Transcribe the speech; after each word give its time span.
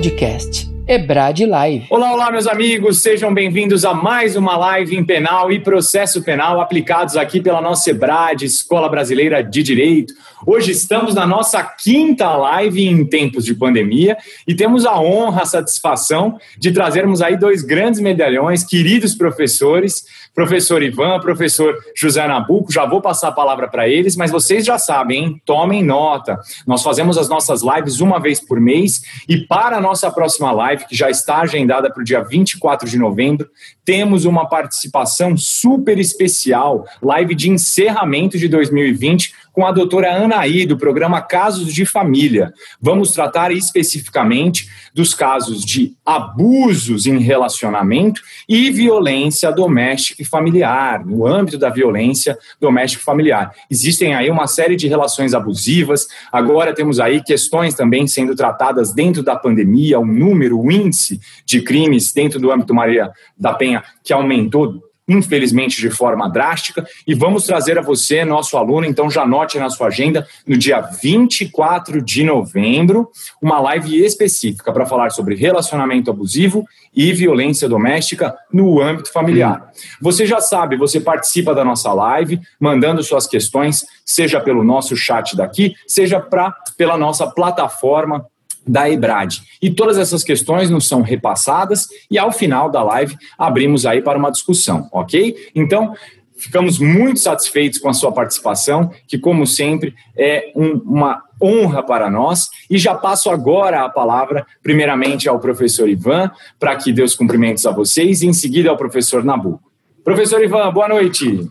Podcast 0.00 0.70
Ebrad 0.88 1.38
Live. 1.40 1.86
Olá, 1.90 2.12
olá, 2.12 2.32
meus 2.32 2.46
amigos, 2.46 3.02
sejam 3.02 3.32
bem-vindos 3.34 3.84
a 3.84 3.92
mais 3.92 4.34
uma 4.34 4.56
live 4.56 4.96
em 4.96 5.04
penal 5.04 5.52
e 5.52 5.60
processo 5.60 6.22
penal 6.22 6.58
aplicados 6.58 7.18
aqui 7.18 7.40
pela 7.40 7.60
nossa 7.60 7.90
Ebrad, 7.90 8.42
Escola 8.42 8.88
Brasileira 8.88 9.40
de 9.40 9.62
Direito. 9.62 10.14
Hoje 10.44 10.72
estamos 10.72 11.14
na 11.14 11.26
nossa 11.26 11.62
quinta 11.62 12.34
live 12.34 12.88
em 12.88 13.04
tempos 13.04 13.44
de 13.44 13.54
pandemia 13.54 14.16
e 14.48 14.54
temos 14.54 14.86
a 14.86 14.98
honra, 14.98 15.42
a 15.42 15.46
satisfação 15.46 16.38
de 16.58 16.72
trazermos 16.72 17.20
aí 17.20 17.36
dois 17.36 17.62
grandes 17.62 18.00
medalhões, 18.00 18.64
queridos 18.64 19.14
professores, 19.14 20.06
professor 20.34 20.82
Ivan, 20.82 21.20
professor 21.20 21.76
José 21.96 22.26
Nabuco. 22.26 22.72
Já 22.72 22.86
vou 22.86 23.00
passar 23.00 23.28
a 23.28 23.32
palavra 23.32 23.68
para 23.68 23.88
eles, 23.88 24.16
mas 24.16 24.30
vocês 24.30 24.64
já 24.64 24.78
sabem, 24.78 25.24
hein? 25.24 25.42
tomem 25.44 25.82
nota. 25.82 26.38
Nós 26.66 26.82
fazemos 26.82 27.18
as 27.18 27.28
nossas 27.28 27.62
lives 27.62 28.00
uma 28.00 28.20
vez 28.20 28.40
por 28.40 28.60
mês 28.60 29.02
e 29.28 29.38
para 29.38 29.76
a 29.76 29.80
nossa 29.80 30.10
próxima 30.10 30.52
live, 30.52 30.86
que 30.86 30.96
já 30.96 31.10
está 31.10 31.40
agendada 31.40 31.90
para 31.90 32.00
o 32.00 32.04
dia 32.04 32.22
24 32.22 32.88
de 32.88 32.98
novembro, 32.98 33.48
temos 33.84 34.24
uma 34.24 34.48
participação 34.48 35.36
super 35.36 35.98
especial, 35.98 36.84
live 37.02 37.34
de 37.34 37.50
encerramento 37.50 38.38
de 38.38 38.48
2020 38.48 39.34
com 39.60 39.66
a 39.66 39.72
doutora 39.72 40.10
Anaí, 40.14 40.64
do 40.64 40.78
programa 40.78 41.20
Casos 41.20 41.74
de 41.74 41.84
Família. 41.84 42.50
Vamos 42.80 43.12
tratar 43.12 43.52
especificamente 43.52 44.70
dos 44.94 45.12
casos 45.12 45.62
de 45.62 45.94
abusos 46.02 47.04
em 47.04 47.18
relacionamento 47.18 48.22
e 48.48 48.70
violência 48.70 49.52
doméstica 49.52 50.22
e 50.22 50.24
familiar, 50.24 51.04
no 51.04 51.26
âmbito 51.26 51.58
da 51.58 51.68
violência 51.68 52.38
doméstica 52.58 53.02
e 53.02 53.04
familiar. 53.04 53.54
Existem 53.70 54.14
aí 54.14 54.30
uma 54.30 54.46
série 54.46 54.76
de 54.76 54.88
relações 54.88 55.34
abusivas, 55.34 56.08
agora 56.32 56.74
temos 56.74 56.98
aí 56.98 57.22
questões 57.22 57.74
também 57.74 58.06
sendo 58.06 58.34
tratadas 58.34 58.94
dentro 58.94 59.22
da 59.22 59.36
pandemia, 59.36 60.00
o 60.00 60.06
número, 60.06 60.58
o 60.58 60.72
índice 60.72 61.20
de 61.44 61.60
crimes 61.60 62.14
dentro 62.14 62.40
do 62.40 62.50
âmbito 62.50 62.72
Maria 62.72 63.10
da 63.36 63.52
Penha 63.52 63.84
que 64.02 64.14
aumentou 64.14 64.89
infelizmente 65.10 65.80
de 65.80 65.90
forma 65.90 66.28
drástica, 66.28 66.86
e 67.04 67.14
vamos 67.14 67.44
trazer 67.44 67.76
a 67.76 67.82
você, 67.82 68.24
nosso 68.24 68.56
aluno, 68.56 68.86
então 68.86 69.10
já 69.10 69.22
anote 69.22 69.58
na 69.58 69.68
sua 69.68 69.88
agenda, 69.88 70.26
no 70.46 70.56
dia 70.56 70.80
24 70.80 72.00
de 72.00 72.22
novembro, 72.22 73.10
uma 73.42 73.58
live 73.58 74.04
específica 74.04 74.72
para 74.72 74.86
falar 74.86 75.10
sobre 75.10 75.34
relacionamento 75.34 76.10
abusivo 76.10 76.64
e 76.94 77.12
violência 77.12 77.68
doméstica 77.68 78.34
no 78.52 78.80
âmbito 78.80 79.12
familiar. 79.12 79.70
Você 80.00 80.24
já 80.24 80.40
sabe, 80.40 80.76
você 80.76 81.00
participa 81.00 81.54
da 81.54 81.64
nossa 81.64 81.92
live, 81.92 82.40
mandando 82.58 83.02
suas 83.02 83.26
questões, 83.26 83.84
seja 84.04 84.40
pelo 84.40 84.62
nosso 84.62 84.96
chat 84.96 85.36
daqui, 85.36 85.74
seja 85.86 86.20
pra, 86.20 86.54
pela 86.76 86.96
nossa 86.96 87.26
plataforma 87.26 88.26
da 88.66 88.88
EBRAD. 88.88 89.42
E 89.60 89.70
todas 89.70 89.98
essas 89.98 90.22
questões 90.22 90.70
nos 90.70 90.86
são 90.86 91.02
repassadas 91.02 91.88
e 92.10 92.18
ao 92.18 92.30
final 92.32 92.70
da 92.70 92.82
live 92.82 93.16
abrimos 93.38 93.86
aí 93.86 94.02
para 94.02 94.18
uma 94.18 94.30
discussão, 94.30 94.88
ok? 94.92 95.36
Então, 95.54 95.94
ficamos 96.40 96.78
muito 96.78 97.20
satisfeitos 97.20 97.78
com 97.78 97.88
a 97.88 97.92
sua 97.92 98.12
participação, 98.12 98.90
que 99.06 99.18
como 99.18 99.46
sempre 99.46 99.94
é 100.16 100.50
um, 100.56 100.80
uma 100.84 101.22
honra 101.40 101.82
para 101.82 102.10
nós. 102.10 102.48
E 102.68 102.78
já 102.78 102.94
passo 102.94 103.30
agora 103.30 103.84
a 103.84 103.88
palavra, 103.88 104.46
primeiramente 104.62 105.28
ao 105.28 105.38
professor 105.38 105.88
Ivan, 105.88 106.30
para 106.58 106.76
que 106.76 106.92
dê 106.92 107.02
os 107.02 107.14
cumprimentos 107.14 107.66
a 107.66 107.70
vocês, 107.70 108.22
e 108.22 108.26
em 108.26 108.32
seguida 108.32 108.70
ao 108.70 108.76
professor 108.76 109.24
Nabu. 109.24 109.60
Professor 110.02 110.42
Ivan, 110.42 110.72
boa 110.72 110.88
noite. 110.88 111.48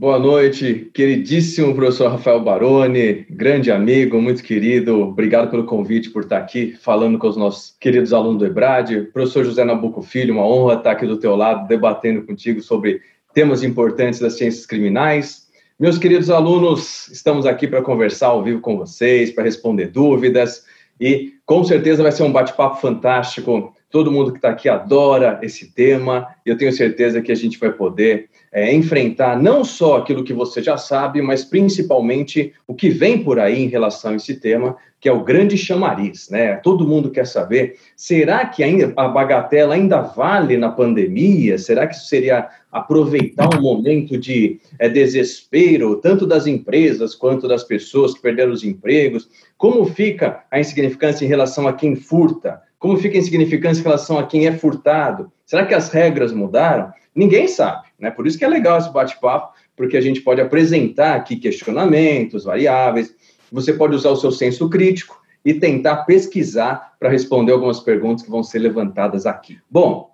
Boa 0.00 0.16
noite, 0.16 0.92
queridíssimo 0.94 1.74
professor 1.74 2.12
Rafael 2.12 2.40
Baroni, 2.40 3.26
grande 3.28 3.72
amigo, 3.72 4.22
muito 4.22 4.44
querido. 4.44 5.00
Obrigado 5.00 5.50
pelo 5.50 5.64
convite, 5.64 6.10
por 6.10 6.22
estar 6.22 6.38
aqui 6.38 6.76
falando 6.80 7.18
com 7.18 7.26
os 7.26 7.36
nossos 7.36 7.76
queridos 7.80 8.12
alunos 8.12 8.38
do 8.38 8.46
EBRAD. 8.46 9.08
Professor 9.12 9.44
José 9.44 9.64
Nabuco 9.64 10.00
Filho, 10.00 10.34
uma 10.34 10.46
honra 10.46 10.74
estar 10.74 10.92
aqui 10.92 11.04
do 11.04 11.16
teu 11.16 11.34
lado, 11.34 11.66
debatendo 11.66 12.22
contigo 12.22 12.60
sobre 12.60 13.00
temas 13.34 13.64
importantes 13.64 14.20
das 14.20 14.34
ciências 14.34 14.64
criminais. 14.66 15.48
Meus 15.80 15.98
queridos 15.98 16.30
alunos, 16.30 17.08
estamos 17.08 17.44
aqui 17.44 17.66
para 17.66 17.82
conversar 17.82 18.28
ao 18.28 18.44
vivo 18.44 18.60
com 18.60 18.78
vocês, 18.78 19.32
para 19.32 19.42
responder 19.42 19.88
dúvidas 19.88 20.64
e 21.00 21.32
com 21.44 21.64
certeza 21.64 22.04
vai 22.04 22.12
ser 22.12 22.22
um 22.22 22.30
bate-papo 22.30 22.80
fantástico. 22.80 23.74
Todo 23.90 24.12
mundo 24.12 24.30
que 24.30 24.38
está 24.38 24.50
aqui 24.50 24.68
adora 24.68 25.40
esse 25.42 25.72
tema 25.72 26.28
e 26.46 26.50
eu 26.50 26.56
tenho 26.56 26.72
certeza 26.72 27.20
que 27.20 27.32
a 27.32 27.34
gente 27.34 27.58
vai 27.58 27.72
poder 27.72 28.28
é, 28.52 28.72
enfrentar 28.74 29.40
não 29.40 29.64
só 29.64 29.98
aquilo 29.98 30.24
que 30.24 30.32
você 30.32 30.62
já 30.62 30.76
sabe, 30.76 31.20
mas 31.20 31.44
principalmente 31.44 32.52
o 32.66 32.74
que 32.74 32.88
vem 32.88 33.22
por 33.22 33.38
aí 33.38 33.62
em 33.62 33.68
relação 33.68 34.12
a 34.12 34.16
esse 34.16 34.34
tema, 34.36 34.76
que 35.00 35.08
é 35.08 35.12
o 35.12 35.22
grande 35.22 35.56
chamariz, 35.56 36.28
né? 36.28 36.56
Todo 36.56 36.86
mundo 36.86 37.10
quer 37.10 37.26
saber, 37.26 37.76
será 37.96 38.44
que 38.46 38.64
ainda 38.64 38.92
a 38.96 39.06
bagatela 39.06 39.74
ainda 39.74 40.00
vale 40.00 40.56
na 40.56 40.70
pandemia? 40.70 41.56
Será 41.56 41.86
que 41.86 41.94
isso 41.94 42.06
seria 42.06 42.48
aproveitar 42.70 43.48
um 43.56 43.62
momento 43.62 44.18
de 44.18 44.60
é, 44.78 44.88
desespero, 44.88 45.96
tanto 45.96 46.26
das 46.26 46.46
empresas 46.46 47.14
quanto 47.14 47.46
das 47.46 47.62
pessoas 47.62 48.12
que 48.12 48.20
perderam 48.20 48.52
os 48.52 48.64
empregos? 48.64 49.28
Como 49.56 49.84
fica 49.84 50.44
a 50.50 50.58
insignificância 50.58 51.24
em 51.24 51.28
relação 51.28 51.68
a 51.68 51.72
quem 51.72 51.94
furta? 51.94 52.60
Como 52.78 52.96
fica 52.96 53.18
insignificância 53.18 53.80
em 53.80 53.84
relação 53.84 54.18
a 54.18 54.26
quem 54.26 54.46
é 54.46 54.52
furtado? 54.52 55.32
Será 55.44 55.66
que 55.66 55.74
as 55.74 55.88
regras 55.88 56.32
mudaram? 56.32 56.92
Ninguém 57.14 57.48
sabe, 57.48 57.88
né? 57.98 58.10
Por 58.10 58.26
isso 58.26 58.38
que 58.38 58.44
é 58.44 58.48
legal 58.48 58.78
esse 58.78 58.92
bate-papo, 58.92 59.54
porque 59.76 59.96
a 59.96 60.00
gente 60.00 60.20
pode 60.20 60.40
apresentar 60.40 61.14
aqui 61.16 61.36
questionamentos, 61.36 62.44
variáveis, 62.44 63.14
você 63.50 63.72
pode 63.72 63.94
usar 63.94 64.10
o 64.10 64.16
seu 64.16 64.30
senso 64.30 64.68
crítico 64.68 65.20
e 65.44 65.54
tentar 65.54 66.04
pesquisar 66.04 66.94
para 67.00 67.08
responder 67.08 67.52
algumas 67.52 67.80
perguntas 67.80 68.24
que 68.24 68.30
vão 68.30 68.42
ser 68.42 68.58
levantadas 68.60 69.26
aqui. 69.26 69.58
Bom, 69.70 70.10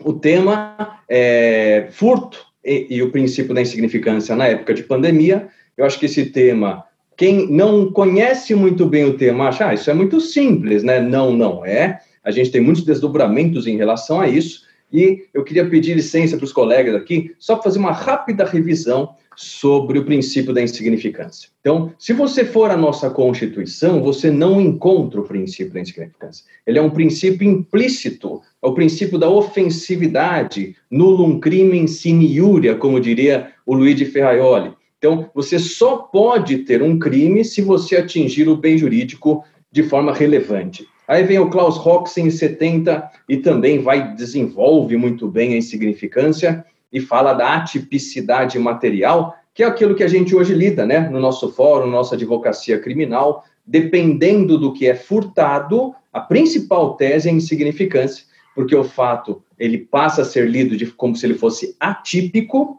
o 0.00 0.12
tema 0.12 1.00
é 1.08 1.88
furto 1.90 2.46
e, 2.64 2.86
e 2.90 3.02
o 3.02 3.12
princípio 3.12 3.54
da 3.54 3.60
insignificância 3.60 4.34
na 4.34 4.46
época 4.46 4.74
de 4.74 4.82
pandemia. 4.82 5.48
Eu 5.76 5.84
acho 5.84 5.98
que 5.98 6.06
esse 6.06 6.26
tema 6.26 6.84
quem 7.18 7.50
não 7.50 7.90
conhece 7.90 8.54
muito 8.54 8.86
bem 8.86 9.04
o 9.04 9.16
tema 9.16 9.48
acha, 9.48 9.68
ah, 9.68 9.74
isso 9.74 9.90
é 9.90 9.94
muito 9.94 10.20
simples, 10.20 10.84
né? 10.84 11.00
Não, 11.00 11.32
não 11.32 11.66
é. 11.66 12.00
A 12.28 12.30
gente 12.30 12.50
tem 12.50 12.60
muitos 12.60 12.84
desdobramentos 12.84 13.66
em 13.66 13.78
relação 13.78 14.20
a 14.20 14.28
isso. 14.28 14.64
E 14.92 15.24
eu 15.32 15.42
queria 15.42 15.66
pedir 15.66 15.94
licença 15.94 16.36
para 16.36 16.44
os 16.44 16.52
colegas 16.52 16.94
aqui, 16.94 17.34
só 17.38 17.54
para 17.54 17.64
fazer 17.64 17.78
uma 17.78 17.90
rápida 17.90 18.44
revisão 18.44 19.14
sobre 19.34 19.98
o 19.98 20.04
princípio 20.04 20.52
da 20.52 20.60
insignificância. 20.60 21.48
Então, 21.60 21.90
se 21.98 22.12
você 22.12 22.44
for 22.44 22.70
à 22.70 22.76
nossa 22.76 23.08
Constituição, 23.08 24.02
você 24.02 24.30
não 24.30 24.60
encontra 24.60 25.22
o 25.22 25.24
princípio 25.24 25.72
da 25.72 25.80
insignificância. 25.80 26.44
Ele 26.66 26.78
é 26.78 26.82
um 26.82 26.90
princípio 26.90 27.48
implícito, 27.48 28.42
é 28.62 28.66
o 28.66 28.74
princípio 28.74 29.16
da 29.18 29.30
ofensividade, 29.30 30.76
nullum 30.90 31.40
crimen 31.40 31.86
sine 31.86 32.26
iuria, 32.26 32.74
como 32.74 33.00
diria 33.00 33.52
o 33.64 33.74
Luigi 33.74 34.04
Ferraioli. 34.04 34.74
Então, 34.98 35.30
você 35.34 35.58
só 35.58 35.96
pode 35.96 36.58
ter 36.58 36.82
um 36.82 36.98
crime 36.98 37.42
se 37.42 37.62
você 37.62 37.96
atingir 37.96 38.50
o 38.50 38.56
bem 38.56 38.76
jurídico 38.76 39.42
de 39.72 39.82
forma 39.82 40.12
relevante. 40.12 40.86
Aí 41.08 41.22
vem 41.22 41.38
o 41.38 41.48
Klaus 41.48 41.78
Hoxen 41.78 42.26
em 42.26 42.30
70 42.30 43.10
e 43.26 43.38
também 43.38 43.78
vai 43.78 44.14
desenvolve 44.14 44.94
muito 44.94 45.26
bem 45.26 45.54
a 45.54 45.56
insignificância 45.56 46.62
e 46.92 47.00
fala 47.00 47.32
da 47.32 47.54
atipicidade 47.54 48.58
material, 48.58 49.34
que 49.54 49.62
é 49.62 49.66
aquilo 49.66 49.94
que 49.94 50.04
a 50.04 50.08
gente 50.08 50.36
hoje 50.36 50.52
lida, 50.52 50.84
né, 50.84 51.08
no 51.08 51.18
nosso 51.18 51.50
fórum, 51.50 51.88
nossa 51.88 52.14
advocacia 52.14 52.78
criminal, 52.78 53.42
dependendo 53.66 54.58
do 54.58 54.70
que 54.72 54.86
é 54.86 54.94
furtado, 54.94 55.94
a 56.12 56.20
principal 56.20 56.94
tese 56.94 57.28
é 57.28 57.32
a 57.32 57.34
insignificância, 57.34 58.24
porque 58.54 58.76
o 58.76 58.84
fato 58.84 59.42
ele 59.58 59.78
passa 59.78 60.22
a 60.22 60.24
ser 60.26 60.46
lido 60.46 60.76
de, 60.76 60.86
como 60.86 61.16
se 61.16 61.24
ele 61.24 61.34
fosse 61.34 61.74
atípico, 61.80 62.78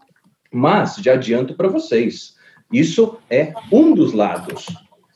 mas 0.52 0.98
já 0.98 1.14
adianto 1.14 1.56
para 1.56 1.68
vocês, 1.68 2.36
isso 2.72 3.18
é 3.28 3.54
um 3.72 3.94
dos 3.94 4.14
lados. 4.14 4.68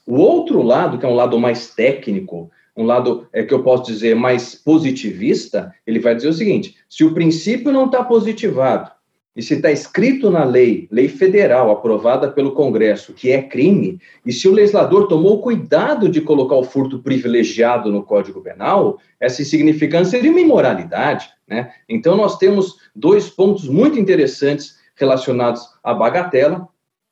O 0.05 0.15
outro 0.15 0.63
lado, 0.63 0.97
que 0.97 1.05
é 1.05 1.09
um 1.09 1.15
lado 1.15 1.39
mais 1.39 1.73
técnico, 1.75 2.51
um 2.75 2.85
lado 2.85 3.27
é 3.31 3.43
que 3.43 3.53
eu 3.53 3.63
posso 3.63 3.91
dizer 3.91 4.15
mais 4.15 4.55
positivista, 4.55 5.73
ele 5.85 5.99
vai 5.99 6.15
dizer 6.15 6.29
o 6.29 6.33
seguinte: 6.33 6.75
se 6.89 7.03
o 7.03 7.13
princípio 7.13 7.71
não 7.71 7.85
está 7.85 8.03
positivado 8.03 8.91
e 9.35 9.41
se 9.41 9.55
está 9.55 9.71
escrito 9.71 10.29
na 10.29 10.43
lei, 10.43 10.87
lei 10.91 11.07
federal 11.07 11.71
aprovada 11.71 12.29
pelo 12.29 12.51
Congresso, 12.51 13.13
que 13.13 13.31
é 13.31 13.41
crime, 13.41 13.99
e 14.25 14.31
se 14.31 14.47
o 14.47 14.51
legislador 14.51 15.07
tomou 15.07 15.41
cuidado 15.41 16.07
de 16.07 16.21
colocar 16.21 16.55
o 16.55 16.63
furto 16.63 16.99
privilegiado 16.99 17.91
no 17.91 18.03
Código 18.03 18.41
Penal, 18.41 18.99
essa 19.19 19.41
insignificância 19.41 20.11
seria 20.11 20.29
uma 20.29 20.39
imoralidade. 20.39 21.29
Né? 21.47 21.71
Então, 21.89 22.15
nós 22.15 22.37
temos 22.37 22.77
dois 22.95 23.27
pontos 23.27 23.67
muito 23.67 23.99
interessantes 23.99 24.77
relacionados 24.95 25.67
à 25.83 25.93
bagatela, 25.95 26.67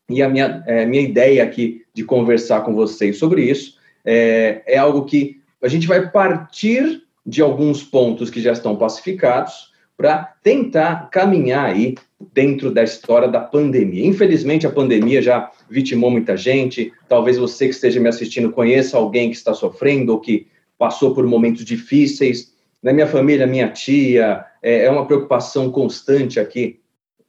e 0.07 0.21
a 0.21 0.29
minha, 0.29 0.63
é, 0.67 0.85
minha 0.85 1.01
ideia 1.01 1.43
aqui 1.43 1.83
de 1.93 2.03
conversar 2.03 2.61
com 2.61 2.75
vocês 2.75 3.17
sobre 3.17 3.43
isso 3.43 3.79
é, 4.03 4.61
é 4.65 4.77
algo 4.77 5.05
que 5.05 5.40
a 5.61 5.67
gente 5.67 5.87
vai 5.87 6.09
partir 6.09 7.03
de 7.25 7.41
alguns 7.41 7.83
pontos 7.83 8.29
que 8.29 8.41
já 8.41 8.51
estão 8.51 8.75
pacificados 8.75 9.71
para 9.95 10.33
tentar 10.41 11.09
caminhar 11.11 11.65
aí 11.65 11.95
dentro 12.33 12.71
da 12.71 12.83
história 12.83 13.27
da 13.27 13.39
pandemia. 13.39 14.05
Infelizmente, 14.05 14.65
a 14.65 14.71
pandemia 14.71 15.21
já 15.21 15.51
vitimou 15.69 16.09
muita 16.09 16.35
gente. 16.35 16.91
Talvez 17.07 17.37
você 17.37 17.65
que 17.65 17.75
esteja 17.75 17.99
me 17.99 18.09
assistindo 18.09 18.51
conheça 18.51 18.97
alguém 18.97 19.29
que 19.29 19.35
está 19.35 19.53
sofrendo 19.53 20.13
ou 20.13 20.19
que 20.19 20.47
passou 20.77 21.13
por 21.13 21.25
momentos 21.27 21.63
difíceis. 21.63 22.51
Na 22.81 22.91
minha 22.91 23.05
família, 23.05 23.45
minha 23.45 23.69
tia, 23.69 24.43
é, 24.61 24.85
é 24.85 24.89
uma 24.89 25.05
preocupação 25.05 25.71
constante 25.71 26.39
aqui 26.39 26.79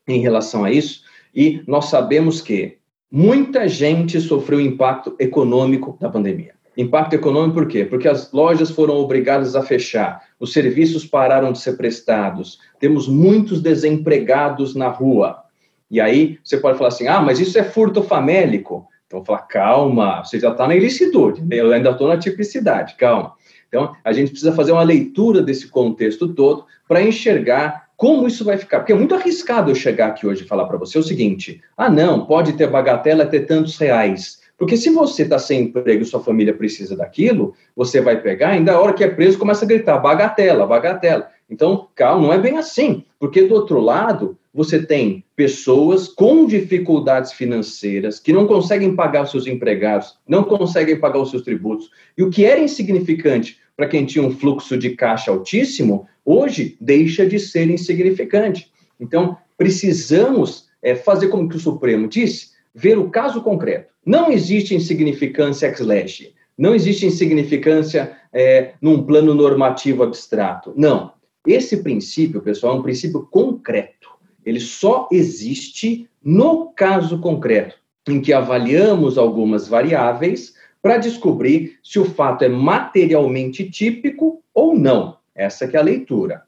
em 0.08 0.20
relação 0.20 0.64
a 0.64 0.72
isso. 0.72 1.02
E 1.34 1.62
nós 1.66 1.86
sabemos 1.86 2.40
que 2.40 2.78
muita 3.10 3.68
gente 3.68 4.18
sofreu 4.18 4.58
impacto 4.58 5.14
econômico 5.18 5.98
da 6.00 6.08
pandemia. 6.08 6.54
Impacto 6.76 7.14
econômico 7.14 7.54
por 7.54 7.68
quê? 7.68 7.84
Porque 7.84 8.08
as 8.08 8.32
lojas 8.32 8.70
foram 8.70 8.94
obrigadas 8.94 9.54
a 9.54 9.62
fechar, 9.62 10.22
os 10.40 10.52
serviços 10.52 11.04
pararam 11.04 11.52
de 11.52 11.58
ser 11.58 11.76
prestados, 11.76 12.58
temos 12.80 13.06
muitos 13.06 13.60
desempregados 13.60 14.74
na 14.74 14.88
rua. 14.88 15.42
E 15.90 16.00
aí 16.00 16.38
você 16.42 16.56
pode 16.56 16.78
falar 16.78 16.88
assim: 16.88 17.06
ah, 17.06 17.20
mas 17.20 17.38
isso 17.38 17.58
é 17.58 17.62
furto 17.62 18.02
famélico. 18.02 18.86
Então, 19.06 19.22
falar, 19.22 19.42
calma, 19.42 20.24
você 20.24 20.40
já 20.40 20.50
está 20.50 20.66
na 20.66 20.74
ilicitude, 20.74 21.44
eu 21.50 21.70
ainda 21.70 21.90
estou 21.90 22.08
na 22.08 22.16
tipicidade, 22.16 22.94
calma. 22.94 23.34
Então, 23.68 23.94
a 24.02 24.12
gente 24.12 24.30
precisa 24.30 24.52
fazer 24.52 24.72
uma 24.72 24.82
leitura 24.82 25.42
desse 25.42 25.68
contexto 25.68 26.28
todo 26.28 26.64
para 26.88 27.02
enxergar 27.02 27.88
como 27.94 28.26
isso 28.26 28.44
vai 28.44 28.56
ficar. 28.56 28.80
Porque 28.80 28.92
é 28.92 28.96
muito 28.96 29.14
arriscado 29.14 29.70
eu 29.70 29.74
chegar 29.74 30.08
aqui 30.08 30.26
hoje 30.26 30.44
e 30.44 30.48
falar 30.48 30.64
para 30.64 30.78
você 30.78 30.98
o 30.98 31.02
seguinte: 31.02 31.62
ah, 31.76 31.90
não, 31.90 32.26
pode 32.26 32.54
ter 32.54 32.66
bagatela 32.66 33.26
ter 33.26 33.40
tantos 33.40 33.76
reais. 33.76 34.41
Porque 34.56 34.76
se 34.76 34.90
você 34.90 35.22
está 35.22 35.38
sem 35.38 35.62
emprego 35.62 36.02
e 36.02 36.06
sua 36.06 36.22
família 36.22 36.54
precisa 36.54 36.96
daquilo, 36.96 37.54
você 37.74 38.00
vai 38.00 38.20
pegar, 38.20 38.50
ainda 38.50 38.72
a 38.72 38.80
hora 38.80 38.92
que 38.92 39.02
é 39.02 39.08
preso, 39.08 39.38
começa 39.38 39.64
a 39.64 39.68
gritar 39.68 39.98
bagatela, 39.98 40.66
bagatela. 40.66 41.28
Então, 41.50 41.88
calma, 41.94 42.26
não 42.26 42.32
é 42.32 42.38
bem 42.38 42.56
assim. 42.56 43.04
Porque 43.18 43.42
do 43.42 43.54
outro 43.54 43.80
lado, 43.80 44.38
você 44.54 44.84
tem 44.84 45.24
pessoas 45.34 46.08
com 46.08 46.46
dificuldades 46.46 47.32
financeiras 47.32 48.20
que 48.20 48.32
não 48.32 48.46
conseguem 48.46 48.94
pagar 48.94 49.24
os 49.24 49.30
seus 49.30 49.46
empregados, 49.46 50.18
não 50.28 50.44
conseguem 50.44 50.98
pagar 50.98 51.20
os 51.20 51.30
seus 51.30 51.42
tributos. 51.42 51.90
E 52.16 52.22
o 52.22 52.30
que 52.30 52.44
era 52.44 52.60
insignificante 52.60 53.58
para 53.76 53.88
quem 53.88 54.04
tinha 54.04 54.24
um 54.24 54.30
fluxo 54.30 54.76
de 54.76 54.90
caixa 54.90 55.30
altíssimo, 55.30 56.06
hoje 56.24 56.76
deixa 56.80 57.26
de 57.26 57.38
ser 57.38 57.70
insignificante. 57.70 58.70
Então, 59.00 59.36
precisamos 59.56 60.68
é, 60.82 60.94
fazer 60.94 61.28
como 61.28 61.48
que 61.48 61.56
o 61.56 61.60
Supremo 61.60 62.06
disse, 62.08 62.50
ver 62.74 62.98
o 62.98 63.10
caso 63.10 63.42
concreto. 63.42 63.91
Não 64.04 64.30
existe 64.30 64.74
insignificância 64.74 65.66
ex 65.66 65.80
lege, 65.80 66.34
não 66.58 66.74
existe 66.74 67.06
insignificância 67.06 68.16
é, 68.32 68.74
num 68.80 69.02
plano 69.04 69.34
normativo 69.34 70.02
abstrato. 70.02 70.72
Não. 70.76 71.12
Esse 71.46 71.82
princípio, 71.82 72.40
pessoal, 72.40 72.76
é 72.76 72.78
um 72.78 72.82
princípio 72.82 73.26
concreto. 73.30 74.10
Ele 74.44 74.60
só 74.60 75.08
existe 75.10 76.08
no 76.22 76.66
caso 76.66 77.18
concreto, 77.18 77.76
em 78.08 78.20
que 78.20 78.32
avaliamos 78.32 79.18
algumas 79.18 79.66
variáveis 79.66 80.54
para 80.80 80.98
descobrir 80.98 81.78
se 81.82 81.98
o 81.98 82.04
fato 82.04 82.44
é 82.44 82.48
materialmente 82.48 83.68
típico 83.68 84.42
ou 84.54 84.76
não. 84.76 85.16
Essa 85.34 85.64
é 85.64 85.76
a 85.76 85.82
leitura. 85.82 86.42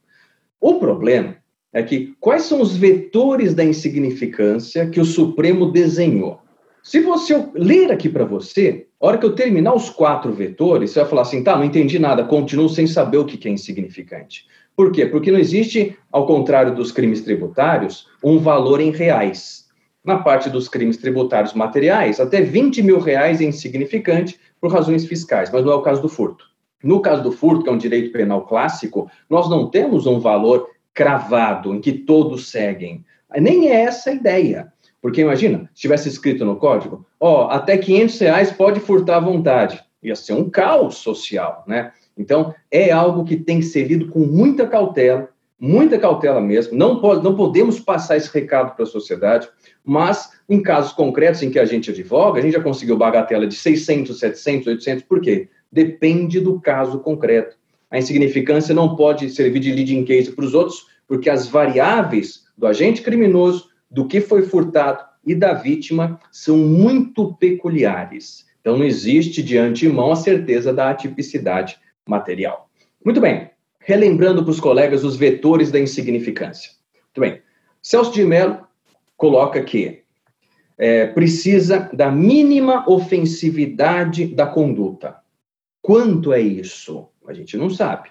O 0.61 0.75
problema 0.75 1.37
é 1.73 1.83
que 1.83 2.15
quais 2.21 2.45
são 2.45 2.61
os 2.61 2.77
vetores 2.77 3.55
da 3.55 3.65
insignificância 3.65 4.89
que 4.89 5.01
o 5.01 5.05
Supremo 5.05 5.71
desenhou? 5.71 6.41
Se 6.85 7.01
você 7.01 7.49
ler 7.55 7.91
aqui 7.91 8.11
para 8.11 8.27
você, 8.27 8.87
a 9.01 9.07
hora 9.07 9.17
que 9.17 9.25
eu 9.25 9.35
terminar 9.35 9.75
os 9.75 9.89
quatro 9.89 10.31
vetores, 10.35 10.91
você 10.91 11.01
vai 11.01 11.09
falar 11.09 11.23
assim, 11.23 11.43
tá, 11.43 11.57
não 11.57 11.65
entendi 11.65 11.99
nada, 11.99 12.25
continuo 12.25 12.69
sem 12.69 12.87
saber 12.87 13.17
o 13.17 13.25
que 13.25 13.49
é 13.49 13.51
insignificante. 13.51 14.47
Por 14.77 14.93
quê? 14.93 15.07
Porque 15.07 15.33
não 15.33 15.39
existe, 15.39 15.97
ao 16.13 16.27
contrário 16.27 16.75
dos 16.75 16.93
crimes 16.93 17.23
tributários, 17.23 18.07
um 18.23 18.39
valor 18.39 18.83
em 18.83 18.91
reais. 18.91 19.65
Na 20.05 20.19
parte 20.19 20.51
dos 20.51 20.69
crimes 20.69 20.99
tributários 20.99 21.55
materiais, 21.55 22.21
até 22.21 22.43
20 22.43 22.83
mil 22.83 23.01
reais 23.01 23.41
é 23.41 23.45
insignificante 23.45 24.39
por 24.61 24.71
razões 24.71 25.07
fiscais, 25.07 25.51
mas 25.51 25.65
não 25.65 25.73
é 25.73 25.77
o 25.77 25.83
caso 25.83 26.03
do 26.03 26.09
furto. 26.11 26.45
No 26.83 27.01
caso 27.01 27.23
do 27.23 27.33
furto, 27.33 27.63
que 27.63 27.71
é 27.71 27.73
um 27.73 27.79
direito 27.79 28.13
penal 28.13 28.45
clássico, 28.45 29.11
nós 29.31 29.49
não 29.49 29.71
temos 29.71 30.07
um 30.07 30.21
valor 30.21 30.69
cravado 30.93 31.75
em 31.75 31.81
que 31.81 31.93
todos 31.93 32.51
seguem. 32.51 33.03
Nem 33.39 33.71
é 33.71 33.85
essa 33.85 34.11
a 34.11 34.15
ideia. 34.15 34.74
Porque 35.05 35.21
imagina, 35.21 35.69
se 35.75 35.83
tivesse 35.83 36.09
escrito 36.09 36.47
no 36.47 36.57
código, 36.57 37.05
ó, 37.21 37.51
até 37.51 37.77
500 37.77 38.19
reais 38.21 38.51
pode 38.51 38.81
furtar 38.81 39.19
à 39.19 39.21
vontade. 39.21 39.85
Ia 40.03 40.17
ser 40.17 40.33
um 40.33 40.49
caos 40.49 40.95
social, 40.95 41.63
né? 41.67 41.93
Então, 42.17 42.55
é 42.71 42.91
algo 42.91 43.23
que 43.23 43.37
tem 43.37 43.61
que 43.61 43.67
ser 43.67 43.87
lido 43.87 44.09
com 44.09 44.21
muita 44.21 44.67
cautela, 44.67 45.29
muita 45.61 45.99
cautela 45.99 46.41
mesmo. 46.41 46.75
Não, 46.75 47.03
pode, 47.03 47.23
não 47.23 47.37
podemos 47.37 47.79
passar 47.79 48.17
esse 48.17 48.33
recado 48.33 48.75
para 48.75 48.85
a 48.85 48.87
sociedade, 48.87 49.47
mas 49.85 50.31
em 50.49 50.63
casos 50.63 50.95
concretos 50.95 51.43
em 51.43 51.51
que 51.51 51.59
a 51.59 51.67
gente 51.67 51.91
advoga, 51.91 52.39
a 52.39 52.43
gente 52.43 52.55
já 52.55 52.63
conseguiu 52.63 52.97
bagatela 52.97 53.47
de 53.47 53.57
600, 53.57 54.19
700, 54.19 54.69
800, 54.69 55.05
por 55.05 55.21
quê? 55.21 55.51
Depende 55.71 56.41
do 56.41 56.59
caso 56.59 56.99
concreto. 56.99 57.59
A 57.91 57.99
insignificância 57.99 58.75
não 58.75 58.97
pode 58.97 59.29
servir 59.29 59.61
de 59.61 59.71
leading 59.71 60.07
case 60.07 60.33
para 60.33 60.47
os 60.47 60.55
outros, 60.55 60.87
porque 61.07 61.29
as 61.29 61.47
variáveis 61.47 62.45
do 62.57 62.67
agente 62.67 63.03
criminoso, 63.03 63.74
do 63.95 64.07
que 64.07 64.21
foi 64.21 64.43
furtado 64.43 65.05
e 65.25 65.35
da 65.35 65.55
vítima 65.55 66.19
são 66.33 66.59
muito 66.59 67.35
peculiares. 67.35 68.45
Então, 68.61 68.77
não 68.77 68.85
existe 68.85 69.43
de 69.43 69.57
antemão 69.57 70.13
a 70.13 70.17
certeza 70.17 70.73
da 70.73 70.91
atipicidade 70.91 71.79
material. 72.07 72.69
Muito 73.05 73.21
bem, 73.21 73.51
relembrando 73.79 74.43
para 74.43 74.51
os 74.51 74.61
colegas 74.61 75.05
os 75.05 75.17
vetores 75.17 75.71
da 75.71 75.79
insignificância. 75.79 76.73
Muito 77.05 77.21
bem, 77.21 77.43
Celso 77.81 78.13
de 78.13 78.25
Mello 78.25 78.67
coloca 79.17 79.63
que 79.63 80.03
é, 80.77 81.07
precisa 81.07 81.89
da 81.93 82.11
mínima 82.11 82.85
ofensividade 82.89 84.27
da 84.27 84.47
conduta. 84.47 85.17
Quanto 85.81 86.33
é 86.33 86.41
isso? 86.41 87.09
A 87.29 87.33
gente 87.33 87.57
não 87.57 87.71
sabe. 87.71 88.09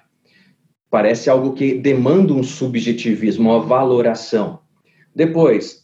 Parece 0.89 1.30
algo 1.30 1.53
que 1.53 1.74
demanda 1.74 2.33
um 2.33 2.44
subjetivismo, 2.44 3.50
uma 3.50 3.59
valoração. 3.59 4.62
Depois, 5.15 5.83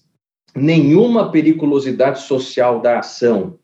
nenhuma 0.56 1.32
periculosidade 1.32 2.22
social 2.22 2.82
da 2.82 3.00
ação. 3.00 3.58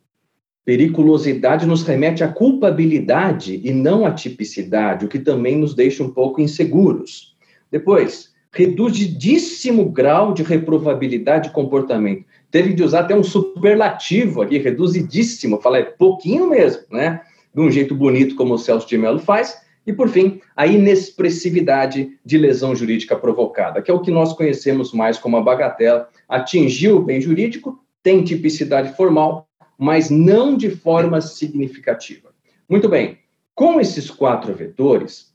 Periculosidade 0.63 1.65
nos 1.65 1.83
remete 1.83 2.23
à 2.23 2.27
culpabilidade 2.27 3.61
e 3.63 3.71
não 3.71 4.05
à 4.05 4.11
tipicidade, 4.11 5.05
o 5.05 5.07
que 5.07 5.19
também 5.19 5.57
nos 5.57 5.75
deixa 5.75 6.03
um 6.03 6.09
pouco 6.09 6.41
inseguros. 6.41 7.35
Depois, 7.71 8.33
reduzidíssimo 8.51 9.85
grau 9.85 10.33
de 10.33 10.41
reprovabilidade 10.41 11.49
de 11.49 11.53
comportamento. 11.53 12.25
Teve 12.49 12.73
de 12.73 12.83
usar 12.83 13.01
até 13.01 13.15
um 13.15 13.23
superlativo 13.23 14.41
aqui, 14.41 14.57
reduzidíssimo, 14.57 15.59
fala 15.61 15.79
é 15.79 15.83
pouquinho 15.83 16.49
mesmo, 16.49 16.83
né? 16.91 17.21
De 17.53 17.61
um 17.61 17.69
jeito 17.69 17.93
bonito 17.93 18.35
como 18.35 18.53
o 18.53 18.57
Celso 18.57 18.87
de 18.87 18.97
Mello 18.97 19.19
faz. 19.19 19.64
E, 19.85 19.93
por 19.93 20.09
fim, 20.09 20.41
a 20.55 20.65
inexpressividade 20.65 22.17
de 22.25 22.37
lesão 22.37 22.75
jurídica 22.75 23.15
provocada, 23.15 23.81
que 23.81 23.91
é 23.91 23.93
o 23.93 24.01
que 24.01 24.09
nós 24.09 24.33
conhecemos 24.33 24.91
mais 24.91 25.17
como 25.17 25.37
a 25.37 25.41
bagatela. 25.41 26.09
Atingiu 26.27 26.97
o 26.97 27.03
bem 27.03 27.21
jurídico, 27.21 27.79
tem 28.01 28.23
tipicidade 28.23 28.95
formal, 28.95 29.47
mas 29.77 30.09
não 30.09 30.57
de 30.57 30.69
forma 30.69 31.21
significativa. 31.21 32.29
Muito 32.67 32.89
bem, 32.89 33.19
com 33.53 33.79
esses 33.79 34.09
quatro 34.09 34.53
vetores, 34.53 35.33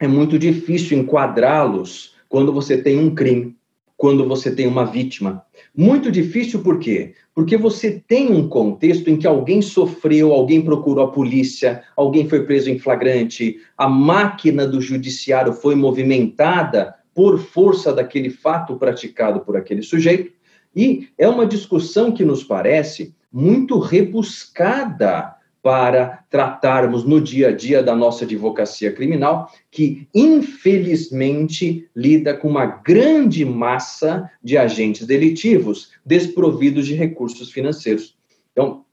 é 0.00 0.08
muito 0.08 0.38
difícil 0.38 0.98
enquadrá-los 0.98 2.14
quando 2.28 2.52
você 2.52 2.80
tem 2.80 2.98
um 2.98 3.14
crime, 3.14 3.54
quando 3.96 4.26
você 4.26 4.54
tem 4.54 4.66
uma 4.66 4.86
vítima. 4.86 5.44
Muito 5.76 6.10
difícil 6.10 6.62
por 6.62 6.78
quê? 6.78 7.14
Porque 7.34 7.56
você 7.56 8.02
tem 8.06 8.32
um 8.32 8.48
contexto 8.48 9.08
em 9.08 9.16
que 9.16 9.26
alguém 9.26 9.62
sofreu, 9.62 10.32
alguém 10.32 10.60
procurou 10.62 11.04
a 11.04 11.12
polícia, 11.12 11.82
alguém 11.96 12.28
foi 12.28 12.44
preso 12.44 12.68
em 12.70 12.78
flagrante, 12.78 13.58
a 13.78 13.88
máquina 13.88 14.66
do 14.66 14.80
judiciário 14.80 15.52
foi 15.52 15.74
movimentada 15.74 16.94
por 17.14 17.38
força 17.38 17.92
daquele 17.92 18.30
fato 18.30 18.76
praticado 18.76 19.40
por 19.40 19.56
aquele 19.56 19.82
sujeito. 19.82 20.32
E 20.74 21.08
é 21.16 21.28
uma 21.28 21.46
discussão 21.46 22.12
que 22.12 22.24
nos 22.24 22.42
parece 22.42 23.14
muito 23.32 23.78
rebuscada 23.78 25.36
para 25.62 26.24
tratarmos 26.30 27.04
no 27.04 27.20
dia 27.20 27.48
a 27.48 27.52
dia 27.52 27.82
da 27.82 27.94
nossa 27.94 28.24
advocacia 28.24 28.92
criminal, 28.92 29.50
que 29.70 30.08
infelizmente 30.14 31.88
lida 31.94 32.34
com 32.34 32.48
uma 32.48 32.66
grande 32.66 33.44
massa 33.44 34.30
de 34.42 34.56
agentes 34.56 35.06
delitivos 35.06 35.90
desprovidos 36.04 36.86
de 36.86 36.94
recursos 36.94 37.50
financeiros. 37.50 38.16
Então, 38.52 38.84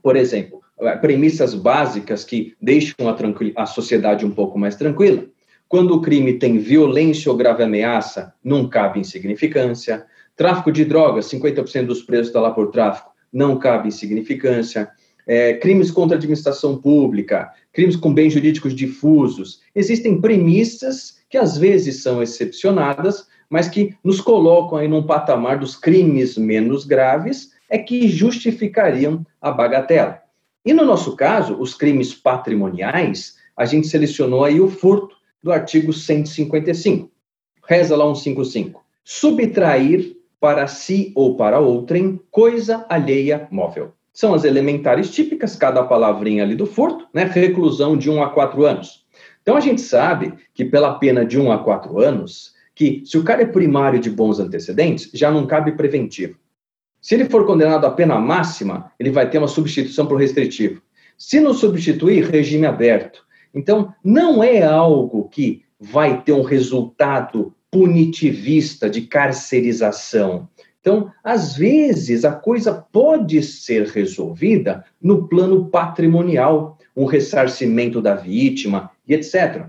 por 0.00 0.16
exemplo, 0.16 0.60
premissas 1.00 1.54
básicas 1.54 2.24
que 2.24 2.54
deixam 2.60 3.08
a, 3.08 3.62
a 3.62 3.66
sociedade 3.66 4.24
um 4.24 4.30
pouco 4.30 4.58
mais 4.58 4.76
tranquila. 4.76 5.26
Quando 5.68 5.94
o 5.94 6.00
crime 6.00 6.34
tem 6.34 6.58
violência 6.58 7.30
ou 7.30 7.36
grave 7.36 7.62
ameaça, 7.62 8.34
não 8.44 8.68
cabe 8.68 9.00
insignificância. 9.00 10.04
Tráfico 10.36 10.70
de 10.70 10.84
drogas, 10.84 11.30
50% 11.30 11.86
dos 11.86 12.02
presos 12.02 12.28
está 12.28 12.40
lá 12.40 12.50
por 12.50 12.70
tráfico 12.70 13.12
não 13.32 13.58
cabe 13.58 13.88
insignificância. 13.88 14.90
É, 15.26 15.54
crimes 15.54 15.90
contra 15.90 16.16
a 16.16 16.18
administração 16.18 16.76
pública, 16.76 17.52
crimes 17.72 17.96
com 17.96 18.12
bens 18.12 18.32
jurídicos 18.32 18.74
difusos. 18.74 19.60
Existem 19.74 20.20
premissas 20.20 21.18
que 21.30 21.38
às 21.38 21.56
vezes 21.56 22.02
são 22.02 22.22
excepcionadas, 22.22 23.26
mas 23.48 23.68
que 23.68 23.94
nos 24.02 24.20
colocam 24.20 24.78
aí 24.78 24.88
num 24.88 25.02
patamar 25.02 25.58
dos 25.58 25.76
crimes 25.76 26.36
menos 26.36 26.84
graves, 26.84 27.52
é 27.68 27.78
que 27.78 28.08
justificariam 28.08 29.24
a 29.40 29.50
bagatela. 29.50 30.20
E 30.64 30.72
no 30.72 30.84
nosso 30.84 31.16
caso, 31.16 31.56
os 31.58 31.74
crimes 31.74 32.14
patrimoniais, 32.14 33.36
a 33.56 33.64
gente 33.64 33.88
selecionou 33.88 34.44
aí 34.44 34.60
o 34.60 34.68
furto 34.68 35.16
do 35.42 35.50
artigo 35.50 35.92
155. 35.92 37.10
Reza 37.66 37.96
lá 37.96 38.04
155. 38.04 38.84
Subtrair 39.04 40.16
para 40.38 40.66
si 40.66 41.12
ou 41.14 41.36
para 41.36 41.60
outrem 41.60 42.20
coisa 42.30 42.84
alheia 42.88 43.48
móvel. 43.50 43.92
São 44.12 44.34
as 44.34 44.44
elementares 44.44 45.10
típicas, 45.10 45.56
cada 45.56 45.82
palavrinha 45.82 46.42
ali 46.42 46.54
do 46.54 46.66
furto, 46.66 47.06
né? 47.14 47.24
Reclusão 47.24 47.96
de 47.96 48.10
1 48.10 48.22
a 48.22 48.30
4 48.30 48.64
anos. 48.64 49.06
Então 49.40 49.56
a 49.56 49.60
gente 49.60 49.80
sabe 49.80 50.34
que 50.54 50.64
pela 50.64 50.94
pena 50.98 51.24
de 51.24 51.38
1 51.38 51.50
a 51.50 51.58
4 51.58 51.98
anos, 51.98 52.52
que 52.74 53.02
se 53.04 53.18
o 53.18 53.24
cara 53.24 53.42
é 53.42 53.46
primário 53.46 53.98
de 53.98 54.10
bons 54.10 54.38
antecedentes, 54.38 55.10
já 55.12 55.30
não 55.30 55.46
cabe 55.46 55.72
preventivo. 55.72 56.36
Se 57.00 57.14
ele 57.14 57.24
for 57.24 57.44
condenado 57.44 57.84
à 57.84 57.90
pena 57.90 58.18
máxima, 58.18 58.92
ele 58.98 59.10
vai 59.10 59.28
ter 59.28 59.38
uma 59.38 59.48
substituição 59.48 60.06
por 60.06 60.20
restritivo. 60.20 60.80
Se 61.18 61.40
não 61.40 61.52
substituir, 61.52 62.30
regime 62.30 62.66
aberto. 62.66 63.24
Então, 63.52 63.92
não 64.04 64.42
é 64.42 64.62
algo 64.62 65.28
que 65.28 65.64
vai 65.78 66.22
ter 66.22 66.32
um 66.32 66.42
resultado 66.42 67.52
punitivista 67.70 68.88
de 68.88 69.02
carcerização. 69.02 70.48
Então, 70.82 71.12
às 71.22 71.56
vezes, 71.56 72.24
a 72.24 72.32
coisa 72.32 72.74
pode 72.74 73.40
ser 73.40 73.86
resolvida 73.86 74.84
no 75.00 75.28
plano 75.28 75.68
patrimonial, 75.68 76.76
um 76.94 77.04
ressarcimento 77.04 78.02
da 78.02 78.16
vítima 78.16 78.90
e 79.06 79.14
etc. 79.14 79.68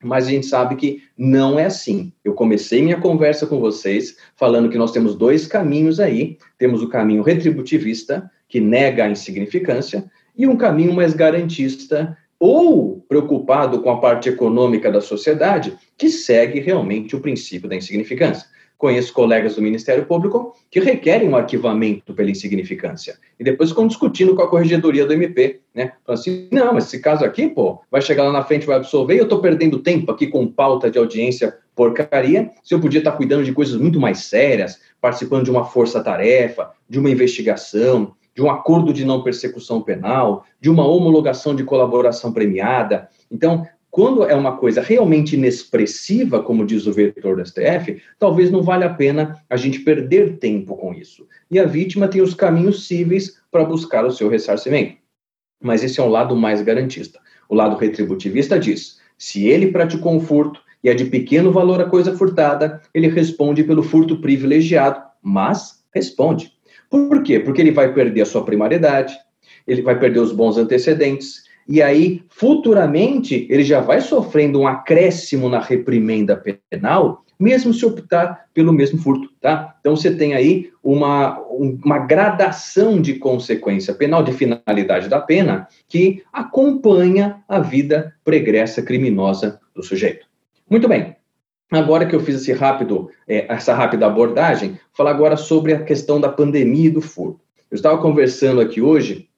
Mas 0.00 0.28
a 0.28 0.30
gente 0.30 0.46
sabe 0.46 0.76
que 0.76 1.02
não 1.18 1.58
é 1.58 1.64
assim. 1.64 2.12
Eu 2.24 2.34
comecei 2.34 2.80
minha 2.80 3.00
conversa 3.00 3.48
com 3.48 3.58
vocês 3.58 4.16
falando 4.36 4.68
que 4.68 4.78
nós 4.78 4.92
temos 4.92 5.16
dois 5.16 5.44
caminhos 5.44 5.98
aí. 5.98 6.38
Temos 6.56 6.82
o 6.82 6.88
caminho 6.88 7.24
retributivista, 7.24 8.30
que 8.48 8.60
nega 8.60 9.04
a 9.04 9.10
insignificância, 9.10 10.04
e 10.36 10.46
um 10.46 10.56
caminho 10.56 10.92
mais 10.92 11.14
garantista, 11.14 12.16
ou 12.38 13.00
preocupado 13.08 13.80
com 13.80 13.90
a 13.90 14.00
parte 14.00 14.28
econômica 14.28 14.92
da 14.92 15.00
sociedade, 15.00 15.76
que 15.98 16.08
segue 16.08 16.60
realmente 16.60 17.16
o 17.16 17.20
princípio 17.20 17.68
da 17.68 17.74
insignificância. 17.74 18.53
Conheço 18.84 19.14
colegas 19.14 19.56
do 19.56 19.62
Ministério 19.62 20.04
Público 20.04 20.54
que 20.70 20.78
requerem 20.78 21.26
um 21.26 21.34
arquivamento 21.34 22.12
pela 22.12 22.30
insignificância. 22.30 23.16
E 23.40 23.42
depois 23.42 23.70
ficam 23.70 23.86
discutindo 23.86 24.36
com 24.36 24.42
a 24.42 24.46
corregedoria 24.46 25.06
do 25.06 25.14
MP, 25.14 25.60
né? 25.74 25.92
Falando 26.04 26.20
assim, 26.20 26.48
não, 26.52 26.74
mas 26.74 26.84
esse 26.84 26.98
caso 26.98 27.24
aqui, 27.24 27.48
pô, 27.48 27.80
vai 27.90 28.02
chegar 28.02 28.24
lá 28.24 28.30
na 28.30 28.44
frente, 28.44 28.66
vai 28.66 28.76
absolver, 28.76 29.14
e 29.14 29.18
eu 29.20 29.24
estou 29.24 29.40
perdendo 29.40 29.78
tempo 29.78 30.12
aqui 30.12 30.26
com 30.26 30.46
pauta 30.46 30.90
de 30.90 30.98
audiência 30.98 31.56
porcaria, 31.74 32.50
se 32.62 32.74
eu 32.74 32.78
podia 32.78 32.98
estar 32.98 33.12
cuidando 33.12 33.42
de 33.42 33.54
coisas 33.54 33.80
muito 33.80 33.98
mais 33.98 34.18
sérias, 34.26 34.78
participando 35.00 35.44
de 35.44 35.50
uma 35.50 35.64
força-tarefa, 35.64 36.68
de 36.86 36.98
uma 36.98 37.08
investigação, 37.08 38.12
de 38.34 38.42
um 38.42 38.50
acordo 38.50 38.92
de 38.92 39.02
não 39.02 39.22
persecução 39.22 39.80
penal, 39.80 40.44
de 40.60 40.68
uma 40.68 40.86
homologação 40.86 41.54
de 41.54 41.64
colaboração 41.64 42.34
premiada. 42.34 43.08
Então, 43.30 43.66
quando 43.94 44.24
é 44.24 44.34
uma 44.34 44.56
coisa 44.56 44.80
realmente 44.82 45.36
inexpressiva, 45.36 46.42
como 46.42 46.66
diz 46.66 46.84
o 46.84 46.92
vetor 46.92 47.36
do 47.36 47.46
STF, 47.46 48.02
talvez 48.18 48.50
não 48.50 48.60
valha 48.60 48.86
a 48.86 48.92
pena 48.92 49.40
a 49.48 49.56
gente 49.56 49.78
perder 49.78 50.38
tempo 50.38 50.76
com 50.76 50.92
isso. 50.92 51.28
E 51.48 51.60
a 51.60 51.64
vítima 51.64 52.08
tem 52.08 52.20
os 52.20 52.34
caminhos 52.34 52.88
cíveis 52.88 53.40
para 53.52 53.62
buscar 53.62 54.04
o 54.04 54.10
seu 54.10 54.28
ressarcimento. 54.28 54.96
Mas 55.62 55.84
esse 55.84 56.00
é 56.00 56.02
um 56.02 56.08
lado 56.08 56.34
mais 56.34 56.60
garantista. 56.60 57.20
O 57.48 57.54
lado 57.54 57.76
retributivista 57.76 58.58
diz: 58.58 58.98
se 59.16 59.46
ele 59.46 59.70
praticou 59.70 60.12
um 60.12 60.20
furto 60.20 60.60
e 60.82 60.88
é 60.88 60.94
de 60.94 61.04
pequeno 61.04 61.52
valor 61.52 61.80
a 61.80 61.88
coisa 61.88 62.16
furtada, 62.16 62.82
ele 62.92 63.06
responde 63.06 63.62
pelo 63.62 63.84
furto 63.84 64.20
privilegiado, 64.20 65.00
mas 65.22 65.84
responde. 65.94 66.52
Por 66.90 67.22
quê? 67.22 67.38
Porque 67.38 67.60
ele 67.60 67.70
vai 67.70 67.94
perder 67.94 68.22
a 68.22 68.26
sua 68.26 68.44
primariedade, 68.44 69.16
ele 69.68 69.82
vai 69.82 69.96
perder 69.96 70.18
os 70.18 70.32
bons 70.32 70.58
antecedentes, 70.58 71.43
e 71.68 71.82
aí, 71.82 72.22
futuramente, 72.28 73.46
ele 73.48 73.64
já 73.64 73.80
vai 73.80 74.00
sofrendo 74.00 74.60
um 74.60 74.66
acréscimo 74.66 75.48
na 75.48 75.60
reprimenda 75.60 76.42
penal, 76.70 77.24
mesmo 77.40 77.72
se 77.72 77.84
optar 77.84 78.46
pelo 78.52 78.72
mesmo 78.72 78.98
furto, 78.98 79.28
tá? 79.40 79.74
Então, 79.80 79.96
você 79.96 80.14
tem 80.14 80.34
aí 80.34 80.70
uma, 80.82 81.38
uma 81.50 81.98
gradação 81.98 83.00
de 83.00 83.14
consequência 83.14 83.94
penal, 83.94 84.22
de 84.22 84.32
finalidade 84.32 85.08
da 85.08 85.20
pena, 85.20 85.66
que 85.88 86.22
acompanha 86.32 87.42
a 87.48 87.58
vida 87.58 88.14
pregressa 88.24 88.82
criminosa 88.82 89.58
do 89.74 89.82
sujeito. 89.82 90.26
Muito 90.70 90.88
bem. 90.88 91.16
Agora 91.70 92.06
que 92.06 92.14
eu 92.14 92.20
fiz 92.20 92.36
esse 92.36 92.52
rápido, 92.52 93.10
é, 93.26 93.52
essa 93.52 93.74
rápida 93.74 94.06
abordagem, 94.06 94.78
falar 94.92 95.10
agora 95.10 95.36
sobre 95.36 95.72
a 95.72 95.82
questão 95.82 96.20
da 96.20 96.28
pandemia 96.28 96.86
e 96.86 96.90
do 96.90 97.00
furto. 97.00 97.40
Eu 97.70 97.74
estava 97.74 97.98
conversando 97.98 98.60
aqui 98.60 98.80
hoje 98.80 99.28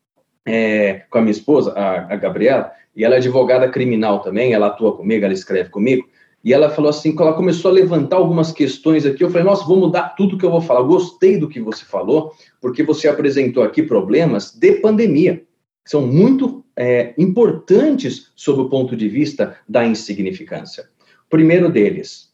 é, 0.47 1.03
com 1.11 1.19
a 1.19 1.21
minha 1.21 1.33
esposa, 1.33 1.73
a, 1.73 2.15
a, 2.15 2.17
Gabriela, 2.17 2.71
e 2.95 3.05
ela 3.05 3.17
é 3.17 3.19
advogada 3.19 3.69
criminal 3.69 4.21
também, 4.21 4.53
ela 4.53 4.69
atua 4.69 4.97
comigo, 4.97 5.25
ela 5.25 5.35
escreve 5.35 5.69
comigo, 5.69 6.09
e 6.45 6.53
ela 6.53 6.71
falou 6.71 6.89
assim, 6.89 7.13
quando 7.13 7.31
ela 7.31 7.37
começou 7.37 7.73
a 7.73 7.75
levantar 7.75 8.17
algumas 8.17 8.53
questões 8.53 9.05
aqui, 9.05 9.25
eu 9.25 9.31
falei, 9.31 9.45
nossa, 9.45 9.67
vou 9.67 9.77
mudar 9.77 10.15
tudo 10.17 10.39
que 10.39 10.45
eu 10.45 10.51
vou 10.51 10.61
falar. 10.61 10.79
Eu 10.79 10.87
gostei 10.87 11.39
do 11.39 11.49
que 11.49 11.59
você 11.59 11.85
falou, 11.85 12.33
porque 12.61 12.85
você 12.85 13.09
apresentou 13.09 13.65
aqui 13.65 13.83
problemas 13.83 14.55
de 14.55 14.75
pandemia, 14.75 15.43
que 15.85 15.91
são 15.91 16.07
muito 16.07 16.65
é, 16.77 17.15
importantes 17.19 18.31
sob 18.37 18.63
o 18.63 18.69
ponto 18.69 18.95
de 18.95 19.09
vista 19.09 19.57
da 19.69 19.85
insignificância. 19.85 20.89
Primeiro 21.29 21.69
deles, 21.69 22.31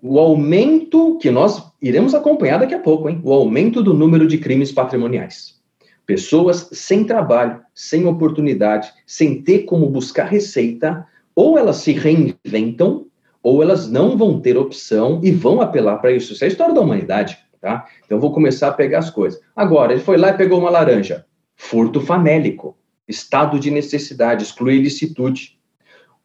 o 0.00 0.20
aumento, 0.20 1.18
que 1.18 1.30
nós 1.30 1.64
iremos 1.82 2.14
acompanhar 2.14 2.58
daqui 2.58 2.74
a 2.74 2.78
pouco, 2.78 3.08
hein? 3.08 3.20
O 3.24 3.32
aumento 3.32 3.82
do 3.82 3.92
número 3.92 4.28
de 4.28 4.38
crimes 4.38 4.70
patrimoniais. 4.70 5.61
Pessoas 6.06 6.68
sem 6.72 7.04
trabalho, 7.04 7.60
sem 7.74 8.06
oportunidade, 8.06 8.92
sem 9.06 9.42
ter 9.42 9.60
como 9.60 9.88
buscar 9.88 10.24
receita, 10.24 11.06
ou 11.34 11.56
elas 11.56 11.76
se 11.76 11.92
reinventam, 11.92 13.06
ou 13.42 13.62
elas 13.62 13.90
não 13.90 14.16
vão 14.16 14.40
ter 14.40 14.56
opção 14.56 15.20
e 15.22 15.30
vão 15.30 15.60
apelar 15.60 15.98
para 15.98 16.12
isso. 16.12 16.32
Isso 16.32 16.44
é 16.44 16.46
a 16.46 16.50
história 16.50 16.74
da 16.74 16.80
humanidade, 16.80 17.38
tá? 17.60 17.86
Então 18.04 18.20
vou 18.20 18.32
começar 18.32 18.68
a 18.68 18.72
pegar 18.72 18.98
as 18.98 19.10
coisas. 19.10 19.40
Agora, 19.54 19.92
ele 19.92 20.02
foi 20.02 20.16
lá 20.16 20.30
e 20.30 20.36
pegou 20.36 20.58
uma 20.58 20.70
laranja. 20.70 21.24
Furto 21.56 22.00
famélico, 22.00 22.76
estado 23.06 23.58
de 23.58 23.70
necessidade, 23.70 24.44
exclui 24.44 24.76
ilicitude. 24.76 25.58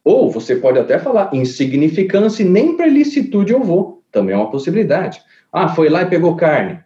Ou 0.04 0.30
você 0.30 0.56
pode 0.56 0.78
até 0.78 0.98
falar 0.98 1.30
insignificância 1.32 2.42
e 2.42 2.48
nem 2.48 2.76
para 2.76 2.86
ilicitude 2.86 3.52
eu 3.52 3.62
vou. 3.62 4.02
Também 4.10 4.34
é 4.34 4.38
uma 4.38 4.50
possibilidade. 4.50 5.20
Ah, 5.52 5.68
foi 5.68 5.88
lá 5.88 6.02
e 6.02 6.06
pegou 6.06 6.36
carne. 6.36 6.80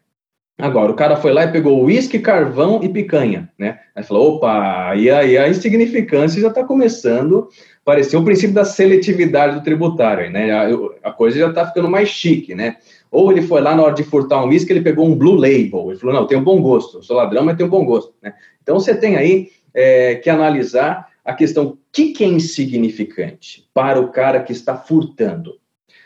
Agora, 0.59 0.93
o 0.93 0.95
cara 0.95 1.17
foi 1.17 1.33
lá 1.33 1.45
e 1.45 1.51
pegou 1.51 1.83
uísque, 1.83 2.19
carvão 2.19 2.81
e 2.83 2.89
picanha, 2.89 3.51
né? 3.59 3.81
Aí 3.97 4.03
falou, 4.05 4.37
opa, 4.37 4.95
e 4.95 5.11
aí 5.11 5.37
a 5.37 5.49
insignificância 5.49 6.41
já 6.41 6.49
está 6.49 6.63
começando 6.63 7.49
a 7.49 7.85
parecer 7.85 8.17
o 8.17 8.25
princípio 8.25 8.55
da 8.55 8.65
seletividade 8.65 9.57
do 9.57 9.63
tributário, 9.63 10.31
né? 10.31 10.53
A, 10.53 10.69
a 11.09 11.11
coisa 11.11 11.39
já 11.39 11.49
está 11.49 11.67
ficando 11.67 11.89
mais 11.89 12.09
chique, 12.09 12.55
né? 12.55 12.77
Ou 13.11 13.33
ele 13.33 13.43
foi 13.43 13.61
lá 13.61 13.75
na 13.75 13.83
hora 13.83 13.95
de 13.95 14.05
furtar 14.05 14.45
um 14.45 14.49
uísque, 14.49 14.73
ele 14.73 14.83
pegou 14.83 15.07
um 15.07 15.17
blue 15.17 15.35
label, 15.35 15.91
ele 15.91 15.99
falou, 15.99 16.15
não, 16.15 16.27
tem 16.27 16.39
um 16.39 16.45
bom 16.45 16.61
gosto, 16.61 17.03
sou 17.03 17.17
ladrão, 17.17 17.45
mas 17.45 17.59
um 17.59 17.69
bom 17.69 17.85
gosto, 17.85 18.15
né? 18.23 18.35
Então, 18.63 18.79
você 18.79 18.95
tem 18.95 19.17
aí 19.17 19.49
é, 19.75 20.17
que 20.17 20.31
analisar 20.31 21.09
a 21.25 21.33
questão, 21.33 21.67
o 21.67 21.79
que, 21.91 22.13
que 22.13 22.25
é 22.25 22.29
insignificante 22.29 23.69
para 23.73 24.01
o 24.01 24.09
cara 24.11 24.43
que 24.43 24.53
está 24.53 24.77
furtando? 24.77 25.55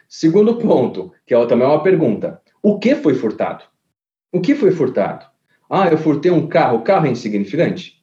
Segundo 0.08 0.56
ponto, 0.56 1.12
que 1.26 1.34
é 1.34 1.46
também 1.46 1.66
uma 1.66 1.82
pergunta, 1.82 2.40
o 2.62 2.78
que 2.78 2.94
foi 2.94 3.14
furtado? 3.14 3.64
O 4.36 4.40
que 4.42 4.54
foi 4.54 4.70
furtado? 4.70 5.24
Ah, 5.68 5.88
eu 5.88 5.96
furtei 5.96 6.30
um 6.30 6.46
carro. 6.46 6.76
O 6.76 6.82
carro 6.82 7.06
é 7.06 7.10
insignificante? 7.10 8.02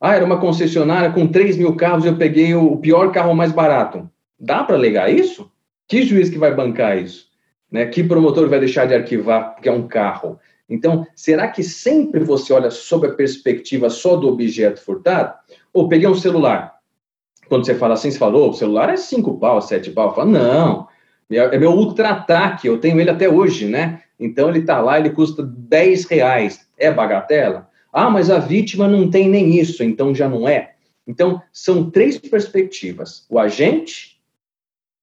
Ah, 0.00 0.14
era 0.14 0.24
uma 0.24 0.38
concessionária 0.38 1.10
com 1.10 1.26
3 1.26 1.56
mil 1.56 1.74
carros 1.74 2.04
e 2.04 2.06
eu 2.06 2.16
peguei 2.16 2.54
o 2.54 2.76
pior 2.76 3.10
carro 3.10 3.34
mais 3.34 3.50
barato. 3.50 4.08
Dá 4.38 4.62
para 4.62 4.76
alegar 4.76 5.12
isso? 5.12 5.50
Que 5.88 6.04
juiz 6.04 6.30
que 6.30 6.38
vai 6.38 6.54
bancar 6.54 6.96
isso? 6.96 7.26
Né? 7.68 7.84
Que 7.86 8.04
promotor 8.04 8.48
vai 8.48 8.60
deixar 8.60 8.86
de 8.86 8.94
arquivar 8.94 9.54
porque 9.54 9.68
é 9.68 9.72
um 9.72 9.88
carro? 9.88 10.38
Então, 10.68 11.04
será 11.16 11.48
que 11.48 11.64
sempre 11.64 12.20
você 12.20 12.52
olha 12.52 12.70
sob 12.70 13.08
a 13.08 13.12
perspectiva 13.12 13.90
só 13.90 14.14
do 14.14 14.28
objeto 14.28 14.80
furtado? 14.80 15.34
Ou 15.72 15.88
peguei 15.88 16.06
um 16.06 16.14
celular. 16.14 16.76
Quando 17.48 17.66
você 17.66 17.74
fala 17.74 17.94
assim, 17.94 18.12
você 18.12 18.18
falou, 18.18 18.50
o 18.50 18.54
celular 18.54 18.88
é 18.88 18.96
5 18.96 19.36
pau, 19.40 19.60
7 19.60 19.90
pau. 19.90 20.14
Fala, 20.14 20.30
não, 20.30 20.86
é 21.28 21.58
meu 21.58 21.72
ultra-ataque, 21.72 22.68
eu 22.68 22.78
tenho 22.78 23.00
ele 23.00 23.10
até 23.10 23.28
hoje, 23.28 23.66
né? 23.66 24.04
Então 24.20 24.50
ele 24.50 24.58
está 24.58 24.80
lá, 24.80 25.00
ele 25.00 25.10
custa 25.10 25.42
10 25.42 26.04
reais. 26.04 26.68
É 26.76 26.92
bagatela? 26.92 27.70
Ah, 27.92 28.10
mas 28.10 28.30
a 28.30 28.38
vítima 28.38 28.86
não 28.86 29.10
tem 29.10 29.28
nem 29.28 29.58
isso, 29.58 29.82
então 29.82 30.14
já 30.14 30.28
não 30.28 30.46
é. 30.46 30.74
Então, 31.06 31.42
são 31.52 31.90
três 31.90 32.18
perspectivas: 32.18 33.26
o 33.28 33.38
agente, 33.38 34.20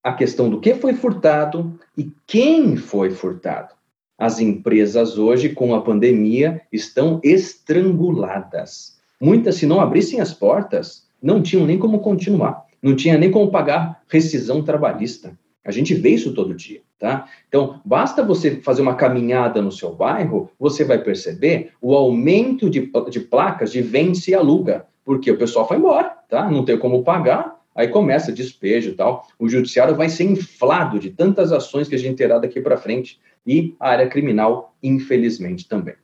a 0.02 0.14
questão 0.14 0.50
do 0.50 0.62
que 0.62 0.74
foi 0.76 0.94
furtado 0.94 1.78
e 1.98 2.12
quem 2.26 2.78
foi 2.78 3.10
furtado. 3.10 3.76
As 4.18 4.40
empresas 4.40 5.18
hoje, 5.18 5.50
com 5.50 5.76
a 5.76 5.82
pandemia, 5.82 6.62
estão 6.72 7.20
estranguladas. 7.24 8.98
Muitas, 9.20 9.56
se 9.56 9.66
não 9.66 9.82
abrissem 9.82 10.20
as 10.20 10.34
portas, 10.34 11.08
não 11.22 11.42
tinham 11.42 11.66
nem 11.66 11.78
como 11.78 12.00
continuar, 12.00 12.66
não 12.82 12.96
tinha 12.96 13.18
nem 13.18 13.30
como 13.30 13.52
pagar 13.52 14.02
rescisão 14.08 14.64
trabalhista. 14.64 15.38
A 15.68 15.72
gente 15.72 15.94
vê 15.94 16.12
isso 16.12 16.34
todo 16.34 16.56
dia, 16.56 16.82
tá? 16.98 17.28
Então, 17.50 17.82
basta 17.84 18.24
você 18.24 18.62
fazer 18.62 18.82
uma 18.82 18.96
caminhada 18.96 19.62
no 19.62 19.70
seu 19.70 19.94
bairro, 19.94 20.50
você 20.58 20.86
vai 20.86 20.98
perceber 20.98 21.74
o 21.82 21.94
aumento 21.94 22.70
de, 22.70 22.90
de 23.10 23.20
placas 23.20 23.74
de 23.74 23.82
vende 23.82 24.32
e 24.32 24.34
aluga, 24.34 24.86
porque 25.04 25.30
o 25.30 25.38
pessoal 25.38 25.68
foi 25.68 25.76
embora, 25.76 26.08
tá? 26.30 26.50
Não 26.50 26.64
tem 26.64 26.78
como 26.78 27.04
pagar, 27.04 27.60
aí 27.76 27.90
começa 27.90 28.32
despejo 28.32 28.92
e 28.92 28.94
tal. 28.94 29.28
O 29.38 29.50
judiciário 29.50 29.94
vai 29.94 30.08
ser 30.08 30.24
inflado 30.24 31.00
de 31.00 31.10
tantas 31.10 31.52
ações 31.52 31.90
que 31.90 31.96
a 31.96 32.00
gente 32.00 32.16
terá 32.16 32.40
daqui 32.40 32.62
para 32.62 32.78
frente 32.78 33.20
e 33.46 33.76
a 33.78 33.90
área 33.90 34.08
criminal, 34.08 34.74
infelizmente, 34.82 35.68
também. 35.68 35.96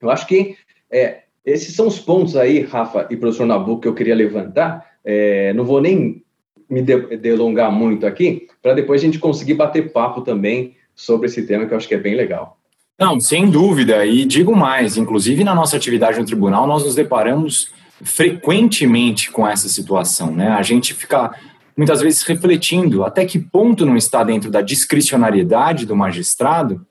Eu 0.00 0.08
acho 0.08 0.26
que 0.26 0.56
é, 0.90 1.24
esses 1.44 1.76
são 1.76 1.86
os 1.86 2.00
pontos 2.00 2.38
aí, 2.38 2.60
Rafa 2.60 3.06
e 3.10 3.18
professor 3.18 3.44
Nabuco, 3.44 3.82
que 3.82 3.88
eu 3.88 3.94
queria 3.94 4.14
levantar. 4.14 4.92
É, 5.04 5.52
não 5.52 5.64
vou 5.64 5.82
nem 5.82 6.23
me 6.68 6.82
delongar 6.82 7.70
muito 7.70 8.06
aqui, 8.06 8.46
para 8.62 8.74
depois 8.74 9.00
a 9.00 9.04
gente 9.04 9.18
conseguir 9.18 9.54
bater 9.54 9.92
papo 9.92 10.22
também 10.22 10.74
sobre 10.94 11.26
esse 11.26 11.46
tema, 11.46 11.66
que 11.66 11.72
eu 11.72 11.76
acho 11.76 11.88
que 11.88 11.94
é 11.94 11.98
bem 11.98 12.14
legal. 12.14 12.58
Não, 12.98 13.18
sem 13.18 13.50
dúvida, 13.50 14.06
e 14.06 14.24
digo 14.24 14.54
mais, 14.54 14.96
inclusive 14.96 15.42
na 15.42 15.54
nossa 15.54 15.76
atividade 15.76 16.18
no 16.18 16.24
tribunal, 16.24 16.66
nós 16.66 16.84
nos 16.84 16.94
deparamos 16.94 17.72
frequentemente 18.02 19.30
com 19.30 19.46
essa 19.46 19.68
situação, 19.68 20.32
né? 20.32 20.48
A 20.48 20.62
gente 20.62 20.94
fica 20.94 21.34
muitas 21.76 22.00
vezes 22.00 22.22
refletindo 22.22 23.04
até 23.04 23.24
que 23.24 23.38
ponto 23.38 23.84
não 23.84 23.96
está 23.96 24.22
dentro 24.22 24.50
da 24.50 24.60
discricionariedade 24.60 25.86
do 25.86 25.96
magistrado 25.96 26.86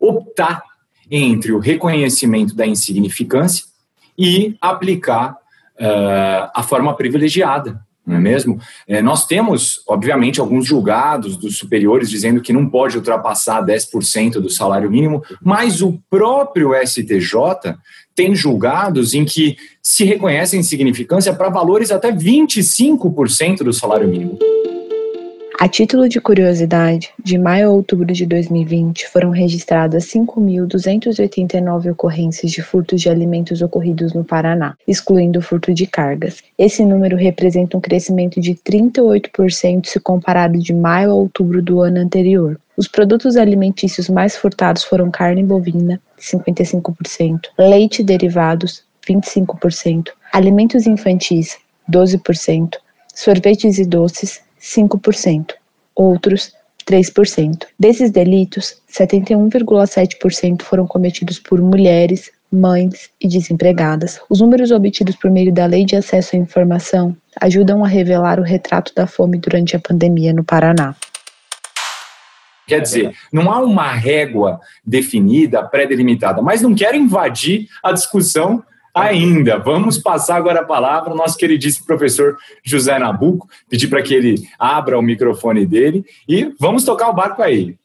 optar 0.00 0.62
entre 1.10 1.52
o 1.52 1.58
reconhecimento 1.58 2.54
da 2.54 2.66
insignificância 2.66 3.64
e 4.18 4.56
aplicar 4.60 5.32
uh, 5.32 6.50
a 6.54 6.62
forma 6.62 6.94
privilegiada, 6.94 7.80
não 8.06 8.16
é 8.16 8.20
mesmo? 8.20 8.60
É, 8.86 9.00
nós 9.00 9.26
temos, 9.26 9.82
obviamente, 9.88 10.38
alguns 10.38 10.66
julgados 10.66 11.36
dos 11.36 11.56
superiores 11.56 12.10
dizendo 12.10 12.40
que 12.40 12.52
não 12.52 12.68
pode 12.68 12.96
ultrapassar 12.96 13.64
10% 13.64 14.32
do 14.32 14.50
salário 14.50 14.90
mínimo, 14.90 15.22
mas 15.42 15.80
o 15.80 15.98
próprio 16.10 16.72
STJ 16.86 17.74
tem 18.14 18.34
julgados 18.34 19.14
em 19.14 19.24
que 19.24 19.56
se 19.82 20.04
reconhece 20.04 20.56
insignificância 20.56 21.34
para 21.34 21.48
valores 21.48 21.90
até 21.90 22.12
25% 22.12 23.58
do 23.58 23.72
salário 23.72 24.08
mínimo. 24.08 24.38
A 25.56 25.68
título 25.68 26.08
de 26.08 26.20
curiosidade, 26.20 27.10
de 27.22 27.38
maio 27.38 27.68
a 27.68 27.72
outubro 27.72 28.12
de 28.12 28.26
2020 28.26 29.08
foram 29.08 29.30
registradas 29.30 30.04
5.289 30.06 31.92
ocorrências 31.92 32.50
de 32.50 32.60
furtos 32.60 33.00
de 33.00 33.08
alimentos 33.08 33.62
ocorridos 33.62 34.12
no 34.12 34.24
Paraná, 34.24 34.76
excluindo 34.86 35.38
o 35.38 35.42
furto 35.42 35.72
de 35.72 35.86
cargas. 35.86 36.42
Esse 36.58 36.84
número 36.84 37.16
representa 37.16 37.76
um 37.76 37.80
crescimento 37.80 38.40
de 38.40 38.54
38% 38.54 39.86
se 39.86 40.00
comparado 40.00 40.58
de 40.58 40.74
maio 40.74 41.12
a 41.12 41.14
outubro 41.14 41.62
do 41.62 41.80
ano 41.80 42.00
anterior. 42.00 42.60
Os 42.76 42.88
produtos 42.88 43.36
alimentícios 43.36 44.08
mais 44.08 44.36
furtados 44.36 44.82
foram 44.82 45.08
carne 45.08 45.44
bovina, 45.44 46.00
55%, 46.18 47.40
leite 47.56 48.02
e 48.02 48.04
derivados, 48.04 48.82
25%, 49.08 50.08
alimentos 50.32 50.84
infantis, 50.86 51.56
12%, 51.88 52.70
sorvetes 53.14 53.78
e 53.78 53.84
doces, 53.84 54.43
5%, 54.64 55.52
outros 55.94 56.52
3%. 56.86 57.66
Desses 57.78 58.10
delitos, 58.10 58.80
71,7% 58.90 60.62
foram 60.62 60.86
cometidos 60.86 61.38
por 61.38 61.60
mulheres, 61.60 62.30
mães 62.50 63.10
e 63.20 63.28
desempregadas. 63.28 64.20
Os 64.30 64.40
números 64.40 64.70
obtidos 64.70 65.16
por 65.16 65.30
meio 65.30 65.52
da 65.52 65.66
Lei 65.66 65.84
de 65.84 65.96
Acesso 65.96 66.36
à 66.36 66.38
Informação 66.38 67.16
ajudam 67.40 67.84
a 67.84 67.88
revelar 67.88 68.38
o 68.38 68.42
retrato 68.42 68.94
da 68.94 69.06
fome 69.06 69.38
durante 69.38 69.76
a 69.76 69.80
pandemia 69.80 70.32
no 70.32 70.44
Paraná. 70.44 70.94
Quer 72.66 72.80
dizer, 72.80 73.14
não 73.30 73.50
há 73.50 73.60
uma 73.60 73.92
régua 73.92 74.58
definida, 74.84 75.62
pré-delimitada, 75.62 76.40
mas 76.40 76.62
não 76.62 76.74
quero 76.74 76.96
invadir 76.96 77.68
a 77.82 77.92
discussão 77.92 78.64
ainda. 78.94 79.58
Vamos 79.58 79.98
passar 79.98 80.36
agora 80.36 80.60
a 80.60 80.64
palavra 80.64 81.10
ao 81.10 81.16
nosso 81.16 81.36
queridíssimo 81.36 81.86
professor 81.86 82.36
José 82.62 82.98
Nabuco, 82.98 83.48
pedir 83.68 83.88
para 83.88 84.02
que 84.02 84.14
ele 84.14 84.46
abra 84.58 84.98
o 84.98 85.02
microfone 85.02 85.66
dele 85.66 86.04
e 86.28 86.54
vamos 86.60 86.84
tocar 86.84 87.08
o 87.08 87.14
barco 87.14 87.42
aí. 87.42 87.76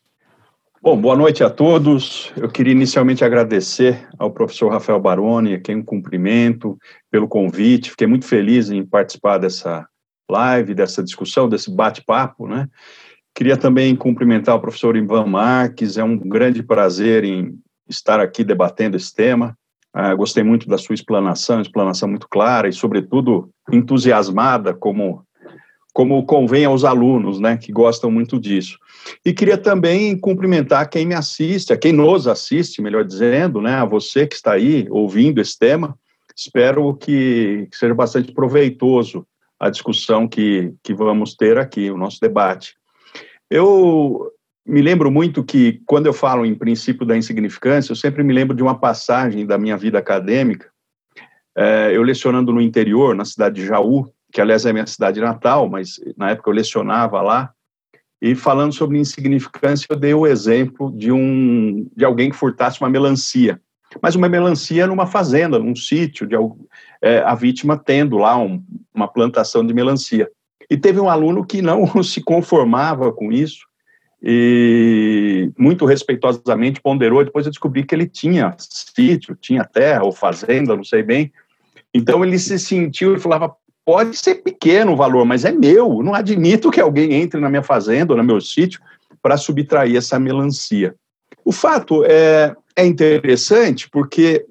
Bom, 0.82 0.96
boa 0.96 1.16
noite 1.16 1.44
a 1.44 1.50
todos. 1.50 2.32
Eu 2.38 2.48
queria 2.48 2.72
inicialmente 2.72 3.26
agradecer 3.26 4.08
ao 4.18 4.32
professor 4.32 4.72
Rafael 4.72 5.00
Baroni, 5.00 5.56
a 5.56 5.60
quem 5.60 5.76
um 5.76 5.84
cumprimento 5.84 6.78
pelo 7.12 7.28
convite. 7.28 7.90
Fiquei 7.90 8.08
muito 8.08 8.26
feliz 8.26 8.70
em 8.70 8.86
participar 8.86 9.40
dessa 9.40 9.86
live, 10.30 10.74
dessa 10.74 11.04
discussão, 11.04 11.50
desse 11.50 11.70
bate-papo, 11.70 12.48
né? 12.48 12.70
Queria 13.36 13.58
também 13.58 13.94
cumprimentar 13.96 14.56
o 14.56 14.60
professor 14.60 14.96
Ivan 14.96 15.26
Marques, 15.26 15.98
é 15.98 16.04
um 16.04 16.18
grande 16.18 16.64
prazer 16.64 17.26
em 17.26 17.60
estar 17.88 18.20
aqui 18.20 18.44
debatendo 18.44 18.96
esse 18.96 19.14
tema. 19.14 19.58
Ah, 19.94 20.14
gostei 20.14 20.44
muito 20.44 20.68
da 20.68 20.78
sua 20.78 20.94
explanação, 20.94 21.62
explanação 21.62 22.08
muito 22.08 22.28
clara 22.28 22.70
e, 22.70 22.74
sobretudo, 22.74 23.50
entusiasmada, 23.72 24.74
como, 24.74 25.26
como 25.94 26.26
convém 26.26 26.66
aos 26.66 26.84
alunos, 26.84 27.40
né, 27.40 27.58
que 27.58 27.72
gostam 27.72 28.12
muito 28.12 28.40
disso. 28.40 28.78
E 29.26 29.34
queria 29.34 29.58
também 29.58 30.18
cumprimentar 30.18 30.90
quem 30.90 31.06
me 31.06 31.16
assiste, 31.16 31.74
a 31.74 31.78
quem 31.78 31.92
nos 31.92 32.28
assiste, 32.28 32.82
melhor 32.82 33.04
dizendo, 33.04 33.62
né, 33.62 33.76
a 33.76 33.86
você 33.86 34.28
que 34.28 34.36
está 34.36 34.54
aí 34.54 34.88
ouvindo 34.92 35.42
esse 35.42 35.58
tema. 35.58 35.98
Espero 36.36 36.96
que, 36.96 37.68
que 37.72 37.78
seja 37.78 37.94
bastante 37.96 38.32
proveitoso 38.32 39.26
a 39.60 39.70
discussão 39.70 40.28
que, 40.28 40.74
que 40.84 40.94
vamos 40.94 41.36
ter 41.36 41.58
aqui, 41.58 41.92
o 41.92 41.98
nosso 41.98 42.20
debate. 42.22 42.76
Eu 43.50 44.32
me 44.70 44.84
lembro 44.84 45.10
muito 45.10 45.44
que, 45.44 45.82
quando 45.88 46.06
eu 46.06 46.14
falo 46.14 46.46
em 46.46 46.54
princípio 46.54 47.04
da 47.04 47.18
insignificância, 47.18 47.92
eu 47.92 47.96
sempre 47.96 48.24
me 48.24 48.32
lembro 48.32 48.56
de 48.56 48.62
uma 48.62 48.78
passagem 48.78 49.44
da 49.44 49.58
minha 49.58 49.76
vida 49.76 49.98
acadêmica. 49.98 50.70
É, 51.58 51.90
eu 51.92 52.04
lecionando 52.04 52.54
no 52.54 52.62
interior, 52.62 53.16
na 53.16 53.26
cidade 53.26 53.56
de 53.56 53.66
Jaú, 53.66 54.08
que 54.32 54.40
aliás 54.40 54.68
é 54.68 54.72
minha 54.72 54.86
cidade 54.86 55.20
natal, 55.20 55.68
mas 55.68 56.00
na 56.16 56.30
época 56.30 56.52
eu 56.52 56.54
lecionava 56.54 57.20
lá, 57.20 57.52
e 58.22 58.36
falando 58.36 58.72
sobre 58.72 59.00
insignificância, 59.00 59.88
eu 59.90 59.96
dei 59.96 60.14
o 60.14 60.28
exemplo 60.28 60.96
de 60.96 61.12
um 61.12 61.88
de 61.98 62.06
alguém 62.06 62.30
que 62.30 62.36
furtasse 62.36 62.80
uma 62.80 62.90
melancia, 62.92 63.60
mas 64.04 64.14
uma 64.16 64.30
melancia 64.30 64.86
numa 64.86 65.08
fazenda, 65.08 65.58
num 65.58 65.76
sítio, 65.76 66.28
de 66.28 66.36
é, 67.02 67.20
a 67.20 67.34
vítima 67.34 67.76
tendo 67.76 68.18
lá 68.18 68.38
um, 68.38 68.64
uma 68.94 69.08
plantação 69.08 69.66
de 69.66 69.74
melancia. 69.74 70.30
E 70.70 70.78
teve 70.78 71.00
um 71.00 71.10
aluno 71.10 71.44
que 71.44 71.60
não 71.60 71.88
se 72.04 72.22
conformava 72.22 73.12
com 73.12 73.32
isso 73.32 73.69
e 74.22 75.52
muito 75.58 75.86
respeitosamente 75.86 76.82
ponderou. 76.82 77.24
Depois 77.24 77.46
eu 77.46 77.52
descobri 77.52 77.84
que 77.84 77.96
ele 77.96 78.08
tinha 78.08 78.56
sítio, 78.58 79.38
tinha 79.40 79.64
terra 79.64 80.04
ou 80.04 80.12
fazenda, 80.12 80.76
não 80.76 80.84
sei 80.84 81.04
bem. 81.04 81.32
Então 81.94 82.24
ele 82.24 82.38
se 82.38 82.60
sentiu 82.60 83.16
e 83.16 83.20
falava: 83.20 83.56
pode 83.86 84.18
ser 84.18 84.36
pequeno 84.36 84.94
o 84.94 84.98
valor, 84.98 85.26
mas 85.26 85.46
é 85.46 85.52
meu. 85.52 86.04
Não 86.04 86.14
admito 86.14 86.70
que 86.70 86.82
alguém 86.82 87.14
entre 87.14 87.40
na 87.40 87.50
minha 87.50 87.64
fazenda 87.64 88.14
ou 88.14 88.18
no 88.18 88.24
meu 88.24 88.42
sítio 88.42 88.82
para 89.22 89.38
subtrair 89.38 89.96
essa 89.96 90.20
melancia. 90.20 90.96
O 91.44 91.52
fato 91.52 92.04
é, 92.06 92.56
é 92.76 92.86
interessante 92.86 93.90
porque 93.90 94.46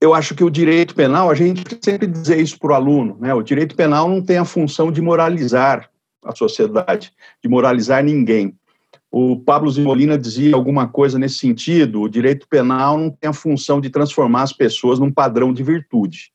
eu 0.00 0.14
acho 0.14 0.34
que 0.34 0.42
o 0.42 0.50
direito 0.50 0.94
penal, 0.94 1.30
a 1.30 1.34
gente 1.34 1.62
sempre 1.82 2.06
dizer 2.06 2.40
isso 2.40 2.58
para 2.58 2.72
o 2.72 2.74
aluno, 2.74 3.18
né? 3.20 3.34
O 3.34 3.42
direito 3.42 3.76
penal 3.76 4.08
não 4.08 4.22
tem 4.22 4.38
a 4.38 4.44
função 4.44 4.90
de 4.90 5.02
moralizar 5.02 5.90
a 6.24 6.34
sociedade, 6.34 7.12
de 7.42 7.48
moralizar 7.48 8.02
ninguém. 8.02 8.54
O 9.10 9.36
Pablo 9.40 9.68
Zimolina 9.68 10.16
dizia 10.16 10.54
alguma 10.54 10.86
coisa 10.86 11.18
nesse 11.18 11.38
sentido: 11.38 12.02
o 12.02 12.08
direito 12.08 12.46
penal 12.48 12.96
não 12.96 13.10
tem 13.10 13.28
a 13.28 13.32
função 13.32 13.80
de 13.80 13.90
transformar 13.90 14.42
as 14.42 14.52
pessoas 14.52 15.00
num 15.00 15.10
padrão 15.10 15.52
de 15.52 15.62
virtude. 15.64 16.30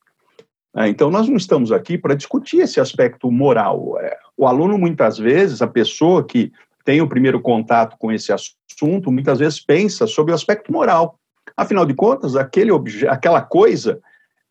É, 0.76 0.86
então, 0.88 1.10
nós 1.10 1.26
não 1.26 1.36
estamos 1.36 1.72
aqui 1.72 1.96
para 1.96 2.14
discutir 2.14 2.58
esse 2.58 2.78
aspecto 2.78 3.30
moral. 3.30 3.98
É, 3.98 4.18
o 4.36 4.46
aluno, 4.46 4.76
muitas 4.76 5.16
vezes, 5.16 5.62
a 5.62 5.66
pessoa 5.66 6.22
que 6.22 6.52
tem 6.84 7.00
o 7.00 7.08
primeiro 7.08 7.40
contato 7.40 7.96
com 7.98 8.12
esse 8.12 8.30
assunto, 8.30 9.10
muitas 9.10 9.38
vezes 9.38 9.58
pensa 9.58 10.06
sobre 10.06 10.32
o 10.32 10.34
aspecto 10.34 10.70
moral. 10.70 11.18
Afinal 11.56 11.86
de 11.86 11.94
contas, 11.94 12.36
aquele 12.36 12.70
aquela 13.08 13.40
coisa 13.40 14.00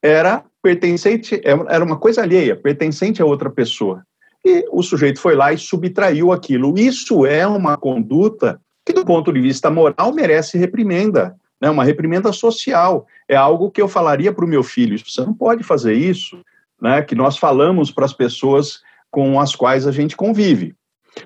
era 0.01 0.43
pertencente, 0.63 1.39
era 1.43 1.83
uma 1.83 1.97
coisa 1.97 2.23
alheia, 2.23 2.55
pertencente 2.55 3.21
a 3.21 3.25
outra 3.25 3.51
pessoa 3.51 4.03
e 4.45 4.63
o 4.71 4.84
sujeito 4.84 5.19
foi 5.19 5.36
lá 5.36 5.51
e 5.51 5.58
subtraiu 5.58 6.31
aquilo. 6.31 6.77
Isso 6.77 7.25
é 7.25 7.47
uma 7.47 7.75
conduta 7.75 8.62
que, 8.86 8.93
do 8.93 9.03
ponto 9.03 9.34
de 9.34 9.41
vista 9.41 9.71
moral, 9.71 10.13
merece 10.13 10.55
reprimenda, 10.55 11.36
né? 11.60 11.67
uma 11.67 11.84
reprimenda 11.84 12.31
social. 12.31 13.08
É 13.27 13.36
algo 13.36 13.71
que 13.71 13.81
eu 13.81 13.88
falaria 13.88 14.31
para 14.31 14.45
o 14.45 14.47
meu 14.47 14.62
filho: 14.62 14.97
você 14.99 15.21
não 15.21 15.34
pode 15.34 15.63
fazer 15.63 15.93
isso, 15.93 16.39
né? 16.79 17.01
que 17.01 17.15
nós 17.15 17.39
falamos 17.39 17.89
para 17.89 18.05
as 18.05 18.13
pessoas 18.13 18.81
com 19.10 19.39
as 19.39 19.55
quais 19.55 19.88
a 19.88 19.91
gente 19.91 20.15
convive. 20.15 20.75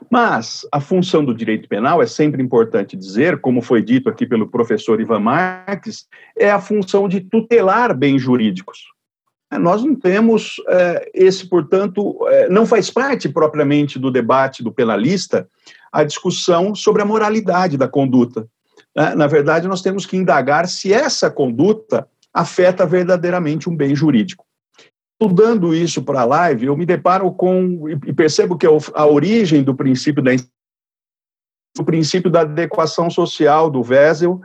Mas 0.10 0.66
a 0.72 0.80
função 0.80 1.26
do 1.26 1.34
direito 1.34 1.68
penal 1.68 2.02
é 2.02 2.06
sempre 2.06 2.42
importante 2.42 2.96
dizer, 2.96 3.42
como 3.42 3.62
foi 3.62 3.82
dito 3.82 4.08
aqui 4.08 4.26
pelo 4.26 4.48
professor 4.48 5.02
Ivan 5.02 5.20
Marques, 5.20 6.08
é 6.38 6.50
a 6.50 6.62
função 6.62 7.10
de 7.10 7.20
tutelar 7.20 7.94
bens 7.98 8.22
jurídicos. 8.22 8.84
Nós 9.58 9.84
não 9.84 9.96
temos 9.96 10.62
é, 10.68 11.10
esse, 11.14 11.48
portanto, 11.48 12.20
é, 12.28 12.50
não 12.50 12.66
faz 12.66 12.92
parte 12.92 13.28
propriamente 13.28 13.98
do 13.98 14.12
debate 14.12 14.64
do 14.64 14.72
penalista 14.72 15.48
a 15.92 16.04
discussão 16.04 16.76
sobre 16.76 17.02
a 17.02 17.06
moralidade 17.06 17.76
da 17.76 17.88
conduta. 17.88 18.48
Né? 18.96 19.16
Na 19.16 19.26
verdade, 19.26 19.68
nós 19.68 19.82
temos 19.82 20.06
que 20.06 20.16
indagar 20.16 20.68
se 20.68 20.94
essa 20.94 21.32
conduta 21.32 22.08
afeta 22.32 22.86
verdadeiramente 22.86 23.68
um 23.68 23.76
bem 23.76 23.96
jurídico. 23.96 24.46
estudando 25.20 25.74
isso 25.74 26.04
para 26.04 26.22
a 26.22 26.26
live, 26.26 26.68
eu 26.68 26.78
me 26.78 26.86
deparo 26.86 27.32
com 27.32 27.90
e 27.90 28.14
percebo 28.14 28.56
que 28.56 28.68
a 28.68 29.06
origem 29.06 29.64
do 29.64 29.76
princípio 29.76 30.24
da 30.24 30.32
o 31.78 31.84
princípio 31.84 32.30
da 32.30 32.42
adequação 32.42 33.10
social 33.10 33.70
do 33.70 33.82
Wesel, 33.82 34.42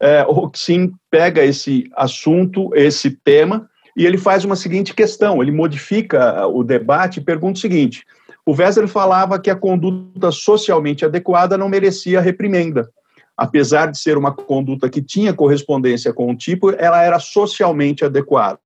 é, 0.00 0.22
Roxin 0.22 0.92
pega 1.10 1.44
esse 1.44 1.90
assunto, 1.94 2.70
esse 2.74 3.10
tema, 3.10 3.68
e 3.98 4.06
ele 4.06 4.16
faz 4.16 4.44
uma 4.44 4.54
seguinte 4.54 4.94
questão, 4.94 5.42
ele 5.42 5.50
modifica 5.50 6.46
o 6.46 6.62
debate 6.62 7.18
e 7.18 7.24
pergunta 7.24 7.58
o 7.58 7.60
seguinte, 7.60 8.04
o 8.46 8.52
Wesel 8.52 8.86
falava 8.86 9.40
que 9.40 9.50
a 9.50 9.56
conduta 9.56 10.30
socialmente 10.30 11.04
adequada 11.04 11.58
não 11.58 11.68
merecia 11.68 12.20
reprimenda. 12.20 12.88
Apesar 13.36 13.90
de 13.90 13.98
ser 13.98 14.16
uma 14.16 14.32
conduta 14.32 14.88
que 14.88 15.02
tinha 15.02 15.34
correspondência 15.34 16.12
com 16.12 16.30
o 16.30 16.36
tipo, 16.36 16.70
ela 16.70 17.02
era 17.02 17.18
socialmente 17.18 18.04
adequada. 18.04 18.60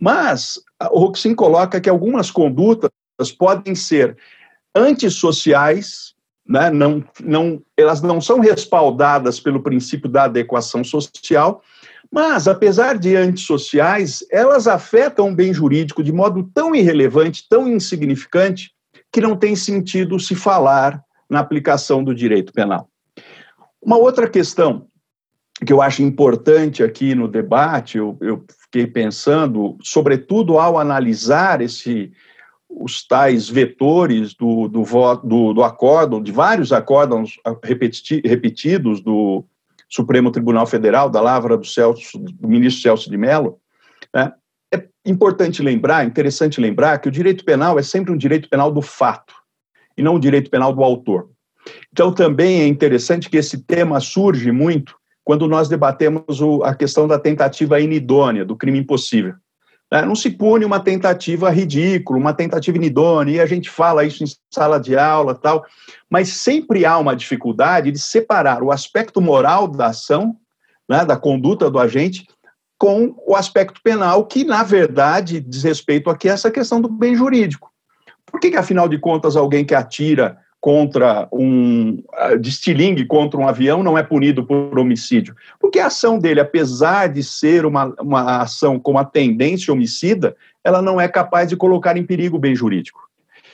Mas 0.00 0.58
o 0.90 0.98
Roxin 0.98 1.34
coloca 1.34 1.80
que 1.80 1.88
algumas 1.88 2.30
condutas 2.30 2.90
podem 3.38 3.74
ser 3.74 4.16
antissociais, 4.74 6.14
né, 6.48 6.70
não, 6.70 7.04
não, 7.22 7.62
elas 7.76 8.00
não 8.00 8.18
são 8.18 8.40
respaldadas 8.40 9.38
pelo 9.38 9.62
princípio 9.62 10.08
da 10.08 10.24
adequação 10.24 10.82
social, 10.82 11.62
mas, 12.14 12.46
apesar 12.46 12.96
de 12.96 13.16
antissociais, 13.16 14.24
elas 14.30 14.68
afetam 14.68 15.30
o 15.30 15.34
bem 15.34 15.52
jurídico 15.52 16.00
de 16.00 16.12
modo 16.12 16.48
tão 16.54 16.72
irrelevante, 16.72 17.44
tão 17.50 17.66
insignificante, 17.66 18.70
que 19.10 19.20
não 19.20 19.34
tem 19.36 19.56
sentido 19.56 20.20
se 20.20 20.36
falar 20.36 21.02
na 21.28 21.40
aplicação 21.40 22.04
do 22.04 22.14
direito 22.14 22.52
penal. 22.52 22.88
Uma 23.82 23.96
outra 23.96 24.30
questão 24.30 24.86
que 25.66 25.72
eu 25.72 25.82
acho 25.82 26.04
importante 26.04 26.84
aqui 26.84 27.16
no 27.16 27.26
debate, 27.26 27.98
eu, 27.98 28.16
eu 28.20 28.44
fiquei 28.62 28.86
pensando, 28.86 29.76
sobretudo 29.82 30.56
ao 30.56 30.78
analisar 30.78 31.60
esse, 31.60 32.12
os 32.68 33.04
tais 33.04 33.48
vetores 33.48 34.34
do, 34.34 34.68
do, 34.68 34.84
do, 35.24 35.52
do 35.52 35.64
acórdão, 35.64 36.22
de 36.22 36.30
vários 36.30 36.72
acórdãos 36.72 37.40
repeti, 37.64 38.22
repetidos 38.24 39.00
do 39.00 39.44
Supremo 39.94 40.32
Tribunal 40.32 40.66
Federal, 40.66 41.08
da 41.08 41.20
lavra 41.20 41.56
do, 41.56 41.64
Celso, 41.64 42.18
do 42.18 42.48
ministro 42.48 42.82
Celso 42.82 43.08
de 43.08 43.16
Mello, 43.16 43.60
né, 44.12 44.32
é 44.74 44.88
importante 45.06 45.62
lembrar, 45.62 46.04
interessante 46.04 46.60
lembrar, 46.60 46.98
que 46.98 47.06
o 47.06 47.12
direito 47.12 47.44
penal 47.44 47.78
é 47.78 47.82
sempre 47.82 48.12
um 48.12 48.16
direito 48.16 48.48
penal 48.48 48.72
do 48.72 48.82
fato, 48.82 49.32
e 49.96 50.02
não 50.02 50.16
um 50.16 50.18
direito 50.18 50.50
penal 50.50 50.72
do 50.72 50.82
autor. 50.82 51.30
Então, 51.92 52.12
também 52.12 52.62
é 52.62 52.66
interessante 52.66 53.30
que 53.30 53.36
esse 53.36 53.62
tema 53.62 54.00
surge 54.00 54.50
muito 54.50 54.96
quando 55.22 55.46
nós 55.46 55.68
debatemos 55.68 56.40
o, 56.40 56.64
a 56.64 56.74
questão 56.74 57.06
da 57.06 57.18
tentativa 57.18 57.80
inidônea, 57.80 58.44
do 58.44 58.56
crime 58.56 58.80
impossível. 58.80 59.34
É, 59.94 60.04
não 60.04 60.16
se 60.16 60.28
pune 60.28 60.64
uma 60.64 60.80
tentativa 60.80 61.48
ridícula, 61.50 62.18
uma 62.18 62.34
tentativa 62.34 62.76
inidônea, 62.76 63.36
e 63.36 63.40
a 63.40 63.46
gente 63.46 63.70
fala 63.70 64.04
isso 64.04 64.24
em 64.24 64.26
sala 64.52 64.80
de 64.80 64.98
aula 64.98 65.36
tal, 65.36 65.64
mas 66.10 66.30
sempre 66.30 66.84
há 66.84 66.98
uma 66.98 67.14
dificuldade 67.14 67.92
de 67.92 68.00
separar 68.00 68.60
o 68.60 68.72
aspecto 68.72 69.20
moral 69.20 69.68
da 69.68 69.86
ação, 69.86 70.34
né, 70.88 71.04
da 71.04 71.16
conduta 71.16 71.70
do 71.70 71.78
agente, 71.78 72.26
com 72.76 73.14
o 73.24 73.36
aspecto 73.36 73.80
penal, 73.84 74.26
que, 74.26 74.42
na 74.42 74.64
verdade, 74.64 75.38
diz 75.38 75.62
respeito 75.62 76.10
aqui 76.10 76.28
a 76.28 76.32
essa 76.32 76.50
questão 76.50 76.80
do 76.80 76.88
bem 76.88 77.14
jurídico. 77.14 77.70
Por 78.26 78.40
que, 78.40 78.50
que 78.50 78.56
afinal 78.56 78.88
de 78.88 78.98
contas, 78.98 79.36
alguém 79.36 79.64
que 79.64 79.76
atira 79.76 80.36
contra 80.64 81.28
um 81.30 82.02
de 82.40 82.48
estilingue 82.48 83.04
contra 83.04 83.38
um 83.38 83.46
avião 83.46 83.82
não 83.82 83.98
é 83.98 84.02
punido 84.02 84.46
por 84.46 84.78
homicídio, 84.78 85.36
porque 85.60 85.78
a 85.78 85.88
ação 85.88 86.18
dele, 86.18 86.40
apesar 86.40 87.10
de 87.10 87.22
ser 87.22 87.66
uma, 87.66 87.94
uma 88.00 88.40
ação 88.40 88.80
com 88.80 88.92
uma 88.92 89.04
tendência 89.04 89.70
homicida, 89.70 90.34
ela 90.64 90.80
não 90.80 90.98
é 90.98 91.06
capaz 91.06 91.50
de 91.50 91.56
colocar 91.56 91.98
em 91.98 92.02
perigo 92.02 92.38
o 92.38 92.40
bem 92.40 92.56
jurídico. 92.56 92.98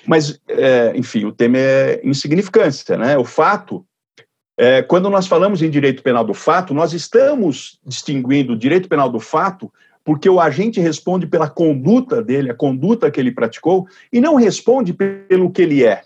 Mas, 0.07 0.41
é, 0.47 0.93
enfim, 0.95 1.25
o 1.25 1.33
tema 1.33 1.59
é 1.59 2.01
insignificância, 2.05 2.97
né? 2.97 3.19
O 3.19 3.25
fato, 3.25 3.85
é, 4.57 4.81
quando 4.81 5.11
nós 5.11 5.27
falamos 5.27 5.63
em 5.63 5.69
direito 5.69 6.05
penal 6.05 6.23
do 6.23 6.33
fato, 6.33 6.73
nós 6.73 6.93
estamos 6.93 7.81
distinguindo 7.85 8.53
o 8.53 8.57
direito 8.57 8.89
penal 8.89 9.11
do 9.11 9.19
fato 9.19 9.69
porque 10.05 10.31
o 10.31 10.39
agente 10.39 10.79
responde 10.79 11.27
pela 11.27 11.51
conduta 11.51 12.23
dele, 12.23 12.53
a 12.53 12.55
conduta 12.55 13.11
que 13.11 13.19
ele 13.19 13.33
praticou, 13.33 13.87
e 14.13 14.21
não 14.21 14.37
responde 14.37 14.93
pelo 14.93 15.51
que 15.51 15.61
ele 15.61 15.85
é. 15.85 16.05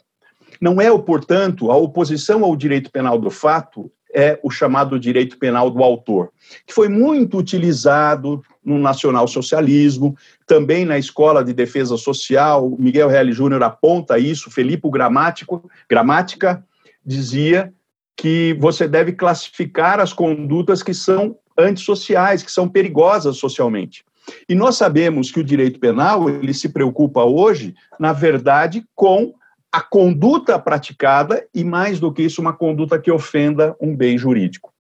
Não 0.65 0.81
é, 0.81 0.89
portanto, 0.99 1.71
a 1.71 1.77
oposição 1.77 2.43
ao 2.43 2.57
direito 2.57 2.91
penal 2.91 3.19
do 3.19 3.29
fato 3.29 3.93
é 4.15 4.41
o 4.43 4.51
chamado 4.51 4.99
direito 4.99 5.39
penal 5.39 5.71
do 5.71 5.83
autor, 5.83 6.31
que 6.67 6.73
foi 6.73 6.89
muito 6.89 7.37
utilizado 7.37 8.43
no 8.65 8.79
nacionalsocialismo, 8.79 10.17
também 10.47 10.87
na 10.87 10.97
Escola 10.97 11.45
de 11.45 11.53
Defesa 11.53 11.99
Social, 11.99 12.75
Miguel 12.79 13.11
Reale 13.11 13.31
Júnior 13.31 13.63
aponta 13.63 14.19
isso, 14.19 14.51
Felipe 14.51 14.89
Gramático, 14.89 15.71
Gramática 15.87 16.65
dizia 17.05 17.71
que 18.17 18.57
você 18.59 18.89
deve 18.89 19.13
classificar 19.13 20.01
as 20.01 20.15
condutas 20.15 20.83
que 20.83 20.95
são 20.95 21.37
antissociais, 21.59 22.43
que 22.43 22.51
são 22.51 22.67
perigosas 22.67 23.37
socialmente. 23.37 24.03
E 24.49 24.55
nós 24.55 24.79
sabemos 24.79 25.31
que 25.31 25.41
o 25.41 25.45
direito 25.45 25.79
penal, 25.79 26.31
ele 26.31 26.55
se 26.55 26.71
preocupa 26.71 27.23
hoje, 27.23 27.75
na 28.01 28.15
verdade, 28.15 28.83
com 28.95 29.35
a 29.75 29.81
conduta 29.81 30.57
praticada 30.57 31.45
e, 31.53 31.65
mais 31.65 31.99
do 31.99 32.13
que 32.13 32.23
isso, 32.23 32.41
uma 32.41 32.53
conduta 32.53 32.97
que 32.97 33.11
ofenda 33.11 33.75
um 33.81 33.97
bem 33.97 34.17
jurídico. 34.17 34.73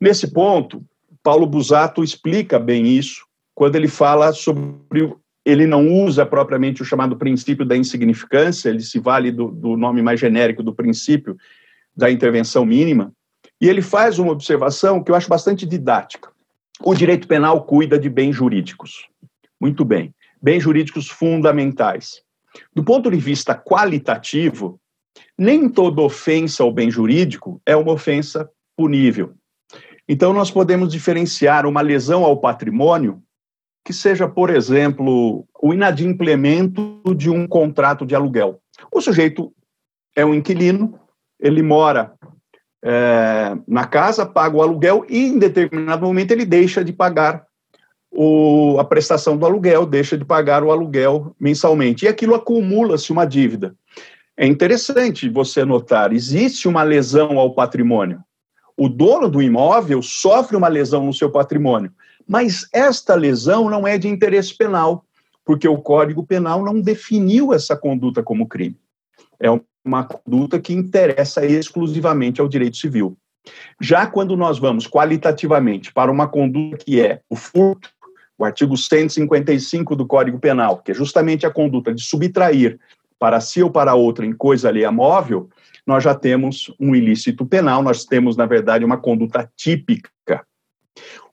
Nesse 0.00 0.32
ponto, 0.32 0.82
Paulo 1.22 1.46
Busato 1.46 2.02
explica 2.02 2.58
bem 2.58 2.86
isso 2.86 3.26
quando 3.54 3.76
ele 3.76 3.88
fala 3.88 4.32
sobre. 4.32 5.14
Ele 5.44 5.66
não 5.66 5.86
usa 5.86 6.24
propriamente 6.24 6.80
o 6.80 6.84
chamado 6.84 7.14
princípio 7.14 7.66
da 7.66 7.76
insignificância, 7.76 8.70
ele 8.70 8.80
se 8.80 8.98
vale 8.98 9.30
do, 9.30 9.48
do 9.48 9.76
nome 9.76 10.00
mais 10.00 10.18
genérico 10.18 10.62
do 10.62 10.74
princípio 10.74 11.36
da 11.94 12.10
intervenção 12.10 12.64
mínima, 12.64 13.12
e 13.60 13.68
ele 13.68 13.82
faz 13.82 14.18
uma 14.18 14.32
observação 14.32 15.02
que 15.02 15.10
eu 15.10 15.14
acho 15.14 15.28
bastante 15.28 15.66
didática. 15.66 16.30
O 16.82 16.94
direito 16.94 17.28
penal 17.28 17.64
cuida 17.64 17.98
de 17.98 18.08
bens 18.08 18.34
jurídicos. 18.34 19.06
Muito 19.60 19.84
bem. 19.84 20.14
Bens 20.40 20.62
jurídicos 20.62 21.10
fundamentais. 21.10 22.22
Do 22.74 22.84
ponto 22.84 23.10
de 23.10 23.16
vista 23.16 23.54
qualitativo, 23.54 24.80
nem 25.38 25.68
toda 25.68 26.02
ofensa 26.02 26.62
ao 26.62 26.72
bem 26.72 26.90
jurídico 26.90 27.60
é 27.66 27.76
uma 27.76 27.92
ofensa 27.92 28.48
punível. 28.76 29.34
Então, 30.08 30.32
nós 30.32 30.50
podemos 30.50 30.92
diferenciar 30.92 31.66
uma 31.66 31.80
lesão 31.80 32.24
ao 32.24 32.38
patrimônio, 32.38 33.22
que 33.84 33.92
seja, 33.92 34.28
por 34.28 34.50
exemplo, 34.50 35.46
o 35.60 35.72
inadimplemento 35.72 37.02
de 37.16 37.30
um 37.30 37.46
contrato 37.46 38.04
de 38.04 38.14
aluguel. 38.14 38.60
O 38.92 39.00
sujeito 39.00 39.52
é 40.16 40.24
um 40.24 40.34
inquilino, 40.34 40.98
ele 41.40 41.62
mora 41.62 42.14
é, 42.84 43.56
na 43.66 43.86
casa, 43.86 44.26
paga 44.26 44.56
o 44.56 44.62
aluguel 44.62 45.04
e, 45.08 45.28
em 45.28 45.38
determinado 45.38 46.04
momento, 46.04 46.32
ele 46.32 46.44
deixa 46.44 46.84
de 46.84 46.92
pagar 46.92 47.46
o, 48.12 48.76
a 48.78 48.84
prestação 48.84 49.36
do 49.36 49.46
aluguel, 49.46 49.86
deixa 49.86 50.18
de 50.18 50.24
pagar 50.24 50.62
o 50.62 50.70
aluguel 50.70 51.34
mensalmente. 51.40 52.04
E 52.04 52.08
aquilo 52.08 52.34
acumula-se 52.34 53.10
uma 53.10 53.24
dívida. 53.24 53.74
É 54.36 54.46
interessante 54.46 55.28
você 55.28 55.64
notar: 55.64 56.12
existe 56.12 56.68
uma 56.68 56.82
lesão 56.82 57.38
ao 57.38 57.54
patrimônio. 57.54 58.20
O 58.76 58.88
dono 58.88 59.28
do 59.28 59.42
imóvel 59.42 60.02
sofre 60.02 60.56
uma 60.56 60.68
lesão 60.68 61.06
no 61.06 61.12
seu 61.12 61.30
patrimônio, 61.30 61.92
mas 62.26 62.66
esta 62.72 63.14
lesão 63.14 63.68
não 63.68 63.86
é 63.86 63.96
de 63.98 64.08
interesse 64.08 64.56
penal, 64.56 65.04
porque 65.44 65.68
o 65.68 65.78
Código 65.78 66.24
Penal 66.24 66.64
não 66.64 66.80
definiu 66.80 67.52
essa 67.52 67.76
conduta 67.76 68.22
como 68.22 68.48
crime. 68.48 68.76
É 69.40 69.48
uma 69.84 70.04
conduta 70.04 70.60
que 70.60 70.72
interessa 70.72 71.44
exclusivamente 71.44 72.40
ao 72.40 72.48
direito 72.48 72.76
civil. 72.76 73.16
Já 73.80 74.06
quando 74.06 74.36
nós 74.36 74.58
vamos 74.58 74.86
qualitativamente 74.86 75.92
para 75.92 76.10
uma 76.10 76.28
conduta 76.28 76.76
que 76.76 77.00
é 77.00 77.20
o 77.28 77.34
furto, 77.34 77.90
o 78.38 78.44
artigo 78.44 78.76
155 78.76 79.94
do 79.94 80.06
Código 80.06 80.38
Penal, 80.38 80.78
que 80.78 80.92
é 80.92 80.94
justamente 80.94 81.46
a 81.46 81.50
conduta 81.50 81.94
de 81.94 82.02
subtrair 82.02 82.78
para 83.18 83.40
si 83.40 83.62
ou 83.62 83.70
para 83.70 83.94
outra 83.94 84.26
em 84.26 84.32
coisa 84.32 84.68
alheia 84.68 84.90
móvel, 84.90 85.48
nós 85.86 86.02
já 86.02 86.14
temos 86.14 86.74
um 86.78 86.94
ilícito 86.94 87.44
penal, 87.46 87.82
nós 87.82 88.04
temos, 88.04 88.36
na 88.36 88.46
verdade, 88.46 88.84
uma 88.84 88.96
conduta 88.96 89.50
típica. 89.56 90.10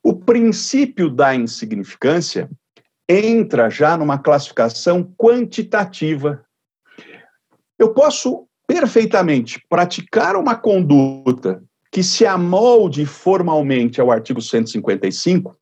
O 0.04 0.16
princípio 0.16 1.10
da 1.10 1.36
insignificância 1.36 2.50
entra 3.08 3.70
já 3.70 3.98
numa 3.98 4.18
classificação 4.18 5.04
quantitativa. 5.18 6.44
Eu 7.78 7.94
posso 7.94 8.48
perfeitamente 8.68 9.64
praticar 9.68 10.36
uma 10.36 10.56
conduta 10.56 11.64
que 11.92 12.04
se 12.04 12.26
amolde 12.26 13.06
formalmente 13.06 14.00
ao 14.00 14.12
artigo 14.12 14.42
155, 14.42 15.56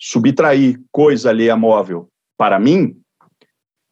subtrair 0.00 0.80
coisa 0.90 1.28
alheia 1.28 1.54
móvel 1.54 2.08
para 2.38 2.58
mim, 2.58 2.96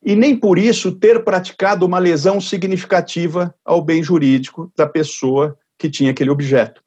e 0.03 0.16
nem 0.16 0.35
por 0.35 0.59
isso 0.59 0.92
ter 0.92 1.23
praticado 1.23 1.85
uma 1.85 1.99
lesão 1.99 2.40
significativa 2.40 3.55
ao 3.64 3.83
bem 3.83 4.03
jurídico 4.03 4.73
da 4.77 4.87
pessoa 4.87 5.59
que 5.79 5.90
tinha 5.90 6.12
aquele 6.12 6.31
objeto. 6.31 6.83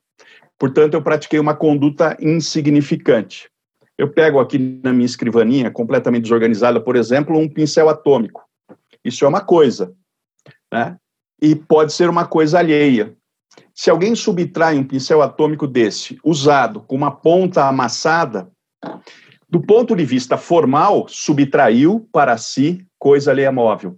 Portanto, 0.57 0.95
eu 0.95 1.01
pratiquei 1.01 1.39
uma 1.39 1.55
conduta 1.55 2.17
insignificante. 2.19 3.49
Eu 3.97 4.10
pego 4.10 4.39
aqui 4.39 4.57
na 4.84 4.91
minha 4.91 5.05
escrivaninha, 5.05 5.69
completamente 5.69 6.23
desorganizada, 6.23 6.79
por 6.79 6.95
exemplo, 6.95 7.38
um 7.38 7.47
pincel 7.47 7.89
atômico. 7.89 8.43
Isso 9.03 9.25
é 9.25 9.27
uma 9.27 9.41
coisa, 9.41 9.93
né? 10.71 10.97
E 11.41 11.55
pode 11.55 11.93
ser 11.93 12.10
uma 12.10 12.25
coisa 12.25 12.60
alheia. 12.60 13.15
Se 13.73 13.89
alguém 13.89 14.15
subtrai 14.15 14.77
um 14.77 14.84
pincel 14.84 15.21
atômico 15.21 15.67
desse, 15.67 16.17
usado 16.23 16.81
com 16.81 16.95
uma 16.95 17.12
ponta 17.12 17.67
amassada, 17.67 18.51
do 19.50 19.62
ponto 19.62 19.96
de 19.96 20.06
vista 20.06 20.38
formal, 20.38 21.08
subtraiu 21.10 22.08
para 22.12 22.38
si 22.38 22.86
coisa 22.98 23.32
alheia 23.32 23.52
móvel. 23.52 23.98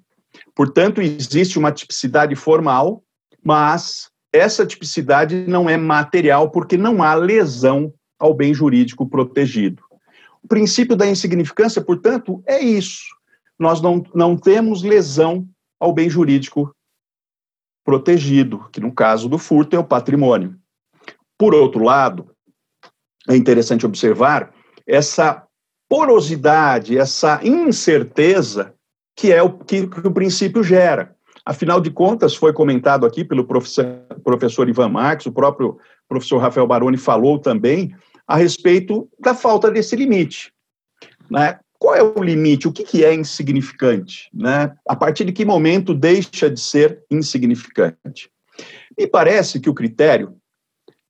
Portanto, 0.55 1.01
existe 1.01 1.59
uma 1.59 1.71
tipicidade 1.71 2.35
formal, 2.35 3.03
mas 3.43 4.09
essa 4.31 4.65
tipicidade 4.65 5.45
não 5.47 5.69
é 5.69 5.77
material 5.77 6.49
porque 6.49 6.75
não 6.75 7.03
há 7.03 7.13
lesão 7.13 7.93
ao 8.19 8.33
bem 8.33 8.53
jurídico 8.53 9.07
protegido. 9.07 9.83
O 10.41 10.47
princípio 10.47 10.95
da 10.95 11.07
insignificância, 11.07 11.81
portanto, 11.81 12.41
é 12.47 12.59
isso. 12.59 13.03
Nós 13.59 13.79
não, 13.79 14.03
não 14.13 14.35
temos 14.35 14.81
lesão 14.81 15.47
ao 15.79 15.93
bem 15.93 16.09
jurídico 16.09 16.75
protegido, 17.85 18.67
que 18.71 18.79
no 18.79 18.91
caso 18.91 19.29
do 19.29 19.37
furto 19.37 19.75
é 19.75 19.79
o 19.79 19.83
patrimônio. 19.83 20.55
Por 21.37 21.53
outro 21.53 21.83
lado, 21.83 22.31
é 23.29 23.35
interessante 23.35 23.85
observar 23.85 24.51
essa 24.87 25.43
porosidade, 25.89 26.97
essa 26.97 27.39
incerteza 27.43 28.73
que 29.15 29.31
é 29.31 29.41
o 29.41 29.57
que, 29.59 29.87
que, 29.87 30.07
o 30.07 30.11
princípio 30.11 30.63
gera. 30.63 31.15
Afinal 31.45 31.79
de 31.79 31.91
contas, 31.91 32.35
foi 32.35 32.53
comentado 32.53 33.05
aqui 33.05 33.23
pelo 33.23 33.45
professor, 33.45 33.85
professor 34.23 34.67
Ivan 34.67 34.89
Marques, 34.89 35.25
o 35.25 35.31
próprio 35.31 35.77
professor 36.07 36.37
Rafael 36.37 36.65
Baroni 36.65 36.97
falou 36.97 37.37
também 37.37 37.93
a 38.27 38.37
respeito 38.37 39.09
da 39.19 39.35
falta 39.35 39.69
desse 39.69 39.95
limite. 39.95 40.53
Né? 41.29 41.59
Qual 41.77 41.93
é 41.93 42.01
o 42.01 42.23
limite? 42.23 42.67
O 42.67 42.71
que, 42.71 42.83
que 42.83 43.03
é 43.03 43.13
insignificante? 43.13 44.29
Né? 44.33 44.73
A 44.87 44.95
partir 44.95 45.25
de 45.25 45.33
que 45.33 45.43
momento 45.43 45.93
deixa 45.93 46.49
de 46.49 46.59
ser 46.59 47.03
insignificante? 47.11 48.31
Me 48.97 49.05
parece 49.05 49.59
que 49.59 49.69
o 49.69 49.73
critério 49.73 50.37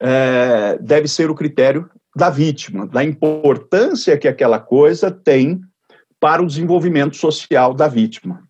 é, 0.02 0.78
deve 0.82 1.08
ser 1.08 1.30
o 1.30 1.36
critério 1.36 1.90
da 2.16 2.30
vítima, 2.30 2.88
da 2.88 3.04
importância 3.04 4.18
que 4.18 4.28
aquela 4.28 4.60
coisa 4.60 5.10
tem 5.10 5.62
para 6.20 6.42
o 6.42 6.48
desenvolvimento 6.48 7.16
social 7.16 7.74
da 7.74 7.88
vítima. 7.88 8.44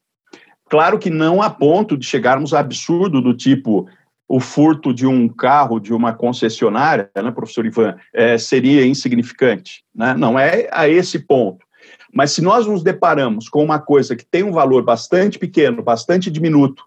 Claro 0.69 0.99
que 0.99 1.09
não 1.09 1.41
a 1.41 1.49
ponto 1.49 1.97
de 1.97 2.05
chegarmos 2.05 2.53
a 2.53 2.59
absurdo 2.59 3.21
do 3.21 3.33
tipo 3.33 3.87
o 4.27 4.39
furto 4.39 4.93
de 4.93 5.05
um 5.05 5.27
carro 5.27 5.79
de 5.79 5.93
uma 5.93 6.13
concessionária, 6.13 7.09
né, 7.15 7.31
professor 7.31 7.65
Ivan, 7.65 7.95
é, 8.13 8.37
seria 8.37 8.85
insignificante. 8.85 9.83
Né? 9.93 10.13
Não 10.15 10.39
é 10.39 10.67
a 10.71 10.87
esse 10.87 11.19
ponto. 11.19 11.63
Mas 12.11 12.31
se 12.31 12.41
nós 12.41 12.65
nos 12.65 12.83
deparamos 12.83 13.49
com 13.49 13.63
uma 13.63 13.79
coisa 13.79 14.15
que 14.15 14.25
tem 14.25 14.43
um 14.43 14.51
valor 14.51 14.83
bastante 14.83 15.37
pequeno, 15.37 15.83
bastante 15.83 16.31
diminuto, 16.31 16.83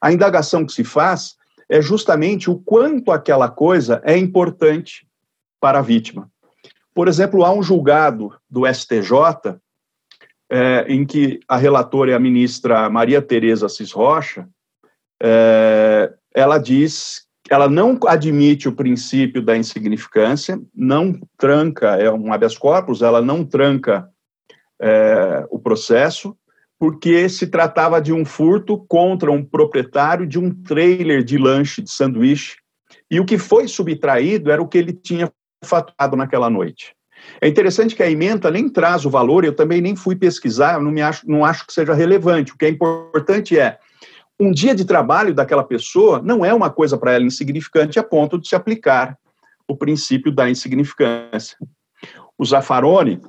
a 0.00 0.12
indagação 0.12 0.64
que 0.64 0.72
se 0.72 0.84
faz 0.84 1.36
é 1.68 1.82
justamente 1.82 2.50
o 2.50 2.58
quanto 2.58 3.10
aquela 3.10 3.48
coisa 3.48 4.00
é 4.04 4.16
importante 4.16 5.05
para 5.60 5.78
a 5.78 5.82
vítima. 5.82 6.30
Por 6.94 7.08
exemplo, 7.08 7.44
há 7.44 7.52
um 7.52 7.62
julgado 7.62 8.32
do 8.48 8.66
STJ 8.66 9.58
é, 10.50 10.86
em 10.88 11.04
que 11.04 11.40
a 11.48 11.56
relatora 11.56 12.12
é 12.12 12.14
a 12.14 12.20
ministra 12.20 12.88
Maria 12.88 13.20
Tereza 13.20 13.68
Cis 13.68 13.92
Rocha, 13.92 14.48
é, 15.22 16.12
ela 16.34 16.58
diz, 16.58 17.26
ela 17.50 17.68
não 17.68 17.98
admite 18.06 18.68
o 18.68 18.72
princípio 18.72 19.42
da 19.42 19.56
insignificância, 19.56 20.60
não 20.74 21.18
tranca, 21.36 21.96
é 21.96 22.10
um 22.10 22.32
habeas 22.32 22.56
corpus, 22.56 23.02
ela 23.02 23.20
não 23.20 23.44
tranca 23.44 24.08
é, 24.80 25.46
o 25.50 25.58
processo, 25.58 26.36
porque 26.78 27.28
se 27.28 27.46
tratava 27.46 28.00
de 28.00 28.12
um 28.12 28.24
furto 28.24 28.84
contra 28.86 29.32
um 29.32 29.42
proprietário 29.42 30.26
de 30.26 30.38
um 30.38 30.50
trailer 30.50 31.24
de 31.24 31.38
lanche, 31.38 31.80
de 31.80 31.90
sanduíche, 31.90 32.56
e 33.10 33.18
o 33.18 33.24
que 33.24 33.38
foi 33.38 33.66
subtraído 33.66 34.50
era 34.50 34.62
o 34.62 34.68
que 34.68 34.76
ele 34.76 34.92
tinha 34.92 35.32
faturado 35.66 36.16
naquela 36.16 36.48
noite. 36.48 36.94
É 37.40 37.48
interessante 37.48 37.94
que 37.94 38.02
a 38.02 38.10
emenda 38.10 38.50
nem 38.50 38.68
traz 38.68 39.04
o 39.04 39.10
valor, 39.10 39.44
eu 39.44 39.54
também 39.54 39.80
nem 39.80 39.96
fui 39.96 40.14
pesquisar, 40.14 40.80
não, 40.80 40.90
me 40.90 41.02
acho, 41.02 41.28
não 41.28 41.44
acho 41.44 41.66
que 41.66 41.72
seja 41.72 41.94
relevante. 41.94 42.52
O 42.52 42.56
que 42.56 42.66
é 42.66 42.68
importante 42.68 43.58
é 43.58 43.78
um 44.38 44.52
dia 44.52 44.74
de 44.74 44.84
trabalho 44.84 45.34
daquela 45.34 45.64
pessoa 45.64 46.20
não 46.22 46.44
é 46.44 46.52
uma 46.52 46.70
coisa 46.70 46.96
para 46.96 47.12
ela 47.12 47.24
insignificante 47.24 47.98
a 47.98 48.02
ponto 48.02 48.38
de 48.38 48.48
se 48.48 48.54
aplicar 48.54 49.18
o 49.66 49.76
princípio 49.76 50.30
da 50.30 50.48
insignificância. 50.48 51.56
O 52.38 52.44
Zaffaroni, 52.44 53.20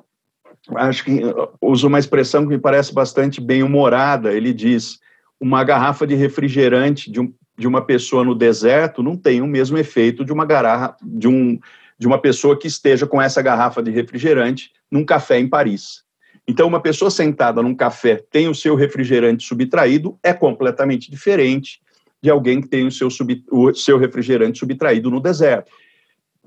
acho 0.76 1.06
que 1.06 1.21
usa 1.62 1.88
uma 1.88 2.00
expressão 2.00 2.43
que 2.43 2.50
me 2.50 2.60
parece 2.60 2.93
bastante 2.93 3.39
bem 3.39 3.63
humorada. 3.63 4.34
Ele 4.34 4.54
diz: 4.54 5.00
uma 5.39 5.63
garrafa 5.63 6.06
de 6.06 6.13
refrigerante 6.13 7.10
de, 7.10 7.21
um, 7.21 7.34
de 7.58 7.67
uma 7.67 7.82
pessoa 7.82 8.23
no 8.23 8.36
deserto 8.36 9.02
não 9.02 9.15
tem 9.15 9.41
o 9.41 9.47
mesmo 9.47 9.78
efeito 9.78 10.26
de 10.26 10.34
uma 10.34 10.45
garrafa 10.45 10.97
de 11.02 11.28
um 11.28 11.58
de 11.97 12.07
uma 12.07 12.19
pessoa 12.19 12.57
que 12.57 12.67
esteja 12.67 13.07
com 13.07 13.21
essa 13.21 13.41
garrafa 13.41 13.81
de 13.81 13.91
refrigerante 13.91 14.71
num 14.91 15.05
café 15.05 15.39
em 15.39 15.47
Paris. 15.47 16.03
Então, 16.47 16.67
uma 16.67 16.79
pessoa 16.79 17.12
sentada 17.12 17.62
num 17.62 17.75
café 17.75 18.23
tem 18.31 18.47
o 18.47 18.55
seu 18.55 18.75
refrigerante 18.75 19.45
subtraído 19.45 20.17
é 20.23 20.33
completamente 20.33 21.12
diferente 21.12 21.81
de 22.21 22.29
alguém 22.29 22.62
que 22.62 22.67
tem 22.67 22.88
o 22.88 22.91
seu, 22.91 23.10
sub, 23.10 23.43
o 23.51 23.73
seu 23.73 23.97
refrigerante 23.97 24.60
subtraído 24.60 25.12
no 25.12 25.19
deserto. 25.19 25.71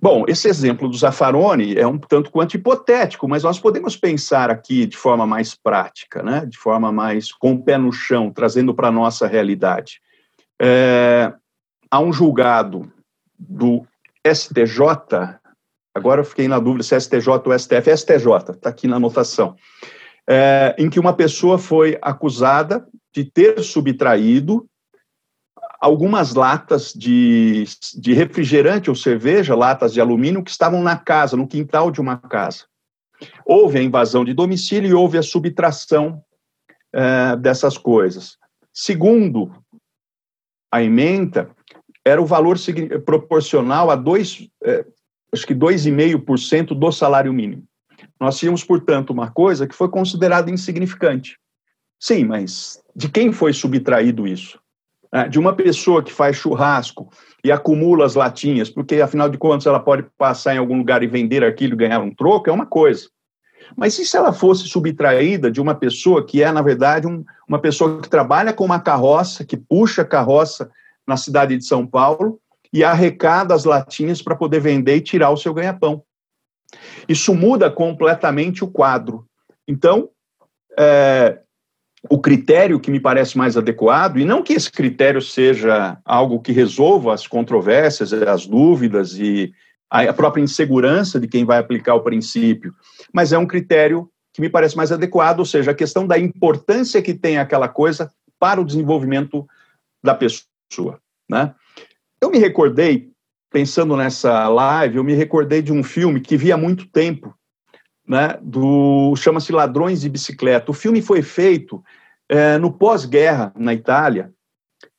Bom, 0.02 0.24
esse 0.26 0.48
exemplo 0.48 0.88
do 0.88 0.96
Zaffaroni 0.96 1.76
é 1.76 1.86
um 1.86 1.98
tanto 1.98 2.30
quanto 2.30 2.54
hipotético, 2.54 3.28
mas 3.28 3.42
nós 3.42 3.60
podemos 3.60 3.96
pensar 3.96 4.50
aqui 4.50 4.86
de 4.86 4.96
forma 4.96 5.26
mais 5.26 5.54
prática, 5.54 6.22
né? 6.22 6.46
de 6.46 6.56
forma 6.56 6.90
mais 6.90 7.30
com 7.30 7.52
o 7.52 7.62
pé 7.62 7.76
no 7.76 7.92
chão, 7.92 8.30
trazendo 8.30 8.74
para 8.74 8.88
a 8.88 8.92
nossa 8.92 9.26
realidade. 9.26 10.00
É, 10.60 11.30
há 11.90 12.00
um 12.00 12.12
julgado 12.12 12.90
do 13.38 13.86
STJ 14.26 15.39
Agora 15.94 16.20
eu 16.20 16.24
fiquei 16.24 16.46
na 16.46 16.58
dúvida 16.58 16.84
se 16.84 16.94
é 16.94 17.00
STJ 17.00 17.28
ou 17.44 17.58
STF. 17.58 17.90
É 17.90 17.96
STJ, 17.96 18.52
está 18.52 18.70
aqui 18.70 18.86
na 18.86 18.96
anotação. 18.96 19.56
É, 20.28 20.74
em 20.78 20.88
que 20.88 21.00
uma 21.00 21.12
pessoa 21.12 21.58
foi 21.58 21.98
acusada 22.00 22.86
de 23.12 23.24
ter 23.24 23.60
subtraído 23.62 24.68
algumas 25.80 26.34
latas 26.34 26.92
de, 26.92 27.64
de 27.98 28.12
refrigerante 28.12 28.90
ou 28.90 28.94
cerveja, 28.94 29.56
latas 29.56 29.92
de 29.92 30.00
alumínio, 30.00 30.44
que 30.44 30.50
estavam 30.50 30.82
na 30.82 30.96
casa, 30.96 31.36
no 31.36 31.48
quintal 31.48 31.90
de 31.90 32.00
uma 32.00 32.18
casa. 32.18 32.66
Houve 33.44 33.78
a 33.78 33.82
invasão 33.82 34.24
de 34.24 34.34
domicílio 34.34 34.90
e 34.90 34.94
houve 34.94 35.18
a 35.18 35.22
subtração 35.22 36.22
é, 36.92 37.36
dessas 37.36 37.78
coisas. 37.78 38.36
Segundo 38.72 39.52
a 40.70 40.82
emenda, 40.82 41.50
era 42.04 42.20
o 42.20 42.26
valor 42.26 42.56
proporcional 43.04 43.90
a 43.90 43.96
dois, 43.96 44.48
é, 44.62 44.86
acho 45.32 45.46
que 45.46 45.54
2,5% 45.54 46.68
do 46.78 46.92
salário 46.92 47.32
mínimo. 47.32 47.64
Nós 48.18 48.38
tínhamos, 48.38 48.64
portanto, 48.64 49.10
uma 49.10 49.30
coisa 49.30 49.66
que 49.66 49.74
foi 49.74 49.88
considerada 49.88 50.50
insignificante. 50.50 51.38
Sim, 51.98 52.24
mas 52.24 52.82
de 52.94 53.08
quem 53.08 53.32
foi 53.32 53.52
subtraído 53.52 54.26
isso? 54.26 54.58
É, 55.12 55.28
de 55.28 55.38
uma 55.38 55.54
pessoa 55.54 56.02
que 56.02 56.12
faz 56.12 56.36
churrasco 56.36 57.10
e 57.42 57.50
acumula 57.50 58.06
as 58.06 58.14
latinhas, 58.14 58.70
porque 58.70 59.00
afinal 59.00 59.28
de 59.28 59.36
contas 59.38 59.66
ela 59.66 59.80
pode 59.80 60.04
passar 60.16 60.54
em 60.54 60.58
algum 60.58 60.78
lugar 60.78 61.02
e 61.02 61.08
vender 61.08 61.42
aquilo 61.42 61.74
e 61.74 61.76
ganhar 61.76 61.98
um 61.98 62.14
troco, 62.14 62.48
é 62.48 62.52
uma 62.52 62.66
coisa. 62.66 63.08
Mas 63.76 63.98
e 63.98 64.06
se 64.06 64.16
ela 64.16 64.32
fosse 64.32 64.68
subtraída 64.68 65.50
de 65.50 65.60
uma 65.60 65.74
pessoa 65.74 66.24
que 66.24 66.42
é, 66.42 66.50
na 66.52 66.62
verdade, 66.62 67.06
um, 67.06 67.24
uma 67.48 67.58
pessoa 67.58 68.00
que 68.00 68.08
trabalha 68.08 68.52
com 68.52 68.64
uma 68.64 68.80
carroça, 68.80 69.44
que 69.44 69.56
puxa 69.56 70.04
carroça 70.04 70.70
na 71.06 71.16
cidade 71.16 71.56
de 71.56 71.64
São 71.64 71.86
Paulo 71.86 72.40
e 72.72 72.84
arrecada 72.84 73.54
as 73.54 73.64
latinhas 73.64 74.22
para 74.22 74.36
poder 74.36 74.60
vender 74.60 74.96
e 74.96 75.00
tirar 75.00 75.30
o 75.30 75.36
seu 75.36 75.52
ganha-pão. 75.52 76.02
Isso 77.08 77.34
muda 77.34 77.70
completamente 77.70 78.62
o 78.62 78.68
quadro. 78.68 79.26
Então, 79.66 80.08
é, 80.78 81.40
o 82.08 82.18
critério 82.18 82.80
que 82.80 82.90
me 82.90 83.00
parece 83.00 83.36
mais 83.36 83.56
adequado, 83.56 84.18
e 84.18 84.24
não 84.24 84.42
que 84.42 84.52
esse 84.52 84.70
critério 84.70 85.20
seja 85.20 85.98
algo 86.04 86.40
que 86.40 86.52
resolva 86.52 87.12
as 87.12 87.26
controvérsias, 87.26 88.12
as 88.12 88.46
dúvidas 88.46 89.18
e 89.18 89.52
a 89.90 90.12
própria 90.12 90.42
insegurança 90.42 91.18
de 91.18 91.26
quem 91.26 91.44
vai 91.44 91.58
aplicar 91.58 91.94
o 91.94 92.02
princípio, 92.02 92.72
mas 93.12 93.32
é 93.32 93.38
um 93.38 93.46
critério 93.46 94.08
que 94.32 94.40
me 94.40 94.48
parece 94.48 94.76
mais 94.76 94.92
adequado, 94.92 95.40
ou 95.40 95.44
seja, 95.44 95.72
a 95.72 95.74
questão 95.74 96.06
da 96.06 96.16
importância 96.16 97.02
que 97.02 97.12
tem 97.12 97.38
aquela 97.38 97.68
coisa 97.68 98.08
para 98.38 98.60
o 98.60 98.64
desenvolvimento 98.64 99.44
da 100.02 100.14
pessoa. 100.14 101.00
Né? 101.28 101.52
Eu 102.22 102.30
me 102.30 102.38
recordei, 102.38 103.10
pensando 103.50 103.96
nessa 103.96 104.46
live, 104.48 104.98
eu 104.98 105.04
me 105.04 105.14
recordei 105.14 105.62
de 105.62 105.72
um 105.72 105.82
filme 105.82 106.20
que 106.20 106.36
vi 106.36 106.52
há 106.52 106.56
muito 106.56 106.86
tempo, 106.86 107.34
né, 108.06 108.38
do 108.42 109.14
chama-se 109.16 109.52
Ladrões 109.52 110.02
de 110.02 110.08
Bicicleta. 110.08 110.70
O 110.70 110.74
filme 110.74 111.00
foi 111.00 111.22
feito 111.22 111.82
é, 112.28 112.58
no 112.58 112.72
pós-guerra 112.72 113.52
na 113.56 113.72
Itália. 113.72 114.32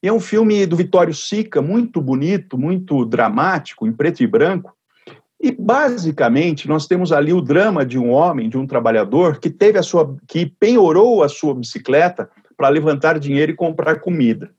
E 0.02 0.08
é 0.08 0.14
um 0.14 0.20
filme 0.20 0.66
do 0.66 0.76
Vittorio 0.76 1.14
Sica, 1.14 1.62
muito 1.62 2.02
bonito, 2.02 2.58
muito 2.58 3.06
dramático, 3.06 3.86
em 3.86 3.94
preto 3.94 4.24
e 4.24 4.28
branco. 4.28 4.74
E 5.40 5.52
basicamente 5.52 6.68
nós 6.68 6.88
temos 6.88 7.12
ali 7.12 7.34
o 7.34 7.42
drama 7.42 7.86
de 7.86 8.00
um 8.00 8.10
homem, 8.10 8.50
de 8.50 8.58
um 8.58 8.66
trabalhador 8.66 9.40
que 9.40 9.50
teve 9.50 9.78
a 9.78 9.84
sua 9.84 10.16
que 10.28 10.46
penhorou 10.46 11.24
a 11.24 11.30
sua 11.30 11.54
bicicleta 11.54 12.30
para 12.58 12.70
levantar 12.70 13.20
dinheiro 13.20 13.52
e 13.52 13.56
comprar 13.56 14.00
comida. 14.00 14.52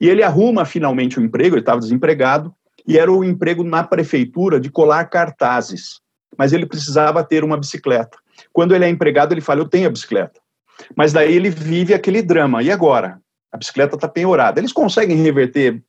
E 0.00 0.08
ele 0.08 0.22
arruma 0.22 0.64
finalmente 0.64 1.18
um 1.18 1.24
emprego, 1.24 1.54
ele 1.54 1.60
estava 1.60 1.80
desempregado, 1.80 2.54
e 2.86 2.98
era 2.98 3.12
o 3.12 3.24
emprego 3.24 3.62
na 3.62 3.84
prefeitura 3.84 4.58
de 4.58 4.70
colar 4.70 5.04
cartazes. 5.06 6.00
Mas 6.36 6.52
ele 6.52 6.66
precisava 6.66 7.24
ter 7.24 7.44
uma 7.44 7.56
bicicleta. 7.56 8.16
Quando 8.52 8.74
ele 8.74 8.84
é 8.84 8.88
empregado, 8.88 9.32
ele 9.32 9.40
fala: 9.40 9.60
Eu 9.60 9.68
tenho 9.68 9.88
a 9.88 9.90
bicicleta. 9.90 10.40
Mas 10.96 11.12
daí 11.12 11.34
ele 11.34 11.50
vive 11.50 11.92
aquele 11.92 12.22
drama. 12.22 12.62
E 12.62 12.70
agora? 12.70 13.20
A 13.50 13.56
bicicleta 13.56 13.96
está 13.96 14.06
penhorada. 14.06 14.60
Eles 14.60 14.72
conseguem 14.72 15.16
reverter 15.16 15.82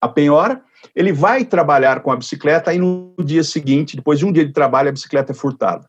a 0.00 0.08
penhora, 0.08 0.62
ele 0.94 1.12
vai 1.12 1.44
trabalhar 1.44 2.00
com 2.00 2.10
a 2.10 2.16
bicicleta 2.16 2.72
e 2.72 2.78
no 2.78 3.14
dia 3.24 3.42
seguinte, 3.42 3.96
depois 3.96 4.18
de 4.18 4.26
um 4.26 4.32
dia 4.32 4.46
de 4.46 4.52
trabalho, 4.52 4.88
a 4.88 4.92
bicicleta 4.92 5.32
é 5.32 5.34
furtada. 5.34 5.88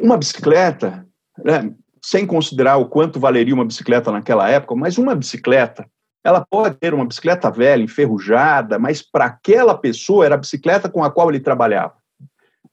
Uma 0.00 0.16
bicicleta, 0.16 1.06
né, 1.44 1.72
sem 2.02 2.26
considerar 2.26 2.76
o 2.76 2.88
quanto 2.88 3.20
valeria 3.20 3.54
uma 3.54 3.64
bicicleta 3.64 4.10
naquela 4.10 4.48
época, 4.48 4.74
mas 4.74 4.98
uma 4.98 5.14
bicicleta, 5.14 5.88
ela 6.26 6.44
pode 6.44 6.74
ter 6.78 6.92
uma 6.92 7.06
bicicleta 7.06 7.48
velha, 7.52 7.84
enferrujada, 7.84 8.80
mas 8.80 9.00
para 9.00 9.26
aquela 9.26 9.78
pessoa 9.78 10.26
era 10.26 10.34
a 10.34 10.38
bicicleta 10.38 10.88
com 10.88 11.04
a 11.04 11.10
qual 11.10 11.30
ele 11.30 11.38
trabalhava. 11.38 11.94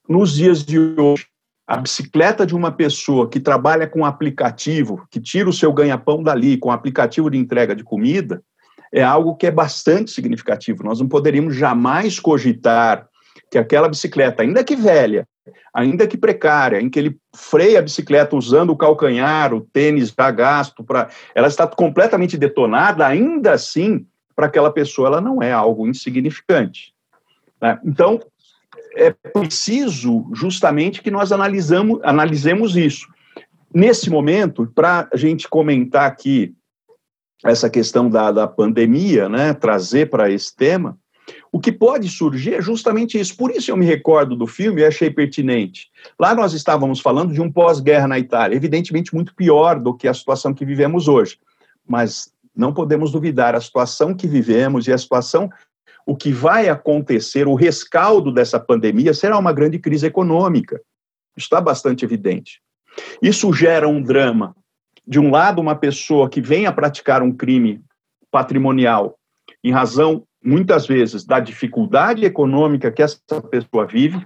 Nos 0.09 0.33
dias 0.33 0.65
de 0.65 0.79
hoje, 0.79 1.27
a 1.67 1.77
bicicleta 1.77 2.47
de 2.47 2.55
uma 2.55 2.71
pessoa 2.71 3.29
que 3.29 3.39
trabalha 3.39 3.85
com 3.87 4.03
aplicativo, 4.03 5.05
que 5.11 5.21
tira 5.21 5.47
o 5.47 5.53
seu 5.53 5.71
ganha-pão 5.71 6.23
dali, 6.23 6.57
com 6.57 6.71
aplicativo 6.71 7.29
de 7.29 7.37
entrega 7.37 7.75
de 7.75 7.83
comida, 7.83 8.41
é 8.91 9.03
algo 9.03 9.35
que 9.35 9.45
é 9.45 9.51
bastante 9.51 10.09
significativo. 10.09 10.83
Nós 10.83 10.99
não 10.99 11.07
poderíamos 11.07 11.55
jamais 11.55 12.19
cogitar 12.19 13.07
que 13.53 13.57
aquela 13.59 13.87
bicicleta, 13.87 14.41
ainda 14.41 14.63
que 14.63 14.75
velha, 14.75 15.27
ainda 15.71 16.07
que 16.07 16.17
precária, 16.17 16.81
em 16.81 16.89
que 16.89 16.97
ele 16.97 17.19
freia 17.35 17.77
a 17.77 17.83
bicicleta 17.83 18.35
usando 18.35 18.71
o 18.71 18.75
calcanhar, 18.75 19.53
o 19.53 19.61
tênis 19.61 20.11
já 20.17 20.31
gasto, 20.31 20.83
para, 20.83 21.09
ela 21.35 21.47
está 21.47 21.67
completamente 21.67 22.35
detonada, 22.35 23.05
ainda 23.05 23.51
assim, 23.51 24.07
para 24.35 24.47
aquela 24.47 24.71
pessoa, 24.71 25.07
ela 25.07 25.21
não 25.21 25.39
é 25.39 25.51
algo 25.51 25.87
insignificante. 25.87 26.95
Né? 27.61 27.79
Então, 27.85 28.19
é 28.95 29.11
preciso 29.11 30.27
justamente 30.33 31.03
que 31.03 31.11
nós 31.11 31.31
analisamos, 31.31 31.99
analisemos 32.03 32.75
isso. 32.75 33.07
Nesse 33.71 34.09
momento, 34.09 34.65
para 34.73 35.07
a 35.13 35.15
gente 35.15 35.47
comentar 35.47 36.07
aqui 36.07 36.55
essa 37.45 37.69
questão 37.69 38.09
da, 38.09 38.31
da 38.31 38.47
pandemia, 38.47 39.29
né, 39.29 39.53
trazer 39.53 40.09
para 40.09 40.31
esse 40.31 40.55
tema, 40.55 40.97
o 41.51 41.59
que 41.59 41.71
pode 41.71 42.09
surgir 42.09 42.55
é 42.55 42.61
justamente 42.61 43.19
isso. 43.19 43.35
Por 43.37 43.51
isso 43.51 43.71
eu 43.71 43.77
me 43.77 43.85
recordo 43.85 44.35
do 44.35 44.47
filme 44.47 44.81
e 44.81 44.85
achei 44.85 45.09
pertinente. 45.09 45.89
Lá 46.19 46.35
nós 46.35 46.53
estávamos 46.53 46.99
falando 46.99 47.33
de 47.33 47.41
um 47.41 47.51
pós-guerra 47.51 48.07
na 48.07 48.19
Itália, 48.19 48.55
evidentemente 48.55 49.13
muito 49.13 49.33
pior 49.35 49.79
do 49.79 49.95
que 49.95 50.07
a 50.07 50.13
situação 50.13 50.53
que 50.53 50.65
vivemos 50.65 51.07
hoje. 51.07 51.37
Mas 51.87 52.31
não 52.55 52.73
podemos 52.73 53.11
duvidar, 53.11 53.55
a 53.55 53.61
situação 53.61 54.13
que 54.13 54.27
vivemos 54.27 54.87
e 54.87 54.93
a 54.93 54.97
situação, 54.97 55.49
o 56.05 56.15
que 56.15 56.31
vai 56.31 56.69
acontecer, 56.69 57.47
o 57.47 57.55
rescaldo 57.55 58.31
dessa 58.31 58.59
pandemia 58.59 59.13
será 59.13 59.37
uma 59.37 59.53
grande 59.53 59.79
crise 59.79 60.05
econômica. 60.05 60.81
Está 61.35 61.59
bastante 61.59 62.05
evidente. 62.05 62.61
Isso 63.21 63.51
gera 63.53 63.87
um 63.87 64.01
drama 64.01 64.55
de 65.05 65.19
um 65.19 65.31
lado, 65.31 65.59
uma 65.59 65.75
pessoa 65.75 66.29
que 66.29 66.41
venha 66.41 66.71
praticar 66.71 67.21
um 67.21 67.31
crime 67.31 67.81
patrimonial 68.31 69.17
em 69.63 69.71
razão, 69.71 70.25
muitas 70.43 70.85
vezes, 70.85 71.25
da 71.25 71.39
dificuldade 71.39 72.25
econômica 72.25 72.91
que 72.91 73.01
essa 73.01 73.19
pessoa 73.49 73.85
vive, 73.85 74.25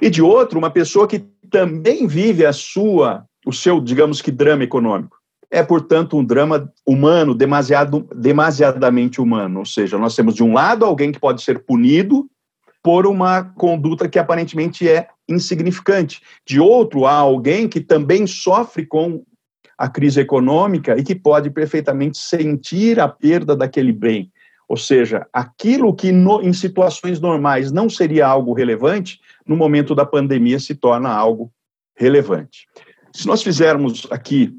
e 0.00 0.10
de 0.10 0.22
outro, 0.22 0.58
uma 0.58 0.70
pessoa 0.70 1.06
que 1.06 1.20
também 1.50 2.06
vive 2.06 2.44
a 2.44 2.52
sua, 2.52 3.24
o 3.46 3.52
seu, 3.52 3.80
digamos 3.80 4.20
que, 4.20 4.30
drama 4.30 4.64
econômico. 4.64 5.16
É, 5.50 5.62
portanto, 5.62 6.16
um 6.16 6.24
drama 6.24 6.72
humano, 6.86 7.34
demasiado, 7.34 8.08
demasiadamente 8.14 9.20
humano. 9.20 9.60
Ou 9.60 9.66
seja, 9.66 9.98
nós 9.98 10.16
temos, 10.16 10.34
de 10.34 10.42
um 10.42 10.54
lado, 10.54 10.84
alguém 10.84 11.12
que 11.12 11.20
pode 11.20 11.42
ser 11.42 11.64
punido 11.64 12.26
por 12.82 13.06
uma 13.06 13.44
conduta 13.44 14.08
que 14.08 14.18
aparentemente 14.18 14.88
é 14.88 15.08
insignificante. 15.28 16.22
De 16.46 16.58
outro, 16.58 17.04
há 17.04 17.12
alguém 17.12 17.68
que 17.68 17.80
também 17.80 18.26
sofre 18.26 18.86
com 18.86 19.22
a 19.76 19.88
crise 19.88 20.20
econômica 20.20 20.96
e 20.98 21.02
que 21.02 21.14
pode 21.14 21.50
perfeitamente 21.50 22.16
sentir 22.16 22.98
a 22.98 23.06
perda 23.06 23.54
daquele 23.54 23.92
bem. 23.92 24.31
Ou 24.72 24.78
seja, 24.78 25.26
aquilo 25.30 25.94
que 25.94 26.10
no, 26.10 26.40
em 26.40 26.50
situações 26.54 27.20
normais 27.20 27.70
não 27.70 27.90
seria 27.90 28.26
algo 28.26 28.54
relevante, 28.54 29.20
no 29.46 29.54
momento 29.54 29.94
da 29.94 30.06
pandemia 30.06 30.58
se 30.58 30.74
torna 30.74 31.10
algo 31.10 31.52
relevante. 31.94 32.66
Se 33.12 33.26
nós 33.26 33.42
fizermos 33.42 34.08
aqui, 34.10 34.50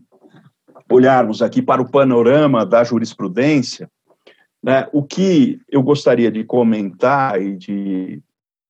olharmos 0.88 1.42
aqui 1.42 1.64
para 1.64 1.82
o 1.82 1.90
panorama 1.90 2.64
da 2.64 2.84
jurisprudência, 2.84 3.90
né, 4.62 4.88
o 4.94 5.02
que 5.02 5.60
eu 5.68 5.82
gostaria 5.82 6.32
de 6.32 6.44
comentar 6.44 7.42
e 7.42 7.58
de 7.58 8.22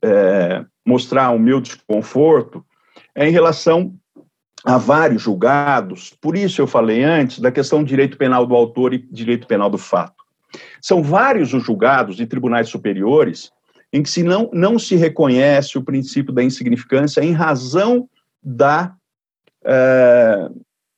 é, 0.01 0.63
mostrar 0.88 1.32
o 1.32 1.39
meu 1.39 1.60
desconforto 1.60 2.65
é 3.13 3.27
em 3.27 3.34
relação 3.34 3.93
há 4.63 4.77
vários 4.77 5.21
julgados, 5.21 6.12
por 6.21 6.38
isso 6.38 6.62
eu 6.62 6.67
falei 6.67 7.03
antes 7.03 7.39
da 7.39 7.51
questão 7.51 7.84
do 7.84 7.89
direito 7.89 8.17
penal 8.17 8.45
do 8.45 8.56
autor 8.56 8.93
e 8.93 8.99
direito 9.12 9.45
penal 9.45 9.69
do 9.69 9.77
fato. 9.77 10.22
São 10.81 11.01
vários 11.01 11.53
os 11.53 11.63
julgados 11.63 12.15
de 12.15 12.25
tribunais 12.25 12.69
superiores 12.69 13.51
em 13.93 14.01
que 14.01 14.09
se 14.09 14.23
não, 14.23 14.49
não 14.51 14.79
se 14.79 14.95
reconhece 14.95 15.77
o 15.77 15.83
princípio 15.83 16.33
da 16.33 16.43
insignificância 16.43 17.21
em 17.21 17.31
razão 17.31 18.09
da, 18.41 18.95
é, 19.63 20.49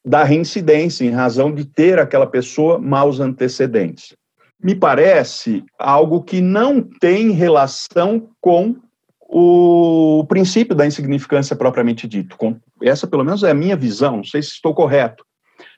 da 0.04 0.24
reincidência, 0.24 1.04
em 1.04 1.12
razão 1.12 1.54
de 1.54 1.66
ter 1.66 2.00
aquela 2.00 2.26
pessoa 2.26 2.80
maus 2.80 3.20
antecedentes. 3.20 4.16
Me 4.64 4.74
parece 4.74 5.64
algo 5.78 6.24
que 6.24 6.40
não 6.40 6.82
tem 6.82 7.32
relação 7.32 8.30
com 8.40 8.78
o 9.20 10.26
princípio 10.30 10.74
da 10.74 10.88
insignificância 10.88 11.56
propriamente 11.56 12.08
dito. 12.08 12.38
Essa, 12.82 13.06
pelo 13.06 13.26
menos, 13.26 13.44
é 13.44 13.52
a 13.52 13.56
minha 13.56 13.76
visão, 13.76 14.18
não 14.18 14.24
sei 14.24 14.42
se 14.42 14.52
estou 14.52 14.74
correto. 14.74 15.26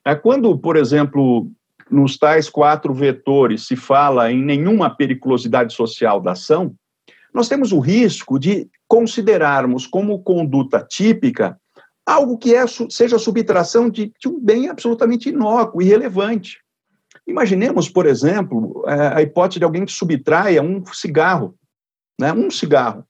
É, 0.05 0.13
quando, 0.13 0.55
por 0.57 0.77
exemplo, 0.77 1.49
nos 1.89 2.17
tais 2.17 2.49
quatro 2.49 2.93
vetores 2.93 3.65
se 3.65 3.75
fala 3.75 4.31
em 4.31 4.43
nenhuma 4.43 4.89
periculosidade 4.89 5.73
social 5.73 6.21
da 6.21 6.31
ação, 6.31 6.75
nós 7.33 7.47
temos 7.47 7.71
o 7.71 7.79
risco 7.79 8.39
de 8.39 8.69
considerarmos 8.87 9.85
como 9.85 10.21
conduta 10.23 10.85
típica 10.87 11.59
algo 12.05 12.37
que 12.37 12.55
é, 12.55 12.65
seja 12.89 13.19
subtração 13.19 13.89
de, 13.89 14.13
de 14.19 14.27
um 14.29 14.39
bem 14.39 14.69
absolutamente 14.69 15.29
inócuo, 15.29 15.81
irrelevante. 15.81 16.59
Imaginemos, 17.27 17.89
por 17.89 18.05
exemplo, 18.05 18.83
a 18.87 19.21
hipótese 19.21 19.59
de 19.59 19.65
alguém 19.65 19.85
que 19.85 19.91
subtraia 19.91 20.61
um 20.61 20.85
cigarro, 20.85 21.55
né, 22.17 22.31
um 22.31 22.49
cigarro 22.49 23.05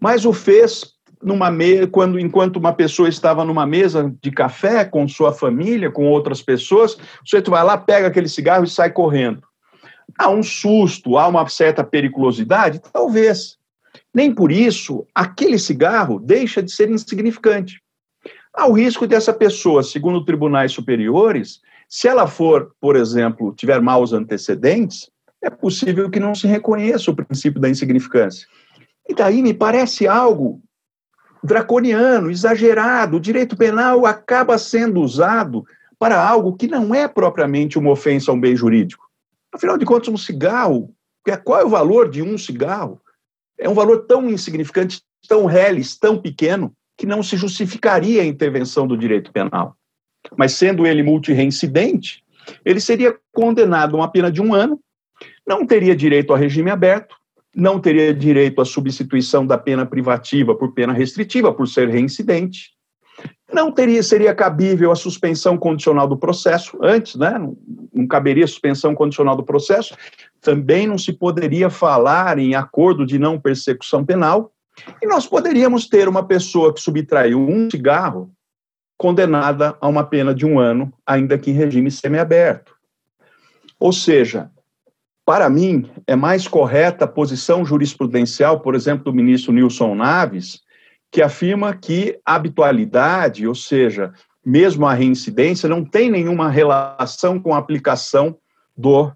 mas 0.00 0.24
o 0.24 0.32
fez 0.32 0.92
numa 1.22 1.50
mesa, 1.50 1.86
quando 1.86 2.18
enquanto 2.18 2.56
uma 2.56 2.72
pessoa 2.72 3.08
estava 3.08 3.44
numa 3.44 3.66
mesa 3.66 4.14
de 4.22 4.30
café 4.30 4.84
com 4.84 5.06
sua 5.08 5.32
família, 5.32 5.90
com 5.90 6.06
outras 6.06 6.42
pessoas, 6.42 6.94
o 6.94 7.00
sujeito 7.24 7.50
vai 7.50 7.64
lá, 7.64 7.76
pega 7.76 8.06
aquele 8.06 8.28
cigarro 8.28 8.64
e 8.64 8.70
sai 8.70 8.90
correndo. 8.90 9.42
Há 10.18 10.28
um 10.30 10.42
susto, 10.42 11.18
há 11.18 11.26
uma 11.28 11.46
certa 11.48 11.84
periculosidade? 11.84 12.80
Talvez. 12.92 13.56
Nem 14.14 14.32
por 14.32 14.50
isso 14.50 15.06
aquele 15.14 15.58
cigarro 15.58 16.18
deixa 16.18 16.62
de 16.62 16.72
ser 16.72 16.90
insignificante. 16.90 17.80
Há 18.54 18.66
o 18.66 18.72
risco 18.72 19.06
dessa 19.06 19.32
pessoa, 19.32 19.82
segundo 19.82 20.24
tribunais 20.24 20.72
superiores, 20.72 21.60
se 21.88 22.08
ela 22.08 22.26
for, 22.26 22.72
por 22.80 22.96
exemplo, 22.96 23.54
tiver 23.54 23.80
maus 23.80 24.12
antecedentes, 24.12 25.10
é 25.42 25.48
possível 25.48 26.10
que 26.10 26.18
não 26.18 26.34
se 26.34 26.46
reconheça 26.46 27.10
o 27.10 27.14
princípio 27.14 27.60
da 27.60 27.68
insignificância. 27.68 28.46
E 29.08 29.14
daí 29.14 29.42
me 29.42 29.54
parece 29.54 30.06
algo 30.06 30.60
draconiano, 31.42 32.30
exagerado. 32.30 33.16
O 33.16 33.20
direito 33.20 33.56
penal 33.56 34.06
acaba 34.06 34.58
sendo 34.58 35.00
usado 35.00 35.64
para 35.98 36.22
algo 36.22 36.56
que 36.56 36.66
não 36.68 36.94
é 36.94 37.08
propriamente 37.08 37.78
uma 37.78 37.90
ofensa 37.90 38.30
a 38.30 38.34
um 38.34 38.40
bem 38.40 38.54
jurídico. 38.54 39.06
Afinal 39.52 39.76
de 39.76 39.84
contas, 39.84 40.08
um 40.08 40.16
cigarro, 40.16 40.94
qual 41.44 41.60
é 41.60 41.64
o 41.64 41.68
valor 41.70 42.08
de 42.10 42.22
um 42.22 42.38
cigarro? 42.38 43.00
É 43.58 43.68
um 43.68 43.74
valor 43.74 44.06
tão 44.06 44.28
insignificante, 44.30 45.02
tão 45.28 45.46
reles, 45.46 45.96
tão 45.96 46.20
pequeno, 46.20 46.72
que 46.96 47.06
não 47.06 47.22
se 47.22 47.36
justificaria 47.36 48.22
a 48.22 48.26
intervenção 48.26 48.86
do 48.86 48.96
direito 48.96 49.32
penal. 49.32 49.76
Mas 50.36 50.52
sendo 50.52 50.86
ele 50.86 51.02
multireincidente, 51.02 52.22
ele 52.64 52.80
seria 52.80 53.16
condenado 53.32 53.96
a 53.96 54.00
uma 54.00 54.10
pena 54.10 54.30
de 54.30 54.40
um 54.40 54.54
ano, 54.54 54.80
não 55.46 55.66
teria 55.66 55.96
direito 55.96 56.32
a 56.32 56.38
regime 56.38 56.70
aberto, 56.70 57.16
não 57.54 57.80
teria 57.80 58.14
direito 58.14 58.60
à 58.60 58.64
substituição 58.64 59.46
da 59.46 59.58
pena 59.58 59.86
privativa 59.86 60.54
por 60.54 60.72
pena 60.72 60.92
restritiva, 60.92 61.52
por 61.52 61.66
ser 61.66 61.88
reincidente. 61.88 62.70
Não 63.52 63.72
teria, 63.72 64.02
seria 64.02 64.34
cabível 64.34 64.92
a 64.92 64.96
suspensão 64.96 65.56
condicional 65.56 66.06
do 66.06 66.16
processo, 66.16 66.78
antes, 66.82 67.16
né? 67.16 67.38
Não, 67.38 67.56
não 67.92 68.06
caberia 68.06 68.46
suspensão 68.46 68.94
condicional 68.94 69.34
do 69.34 69.42
processo. 69.42 69.96
Também 70.40 70.86
não 70.86 70.98
se 70.98 71.12
poderia 71.12 71.70
falar 71.70 72.38
em 72.38 72.54
acordo 72.54 73.06
de 73.06 73.18
não 73.18 73.40
persecução 73.40 74.04
penal. 74.04 74.52
E 75.02 75.06
nós 75.06 75.26
poderíamos 75.26 75.88
ter 75.88 76.08
uma 76.08 76.24
pessoa 76.24 76.72
que 76.72 76.80
subtraiu 76.80 77.40
um 77.40 77.68
cigarro 77.70 78.30
condenada 78.96 79.76
a 79.80 79.88
uma 79.88 80.04
pena 80.04 80.34
de 80.34 80.44
um 80.44 80.58
ano, 80.58 80.92
ainda 81.06 81.38
que 81.38 81.50
em 81.50 81.54
regime 81.54 81.90
semiaberto. 81.90 82.76
Ou 83.80 83.92
seja, 83.92 84.50
para 85.28 85.50
mim, 85.50 85.84
é 86.06 86.16
mais 86.16 86.48
correta 86.48 87.04
a 87.04 87.06
posição 87.06 87.62
jurisprudencial, 87.62 88.60
por 88.60 88.74
exemplo, 88.74 89.04
do 89.04 89.12
ministro 89.12 89.52
Nilson 89.52 89.94
Naves, 89.94 90.62
que 91.12 91.20
afirma 91.20 91.76
que 91.76 92.18
a 92.24 92.34
habitualidade, 92.36 93.46
ou 93.46 93.54
seja, 93.54 94.10
mesmo 94.42 94.86
a 94.86 94.94
reincidência, 94.94 95.68
não 95.68 95.84
tem 95.84 96.10
nenhuma 96.10 96.48
relação 96.48 97.38
com 97.38 97.52
a 97.52 97.58
aplicação 97.58 98.38
do, 98.74 99.12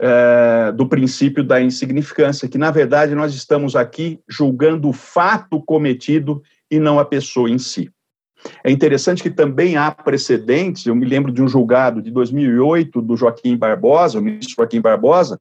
é, 0.00 0.70
do 0.70 0.88
princípio 0.88 1.42
da 1.42 1.60
insignificância, 1.60 2.48
que, 2.48 2.56
na 2.56 2.70
verdade, 2.70 3.16
nós 3.16 3.34
estamos 3.34 3.74
aqui 3.74 4.20
julgando 4.28 4.88
o 4.88 4.92
fato 4.92 5.60
cometido 5.60 6.40
e 6.70 6.78
não 6.78 7.00
a 7.00 7.04
pessoa 7.04 7.50
em 7.50 7.58
si. 7.58 7.90
É 8.62 8.70
interessante 8.70 9.24
que 9.24 9.30
também 9.30 9.76
há 9.76 9.90
precedentes, 9.90 10.86
eu 10.86 10.94
me 10.94 11.04
lembro 11.04 11.32
de 11.32 11.42
um 11.42 11.48
julgado 11.48 12.00
de 12.00 12.12
2008 12.12 13.02
do 13.02 13.16
Joaquim 13.16 13.56
Barbosa, 13.56 14.20
o 14.20 14.22
ministro 14.22 14.54
Joaquim 14.54 14.80
Barbosa, 14.80 15.40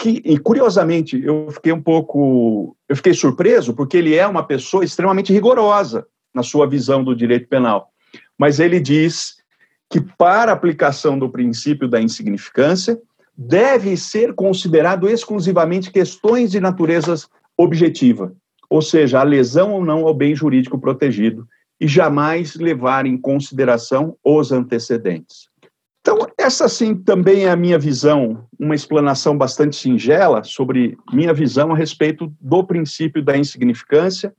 que, 0.00 0.22
e 0.24 0.38
curiosamente, 0.38 1.22
eu 1.22 1.50
fiquei 1.50 1.70
um 1.72 1.82
pouco, 1.82 2.74
eu 2.88 2.96
fiquei 2.96 3.12
surpreso, 3.12 3.74
porque 3.74 3.98
ele 3.98 4.14
é 4.14 4.26
uma 4.26 4.42
pessoa 4.42 4.82
extremamente 4.82 5.30
rigorosa 5.30 6.06
na 6.34 6.42
sua 6.42 6.66
visão 6.66 7.04
do 7.04 7.14
direito 7.14 7.46
penal. 7.48 7.90
Mas 8.38 8.58
ele 8.58 8.80
diz 8.80 9.34
que 9.90 10.00
para 10.00 10.52
aplicação 10.52 11.18
do 11.18 11.28
princípio 11.28 11.86
da 11.86 12.00
insignificância, 12.00 12.98
deve 13.36 13.94
ser 13.94 14.32
considerado 14.32 15.06
exclusivamente 15.06 15.90
questões 15.90 16.50
de 16.50 16.60
natureza 16.60 17.14
objetiva, 17.54 18.32
ou 18.70 18.80
seja, 18.80 19.20
a 19.20 19.22
lesão 19.22 19.72
ou 19.72 19.84
não 19.84 20.06
ao 20.06 20.14
bem 20.14 20.34
jurídico 20.34 20.80
protegido, 20.80 21.46
e 21.78 21.86
jamais 21.86 22.54
levar 22.54 23.04
em 23.04 23.18
consideração 23.18 24.16
os 24.24 24.50
antecedentes. 24.50 25.49
Então, 26.00 26.26
essa 26.38 26.68
sim 26.68 26.94
também 26.94 27.44
é 27.44 27.50
a 27.50 27.56
minha 27.56 27.78
visão, 27.78 28.46
uma 28.58 28.74
explanação 28.74 29.36
bastante 29.36 29.76
singela 29.76 30.42
sobre 30.42 30.96
minha 31.12 31.32
visão 31.32 31.72
a 31.72 31.76
respeito 31.76 32.32
do 32.40 32.64
princípio 32.64 33.22
da 33.22 33.36
insignificância 33.36 34.34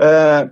uh, 0.00 0.50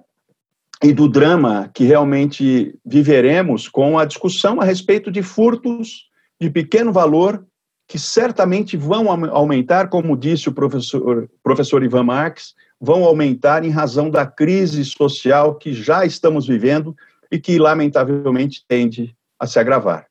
e 0.83 0.93
do 0.93 1.09
drama 1.09 1.69
que 1.75 1.85
realmente 1.85 2.79
viveremos 2.87 3.69
com 3.69 3.99
a 3.99 4.05
discussão 4.05 4.61
a 4.61 4.65
respeito 4.65 5.11
de 5.11 5.21
furtos 5.23 6.09
de 6.41 6.49
pequeno 6.49 6.93
valor 6.93 7.45
que 7.89 7.99
certamente 7.99 8.77
vão 8.77 9.11
aumentar, 9.11 9.89
como 9.89 10.17
disse 10.17 10.49
o 10.49 10.53
professor, 10.53 11.29
professor 11.43 11.83
Ivan 11.83 12.05
Marques, 12.05 12.55
vão 12.81 13.05
aumentar 13.05 13.65
em 13.65 13.71
razão 13.71 14.09
da 14.09 14.25
crise 14.25 14.85
social 14.85 15.57
que 15.57 15.73
já 15.73 16.07
estamos 16.07 16.47
vivendo 16.47 16.97
e 17.33 17.39
que, 17.39 17.59
lamentavelmente, 17.59 18.65
tende 18.67 19.15
a 19.37 19.47
se 19.47 19.59
agravar. 19.59 20.10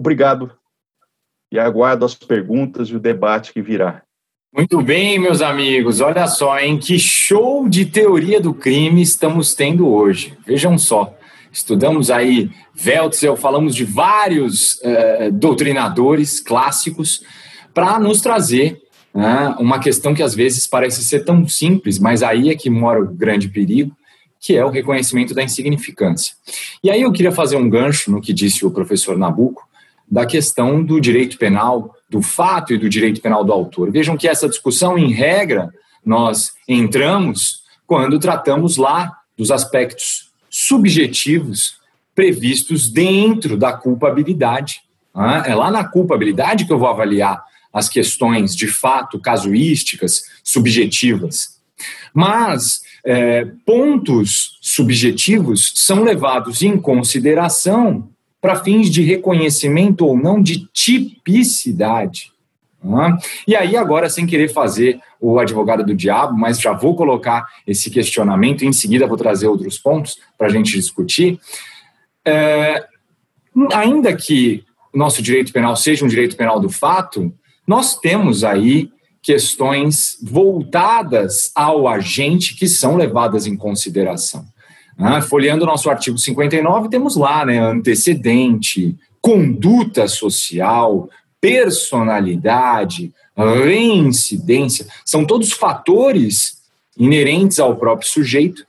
Obrigado 0.00 0.50
e 1.52 1.58
aguardo 1.58 2.06
as 2.06 2.14
perguntas 2.14 2.88
e 2.88 2.96
o 2.96 2.98
debate 2.98 3.52
que 3.52 3.60
virá. 3.60 4.02
Muito 4.50 4.80
bem, 4.80 5.18
meus 5.18 5.42
amigos. 5.42 6.00
Olha 6.00 6.26
só, 6.26 6.58
em 6.58 6.78
que 6.78 6.98
show 6.98 7.68
de 7.68 7.84
teoria 7.84 8.40
do 8.40 8.54
crime 8.54 9.02
estamos 9.02 9.54
tendo 9.54 9.86
hoje. 9.86 10.34
Vejam 10.46 10.78
só. 10.78 11.14
Estudamos 11.52 12.10
aí 12.10 12.50
Weltzel, 12.82 13.36
falamos 13.36 13.74
de 13.74 13.84
vários 13.84 14.76
uh, 14.76 15.30
doutrinadores 15.30 16.40
clássicos 16.40 17.22
para 17.74 17.98
nos 17.98 18.22
trazer 18.22 18.80
né, 19.12 19.54
uma 19.58 19.80
questão 19.80 20.14
que 20.14 20.22
às 20.22 20.34
vezes 20.34 20.66
parece 20.66 21.04
ser 21.04 21.26
tão 21.26 21.46
simples, 21.46 21.98
mas 21.98 22.22
aí 22.22 22.48
é 22.48 22.56
que 22.56 22.70
mora 22.70 23.02
o 23.02 23.06
grande 23.06 23.50
perigo, 23.50 23.94
que 24.40 24.56
é 24.56 24.64
o 24.64 24.70
reconhecimento 24.70 25.34
da 25.34 25.42
insignificância. 25.42 26.34
E 26.82 26.90
aí 26.90 27.02
eu 27.02 27.12
queria 27.12 27.32
fazer 27.32 27.56
um 27.56 27.68
gancho 27.68 28.10
no 28.10 28.22
que 28.22 28.32
disse 28.32 28.64
o 28.64 28.70
professor 28.70 29.18
Nabuco, 29.18 29.68
da 30.10 30.26
questão 30.26 30.82
do 30.82 31.00
direito 31.00 31.38
penal, 31.38 31.94
do 32.08 32.20
fato 32.20 32.74
e 32.74 32.78
do 32.78 32.88
direito 32.88 33.20
penal 33.20 33.44
do 33.44 33.52
autor. 33.52 33.90
Vejam 33.92 34.16
que 34.16 34.26
essa 34.26 34.48
discussão, 34.48 34.98
em 34.98 35.12
regra, 35.12 35.72
nós 36.04 36.52
entramos 36.66 37.62
quando 37.86 38.18
tratamos 38.18 38.76
lá 38.76 39.16
dos 39.36 39.50
aspectos 39.50 40.30
subjetivos 40.48 41.78
previstos 42.14 42.90
dentro 42.90 43.56
da 43.56 43.72
culpabilidade. 43.72 44.82
Né? 45.14 45.44
É 45.46 45.54
lá 45.54 45.70
na 45.70 45.84
culpabilidade 45.84 46.66
que 46.66 46.72
eu 46.72 46.78
vou 46.78 46.88
avaliar 46.88 47.42
as 47.72 47.88
questões 47.88 48.54
de 48.56 48.66
fato 48.66 49.18
casuísticas, 49.20 50.24
subjetivas. 50.42 51.60
Mas 52.12 52.82
é, 53.04 53.46
pontos 53.64 54.58
subjetivos 54.60 55.72
são 55.76 56.02
levados 56.02 56.62
em 56.62 56.76
consideração 56.76 58.08
para 58.40 58.56
fins 58.56 58.90
de 58.90 59.02
reconhecimento 59.02 60.06
ou 60.06 60.16
não 60.16 60.42
de 60.42 60.66
tipicidade. 60.72 62.32
Uhum. 62.82 63.16
E 63.46 63.54
aí, 63.54 63.76
agora, 63.76 64.08
sem 64.08 64.26
querer 64.26 64.48
fazer 64.48 64.98
o 65.20 65.38
advogado 65.38 65.84
do 65.84 65.94
diabo, 65.94 66.36
mas 66.36 66.58
já 66.58 66.72
vou 66.72 66.96
colocar 66.96 67.46
esse 67.66 67.90
questionamento, 67.90 68.64
e 68.64 68.66
em 68.66 68.72
seguida 68.72 69.06
vou 69.06 69.18
trazer 69.18 69.46
outros 69.46 69.78
pontos 69.78 70.18
para 70.38 70.46
a 70.46 70.50
gente 70.50 70.72
discutir. 70.72 71.38
É, 72.24 72.86
ainda 73.72 74.16
que 74.16 74.64
nosso 74.94 75.22
direito 75.22 75.52
penal 75.52 75.76
seja 75.76 76.04
um 76.04 76.08
direito 76.08 76.36
penal 76.36 76.58
do 76.58 76.70
fato, 76.70 77.32
nós 77.66 77.98
temos 77.98 78.42
aí 78.42 78.90
questões 79.22 80.16
voltadas 80.22 81.52
ao 81.54 81.86
agente 81.86 82.56
que 82.56 82.66
são 82.66 82.96
levadas 82.96 83.46
em 83.46 83.56
consideração. 83.56 84.46
Ah, 85.00 85.22
folheando 85.22 85.64
o 85.64 85.66
nosso 85.66 85.88
artigo 85.88 86.18
59, 86.18 86.90
temos 86.90 87.16
lá 87.16 87.46
né, 87.46 87.58
antecedente, 87.58 88.94
conduta 89.20 90.06
social, 90.06 91.08
personalidade, 91.40 93.10
reincidência, 93.34 94.86
são 95.04 95.24
todos 95.24 95.52
fatores 95.52 96.60
inerentes 96.98 97.58
ao 97.58 97.76
próprio 97.76 98.06
sujeito 98.06 98.66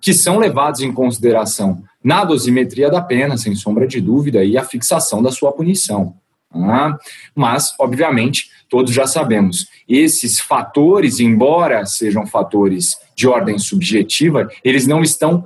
que 0.00 0.12
são 0.12 0.38
levados 0.38 0.80
em 0.80 0.92
consideração 0.92 1.82
na 2.02 2.24
dosimetria 2.24 2.90
da 2.90 3.00
pena, 3.00 3.36
sem 3.36 3.54
sombra 3.54 3.86
de 3.86 4.00
dúvida, 4.00 4.42
e 4.42 4.56
a 4.56 4.64
fixação 4.64 5.22
da 5.22 5.30
sua 5.30 5.52
punição. 5.52 6.14
Ah, 6.52 6.98
mas, 7.34 7.74
obviamente, 7.78 8.50
todos 8.68 8.92
já 8.92 9.06
sabemos, 9.06 9.68
esses 9.88 10.40
fatores, 10.40 11.20
embora 11.20 11.86
sejam 11.86 12.26
fatores 12.26 12.96
de 13.14 13.28
ordem 13.28 13.58
subjetiva, 13.58 14.48
eles 14.64 14.86
não 14.86 15.02
estão 15.02 15.44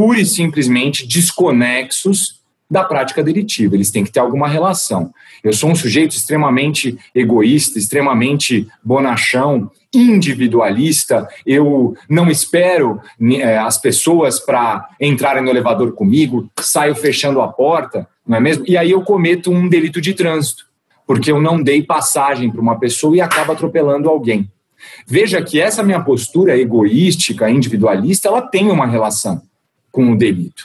pura 0.00 0.18
e 0.18 0.24
simplesmente 0.24 1.06
desconexos 1.06 2.40
da 2.70 2.82
prática 2.82 3.22
delitiva, 3.22 3.74
eles 3.74 3.90
têm 3.90 4.02
que 4.02 4.10
ter 4.10 4.20
alguma 4.20 4.48
relação. 4.48 5.12
Eu 5.44 5.52
sou 5.52 5.68
um 5.68 5.74
sujeito 5.74 6.12
extremamente 6.16 6.96
egoísta, 7.14 7.78
extremamente 7.78 8.66
bonachão, 8.82 9.70
individualista, 9.92 11.28
eu 11.44 11.94
não 12.08 12.30
espero 12.30 12.98
é, 13.40 13.58
as 13.58 13.76
pessoas 13.76 14.40
para 14.40 14.88
entrarem 14.98 15.42
no 15.42 15.50
elevador 15.50 15.92
comigo, 15.92 16.50
saio 16.60 16.94
fechando 16.94 17.42
a 17.42 17.48
porta, 17.48 18.08
não 18.26 18.38
é 18.38 18.40
mesmo? 18.40 18.64
E 18.66 18.78
aí 18.78 18.92
eu 18.92 19.02
cometo 19.02 19.52
um 19.52 19.68
delito 19.68 20.00
de 20.00 20.14
trânsito, 20.14 20.64
porque 21.06 21.30
eu 21.30 21.42
não 21.42 21.62
dei 21.62 21.82
passagem 21.82 22.50
para 22.50 22.62
uma 22.62 22.78
pessoa 22.78 23.14
e 23.14 23.20
acabo 23.20 23.52
atropelando 23.52 24.08
alguém. 24.08 24.50
Veja 25.06 25.42
que 25.42 25.60
essa 25.60 25.82
minha 25.82 26.00
postura 26.00 26.58
egoística, 26.58 27.50
individualista, 27.50 28.28
ela 28.28 28.40
tem 28.40 28.70
uma 28.70 28.86
relação 28.86 29.42
com 29.90 30.12
o 30.12 30.16
delito. 30.16 30.64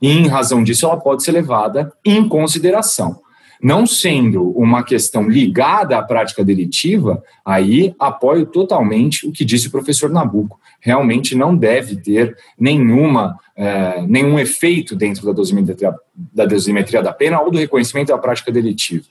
E, 0.00 0.10
em 0.10 0.26
razão 0.26 0.64
disso, 0.64 0.86
ela 0.86 0.96
pode 0.96 1.22
ser 1.22 1.32
levada 1.32 1.92
em 2.04 2.28
consideração. 2.28 3.20
Não 3.62 3.86
sendo 3.86 4.50
uma 4.58 4.82
questão 4.82 5.28
ligada 5.28 5.96
à 5.96 6.02
prática 6.02 6.44
delitiva, 6.44 7.22
aí 7.44 7.94
apoio 7.96 8.44
totalmente 8.44 9.24
o 9.24 9.30
que 9.30 9.44
disse 9.44 9.68
o 9.68 9.70
professor 9.70 10.10
Nabuco. 10.10 10.60
Realmente 10.80 11.36
não 11.36 11.56
deve 11.56 11.94
ter 11.94 12.36
nenhuma, 12.58 13.38
é, 13.54 14.02
nenhum 14.02 14.36
efeito 14.36 14.96
dentro 14.96 15.24
da 15.24 15.30
dosimetria, 15.30 15.94
da 16.12 16.44
dosimetria 16.44 17.00
da 17.00 17.12
pena 17.12 17.40
ou 17.40 17.52
do 17.52 17.58
reconhecimento 17.58 18.08
da 18.08 18.18
prática 18.18 18.50
delitiva. 18.50 19.04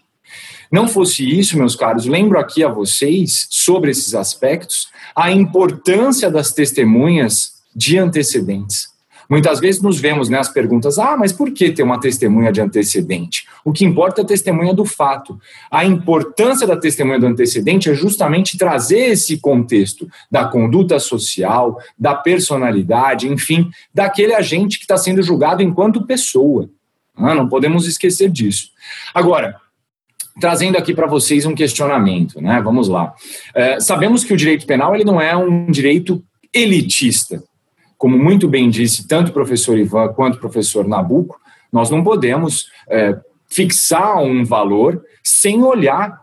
Não 0.69 0.85
fosse 0.85 1.23
isso, 1.29 1.57
meus 1.57 1.75
caros, 1.75 2.05
lembro 2.05 2.37
aqui 2.37 2.61
a 2.61 2.69
vocês, 2.69 3.47
sobre 3.49 3.91
esses 3.91 4.13
aspectos, 4.13 4.89
a 5.15 5.31
importância 5.31 6.29
das 6.29 6.51
testemunhas 6.51 7.61
de 7.73 7.97
antecedentes. 7.97 8.90
Muitas 9.31 9.61
vezes 9.61 9.81
nos 9.81 9.97
vemos 9.97 10.27
né, 10.27 10.37
as 10.37 10.49
perguntas: 10.49 10.99
ah, 10.99 11.15
mas 11.15 11.31
por 11.31 11.51
que 11.51 11.71
ter 11.71 11.83
uma 11.83 11.97
testemunha 11.97 12.51
de 12.51 12.59
antecedente? 12.59 13.47
O 13.63 13.71
que 13.71 13.85
importa 13.85 14.19
é 14.19 14.23
a 14.25 14.27
testemunha 14.27 14.73
do 14.73 14.83
fato. 14.83 15.39
A 15.71 15.85
importância 15.85 16.67
da 16.67 16.75
testemunha 16.75 17.17
do 17.17 17.27
antecedente 17.27 17.89
é 17.89 17.93
justamente 17.93 18.57
trazer 18.57 19.11
esse 19.11 19.37
contexto 19.37 20.05
da 20.29 20.43
conduta 20.43 20.99
social, 20.99 21.79
da 21.97 22.13
personalidade, 22.13 23.29
enfim, 23.29 23.69
daquele 23.93 24.33
agente 24.33 24.77
que 24.77 24.83
está 24.83 24.97
sendo 24.97 25.23
julgado 25.23 25.63
enquanto 25.63 26.05
pessoa. 26.05 26.69
Ah, 27.15 27.33
não 27.33 27.47
podemos 27.47 27.87
esquecer 27.87 28.29
disso. 28.29 28.71
Agora, 29.13 29.55
trazendo 30.41 30.77
aqui 30.77 30.93
para 30.93 31.07
vocês 31.07 31.45
um 31.45 31.55
questionamento, 31.55 32.41
né? 32.41 32.61
Vamos 32.61 32.89
lá. 32.89 33.13
É, 33.55 33.79
sabemos 33.79 34.25
que 34.25 34.33
o 34.33 34.37
direito 34.37 34.65
penal 34.65 34.93
ele 34.93 35.05
não 35.05 35.21
é 35.21 35.33
um 35.37 35.71
direito 35.71 36.21
elitista. 36.53 37.41
Como 38.01 38.17
muito 38.17 38.47
bem 38.47 38.67
disse 38.67 39.07
tanto 39.07 39.29
o 39.29 39.31
professor 39.31 39.77
Ivan 39.77 40.11
quanto 40.13 40.33
o 40.33 40.39
professor 40.39 40.87
Nabuco, 40.87 41.39
nós 41.71 41.91
não 41.91 42.03
podemos 42.03 42.65
é, 42.89 43.15
fixar 43.47 44.17
um 44.23 44.43
valor 44.43 45.05
sem 45.23 45.61
olhar 45.61 46.19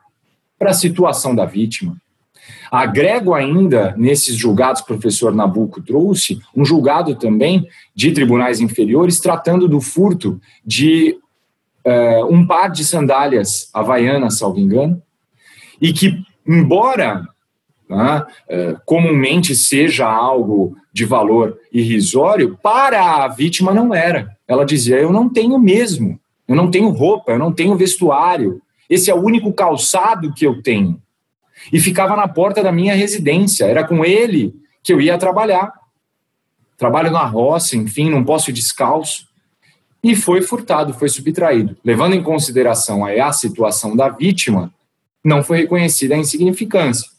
para 0.59 0.71
a 0.71 0.75
situação 0.75 1.37
da 1.37 1.45
vítima. 1.45 1.97
Agrego 2.69 3.33
ainda, 3.33 3.95
nesses 3.97 4.35
julgados 4.35 4.83
que 4.83 4.93
o 4.93 4.99
professor 4.99 5.33
Nabuco 5.33 5.81
trouxe, 5.81 6.41
um 6.53 6.65
julgado 6.65 7.15
também 7.15 7.69
de 7.95 8.11
tribunais 8.11 8.59
inferiores 8.59 9.21
tratando 9.21 9.69
do 9.69 9.81
furto 9.81 10.41
de 10.67 11.17
uh, 11.87 12.27
um 12.29 12.45
par 12.45 12.73
de 12.73 12.85
sandálias 12.85 13.71
havaianas, 13.73 14.39
salvo 14.39 14.59
engano, 14.59 15.01
e 15.81 15.93
que, 15.93 16.21
embora 16.45 17.23
né, 17.89 18.27
uh, 18.51 18.81
comumente 18.85 19.55
seja 19.55 20.07
algo 20.07 20.77
de 20.93 21.05
valor 21.05 21.59
irrisório, 21.73 22.59
para 22.63 23.25
a 23.25 23.29
vítima 23.29 23.73
não 23.73 23.95
era. 23.95 24.37
Ela 24.47 24.65
dizia: 24.65 24.97
Eu 24.97 25.13
não 25.13 25.29
tenho 25.29 25.59
mesmo, 25.59 26.19
eu 26.47 26.55
não 26.55 26.71
tenho 26.71 26.89
roupa, 26.91 27.33
eu 27.33 27.39
não 27.39 27.53
tenho 27.53 27.77
vestuário, 27.77 28.61
esse 28.89 29.11
é 29.11 29.15
o 29.15 29.23
único 29.23 29.53
calçado 29.53 30.33
que 30.33 30.47
eu 30.47 30.63
tenho 30.63 31.01
e 31.73 31.81
ficava 31.81 32.17
na 32.17 32.29
porta 32.29 32.63
da 32.63 32.73
minha 32.73 32.95
residência. 32.95 33.65
Era 33.65 33.85
com 33.85 34.05
ele 34.05 34.55
que 34.83 34.93
eu 34.93 35.01
ia 35.01 35.19
trabalhar. 35.19 35.73
Trabalho 36.77 37.11
na 37.11 37.25
roça, 37.25 37.77
enfim, 37.77 38.09
não 38.09 38.25
posso 38.25 38.51
ir 38.51 38.55
descalço. 38.55 39.27
E 40.03 40.15
foi 40.15 40.43
furtado, 40.43 40.95
foi 40.95 41.09
subtraído. 41.09 41.77
Levando 41.85 42.15
em 42.15 42.23
consideração 42.23 43.05
a 43.05 43.33
situação 43.33 43.97
da 43.97 44.09
vítima, 44.09 44.73
não 45.25 45.43
foi 45.43 45.59
reconhecida 45.59 46.15
a 46.15 46.19
insignificância. 46.19 47.11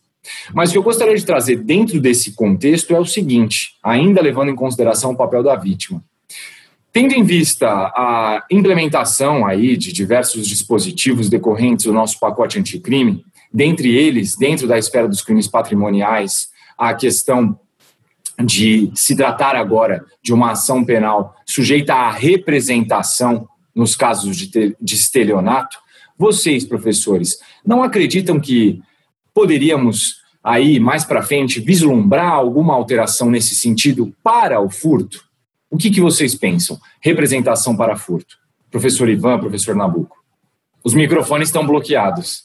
Mas 0.54 0.70
o 0.70 0.74
que 0.74 0.78
eu 0.78 0.84
gostaria 0.84 1.16
de 1.16 1.26
trazer 1.26 1.58
dentro 1.58 2.00
desse 2.00 2.34
contexto 2.34 2.96
é 2.96 3.00
o 3.00 3.06
seguinte, 3.06 3.76
ainda 3.84 4.22
levando 4.22 4.50
em 4.50 4.56
consideração 4.56 5.12
o 5.12 5.18
papel 5.18 5.44
da 5.44 5.56
vítima. 5.56 6.04
Tendo 6.92 7.14
em 7.14 7.24
vista 7.24 7.68
a 7.68 8.44
implementação 8.50 9.46
aí 9.46 9.78
de 9.78 9.94
diversos 9.94 10.48
dispositivos 10.48 11.30
decorrentes 11.30 11.86
do 11.86 11.94
nosso 11.94 12.20
pacote 12.20 12.58
anticrime, 12.58 13.24
dentre 13.54 13.96
eles, 13.96 14.36
dentro 14.36 14.68
da 14.68 14.78
esfera 14.78 15.08
dos 15.08 15.22
crimes 15.22 15.48
patrimoniais, 15.48 16.50
a 16.78 16.94
questão 16.94 17.60
de 18.44 18.92
se 18.96 19.16
tratar 19.16 19.56
agora 19.56 20.04
de 20.22 20.34
uma 20.34 20.52
ação 20.52 20.84
penal 20.84 21.36
sujeita 21.46 21.94
à 21.94 22.10
representação 22.10 23.48
nos 23.76 23.96
casos 23.96 24.38
de, 24.38 24.76
de 24.80 24.96
estelionato, 24.96 25.78
vocês, 26.18 26.66
professores, 26.66 27.40
não 27.66 27.84
acreditam 27.84 28.40
que 28.40 28.82
poderíamos 29.34 30.20
aí 30.44 30.80
mais 30.80 31.04
para 31.04 31.22
frente 31.22 31.60
vislumbrar 31.60 32.32
alguma 32.32 32.74
alteração 32.74 33.30
nesse 33.30 33.56
sentido 33.56 34.14
para 34.24 34.62
o 34.62 34.70
furto? 34.70 35.24
O 35.70 35.78
que, 35.78 35.92
que 35.92 36.02
vocês 36.02 36.34
pensam? 36.34 36.80
Representação 37.02 37.76
para 37.76 37.96
furto. 37.96 38.38
Professor 38.72 39.10
Ivan, 39.10 39.40
professor 39.40 39.76
Nabuco. 39.76 40.18
Os 40.84 40.94
microfones 40.94 41.50
estão 41.50 41.66
bloqueados. 41.66 42.44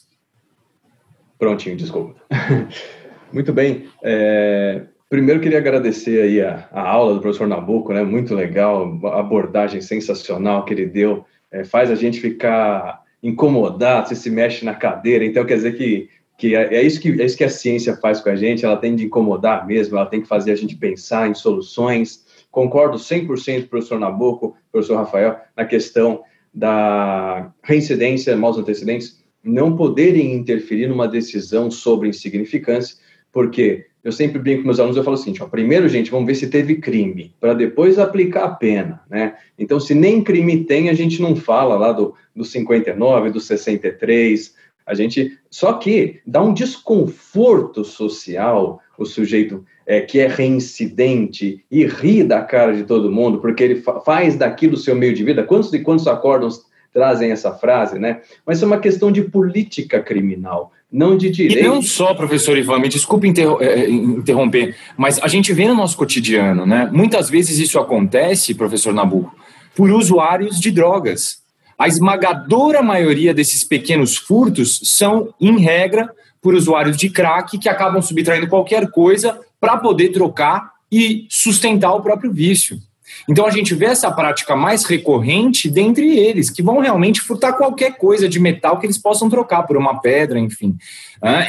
Prontinho, 1.37 1.75
desculpa. 1.75 2.15
Muito 3.31 3.51
bem. 3.51 3.87
É, 4.03 4.83
primeiro 5.09 5.41
queria 5.41 5.57
agradecer 5.57 6.21
aí 6.21 6.41
a, 6.41 6.67
a, 6.71 6.81
aula 6.81 7.15
do 7.15 7.21
professor 7.21 7.47
Nabuco, 7.47 7.93
né? 7.93 8.03
Muito 8.03 8.33
legal, 8.35 8.99
abordagem 9.13 9.81
sensacional 9.81 10.63
que 10.65 10.73
ele 10.73 10.85
deu. 10.85 11.25
É, 11.51 11.63
faz 11.63 11.89
a 11.89 11.95
gente 11.95 12.19
ficar 12.19 13.03
incomodado, 13.21 14.09
você 14.09 14.15
se 14.15 14.29
mexe 14.29 14.63
na 14.63 14.75
cadeira. 14.75 15.25
Então 15.25 15.45
quer 15.45 15.55
dizer 15.55 15.75
que 15.75 16.09
que 16.37 16.55
é, 16.55 16.75
é, 16.75 16.83
isso 16.83 16.99
que 16.99 17.09
é 17.09 17.25
isso 17.25 17.37
que 17.37 17.43
a 17.43 17.49
ciência 17.49 17.95
faz 17.97 18.19
com 18.21 18.29
a 18.29 18.35
gente. 18.35 18.65
Ela 18.65 18.77
tem 18.77 18.95
de 18.95 19.05
incomodar 19.05 19.65
mesmo. 19.65 19.97
Ela 19.97 20.05
tem 20.05 20.21
que 20.21 20.27
fazer 20.27 20.51
a 20.51 20.55
gente 20.55 20.75
pensar 20.75 21.29
em 21.29 21.33
soluções. 21.33 22.25
Concordo 22.51 22.97
100% 22.97 23.27
com 23.27 23.65
o 23.65 23.69
professor 23.69 23.99
Nabuco, 23.99 24.55
professor 24.71 24.95
Rafael, 24.95 25.37
na 25.55 25.65
questão 25.65 26.23
da 26.53 27.51
reincidência, 27.61 28.35
maus 28.37 28.57
antecedentes 28.57 29.25
não 29.45 29.75
poderem 29.75 30.33
interferir 30.33 30.87
numa 30.87 31.07
decisão 31.07 31.69
sobre 31.69 32.09
insignificância, 32.09 32.97
porque 33.31 33.85
eu 34.03 34.11
sempre 34.11 34.39
brinco 34.39 34.61
com 34.61 34.67
meus 34.67 34.79
alunos, 34.79 34.97
eu 34.97 35.03
falo 35.03 35.15
assim, 35.15 35.33
ó, 35.39 35.45
primeiro, 35.45 35.87
gente, 35.87 36.09
vamos 36.09 36.25
ver 36.25 36.35
se 36.35 36.49
teve 36.49 36.77
crime, 36.77 37.33
para 37.39 37.53
depois 37.53 37.99
aplicar 37.99 38.45
a 38.45 38.49
pena, 38.49 39.01
né? 39.09 39.35
Então, 39.57 39.79
se 39.79 39.93
nem 39.93 40.23
crime 40.23 40.63
tem, 40.63 40.89
a 40.89 40.93
gente 40.93 41.21
não 41.21 41.35
fala 41.35 41.75
lá 41.75 41.91
do, 41.91 42.15
do 42.35 42.43
59, 42.43 43.29
do 43.29 43.39
63, 43.39 44.55
a 44.85 44.93
gente... 44.93 45.37
Só 45.49 45.73
que 45.73 46.19
dá 46.25 46.41
um 46.41 46.53
desconforto 46.53 47.83
social 47.83 48.81
o 48.97 49.05
sujeito 49.05 49.65
é, 49.85 50.01
que 50.01 50.19
é 50.19 50.27
reincidente 50.27 51.63
e 51.69 51.85
ri 51.85 52.23
da 52.23 52.41
cara 52.41 52.75
de 52.75 52.83
todo 52.83 53.11
mundo, 53.11 53.39
porque 53.39 53.63
ele 53.63 53.75
fa 53.75 53.99
faz 53.99 54.35
daquilo 54.35 54.77
seu 54.77 54.95
meio 54.95 55.13
de 55.13 55.23
vida. 55.23 55.43
Quantos 55.43 55.71
e 55.73 55.79
quantos 55.79 56.07
acordam 56.07 56.49
trazem 56.93 57.31
essa 57.31 57.51
frase, 57.51 57.99
né? 57.99 58.21
Mas 58.45 58.63
é 58.63 58.65
uma 58.65 58.79
questão 58.79 59.11
de 59.11 59.21
política 59.21 60.01
criminal, 60.01 60.71
não 60.89 61.17
de 61.17 61.29
direito. 61.29 61.59
E 61.59 61.67
não 61.67 61.81
só, 61.81 62.13
professor 62.13 62.57
Ivan, 62.57 62.79
me 62.79 62.87
desculpe 62.87 63.27
é, 63.27 63.65
é, 63.65 63.89
interromper, 63.89 64.75
mas 64.95 65.19
a 65.21 65.27
gente 65.27 65.51
vê 65.51 65.67
no 65.67 65.75
nosso 65.75 65.97
cotidiano, 65.97 66.65
né? 66.65 66.89
Muitas 66.93 67.29
vezes 67.29 67.59
isso 67.59 67.77
acontece, 67.77 68.55
professor 68.55 68.93
Nabuco, 68.93 69.35
por 69.75 69.91
usuários 69.91 70.57
de 70.57 70.71
drogas. 70.71 71.43
A 71.77 71.87
esmagadora 71.87 72.81
maioria 72.81 73.33
desses 73.33 73.63
pequenos 73.63 74.15
furtos 74.15 74.79
são, 74.83 75.33
em 75.39 75.59
regra, 75.59 76.09
por 76.41 76.53
usuários 76.53 76.95
de 76.95 77.09
crack 77.09 77.57
que 77.57 77.67
acabam 77.67 78.01
subtraindo 78.01 78.47
qualquer 78.47 78.91
coisa 78.91 79.39
para 79.59 79.77
poder 79.77 80.09
trocar 80.09 80.71
e 80.91 81.25
sustentar 81.29 81.93
o 81.93 82.01
próprio 82.01 82.31
vício. 82.31 82.79
Então 83.27 83.45
a 83.45 83.49
gente 83.49 83.73
vê 83.73 83.85
essa 83.85 84.11
prática 84.11 84.55
mais 84.55 84.85
recorrente 84.85 85.69
dentre 85.69 86.17
eles, 86.17 86.49
que 86.49 86.61
vão 86.61 86.79
realmente 86.79 87.21
furtar 87.21 87.53
qualquer 87.53 87.97
coisa 87.97 88.27
de 88.29 88.39
metal 88.39 88.77
que 88.79 88.85
eles 88.85 88.97
possam 88.97 89.29
trocar 89.29 89.63
por 89.63 89.77
uma 89.77 89.99
pedra, 89.99 90.39
enfim. 90.39 90.77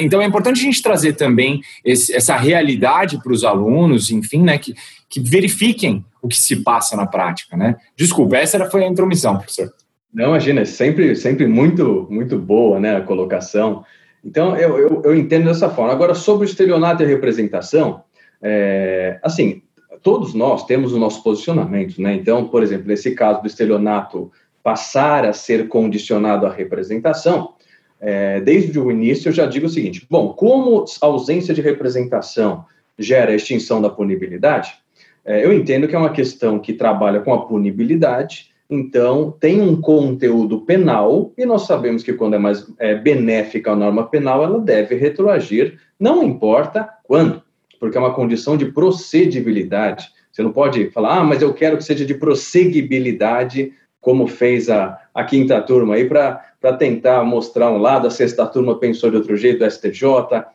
Então 0.00 0.20
é 0.20 0.24
importante 0.24 0.60
a 0.60 0.62
gente 0.62 0.82
trazer 0.82 1.14
também 1.14 1.60
esse, 1.84 2.14
essa 2.14 2.36
realidade 2.36 3.18
para 3.22 3.32
os 3.32 3.44
alunos, 3.44 4.10
enfim, 4.10 4.42
né, 4.42 4.58
que, 4.58 4.74
que 5.08 5.20
verifiquem 5.20 6.04
o 6.22 6.28
que 6.28 6.36
se 6.36 6.56
passa 6.56 6.96
na 6.96 7.06
prática. 7.06 7.56
Né? 7.56 7.76
Desculpa, 7.96 8.36
essa 8.36 8.64
foi 8.70 8.84
a 8.84 8.88
intromissão, 8.88 9.36
professor. 9.36 9.70
Não, 10.16 10.28
imagina, 10.28 10.64
sempre, 10.64 11.14
sempre 11.14 11.46
muito, 11.46 12.06
muito 12.08 12.38
boa 12.38 12.80
né, 12.80 12.96
a 12.96 13.02
colocação. 13.02 13.84
Então, 14.24 14.56
eu, 14.56 14.78
eu, 14.78 15.02
eu 15.04 15.14
entendo 15.14 15.44
dessa 15.44 15.68
forma. 15.68 15.92
Agora, 15.92 16.14
sobre 16.14 16.46
o 16.46 16.48
estelionato 16.48 17.02
e 17.02 17.06
representação, 17.06 18.02
é, 18.40 19.20
assim, 19.22 19.60
todos 20.02 20.32
nós 20.32 20.64
temos 20.64 20.94
o 20.94 20.98
nosso 20.98 21.22
posicionamento, 21.22 22.00
né? 22.00 22.14
Então, 22.14 22.48
por 22.48 22.62
exemplo, 22.62 22.86
nesse 22.88 23.14
caso 23.14 23.42
do 23.42 23.46
estelionato 23.46 24.32
passar 24.62 25.26
a 25.26 25.34
ser 25.34 25.68
condicionado 25.68 26.46
à 26.46 26.50
representação, 26.50 27.52
é, 28.00 28.40
desde 28.40 28.80
o 28.80 28.90
início 28.90 29.28
eu 29.28 29.34
já 29.34 29.44
digo 29.44 29.66
o 29.66 29.70
seguinte: 29.70 30.06
bom, 30.08 30.32
como 30.32 30.86
a 31.02 31.06
ausência 31.06 31.52
de 31.52 31.60
representação 31.60 32.64
gera 32.98 33.32
a 33.32 33.36
extinção 33.36 33.82
da 33.82 33.90
punibilidade, 33.90 34.78
é, 35.26 35.44
eu 35.44 35.52
entendo 35.52 35.86
que 35.86 35.94
é 35.94 35.98
uma 35.98 36.12
questão 36.12 36.58
que 36.58 36.72
trabalha 36.72 37.20
com 37.20 37.34
a 37.34 37.44
punibilidade, 37.46 38.55
então 38.68 39.34
tem 39.38 39.60
um 39.60 39.80
conteúdo 39.80 40.60
penal, 40.60 41.32
e 41.36 41.46
nós 41.46 41.66
sabemos 41.66 42.02
que 42.02 42.12
quando 42.12 42.34
é 42.34 42.38
mais 42.38 42.66
é, 42.78 42.94
benéfica 42.94 43.72
a 43.72 43.76
norma 43.76 44.06
penal, 44.08 44.42
ela 44.42 44.58
deve 44.58 44.94
retroagir, 44.94 45.78
não 45.98 46.22
importa 46.22 46.88
quando 47.04 47.46
porque 47.78 47.96
é 47.96 48.00
uma 48.00 48.14
condição 48.14 48.56
de 48.56 48.66
procedibilidade. 48.66 50.08
Você 50.30 50.42
não 50.42 50.52
pode 50.52 50.90
falar, 50.90 51.18
ah, 51.18 51.24
mas 51.24 51.42
eu 51.42 51.52
quero 51.54 51.76
que 51.76 51.84
seja 51.84 52.04
de 52.04 52.14
prosseguibilidade, 52.14 53.72
como 54.00 54.26
fez 54.26 54.68
a, 54.68 54.98
a 55.14 55.24
quinta 55.24 55.60
turma 55.62 55.94
aí, 55.94 56.08
para 56.08 56.72
tentar 56.78 57.24
mostrar 57.24 57.70
um 57.70 57.78
lado, 57.78 58.06
a 58.06 58.10
sexta 58.10 58.46
turma 58.46 58.78
pensou 58.78 59.10
de 59.10 59.16
outro 59.16 59.36
jeito, 59.36 59.64
o 59.64 59.70
STJ, 59.70 60.02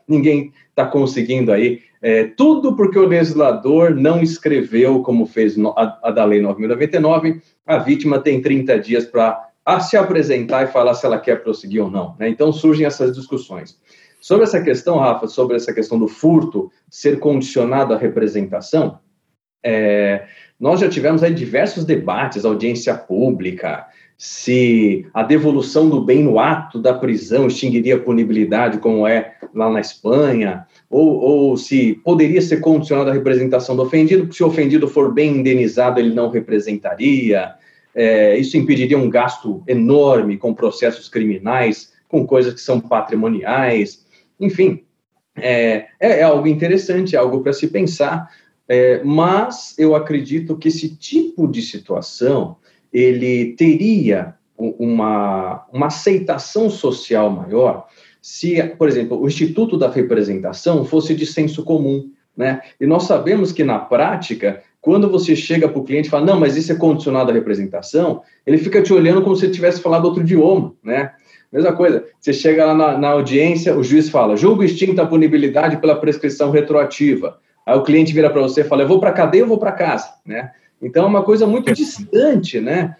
ninguém 0.07 0.53
está 0.69 0.85
conseguindo 0.85 1.51
aí. 1.51 1.81
É, 2.01 2.23
tudo 2.23 2.75
porque 2.75 2.97
o 2.97 3.05
legislador 3.05 3.93
não 3.93 4.21
escreveu, 4.21 5.03
como 5.03 5.25
fez 5.27 5.55
a, 5.75 5.99
a 6.01 6.11
da 6.11 6.25
Lei 6.25 6.41
9.099, 6.41 7.41
a 7.65 7.77
vítima 7.77 8.19
tem 8.19 8.41
30 8.41 8.79
dias 8.79 9.05
para 9.05 9.49
se 9.81 9.95
apresentar 9.95 10.63
e 10.63 10.71
falar 10.71 10.95
se 10.95 11.05
ela 11.05 11.19
quer 11.19 11.43
prosseguir 11.43 11.83
ou 11.83 11.91
não. 11.91 12.15
Né? 12.17 12.29
Então 12.29 12.51
surgem 12.51 12.87
essas 12.87 13.15
discussões. 13.15 13.79
Sobre 14.19 14.43
essa 14.43 14.61
questão, 14.61 14.97
Rafa, 14.97 15.27
sobre 15.27 15.55
essa 15.55 15.73
questão 15.73 15.99
do 15.99 16.07
furto 16.07 16.71
ser 16.89 17.19
condicionado 17.19 17.93
à 17.93 17.97
representação, 17.97 18.99
é, 19.63 20.25
nós 20.59 20.79
já 20.79 20.89
tivemos 20.89 21.23
aí 21.23 21.33
diversos 21.33 21.85
debates, 21.85 22.45
audiência 22.45 22.95
pública, 22.95 23.87
se 24.23 25.07
a 25.15 25.23
devolução 25.23 25.89
do 25.89 25.99
bem 25.99 26.21
no 26.21 26.37
ato 26.37 26.77
da 26.77 26.93
prisão 26.93 27.47
extinguiria 27.47 27.95
a 27.95 27.99
punibilidade, 27.99 28.77
como 28.77 29.07
é 29.07 29.33
lá 29.51 29.67
na 29.67 29.81
Espanha, 29.81 30.67
ou, 30.87 31.19
ou 31.19 31.57
se 31.57 31.99
poderia 32.03 32.39
ser 32.39 32.59
condicionado 32.59 33.09
à 33.09 33.13
representação 33.13 33.75
do 33.75 33.81
ofendido, 33.81 34.31
se 34.31 34.43
o 34.43 34.47
ofendido 34.47 34.87
for 34.87 35.11
bem 35.11 35.37
indenizado, 35.37 35.99
ele 35.99 36.13
não 36.13 36.29
representaria. 36.29 37.55
É, 37.95 38.37
isso 38.37 38.55
impediria 38.57 38.95
um 38.95 39.09
gasto 39.09 39.63
enorme 39.67 40.37
com 40.37 40.53
processos 40.53 41.09
criminais, 41.09 41.91
com 42.07 42.23
coisas 42.23 42.53
que 42.53 42.61
são 42.61 42.79
patrimoniais. 42.79 44.05
Enfim, 44.39 44.83
é, 45.35 45.87
é, 45.99 46.19
é 46.19 46.21
algo 46.21 46.45
interessante, 46.45 47.15
é 47.15 47.17
algo 47.17 47.41
para 47.41 47.53
se 47.53 47.67
pensar, 47.69 48.29
É, 48.73 49.03
mas 49.03 49.75
eu 49.77 49.95
acredito 49.95 50.55
que 50.55 50.69
esse 50.69 50.95
tipo 50.95 51.45
de 51.45 51.61
situação 51.61 52.55
ele 52.93 53.53
teria 53.53 54.35
uma, 54.57 55.65
uma 55.71 55.87
aceitação 55.87 56.69
social 56.69 57.29
maior 57.29 57.87
se, 58.21 58.61
por 58.77 58.87
exemplo, 58.87 59.19
o 59.19 59.27
Instituto 59.27 59.77
da 59.77 59.89
Representação 59.89 60.85
fosse 60.85 61.15
de 61.15 61.25
senso 61.25 61.63
comum, 61.63 62.11
né? 62.37 62.61
E 62.79 62.85
nós 62.85 63.03
sabemos 63.03 63.51
que 63.51 63.63
na 63.63 63.79
prática, 63.79 64.61
quando 64.79 65.09
você 65.09 65.35
chega 65.35 65.67
para 65.67 65.79
o 65.79 65.83
cliente 65.83 66.07
e 66.07 66.11
fala, 66.11 66.25
não, 66.25 66.39
mas 66.39 66.55
isso 66.55 66.71
é 66.71 66.75
condicionado 66.75 67.31
à 67.31 67.33
representação, 67.33 68.21
ele 68.45 68.57
fica 68.57 68.81
te 68.81 68.93
olhando 68.93 69.21
como 69.21 69.35
se 69.35 69.49
tivesse 69.49 69.81
falado 69.81 70.05
outro 70.05 70.21
idioma, 70.21 70.73
né? 70.83 71.11
Mesma 71.51 71.73
coisa, 71.73 72.05
você 72.19 72.31
chega 72.31 72.65
lá 72.65 72.73
na, 72.73 72.97
na 72.97 73.09
audiência, 73.09 73.75
o 73.75 73.83
juiz 73.83 74.09
fala, 74.09 74.37
julgo 74.37 74.63
extinta 74.63 75.01
a 75.01 75.05
punibilidade 75.05 75.77
pela 75.77 75.95
prescrição 75.95 76.49
retroativa. 76.49 77.39
Aí 77.65 77.77
o 77.77 77.83
cliente 77.83 78.13
vira 78.13 78.29
para 78.29 78.41
você 78.41 78.61
e 78.61 78.63
fala, 78.63 78.83
eu 78.83 78.87
vou 78.87 78.99
para 78.99 79.11
cadeia 79.11 79.43
ou 79.43 79.49
vou 79.49 79.57
para 79.57 79.73
casa, 79.73 80.13
né? 80.25 80.51
Então 80.81 81.03
é 81.03 81.07
uma 81.07 81.23
coisa 81.23 81.45
muito 81.45 81.71
distante, 81.73 82.59
né? 82.59 82.95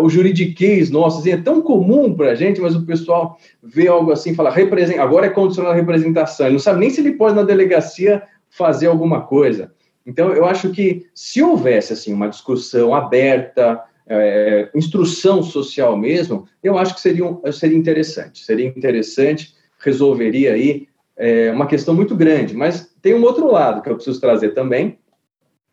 O 0.00 0.08
juridiquês 0.08 0.90
nosso 0.90 1.18
assim, 1.18 1.32
é 1.32 1.36
tão 1.36 1.60
comum 1.60 2.14
para 2.14 2.30
a 2.30 2.34
gente, 2.34 2.60
mas 2.60 2.74
o 2.74 2.86
pessoal 2.86 3.38
vê 3.62 3.88
algo 3.88 4.10
assim 4.10 4.30
e 4.30 4.34
fala, 4.34 4.54
agora 4.98 5.26
é 5.26 5.30
condicionado 5.30 5.74
à 5.74 5.76
representação. 5.76 6.46
Ele 6.46 6.54
não 6.54 6.60
sabe 6.60 6.80
nem 6.80 6.88
se 6.88 7.00
ele 7.00 7.12
pode 7.12 7.34
na 7.34 7.42
delegacia 7.42 8.22
fazer 8.48 8.86
alguma 8.86 9.20
coisa. 9.22 9.72
Então, 10.06 10.32
eu 10.32 10.46
acho 10.46 10.70
que 10.70 11.06
se 11.14 11.42
houvesse 11.42 11.92
assim 11.92 12.14
uma 12.14 12.28
discussão 12.28 12.94
aberta, 12.94 13.82
é, 14.06 14.70
instrução 14.74 15.42
social 15.42 15.96
mesmo, 15.98 16.46
eu 16.62 16.78
acho 16.78 16.94
que 16.94 17.00
seria, 17.00 17.26
um, 17.26 17.52
seria 17.52 17.76
interessante. 17.76 18.44
Seria 18.44 18.66
interessante, 18.66 19.52
resolveria 19.78 20.52
aí 20.52 20.88
é, 21.16 21.50
uma 21.50 21.66
questão 21.66 21.92
muito 21.92 22.14
grande. 22.14 22.54
Mas 22.54 22.94
tem 23.02 23.14
um 23.14 23.22
outro 23.22 23.50
lado 23.50 23.82
que 23.82 23.90
eu 23.90 23.96
preciso 23.96 24.20
trazer 24.20 24.50
também, 24.50 24.98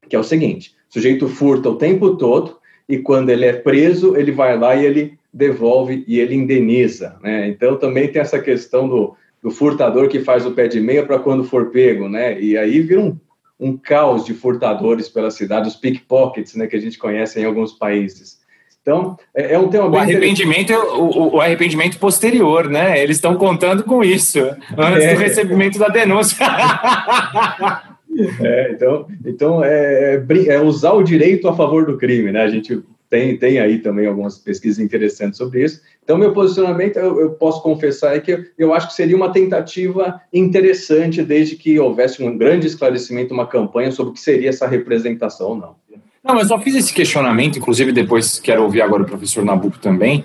que 0.09 0.15
é 0.15 0.19
o 0.19 0.23
seguinte: 0.23 0.75
sujeito 0.93 1.27
furta 1.27 1.69
o 1.69 1.75
tempo 1.75 2.15
todo 2.15 2.57
e 2.87 2.99
quando 2.99 3.31
ele 3.31 3.45
é 3.45 3.53
preso, 3.53 4.15
ele 4.15 4.31
vai 4.31 4.55
lá 4.55 4.75
e 4.75 4.85
ele 4.85 5.17
devolve 5.33 6.03
e 6.07 6.19
ele 6.19 6.35
indeniza. 6.35 7.15
Né? 7.23 7.47
Então, 7.47 7.75
também 7.77 8.07
tem 8.09 8.21
essa 8.21 8.39
questão 8.39 8.87
do, 8.87 9.15
do 9.41 9.49
furtador 9.49 10.07
que 10.07 10.19
faz 10.19 10.45
o 10.45 10.51
pé 10.51 10.67
de 10.67 10.79
meia 10.79 11.03
para 11.03 11.17
quando 11.17 11.43
for 11.43 11.71
pego, 11.71 12.07
né? 12.07 12.39
E 12.39 12.55
aí 12.55 12.79
vira 12.81 13.01
um, 13.01 13.17
um 13.59 13.75
caos 13.75 14.23
de 14.23 14.35
furtadores 14.35 15.09
pela 15.09 15.31
cidade, 15.31 15.67
os 15.67 15.75
pickpockets, 15.75 16.53
né, 16.53 16.67
que 16.67 16.75
a 16.75 16.79
gente 16.79 16.99
conhece 16.99 17.39
em 17.39 17.45
alguns 17.45 17.73
países. 17.73 18.37
Então, 18.83 19.17
é, 19.33 19.55
é 19.55 19.59
um 19.59 19.69
tema 19.69 19.89
bem 19.89 19.99
o 19.99 20.03
arrependimento, 20.03 20.73
o, 20.73 21.35
o, 21.37 21.41
arrependimento 21.41 21.97
posterior, 21.97 22.69
né? 22.69 23.01
Eles 23.01 23.17
estão 23.17 23.35
contando 23.35 23.83
com 23.83 24.03
isso 24.03 24.39
antes 24.77 25.05
é. 25.05 25.15
do 25.15 25.19
recebimento 25.19 25.79
da 25.79 25.87
denúncia. 25.87 26.45
é, 28.41 28.71
então, 28.71 29.07
então 29.25 29.63
é, 29.63 30.15
é, 30.15 30.47
é, 30.47 30.61
usar 30.61 30.93
o 30.93 31.03
direito 31.03 31.47
a 31.47 31.55
favor 31.55 31.85
do 31.85 31.97
crime, 31.97 32.31
né? 32.31 32.41
A 32.41 32.49
gente 32.49 32.81
tem, 33.09 33.37
tem 33.37 33.59
aí 33.59 33.77
também 33.77 34.07
algumas 34.07 34.39
pesquisas 34.39 34.79
interessantes 34.79 35.37
sobre 35.37 35.63
isso. 35.63 35.81
Então, 36.03 36.17
meu 36.17 36.33
posicionamento, 36.33 36.97
eu, 36.97 37.19
eu 37.21 37.29
posso 37.31 37.61
confessar, 37.61 38.15
é 38.15 38.19
que 38.19 38.31
eu, 38.31 38.43
eu, 38.57 38.73
acho 38.73 38.87
que 38.87 38.95
seria 38.95 39.15
uma 39.15 39.31
tentativa 39.31 40.19
interessante, 40.33 41.21
desde 41.21 41.55
que 41.55 41.79
houvesse 41.79 42.23
um 42.23 42.35
grande 42.35 42.65
esclarecimento, 42.65 43.33
uma 43.33 43.45
campanha 43.45 43.91
sobre 43.91 44.11
o 44.11 44.13
que 44.13 44.19
seria 44.19 44.49
essa 44.49 44.67
representação 44.67 45.49
ou 45.49 45.55
não. 45.55 45.75
Não, 46.23 46.39
eu 46.39 46.45
só 46.45 46.59
fiz 46.59 46.73
esse 46.73 46.93
questionamento, 46.93 47.59
inclusive 47.59 47.91
depois 47.91 48.39
quero 48.39 48.63
ouvir 48.63 48.81
agora 48.81 49.03
o 49.03 49.05
professor 49.05 49.45
Nabuco 49.45 49.77
também, 49.77 50.23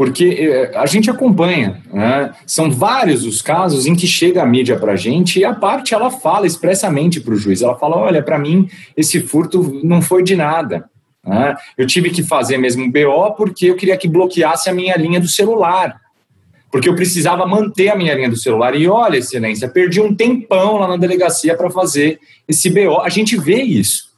porque 0.00 0.24
eh, 0.24 0.72
a 0.78 0.86
gente 0.86 1.10
acompanha, 1.10 1.82
né? 1.92 2.32
são 2.46 2.70
vários 2.70 3.26
os 3.26 3.42
casos 3.42 3.84
em 3.84 3.94
que 3.94 4.06
chega 4.06 4.42
a 4.42 4.46
mídia 4.46 4.78
para 4.78 4.92
a 4.92 4.96
gente 4.96 5.38
e 5.38 5.44
a 5.44 5.52
parte 5.52 5.92
ela 5.92 6.10
fala 6.10 6.46
expressamente 6.46 7.20
para 7.20 7.34
o 7.34 7.36
juiz, 7.36 7.60
ela 7.60 7.76
fala, 7.76 7.98
olha, 7.98 8.22
para 8.22 8.38
mim 8.38 8.66
esse 8.96 9.20
furto 9.20 9.78
não 9.84 10.00
foi 10.00 10.22
de 10.22 10.34
nada, 10.34 10.88
né? 11.22 11.54
Eu 11.76 11.86
tive 11.86 12.08
que 12.08 12.22
fazer 12.22 12.56
mesmo 12.56 12.90
BO 12.90 13.34
porque 13.36 13.66
eu 13.66 13.76
queria 13.76 13.94
que 13.94 14.08
bloqueasse 14.08 14.70
a 14.70 14.72
minha 14.72 14.96
linha 14.96 15.20
do 15.20 15.28
celular. 15.28 16.00
Porque 16.72 16.88
eu 16.88 16.96
precisava 16.96 17.44
manter 17.44 17.90
a 17.90 17.94
minha 17.94 18.14
linha 18.14 18.30
do 18.30 18.36
celular. 18.36 18.74
E 18.74 18.88
olha, 18.88 19.18
excelência, 19.18 19.68
perdi 19.68 20.00
um 20.00 20.14
tempão 20.14 20.78
lá 20.78 20.88
na 20.88 20.96
delegacia 20.96 21.54
para 21.54 21.68
fazer 21.68 22.18
esse 22.48 22.70
BO. 22.70 23.02
A 23.02 23.10
gente 23.10 23.36
vê 23.36 23.60
isso. 23.60 24.09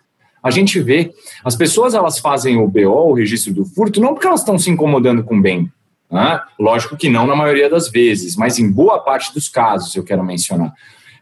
A 0.43 0.51
gente 0.51 0.80
vê. 0.80 1.12
As 1.45 1.55
pessoas 1.55 1.95
elas 1.95 2.18
fazem 2.18 2.57
o 2.57 2.66
BO, 2.66 3.11
o 3.11 3.14
registro 3.14 3.53
do 3.53 3.64
furto, 3.64 4.01
não 4.01 4.14
porque 4.14 4.26
elas 4.26 4.40
estão 4.40 4.59
se 4.59 4.70
incomodando 4.70 5.22
com 5.22 5.36
o 5.36 5.40
bem. 5.40 5.70
Né? 6.11 6.40
Lógico 6.59 6.97
que 6.97 7.09
não 7.09 7.26
na 7.26 7.36
maioria 7.36 7.70
das 7.70 7.88
vezes, 7.88 8.36
mas 8.36 8.59
em 8.59 8.70
boa 8.70 8.99
parte 8.99 9.32
dos 9.32 9.49
casos 9.49 9.95
eu 9.95 10.05
quero 10.05 10.24
mencionar 10.24 10.74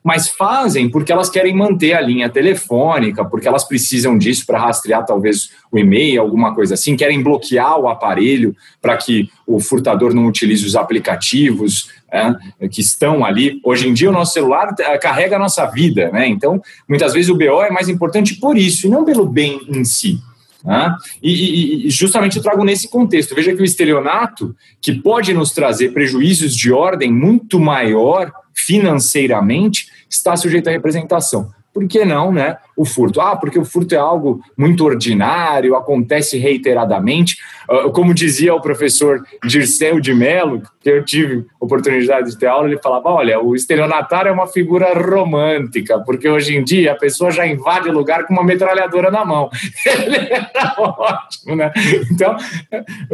mas 0.03 0.28
fazem 0.28 0.88
porque 0.88 1.12
elas 1.12 1.28
querem 1.28 1.55
manter 1.55 1.92
a 1.92 2.01
linha 2.01 2.28
telefônica, 2.28 3.24
porque 3.24 3.46
elas 3.46 3.64
precisam 3.64 4.16
disso 4.16 4.46
para 4.46 4.59
rastrear 4.59 5.05
talvez 5.05 5.51
o 5.70 5.78
e-mail, 5.78 6.20
alguma 6.20 6.55
coisa 6.55 6.74
assim, 6.74 6.96
querem 6.96 7.22
bloquear 7.22 7.78
o 7.78 7.88
aparelho 7.88 8.57
para 8.80 8.96
que 8.96 9.28
o 9.46 9.61
furtador 9.61 10.14
não 10.14 10.26
utilize 10.26 10.64
os 10.64 10.74
aplicativos 10.74 11.90
é, 12.11 12.34
que 12.68 12.80
estão 12.80 13.24
ali. 13.24 13.61
Hoje 13.62 13.88
em 13.88 13.94
dia 13.94 14.09
o 14.09 14.12
nosso 14.12 14.32
celular 14.32 14.74
eh, 14.78 14.98
carrega 14.98 15.36
a 15.36 15.38
nossa 15.38 15.64
vida, 15.66 16.11
né? 16.11 16.26
Então, 16.26 16.61
muitas 16.88 17.12
vezes 17.12 17.30
o 17.30 17.36
BO 17.36 17.62
é 17.62 17.70
mais 17.70 17.88
importante 17.88 18.34
por 18.34 18.57
isso 18.57 18.86
e 18.86 18.90
não 18.90 19.05
pelo 19.05 19.26
bem 19.26 19.61
em 19.68 19.84
si. 19.84 20.18
Né? 20.64 20.94
E, 21.22 21.86
e, 21.86 21.90
justamente 21.90 22.36
eu 22.36 22.42
trago 22.42 22.64
nesse 22.64 22.88
contexto. 22.88 23.34
Veja 23.34 23.55
que 23.55 23.62
o 23.62 23.64
estelionato, 23.64 24.55
que 24.80 24.92
pode 24.92 25.32
nos 25.32 25.53
trazer 25.53 25.92
prejuízos 25.92 26.55
de 26.55 26.72
ordem 26.72 27.12
muito 27.12 27.59
maior 27.59 28.32
financeiramente, 28.61 29.88
está 30.08 30.36
sujeito 30.36 30.68
à 30.68 30.70
representação. 30.70 31.50
Por 31.72 31.86
que 31.86 32.04
não, 32.04 32.32
né? 32.32 32.56
O 32.77 32.85
furto. 32.85 33.21
Ah, 33.21 33.37
porque 33.37 33.59
o 33.59 33.64
furto 33.64 33.95
é 33.95 33.99
algo 33.99 34.41
muito 34.57 34.85
ordinário, 34.85 35.77
acontece 35.77 36.39
reiteradamente. 36.39 37.37
Uh, 37.68 37.91
como 37.93 38.14
dizia 38.14 38.55
o 38.55 38.61
professor 38.61 39.23
Dirceu 39.45 40.01
de 40.01 40.12
Mello, 40.12 40.62
que 40.81 40.91
eu 40.91 41.05
tive 41.05 41.45
oportunidade 41.61 42.31
de 42.31 42.39
ter 42.39 42.47
aula, 42.47 42.66
ele 42.66 42.81
falava: 42.83 43.11
olha, 43.11 43.41
o 43.41 43.55
estelionatário 43.55 44.29
é 44.29 44.33
uma 44.33 44.47
figura 44.47 44.93
romântica, 44.95 46.01
porque 46.01 46.29
hoje 46.29 46.57
em 46.57 46.64
dia 46.64 46.93
a 46.93 46.97
pessoa 46.97 47.31
já 47.31 47.47
invade 47.47 47.89
o 47.89 47.93
lugar 47.93 48.25
com 48.25 48.33
uma 48.33 48.43
metralhadora 48.43 49.11
na 49.11 49.25
mão. 49.25 49.51
Ele 49.87 50.16
era 50.16 50.75
ótimo, 50.79 51.57
né? 51.57 51.73
Então, 52.11 52.37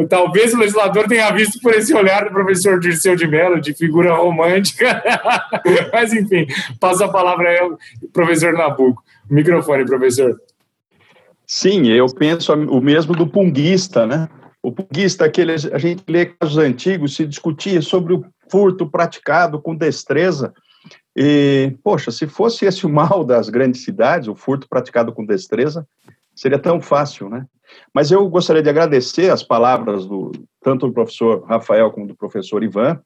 talvez 0.09 0.53
o 0.53 0.57
legislador 0.57 1.07
tenha 1.07 1.29
visto 1.31 1.59
por 1.61 1.73
esse 1.73 1.93
olhar 1.93 2.25
do 2.25 2.31
professor 2.31 2.79
Dirceu 2.79 3.15
de 3.15 3.27
Mello, 3.27 3.59
de 3.59 3.73
figura 3.73 4.15
romântica. 4.15 5.03
Mas, 5.91 6.13
enfim, 6.13 6.47
passa 6.79 7.05
a 7.05 7.09
palavra 7.09 7.49
aí 7.49 7.59
ao 7.59 7.77
professor 8.13 8.53
Nabuco. 8.53 9.03
Microfone, 9.29 9.85
professor. 9.85 10.39
Sim, 11.45 11.87
eu 11.87 12.05
penso 12.07 12.53
o 12.53 12.81
mesmo 12.81 13.15
do 13.15 13.27
punguista, 13.27 14.05
né? 14.05 14.27
O 14.61 14.71
punguista, 14.71 15.25
aquele, 15.25 15.53
a 15.53 15.77
gente 15.77 16.03
lê 16.07 16.25
casos 16.25 16.57
antigos, 16.57 17.15
se 17.15 17.25
discutia 17.25 17.81
sobre 17.81 18.13
o 18.13 18.25
furto 18.49 18.89
praticado 18.89 19.61
com 19.61 19.75
destreza. 19.75 20.53
E, 21.15 21.73
poxa, 21.83 22.11
se 22.11 22.27
fosse 22.27 22.65
esse 22.65 22.85
o 22.85 22.89
mal 22.89 23.23
das 23.23 23.49
grandes 23.49 23.83
cidades, 23.83 24.27
o 24.27 24.35
furto 24.35 24.67
praticado 24.69 25.13
com 25.13 25.25
destreza, 25.25 25.87
seria 26.35 26.59
tão 26.59 26.81
fácil, 26.81 27.29
né? 27.29 27.45
Mas 27.93 28.11
eu 28.11 28.27
gostaria 28.29 28.61
de 28.61 28.69
agradecer 28.69 29.31
as 29.31 29.41
palavras 29.41 30.05
do 30.05 30.31
tanto 30.61 30.87
do 30.87 30.93
professor 30.93 31.43
Rafael 31.45 31.91
como 31.91 32.07
do 32.07 32.15
professor 32.15 32.63
Ivan. 32.63 32.99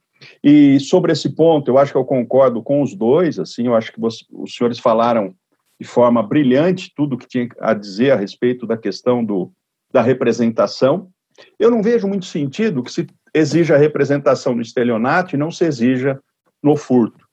E 0.44 0.80
sobre 0.80 1.12
esse 1.12 1.30
ponto, 1.30 1.70
eu 1.70 1.78
acho 1.78 1.92
que 1.92 1.98
eu 1.98 2.06
concordo 2.06 2.62
com 2.62 2.82
os 2.82 2.96
dois. 2.96 3.40
Assim, 3.40 3.68
eu 3.68 3.76
acho 3.76 3.92
que 3.92 4.00
você, 4.00 4.24
os 4.32 4.56
senhores 4.56 4.80
falaram 4.80 5.34
de 5.82 5.88
forma 5.88 6.22
brilhante 6.22 6.94
tudo 6.96 7.18
que 7.18 7.28
tinha 7.28 7.50
a 7.60 7.74
dizer 7.74 8.12
a 8.12 8.16
respeito 8.16 8.68
da 8.68 8.78
questão 8.78 9.26
do, 9.26 9.52
da 9.92 10.00
representação. 10.00 11.10
Eu 11.58 11.72
não 11.72 11.82
vejo 11.82 12.08
muito 12.08 12.28
sentido 12.28 12.84
que 12.84 12.92
se 12.92 13.08
exija 13.34 13.74
a 13.74 13.80
representação 13.80 14.54
no 14.54 14.62
estelionato 14.62 15.34
e 15.34 15.40
não 15.40 15.50
se 15.50 15.66
exija 15.66 16.22
no 16.62 16.76
furto. 16.78 17.28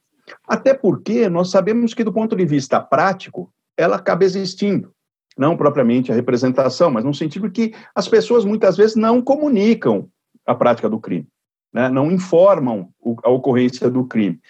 Até 0.47 0.73
porque 0.73 1.29
nós 1.29 1.51
sabemos 1.51 1.93
que, 1.93 2.03
do 2.03 2.11
ponto 2.11 2.35
de 2.35 2.47
vista 2.47 2.81
prático, 2.81 3.53
ela 3.77 3.97
acaba 3.97 4.25
existindo. 4.25 4.95
Não 5.37 5.55
propriamente 5.55 6.11
a 6.11 6.15
representação, 6.15 6.91
mas 6.91 7.05
no 7.05 7.13
sentido 7.13 7.51
que 7.51 7.75
as 7.95 8.09
pessoas 8.09 8.47
muitas 8.47 8.79
vezes 8.79 8.97
não 8.97 9.21
comunicam 9.21 10.09
a 10.47 10.55
prática 10.55 10.89
do 10.89 10.99
crime, 10.99 11.29
né? 11.71 11.91
não 11.91 12.11
informam 12.11 12.89
a 13.23 13.29
ocorrência 13.29 13.91
do 13.91 14.07
crime. 14.07 14.41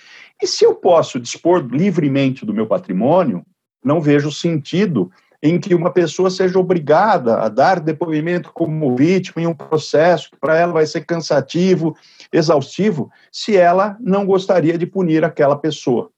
E 0.41 0.47
se 0.47 0.65
eu 0.65 0.77
posso 0.77 1.19
dispor 1.19 1.67
livremente 1.67 2.47
do 2.47 2.55
meu 2.55 2.69
patrimônio, 2.69 3.45
não 3.85 4.01
vejo 4.01 4.31
sentido 4.31 5.11
em 5.43 5.59
que 5.59 5.75
uma 5.75 5.93
pessoa 5.93 6.31
seja 6.31 6.59
obrigada 6.59 7.37
a 7.39 7.49
dar 7.49 7.79
depoimento 7.79 8.51
como 8.53 8.97
vítima 8.97 9.43
em 9.43 9.47
um 9.47 9.55
processo 9.55 10.31
que 10.31 10.37
para 10.37 10.59
ela 10.59 10.73
vai 10.73 10.87
ser 10.87 11.05
cansativo, 11.07 11.97
exaustivo, 12.33 13.11
se 13.31 13.57
ela 13.57 13.97
não 14.01 14.27
gostaria 14.27 14.77
de 14.77 14.87
punir 14.87 15.25
aquela 15.25 15.57
pessoa. 15.57 16.11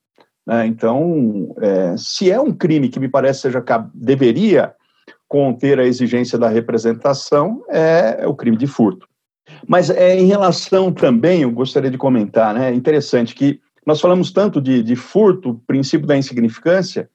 Né? 0.47 0.67
Então, 0.67 1.55
é, 1.61 1.95
se 1.99 2.31
é 2.31 2.41
um 2.41 2.53
crime 2.53 2.89
que 2.89 2.99
me 2.99 3.09
parece 3.09 3.43
seja 3.43 3.63
deveria 3.95 4.75
conter 5.29 5.79
a 5.79 5.87
exigência 5.87 6.39
da 6.39 6.49
representação, 6.49 7.63
é, 7.69 8.21
é 8.21 8.27
o 8.27 8.35
crime 8.35 8.57
de 8.57 8.67
furto. 8.67 9.07
Mas 9.67 9.91
é 9.91 10.19
em 10.19 10.27
relação 10.27 10.93
também, 10.93 11.43
eu 11.43 11.51
gostaria 11.51 11.91
de 11.91 11.99
comentar, 11.99 12.55
né, 12.55 12.71
é 12.71 12.75
interessante 12.75 13.35
que 13.35 13.61
nós 13.87 14.01
falamos 14.01 14.33
tanto 14.33 14.61
de, 14.61 14.83
de 14.83 14.97
furto, 14.97 15.61
princípio 15.67 16.07
da 16.07 16.17
insignificância, 16.17 17.09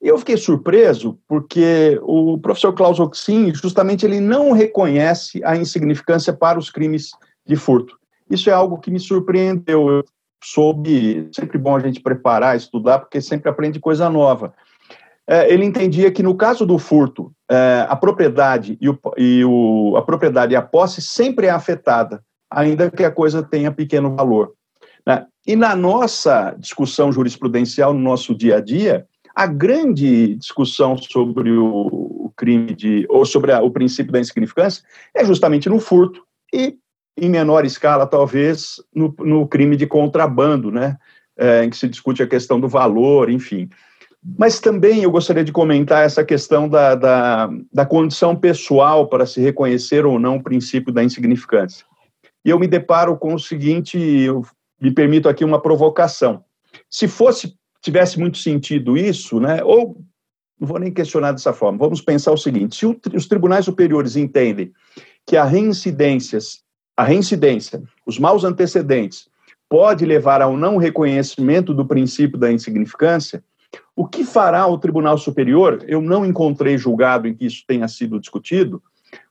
Eu 0.00 0.18
fiquei 0.18 0.36
surpreso 0.36 1.18
porque 1.28 2.00
o 2.02 2.38
professor 2.38 2.72
Klaus 2.72 2.98
Oxin, 2.98 3.52
justamente, 3.54 4.06
ele 4.06 4.18
não 4.18 4.52
reconhece 4.52 5.42
a 5.44 5.56
insignificância 5.56 6.32
para 6.32 6.58
os 6.58 6.70
crimes 6.70 7.10
de 7.46 7.54
furto. 7.54 7.98
Isso 8.28 8.48
é 8.48 8.52
algo 8.52 8.78
que 8.78 8.90
me 8.90 8.98
surpreendeu. 8.98 9.90
Eu 9.90 10.04
soube, 10.42 11.28
sempre 11.34 11.58
bom 11.58 11.76
a 11.76 11.80
gente 11.80 12.00
preparar, 12.00 12.56
estudar, 12.56 13.00
porque 13.00 13.20
sempre 13.20 13.50
aprende 13.50 13.78
coisa 13.78 14.08
nova. 14.08 14.54
É, 15.26 15.52
ele 15.52 15.64
entendia 15.64 16.10
que 16.10 16.22
no 16.22 16.34
caso 16.34 16.64
do 16.64 16.78
furto, 16.78 17.32
é, 17.48 17.86
a 17.88 17.94
propriedade 17.94 18.78
e, 18.80 18.88
o, 18.88 18.98
e 19.18 19.44
o, 19.44 19.96
a 19.96 20.02
propriedade 20.02 20.54
e 20.54 20.56
a 20.56 20.62
posse 20.62 21.02
sempre 21.02 21.46
é 21.46 21.50
afetada, 21.50 22.24
ainda 22.50 22.90
que 22.90 23.04
a 23.04 23.10
coisa 23.10 23.42
tenha 23.42 23.70
pequeno 23.70 24.16
valor. 24.16 24.54
Né? 25.06 25.26
E 25.46 25.54
na 25.54 25.76
nossa 25.76 26.54
discussão 26.58 27.12
jurisprudencial, 27.12 27.92
no 27.92 28.00
nosso 28.00 28.34
dia 28.34 28.56
a 28.56 28.60
dia, 28.60 29.06
a 29.40 29.46
grande 29.46 30.34
discussão 30.34 30.98
sobre 30.98 31.50
o 31.50 32.30
crime 32.36 32.74
de, 32.74 33.06
ou 33.08 33.24
sobre 33.24 33.52
a, 33.52 33.62
o 33.62 33.70
princípio 33.70 34.12
da 34.12 34.20
insignificância 34.20 34.84
é 35.14 35.24
justamente 35.24 35.66
no 35.66 35.80
furto 35.80 36.22
e, 36.52 36.76
em 37.16 37.30
menor 37.30 37.64
escala, 37.64 38.06
talvez, 38.06 38.74
no, 38.94 39.14
no 39.20 39.48
crime 39.48 39.76
de 39.76 39.86
contrabando, 39.86 40.70
né? 40.70 40.98
É, 41.38 41.64
em 41.64 41.70
que 41.70 41.76
se 41.78 41.88
discute 41.88 42.22
a 42.22 42.26
questão 42.26 42.60
do 42.60 42.68
valor, 42.68 43.30
enfim. 43.30 43.70
Mas 44.38 44.60
também 44.60 45.02
eu 45.02 45.10
gostaria 45.10 45.42
de 45.42 45.52
comentar 45.52 46.04
essa 46.04 46.22
questão 46.22 46.68
da, 46.68 46.94
da, 46.94 47.48
da 47.72 47.86
condição 47.86 48.36
pessoal 48.36 49.08
para 49.08 49.24
se 49.24 49.40
reconhecer 49.40 50.04
ou 50.04 50.18
não 50.18 50.36
o 50.36 50.42
princípio 50.42 50.92
da 50.92 51.02
insignificância. 51.02 51.86
E 52.44 52.50
eu 52.50 52.58
me 52.58 52.66
deparo 52.66 53.16
com 53.16 53.32
o 53.32 53.40
seguinte, 53.40 53.98
eu 53.98 54.42
me 54.78 54.90
permito 54.90 55.30
aqui 55.30 55.46
uma 55.46 55.62
provocação. 55.62 56.44
Se 56.90 57.08
fosse 57.08 57.58
tivesse 57.82 58.18
muito 58.18 58.38
sentido 58.38 58.96
isso, 58.96 59.40
né? 59.40 59.62
Ou 59.64 59.96
não 60.58 60.68
vou 60.68 60.78
nem 60.78 60.92
questionar 60.92 61.32
dessa 61.32 61.52
forma. 61.52 61.78
Vamos 61.78 62.02
pensar 62.02 62.32
o 62.32 62.36
seguinte: 62.36 62.76
se 62.76 62.86
o, 62.86 62.98
os 63.14 63.26
tribunais 63.26 63.64
superiores 63.64 64.16
entendem 64.16 64.72
que 65.26 65.36
a 65.36 65.44
reincidências, 65.44 66.62
a 66.96 67.04
reincidência, 67.04 67.82
os 68.04 68.18
maus 68.18 68.44
antecedentes, 68.44 69.28
pode 69.68 70.04
levar 70.04 70.42
ao 70.42 70.56
não 70.56 70.76
reconhecimento 70.76 71.72
do 71.72 71.86
princípio 71.86 72.36
da 72.38 72.52
insignificância, 72.52 73.42
o 73.94 74.06
que 74.06 74.24
fará 74.24 74.66
o 74.66 74.78
Tribunal 74.78 75.16
Superior? 75.16 75.84
Eu 75.86 76.02
não 76.02 76.26
encontrei 76.26 76.76
julgado 76.76 77.28
em 77.28 77.34
que 77.34 77.46
isso 77.46 77.62
tenha 77.66 77.86
sido 77.86 78.18
discutido, 78.18 78.82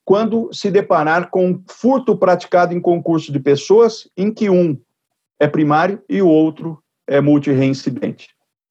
quando 0.06 0.50
se 0.54 0.72
deparar 0.72 1.30
com 1.30 1.62
furto 1.68 2.18
praticado 2.18 2.74
em 2.74 2.80
concurso 2.80 3.32
de 3.32 3.40
pessoas, 3.40 4.10
em 4.16 4.34
que 4.34 4.50
um 4.50 4.80
é 5.40 5.48
primário 5.48 6.02
e 6.08 6.22
o 6.22 6.28
outro 6.28 6.82
é 7.06 7.20
multireincidente. 7.20 8.30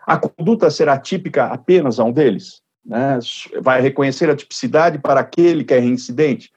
A 0.09 0.17
conduta 0.17 0.71
será 0.71 0.99
típica 0.99 1.49
apenas 1.49 2.01
a 2.01 2.05
um 2.05 2.11
deles? 2.11 2.63
Né? 2.83 3.19
Vai 3.61 3.83
reconhecer 3.83 4.31
a 4.31 4.35
tipicidade 4.35 4.99
para 4.99 5.21
aquele 5.21 5.63
que 5.63 5.75
é 5.75 5.79
reincidente? 5.79 6.51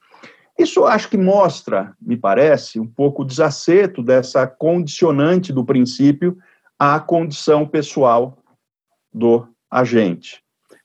Isso 0.58 0.86
acho 0.86 1.10
que 1.10 1.18
mostra, 1.18 1.93
me 2.02 2.16
parece, 2.16 2.80
um 2.80 2.88
pouco 2.88 3.24
o 3.24 3.26
desacerto 3.26 4.02
dessa 4.02 4.47
condicionante 4.47 5.52
do 5.52 5.66
princípio 5.66 6.38
à 6.80 6.97
condição 6.97 7.68
pessoal 7.68 8.38
do 9.14 9.45
agente. 9.70 10.41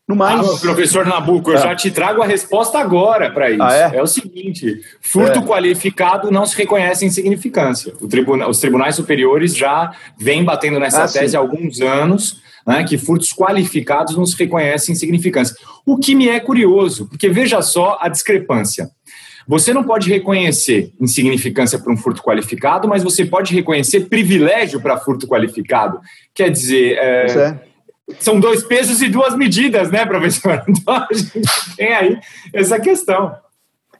No 0.08 0.14
mais, 0.14 0.38
ah, 0.40 0.60
professor 0.60 1.04
Nabuco, 1.04 1.50
eu 1.50 1.56
é. 1.56 1.62
já 1.62 1.74
te 1.74 1.90
trago 1.90 2.22
a 2.22 2.26
resposta 2.26 2.78
agora 2.78 3.28
para 3.28 3.50
isso. 3.50 3.62
Ah, 3.62 3.90
é? 3.92 3.96
é? 3.96 4.02
o 4.02 4.06
seguinte: 4.06 4.80
furto 5.00 5.40
é. 5.40 5.42
qualificado 5.42 6.30
não 6.30 6.46
se 6.46 6.56
reconhece 6.56 7.04
em 7.04 7.10
significância. 7.10 7.92
Tribuna, 8.08 8.48
os 8.48 8.60
tribunais 8.60 8.94
superiores 8.94 9.56
já 9.56 9.90
vêm 10.16 10.44
batendo 10.44 10.78
nessa 10.78 11.04
ah, 11.04 11.08
tese 11.08 11.30
sim. 11.30 11.36
há 11.36 11.40
alguns 11.40 11.80
anos 11.80 12.40
né, 12.64 12.84
que 12.84 12.96
furtos 12.96 13.32
qualificados 13.32 14.16
não 14.16 14.24
se 14.24 14.36
reconhecem 14.36 14.92
insignificância. 14.92 15.56
O 15.84 15.98
que 15.98 16.14
me 16.14 16.28
é 16.28 16.38
curioso, 16.38 17.06
porque 17.06 17.28
veja 17.28 17.60
só 17.60 17.98
a 18.00 18.08
discrepância. 18.08 18.88
Você 19.48 19.72
não 19.72 19.84
pode 19.84 20.10
reconhecer 20.10 20.92
insignificância 21.00 21.78
para 21.78 21.92
um 21.92 21.96
furto 21.96 22.20
qualificado, 22.20 22.88
mas 22.88 23.04
você 23.04 23.24
pode 23.24 23.54
reconhecer 23.54 24.06
privilégio 24.08 24.80
para 24.80 24.98
furto 24.98 25.26
qualificado. 25.26 26.00
Quer 26.34 26.50
dizer, 26.50 26.98
é, 26.98 27.26
é. 27.26 27.65
São 28.18 28.38
dois 28.38 28.62
pesos 28.62 29.02
e 29.02 29.08
duas 29.08 29.36
medidas, 29.36 29.90
né, 29.90 30.04
professor? 30.06 30.62
Então 30.68 30.94
a 30.94 31.08
gente 31.12 31.76
tem 31.76 31.92
aí 31.92 32.20
essa 32.52 32.78
questão. 32.80 33.34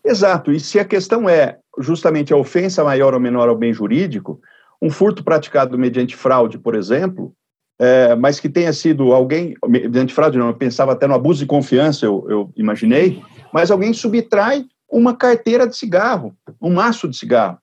Exato, 0.05 0.53
e 0.53 0.61
se 0.61 0.79
a 0.79 0.85
questão 0.85 1.29
é 1.29 1.59
justamente 1.81 2.33
a 2.33 2.37
ofensa 2.37 2.85
maior 2.85 3.13
ou 3.13 3.21
menor 3.21 3.49
ao 3.49 3.57
bem 3.57 3.73
jurídico, 3.73 4.41
um 4.81 4.89
furto 4.89 5.25
praticado 5.25 5.77
mediante 5.77 6.15
fraude, 6.15 6.59
por 6.59 6.77
exemplo, 6.77 7.35
é, 7.79 8.15
mas 8.15 8.39
que 8.39 8.49
tenha 8.49 8.73
sido 8.73 9.13
alguém, 9.13 9.55
mediante 9.67 10.15
fraude, 10.15 10.39
não, 10.39 10.49
eu 10.49 10.55
pensava 10.55 10.93
até 10.93 11.07
no 11.07 11.15
abuso 11.15 11.41
de 11.41 11.47
confiança, 11.47 12.07
eu, 12.07 12.25
eu 12.29 12.53
imaginei, 12.57 13.23
mas 13.53 13.71
alguém 13.71 13.93
subtrai 13.93 14.65
uma 14.89 15.15
carteira 15.17 15.67
de 15.67 15.77
cigarro, 15.77 16.35
um 16.61 16.73
maço 16.73 17.09
de 17.09 17.17
cigarro. 17.17 17.59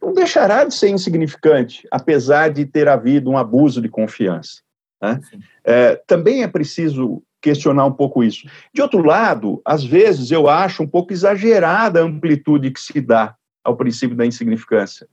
Não 0.00 0.12
deixará 0.12 0.64
de 0.64 0.74
ser 0.74 0.88
insignificante, 0.88 1.86
apesar 1.90 2.50
de 2.50 2.64
ter 2.64 2.88
havido 2.88 3.30
um 3.30 3.36
abuso 3.36 3.82
de 3.82 3.88
confiança. 3.88 4.62
Né? 5.02 5.20
É, 5.64 5.96
também 6.06 6.44
é 6.44 6.48
preciso 6.48 7.22
questionar 7.40 7.84
um 7.84 7.92
pouco 7.92 8.22
isso. 8.22 8.46
De 8.72 8.80
outro 8.80 9.04
lado, 9.04 9.60
às 9.64 9.82
vezes 9.82 10.30
eu 10.30 10.48
acho 10.48 10.84
um 10.84 10.86
pouco 10.86 11.12
exagerada 11.12 12.00
a 12.00 12.04
amplitude 12.04 12.70
que 12.70 12.80
se 12.80 13.00
dá 13.00 13.34
ao 13.64 13.76
princípio 13.76 14.16
da 14.16 14.24
insignificância. 14.24 15.08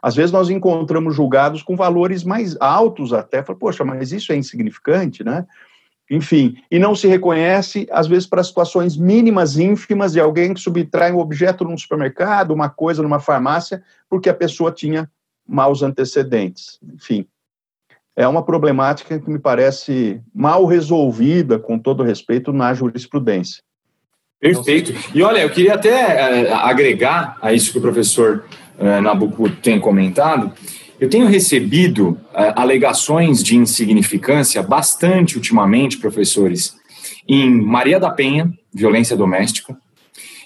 Às 0.00 0.14
vezes 0.14 0.30
nós 0.30 0.48
encontramos 0.48 1.16
julgados 1.16 1.62
com 1.62 1.74
valores 1.74 2.22
mais 2.22 2.56
altos 2.60 3.12
até, 3.12 3.42
fala, 3.42 3.58
poxa, 3.58 3.84
mas 3.84 4.12
isso 4.12 4.32
é 4.32 4.36
insignificante, 4.36 5.24
né? 5.24 5.44
Enfim, 6.08 6.56
e 6.70 6.78
não 6.78 6.94
se 6.94 7.08
reconhece, 7.08 7.88
às 7.90 8.06
vezes, 8.06 8.28
para 8.28 8.44
situações 8.44 8.96
mínimas, 8.96 9.58
ínfimas, 9.58 10.12
de 10.12 10.20
alguém 10.20 10.54
que 10.54 10.60
subtrai 10.60 11.10
um 11.10 11.18
objeto 11.18 11.64
num 11.64 11.76
supermercado, 11.76 12.52
uma 12.52 12.68
coisa 12.68 13.02
numa 13.02 13.18
farmácia, 13.18 13.82
porque 14.08 14.28
a 14.28 14.34
pessoa 14.34 14.70
tinha 14.70 15.10
maus 15.44 15.82
antecedentes. 15.82 16.78
Enfim, 16.94 17.26
é 18.16 18.26
uma 18.26 18.42
problemática 18.42 19.20
que 19.20 19.30
me 19.30 19.38
parece 19.38 20.20
mal 20.34 20.64
resolvida, 20.64 21.58
com 21.58 21.78
todo 21.78 22.02
respeito, 22.02 22.50
na 22.50 22.72
jurisprudência. 22.72 23.62
Perfeito. 24.40 24.94
E 25.14 25.22
olha, 25.22 25.40
eu 25.40 25.50
queria 25.50 25.74
até 25.74 26.50
uh, 26.50 26.54
agregar 26.56 27.36
a 27.42 27.52
isso 27.52 27.72
que 27.72 27.78
o 27.78 27.82
professor 27.82 28.44
uh, 28.78 29.00
Nabucco 29.02 29.50
tem 29.50 29.78
comentado. 29.78 30.52
Eu 30.98 31.10
tenho 31.10 31.26
recebido 31.26 32.10
uh, 32.10 32.18
alegações 32.56 33.42
de 33.42 33.56
insignificância 33.56 34.62
bastante 34.62 35.36
ultimamente, 35.36 35.98
professores, 35.98 36.74
em 37.28 37.50
Maria 37.50 38.00
da 38.00 38.10
Penha, 38.10 38.50
violência 38.72 39.16
doméstica, 39.16 39.76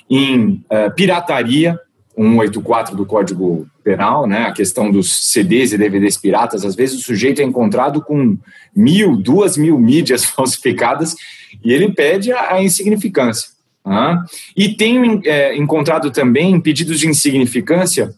em 0.08 0.64
pirataria, 0.96 1.78
184 2.16 2.96
do 2.96 3.06
Código 3.06 3.66
Penal, 3.90 4.24
né, 4.26 4.44
a 4.44 4.52
questão 4.52 4.88
dos 4.88 5.32
CDs 5.32 5.72
e 5.72 5.78
DVDs 5.78 6.16
piratas, 6.16 6.64
às 6.64 6.76
vezes 6.76 7.00
o 7.00 7.02
sujeito 7.02 7.40
é 7.40 7.44
encontrado 7.44 8.00
com 8.00 8.38
mil, 8.74 9.16
duas 9.16 9.56
mil 9.56 9.78
mídias 9.78 10.24
falsificadas 10.30 11.16
e 11.64 11.72
ele 11.72 11.92
pede 11.92 12.32
a, 12.32 12.54
a 12.54 12.62
insignificância. 12.62 13.50
Ah, 13.84 14.22
e 14.56 14.68
tenho 14.74 15.20
é, 15.24 15.56
encontrado 15.56 16.10
também 16.10 16.60
pedidos 16.60 17.00
de 17.00 17.08
insignificância 17.08 18.14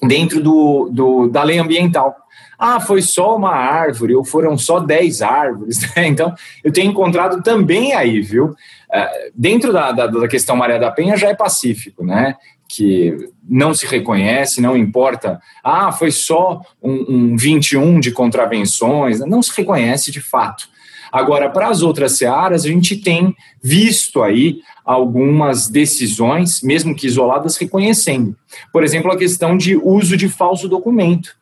dentro 0.00 0.40
do, 0.40 0.88
do, 0.90 1.28
da 1.28 1.42
lei 1.42 1.58
ambiental. 1.58 2.16
Ah, 2.58 2.78
foi 2.78 3.02
só 3.02 3.36
uma 3.36 3.50
árvore, 3.50 4.14
ou 4.14 4.24
foram 4.24 4.56
só 4.56 4.78
10 4.78 5.20
árvores. 5.20 5.80
Né? 5.96 6.06
Então, 6.06 6.32
eu 6.62 6.72
tenho 6.72 6.90
encontrado 6.90 7.42
também 7.42 7.92
aí, 7.92 8.20
viu? 8.20 8.54
É, 8.90 9.30
dentro 9.34 9.72
da, 9.72 9.90
da, 9.90 10.06
da, 10.06 10.28
questão 10.28 10.54
Maria 10.54 10.78
da 10.78 10.90
Penha 10.90 11.16
já 11.16 11.28
é 11.28 11.34
pacífico, 11.34 12.04
né? 12.04 12.36
Que 12.74 13.28
não 13.46 13.74
se 13.74 13.84
reconhece, 13.86 14.60
não 14.60 14.76
importa. 14.76 15.40
Ah, 15.62 15.92
foi 15.92 16.10
só 16.10 16.62
um, 16.82 17.32
um 17.32 17.36
21 17.36 18.00
de 18.00 18.12
contravenções. 18.12 19.20
Não 19.20 19.42
se 19.42 19.52
reconhece 19.54 20.10
de 20.10 20.20
fato. 20.20 20.68
Agora, 21.12 21.50
para 21.50 21.68
as 21.68 21.82
outras 21.82 22.16
searas, 22.16 22.64
a 22.64 22.68
gente 22.68 22.96
tem 22.96 23.36
visto 23.62 24.22
aí 24.22 24.60
algumas 24.82 25.68
decisões, 25.68 26.62
mesmo 26.62 26.96
que 26.96 27.06
isoladas, 27.06 27.58
reconhecendo. 27.58 28.34
Por 28.72 28.82
exemplo, 28.82 29.12
a 29.12 29.18
questão 29.18 29.54
de 29.54 29.76
uso 29.76 30.16
de 30.16 30.30
falso 30.30 30.66
documento. 30.66 31.36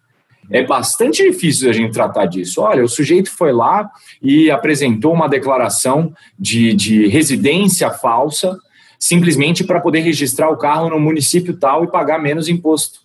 É 0.51 0.65
bastante 0.65 1.23
difícil 1.23 1.71
a 1.71 1.73
gente 1.73 1.93
tratar 1.93 2.27
disso. 2.27 2.61
Olha, 2.61 2.83
o 2.83 2.89
sujeito 2.89 3.31
foi 3.31 3.53
lá 3.53 3.89
e 4.21 4.51
apresentou 4.51 5.13
uma 5.13 5.29
declaração 5.29 6.13
de, 6.37 6.75
de 6.75 7.07
residência 7.07 7.89
falsa, 7.91 8.59
simplesmente 9.01 9.65
para 9.65 9.81
poder 9.81 10.01
registrar 10.01 10.51
o 10.51 10.59
carro 10.59 10.91
no 10.91 11.01
município 11.01 11.57
tal 11.57 11.83
e 11.83 11.91
pagar 11.91 12.21
menos 12.21 12.49
imposto. 12.49 13.01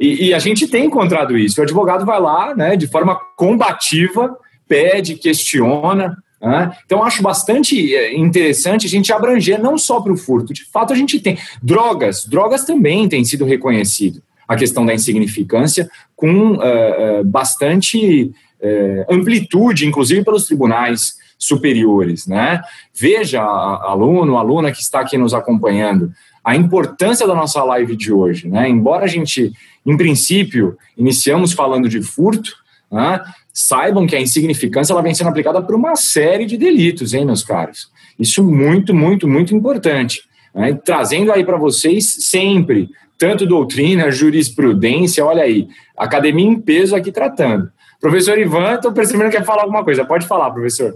E, 0.00 0.28
e, 0.28 0.34
a 0.34 0.38
gente 0.38 0.66
tem 0.66 0.86
encontrado 0.86 1.36
isso. 1.36 1.60
O 1.60 1.62
advogado 1.62 2.06
vai 2.06 2.18
lá, 2.18 2.54
né, 2.54 2.76
de 2.76 2.86
forma 2.86 3.18
combativa, 3.36 4.34
pede, 4.66 5.16
questiona. 5.16 6.16
Né? 6.40 6.76
Então, 6.84 7.02
acho 7.02 7.22
bastante 7.22 7.94
é, 7.94 8.16
interessante 8.16 8.86
a 8.86 8.90
gente 8.90 9.12
abranger 9.12 9.60
não 9.60 9.76
só 9.76 10.00
para 10.00 10.12
o 10.12 10.16
furto. 10.16 10.54
De 10.54 10.64
fato, 10.64 10.92
a 10.92 10.96
gente 10.96 11.20
tem 11.20 11.38
drogas, 11.62 12.24
drogas 12.24 12.64
também 12.64 13.08
têm 13.08 13.24
sido 13.24 13.44
reconhecido 13.44 14.22
a 14.48 14.56
questão 14.56 14.86
da 14.86 14.94
insignificância 14.94 15.90
com 16.14 16.52
uh, 16.52 17.24
bastante 17.24 18.30
uh, 18.60 19.12
amplitude, 19.12 19.86
inclusive 19.86 20.24
pelos 20.24 20.44
tribunais 20.44 21.16
superiores, 21.38 22.26
né? 22.26 22.62
Veja, 22.94 23.42
aluno, 23.42 24.36
aluna 24.36 24.72
que 24.72 24.80
está 24.80 25.00
aqui 25.00 25.18
nos 25.18 25.34
acompanhando, 25.34 26.12
a 26.44 26.54
importância 26.56 27.26
da 27.26 27.34
nossa 27.34 27.62
live 27.64 27.96
de 27.96 28.12
hoje, 28.12 28.48
né? 28.48 28.68
Embora 28.68 29.04
a 29.04 29.08
gente, 29.08 29.52
em 29.84 29.96
princípio, 29.96 30.76
iniciamos 30.96 31.52
falando 31.52 31.88
de 31.88 32.02
furto, 32.02 32.52
né? 32.90 33.20
saibam 33.52 34.06
que 34.06 34.14
a 34.14 34.20
insignificância 34.20 34.92
ela 34.92 35.02
vem 35.02 35.14
sendo 35.14 35.30
aplicada 35.30 35.62
por 35.62 35.74
uma 35.74 35.96
série 35.96 36.44
de 36.44 36.56
delitos, 36.56 37.14
hein, 37.14 37.24
meus 37.24 37.42
caros? 37.42 37.90
Isso 38.18 38.44
muito, 38.44 38.94
muito, 38.94 39.26
muito 39.26 39.54
importante. 39.54 40.22
Né? 40.54 40.78
Trazendo 40.84 41.32
aí 41.32 41.44
para 41.44 41.56
vocês 41.56 42.16
sempre, 42.20 42.90
tanto 43.18 43.46
doutrina, 43.46 44.10
jurisprudência, 44.10 45.24
olha 45.24 45.42
aí, 45.42 45.68
academia 45.96 46.46
em 46.46 46.60
peso 46.60 46.94
aqui 46.94 47.10
tratando. 47.10 47.70
Professor 47.98 48.38
Ivan, 48.38 48.74
estou 48.74 48.92
percebendo 48.92 49.30
que 49.30 49.38
quer 49.38 49.44
falar 49.44 49.62
alguma 49.62 49.82
coisa. 49.82 50.04
Pode 50.04 50.26
falar, 50.26 50.50
professor. 50.50 50.94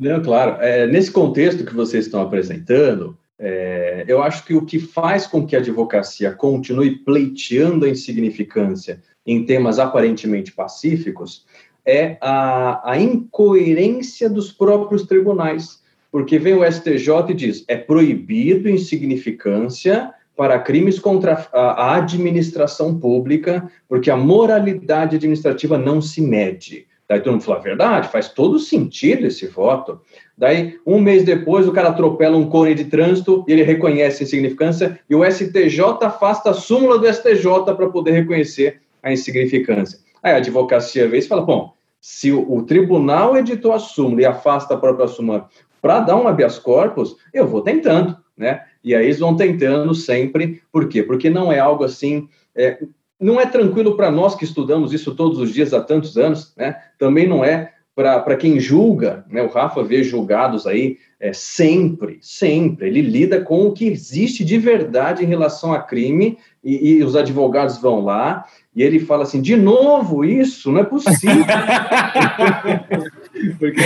Não, 0.00 0.22
claro. 0.22 0.62
É, 0.62 0.86
nesse 0.86 1.10
contexto 1.10 1.64
que 1.64 1.74
vocês 1.74 2.06
estão 2.06 2.22
apresentando, 2.22 3.18
é, 3.38 4.02
eu 4.08 4.22
acho 4.22 4.46
que 4.46 4.54
o 4.54 4.64
que 4.64 4.78
faz 4.78 5.26
com 5.26 5.46
que 5.46 5.54
a 5.54 5.58
advocacia 5.58 6.32
continue 6.32 6.96
pleiteando 7.04 7.84
a 7.84 7.88
insignificância 7.88 9.02
em 9.26 9.44
temas 9.44 9.78
aparentemente 9.78 10.52
pacíficos 10.52 11.44
é 11.84 12.16
a, 12.20 12.92
a 12.92 12.98
incoerência 12.98 14.30
dos 14.30 14.50
próprios 14.50 15.04
tribunais. 15.04 15.80
Porque 16.10 16.38
vem 16.38 16.54
o 16.54 16.64
STJ 16.64 17.08
e 17.28 17.34
diz: 17.34 17.64
é 17.68 17.76
proibido 17.76 18.70
insignificância 18.70 20.12
para 20.34 20.58
crimes 20.58 20.98
contra 20.98 21.46
a 21.52 21.96
administração 21.96 22.98
pública, 22.98 23.70
porque 23.86 24.10
a 24.10 24.16
moralidade 24.16 25.16
administrativa 25.16 25.76
não 25.76 26.00
se 26.00 26.22
mede. 26.22 26.86
Daí 27.10 27.18
todo 27.18 27.32
mundo 27.32 27.42
fala, 27.42 27.58
verdade, 27.58 28.06
faz 28.06 28.28
todo 28.28 28.56
sentido 28.60 29.26
esse 29.26 29.44
voto. 29.48 30.00
Daí, 30.38 30.78
um 30.86 31.00
mês 31.00 31.24
depois, 31.24 31.66
o 31.66 31.72
cara 31.72 31.88
atropela 31.88 32.36
um 32.36 32.48
cone 32.48 32.72
de 32.72 32.84
trânsito 32.84 33.44
e 33.48 33.52
ele 33.52 33.64
reconhece 33.64 34.22
a 34.22 34.26
insignificância, 34.26 35.00
e 35.10 35.16
o 35.16 35.28
STJ 35.28 35.80
afasta 36.02 36.50
a 36.50 36.54
súmula 36.54 37.00
do 37.00 37.12
STJ 37.12 37.74
para 37.74 37.88
poder 37.88 38.12
reconhecer 38.12 38.82
a 39.02 39.12
insignificância. 39.12 39.98
Aí 40.22 40.34
a 40.34 40.36
advocacia 40.36 41.08
vê 41.08 41.18
e 41.18 41.22
fala, 41.22 41.42
bom, 41.42 41.74
se 42.00 42.30
o, 42.30 42.48
o, 42.48 42.62
tribunal 42.62 43.36
editou 43.36 43.72
a 43.72 43.80
súmula 43.80 44.22
e 44.22 44.24
afasta 44.24 44.74
a 44.74 44.78
própria 44.78 45.08
súmula 45.08 45.48
para 45.82 45.98
dar 45.98 46.14
um 46.14 46.28
habeas 46.28 46.60
corpus, 46.60 47.16
eu 47.34 47.44
vou 47.44 47.60
tentando, 47.60 48.16
né? 48.36 48.62
E 48.84 48.94
aí 48.94 49.06
eles 49.06 49.18
vão 49.18 49.34
tentando 49.34 49.92
sempre, 49.96 50.62
por 50.70 50.88
quê? 50.88 51.02
Porque 51.02 51.28
não 51.28 51.50
é 51.50 51.58
algo 51.58 51.82
assim, 51.82 52.28
é, 52.54 52.78
não 53.20 53.40
é 53.40 53.46
tranquilo 53.46 53.96
para 53.96 54.10
nós 54.10 54.34
que 54.34 54.44
estudamos 54.44 54.92
isso 54.92 55.14
todos 55.14 55.38
os 55.38 55.52
dias 55.52 55.74
há 55.74 55.80
tantos 55.80 56.16
anos, 56.16 56.54
né? 56.56 56.76
Também 56.98 57.28
não 57.28 57.44
é 57.44 57.72
para 57.94 58.36
quem 58.36 58.58
julga, 58.58 59.24
né? 59.28 59.42
O 59.42 59.48
Rafa 59.48 59.82
vê 59.82 60.02
julgados 60.02 60.66
aí 60.66 60.96
é, 61.18 61.32
sempre, 61.34 62.18
sempre. 62.22 62.86
Ele 62.86 63.02
lida 63.02 63.42
com 63.42 63.66
o 63.66 63.72
que 63.72 63.86
existe 63.86 64.42
de 64.42 64.56
verdade 64.56 65.22
em 65.22 65.28
relação 65.28 65.72
a 65.72 65.80
crime 65.80 66.38
e, 66.64 66.94
e 66.94 67.04
os 67.04 67.14
advogados 67.14 67.76
vão 67.78 68.00
lá 68.00 68.46
e 68.74 68.82
ele 68.82 69.00
fala 69.00 69.24
assim: 69.24 69.42
de 69.42 69.56
novo 69.56 70.24
isso, 70.24 70.72
não 70.72 70.80
é 70.80 70.84
possível. 70.84 71.44
Porque 73.58 73.80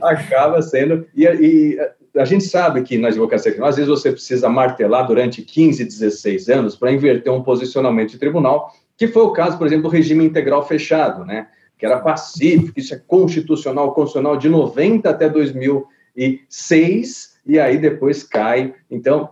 acaba 0.00 0.62
sendo. 0.62 1.06
E, 1.14 1.24
e, 1.24 1.78
a 2.16 2.24
gente 2.24 2.44
sabe 2.44 2.82
que 2.82 2.96
na 2.96 3.08
advocacia 3.08 3.50
criminal, 3.50 3.70
às 3.70 3.76
vezes 3.76 3.90
você 3.90 4.12
precisa 4.12 4.48
martelar 4.48 5.06
durante 5.06 5.42
15, 5.42 5.84
16 5.84 6.48
anos 6.48 6.76
para 6.76 6.92
inverter 6.92 7.32
um 7.32 7.42
posicionamento 7.42 8.10
de 8.10 8.18
tribunal, 8.18 8.72
que 8.96 9.08
foi 9.08 9.22
o 9.22 9.32
caso, 9.32 9.58
por 9.58 9.66
exemplo, 9.66 9.84
do 9.84 9.88
regime 9.88 10.24
integral 10.24 10.66
fechado, 10.66 11.24
né? 11.24 11.48
Que 11.76 11.84
era 11.84 11.98
pacífico, 11.98 12.78
isso 12.78 12.94
é 12.94 13.02
constitucional, 13.04 13.92
constitucional 13.92 14.36
de 14.36 14.48
90 14.48 15.10
até 15.10 15.28
2006, 15.28 17.34
e 17.46 17.58
aí 17.58 17.78
depois 17.78 18.22
cai. 18.22 18.74
Então, 18.88 19.30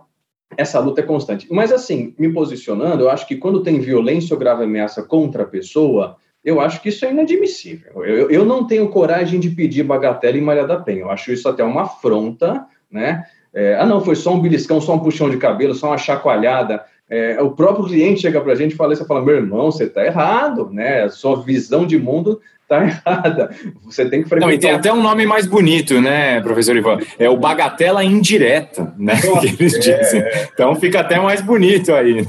essa 0.57 0.79
luta 0.79 1.01
é 1.01 1.03
constante. 1.03 1.47
Mas, 1.49 1.71
assim, 1.71 2.13
me 2.19 2.31
posicionando, 2.33 3.03
eu 3.03 3.09
acho 3.09 3.27
que 3.27 3.37
quando 3.37 3.63
tem 3.63 3.79
violência 3.79 4.33
ou 4.33 4.39
grave 4.39 4.65
ameaça 4.65 5.01
contra 5.01 5.43
a 5.43 5.47
pessoa, 5.47 6.17
eu 6.43 6.59
acho 6.59 6.81
que 6.81 6.89
isso 6.89 7.05
é 7.05 7.11
inadmissível. 7.11 8.03
Eu, 8.03 8.29
eu 8.29 8.43
não 8.43 8.67
tenho 8.67 8.89
coragem 8.89 9.39
de 9.39 9.49
pedir 9.49 9.83
bagatela 9.83 10.37
em 10.37 10.41
Maria 10.41 10.67
da 10.67 10.77
Penha. 10.77 11.01
Eu 11.01 11.09
acho 11.09 11.31
isso 11.31 11.47
até 11.47 11.63
uma 11.63 11.83
afronta, 11.83 12.67
né? 12.93 13.25
É, 13.53 13.75
ah, 13.75 13.85
não, 13.85 14.01
foi 14.01 14.15
só 14.15 14.33
um 14.33 14.39
beliscão, 14.39 14.79
só 14.79 14.95
um 14.95 14.99
puxão 14.99 15.29
de 15.29 15.37
cabelo, 15.37 15.75
só 15.75 15.87
uma 15.87 15.97
chacoalhada. 15.97 16.83
É, 17.09 17.41
o 17.41 17.51
próprio 17.51 17.85
cliente 17.85 18.21
chega 18.21 18.39
para 18.41 18.53
a 18.53 18.55
gente 18.55 18.73
e 18.73 18.75
fala 18.75 18.93
isso, 18.93 19.05
fala, 19.05 19.23
meu 19.23 19.35
irmão, 19.35 19.71
você 19.71 19.83
está 19.83 20.05
errado, 20.05 20.69
né? 20.71 21.03
A 21.03 21.09
sua 21.09 21.43
visão 21.43 21.85
de 21.85 21.97
mundo 21.99 22.41
está 22.63 22.81
errada. 22.85 23.49
Você 23.83 24.05
tem 24.09 24.23
que 24.23 24.29
frequentar... 24.29 24.47
Não, 24.47 24.53
e 24.53 24.57
tem 24.57 24.71
até 24.71 24.91
um 24.91 25.01
nome 25.01 25.25
mais 25.25 25.45
bonito, 25.45 26.01
né, 26.01 26.41
professor 26.41 26.75
Ivan? 26.75 26.97
É 27.19 27.29
o 27.29 27.37
bagatela 27.37 28.03
indireta, 28.03 28.93
né? 28.97 29.13
Nossa, 29.23 29.41
que 29.41 29.61
eles 29.61 29.75
é... 29.75 29.79
dizem. 29.79 30.23
Então 30.53 30.73
fica 30.75 31.01
até 31.01 31.19
mais 31.19 31.41
bonito 31.41 31.93
aí. 31.93 32.25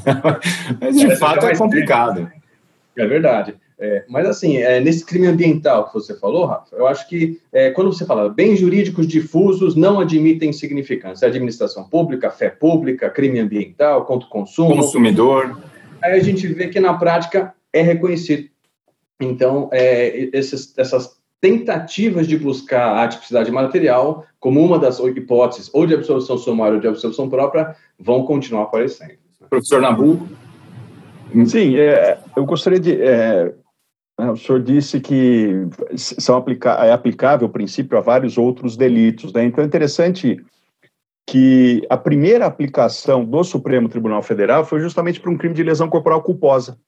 Mas 0.80 0.98
de 0.98 1.16
fato 1.16 1.46
é 1.46 1.56
complicado. 1.56 2.30
É 2.96 3.06
verdade. 3.06 3.54
É, 3.78 4.04
mas 4.08 4.26
assim, 4.26 4.58
é, 4.58 4.80
nesse 4.80 5.04
crime 5.04 5.26
ambiental 5.26 5.88
que 5.88 5.94
você 5.94 6.16
falou, 6.16 6.46
Rafa, 6.46 6.76
eu 6.76 6.86
acho 6.86 7.08
que 7.08 7.40
é, 7.52 7.70
quando 7.70 7.92
você 7.92 8.06
fala 8.06 8.28
bens 8.28 8.60
jurídicos 8.60 9.06
difusos 9.06 9.74
não 9.74 9.98
admitem 9.98 10.52
significância, 10.52 11.26
administração 11.26 11.84
pública, 11.84 12.30
fé 12.30 12.50
pública, 12.50 13.10
crime 13.10 13.40
ambiental, 13.40 14.04
contra 14.04 14.26
o 14.26 14.30
consumo, 14.30 14.76
consumidor. 14.76 15.60
Aí 16.02 16.12
a 16.12 16.22
gente 16.22 16.46
vê 16.46 16.68
que 16.68 16.78
na 16.78 16.94
prática 16.94 17.52
é 17.72 17.82
reconhecido. 17.82 18.48
Então, 19.20 19.68
é, 19.72 20.28
esses, 20.32 20.76
essas 20.78 21.16
tentativas 21.40 22.26
de 22.26 22.38
buscar 22.38 23.02
a 23.02 23.08
tipicidade 23.08 23.50
material 23.50 24.24
como 24.38 24.64
uma 24.64 24.78
das 24.78 24.98
hipóteses, 24.98 25.70
ou 25.72 25.86
de 25.86 25.94
absorção 25.94 26.38
sumária 26.38 26.74
ou 26.74 26.80
de 26.80 26.86
absorção 26.86 27.28
própria, 27.28 27.74
vão 27.98 28.24
continuar 28.24 28.62
aparecendo. 28.62 29.14
Professor 29.50 29.80
Nabu? 29.80 30.28
Sim, 31.46 31.76
é, 31.76 32.18
eu 32.36 32.44
gostaria 32.44 32.78
de. 32.78 32.92
É, 34.18 34.30
o 34.30 34.36
senhor 34.36 34.62
disse 34.62 35.00
que 35.00 35.66
são 35.96 36.36
aplica 36.36 36.70
é 36.84 36.92
aplicável 36.92 37.48
o 37.48 37.52
princípio 37.52 37.98
a 37.98 38.00
vários 38.00 38.38
outros 38.38 38.76
delitos. 38.76 39.32
Né? 39.32 39.44
Então 39.44 39.62
é 39.62 39.66
interessante 39.66 40.44
que 41.26 41.84
a 41.88 41.96
primeira 41.96 42.46
aplicação 42.46 43.24
do 43.24 43.42
Supremo 43.42 43.88
Tribunal 43.88 44.22
Federal 44.22 44.64
foi 44.64 44.80
justamente 44.80 45.20
para 45.20 45.30
um 45.30 45.36
crime 45.36 45.54
de 45.54 45.62
lesão 45.62 45.88
corporal 45.88 46.22
culposa, 46.22 46.78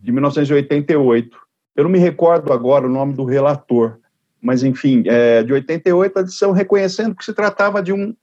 de 0.00 0.12
1988. 0.12 1.36
Eu 1.74 1.84
não 1.84 1.90
me 1.90 1.98
recordo 1.98 2.52
agora 2.52 2.86
o 2.86 2.90
nome 2.90 3.14
do 3.14 3.24
relator, 3.24 3.98
mas, 4.40 4.62
enfim, 4.62 5.02
é, 5.06 5.42
de 5.42 5.52
88, 5.52 6.18
a 6.18 6.20
edição 6.20 6.52
reconhecendo 6.52 7.14
que 7.14 7.24
se 7.24 7.32
tratava 7.32 7.82
de 7.82 7.92
um, 7.92 8.14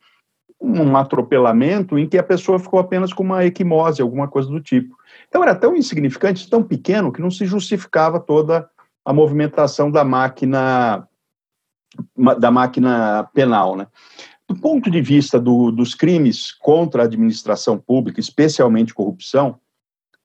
um 0.62 0.96
atropelamento 0.96 1.98
em 1.98 2.08
que 2.08 2.18
a 2.18 2.24
pessoa 2.24 2.60
ficou 2.60 2.80
apenas 2.80 3.12
com 3.12 3.24
uma 3.24 3.44
equimose, 3.44 4.02
alguma 4.02 4.28
coisa 4.28 4.50
do 4.50 4.62
tipo. 4.62 4.96
Então, 5.34 5.42
era 5.42 5.56
tão 5.56 5.76
insignificante, 5.76 6.48
tão 6.48 6.62
pequeno, 6.62 7.12
que 7.12 7.20
não 7.20 7.32
se 7.32 7.44
justificava 7.48 8.20
toda 8.20 8.70
a 9.04 9.12
movimentação 9.12 9.90
da 9.90 10.04
máquina 10.04 11.08
da 12.16 12.52
máquina 12.52 13.28
penal, 13.34 13.76
né? 13.76 13.88
Do 14.48 14.56
ponto 14.56 14.92
de 14.92 15.02
vista 15.02 15.40
do, 15.40 15.72
dos 15.72 15.96
crimes 15.96 16.52
contra 16.52 17.02
a 17.02 17.06
administração 17.06 17.80
pública, 17.80 18.20
especialmente 18.20 18.94
corrupção, 18.94 19.60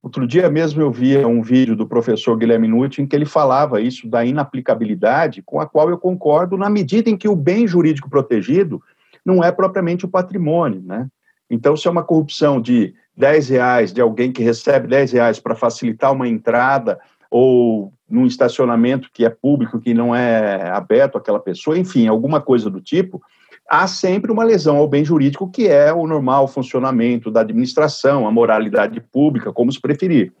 Outro 0.01 0.25
dia 0.25 0.49
mesmo 0.49 0.81
eu 0.81 0.89
via 0.89 1.27
um 1.27 1.41
vídeo 1.41 1.75
do 1.75 1.85
professor 1.85 2.37
Guilherme 2.37 2.69
Nutt 2.69 3.01
em 3.01 3.05
que 3.05 3.13
ele 3.13 3.25
falava 3.25 3.81
isso 3.81 4.07
da 4.07 4.23
inaplicabilidade, 4.23 5.41
com 5.41 5.59
a 5.59 5.67
qual 5.67 5.89
eu 5.89 5.97
concordo, 5.97 6.55
na 6.55 6.69
medida 6.69 7.09
em 7.09 7.17
que 7.17 7.27
o 7.27 7.35
bem 7.35 7.67
jurídico 7.67 8.09
protegido 8.09 8.81
não 9.25 9.43
é 9.43 9.51
propriamente 9.51 10.05
o 10.05 10.09
patrimônio, 10.09 10.81
né? 10.81 11.09
Então, 11.49 11.75
se 11.75 11.85
é 11.85 11.91
uma 11.91 12.03
corrupção 12.03 12.61
de 12.61 12.93
10 13.19 13.49
reais 13.49 13.91
de 13.91 13.99
alguém 13.99 14.31
que 14.31 14.41
recebe 14.41 14.87
10 14.87 15.11
reais 15.11 15.39
para 15.41 15.53
facilitar 15.53 16.13
uma 16.13 16.27
entrada 16.27 16.97
ou 17.29 17.93
num 18.09 18.25
estacionamento 18.25 19.09
que 19.13 19.25
é 19.25 19.29
público, 19.29 19.79
que 19.79 19.93
não 19.93 20.15
é 20.15 20.69
aberto 20.69 21.17
àquela 21.17 21.39
pessoa, 21.39 21.77
enfim, 21.77 22.07
alguma 22.07 22.39
coisa 22.41 22.69
do 22.69 22.79
tipo, 22.79 23.21
há 23.69 23.85
sempre 23.87 24.31
uma 24.31 24.43
lesão 24.43 24.77
ao 24.77 24.87
bem 24.87 25.03
jurídico, 25.03 25.51
que 25.51 25.67
é 25.67 25.93
o 25.93 26.07
normal 26.07 26.47
funcionamento 26.47 27.29
da 27.29 27.41
administração, 27.41 28.25
a 28.25 28.31
moralidade 28.31 28.99
pública, 29.01 29.51
como 29.51 29.71
se 29.71 29.81
preferir. 29.81 30.31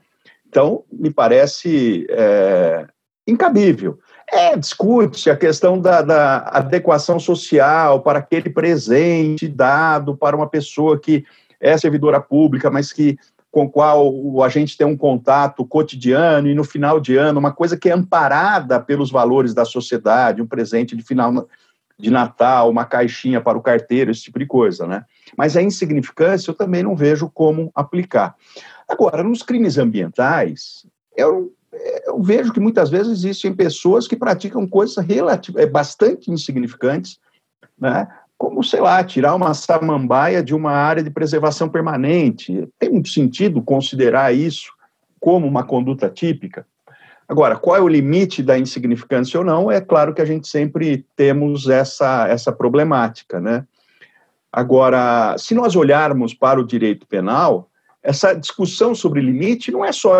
Então, 0.47 0.83
me 0.91 1.11
parece 1.11 2.07
é, 2.09 2.87
incabível. 3.27 3.99
É, 4.31 4.55
discute 4.55 5.29
a 5.29 5.35
questão 5.35 5.79
da, 5.79 6.01
da, 6.01 6.37
adequação 6.47 7.19
social 7.19 8.01
para 8.01 8.19
aquele 8.19 8.49
presente 8.49 9.47
dado 9.47 10.15
para 10.15 10.35
uma 10.35 10.47
pessoa 10.47 10.97
que 10.97 11.25
é 11.59 11.77
servidora 11.77 12.21
pública, 12.21 12.69
mas 12.69 12.93
que 12.93 13.17
com 13.51 13.69
qual 13.69 14.43
a 14.43 14.49
gente 14.49 14.77
tem 14.77 14.85
um 14.85 14.95
contato 14.95 15.65
cotidiano 15.65 16.47
e 16.47 16.53
no 16.53 16.63
final 16.63 16.99
de 16.99 17.17
ano, 17.17 17.39
uma 17.39 17.51
coisa 17.51 17.75
que 17.75 17.89
é 17.89 17.93
amparada 17.93 18.79
pelos 18.79 19.09
valores 19.09 19.53
da 19.53 19.65
sociedade, 19.65 20.41
um 20.41 20.47
presente 20.47 20.95
de 20.95 21.01
final 21.01 21.47
de 21.97 22.11
Natal, 22.11 22.69
uma 22.69 22.85
caixinha 22.85 23.41
para 23.41 23.57
o 23.57 23.61
carteiro, 23.61 24.11
esse 24.11 24.21
tipo 24.21 24.39
de 24.39 24.45
coisa, 24.45 24.87
né? 24.87 25.03
Mas 25.35 25.57
a 25.57 25.61
insignificância 25.61 26.51
eu 26.51 26.55
também 26.55 26.83
não 26.83 26.95
vejo 26.95 27.29
como 27.29 27.71
aplicar. 27.73 28.35
Agora, 28.87 29.23
nos 29.23 29.43
crimes 29.43 29.77
ambientais, 29.77 30.85
eu, 31.17 31.51
eu 32.05 32.21
vejo 32.21 32.53
que 32.53 32.59
muitas 32.59 32.89
vezes 32.89 33.11
existem 33.11 33.53
pessoas 33.53 34.07
que 34.07 34.15
praticam 34.15 34.65
coisas 34.67 34.95
relativamente, 35.03 35.67
é, 35.67 35.69
bastante 35.69 36.31
insignificantes 36.31 37.19
né? 37.79 38.07
Como, 38.39 38.63
sei 38.63 38.79
lá, 38.79 39.03
tirar 39.03 39.35
uma 39.35 39.53
samambaia 39.53 40.41
de 40.41 40.55
uma 40.55 40.71
área 40.71 41.03
de 41.03 41.09
preservação 41.09 41.67
permanente. 41.67 42.65
Tem 42.79 42.89
muito 42.89 43.09
sentido 43.09 43.61
considerar 43.61 44.33
isso 44.33 44.71
como 45.19 45.45
uma 45.45 45.61
conduta 45.61 46.09
típica? 46.09 46.65
Agora, 47.27 47.57
qual 47.57 47.75
é 47.75 47.81
o 47.81 47.87
limite 47.87 48.41
da 48.41 48.57
insignificância 48.57 49.37
ou 49.37 49.45
não? 49.45 49.69
É 49.69 49.81
claro 49.81 50.13
que 50.13 50.21
a 50.21 50.25
gente 50.25 50.47
sempre 50.47 51.05
temos 51.17 51.67
essa, 51.67 52.29
essa 52.29 52.49
problemática, 52.49 53.41
né? 53.41 53.65
Agora, 54.51 55.35
se 55.37 55.53
nós 55.53 55.75
olharmos 55.75 56.33
para 56.33 56.61
o 56.61 56.65
direito 56.65 57.05
penal, 57.05 57.69
essa 58.01 58.33
discussão 58.33 58.95
sobre 58.95 59.19
limite 59.19 59.69
não 59.69 59.83
é 59.83 59.91
só, 59.91 60.19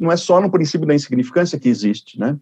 não 0.00 0.10
é 0.10 0.16
só 0.16 0.40
no 0.40 0.50
princípio 0.50 0.86
da 0.86 0.94
insignificância 0.94 1.60
que 1.60 1.68
existe, 1.68 2.18
né? 2.18 2.34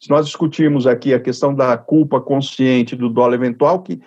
Se 0.00 0.08
nós 0.08 0.24
discutirmos 0.24 0.86
aqui 0.86 1.12
a 1.12 1.20
questão 1.20 1.54
da 1.54 1.76
culpa 1.76 2.18
consciente 2.18 2.96
do 2.96 3.10
dolo 3.10 3.34
eventual, 3.34 3.82
que 3.82 4.00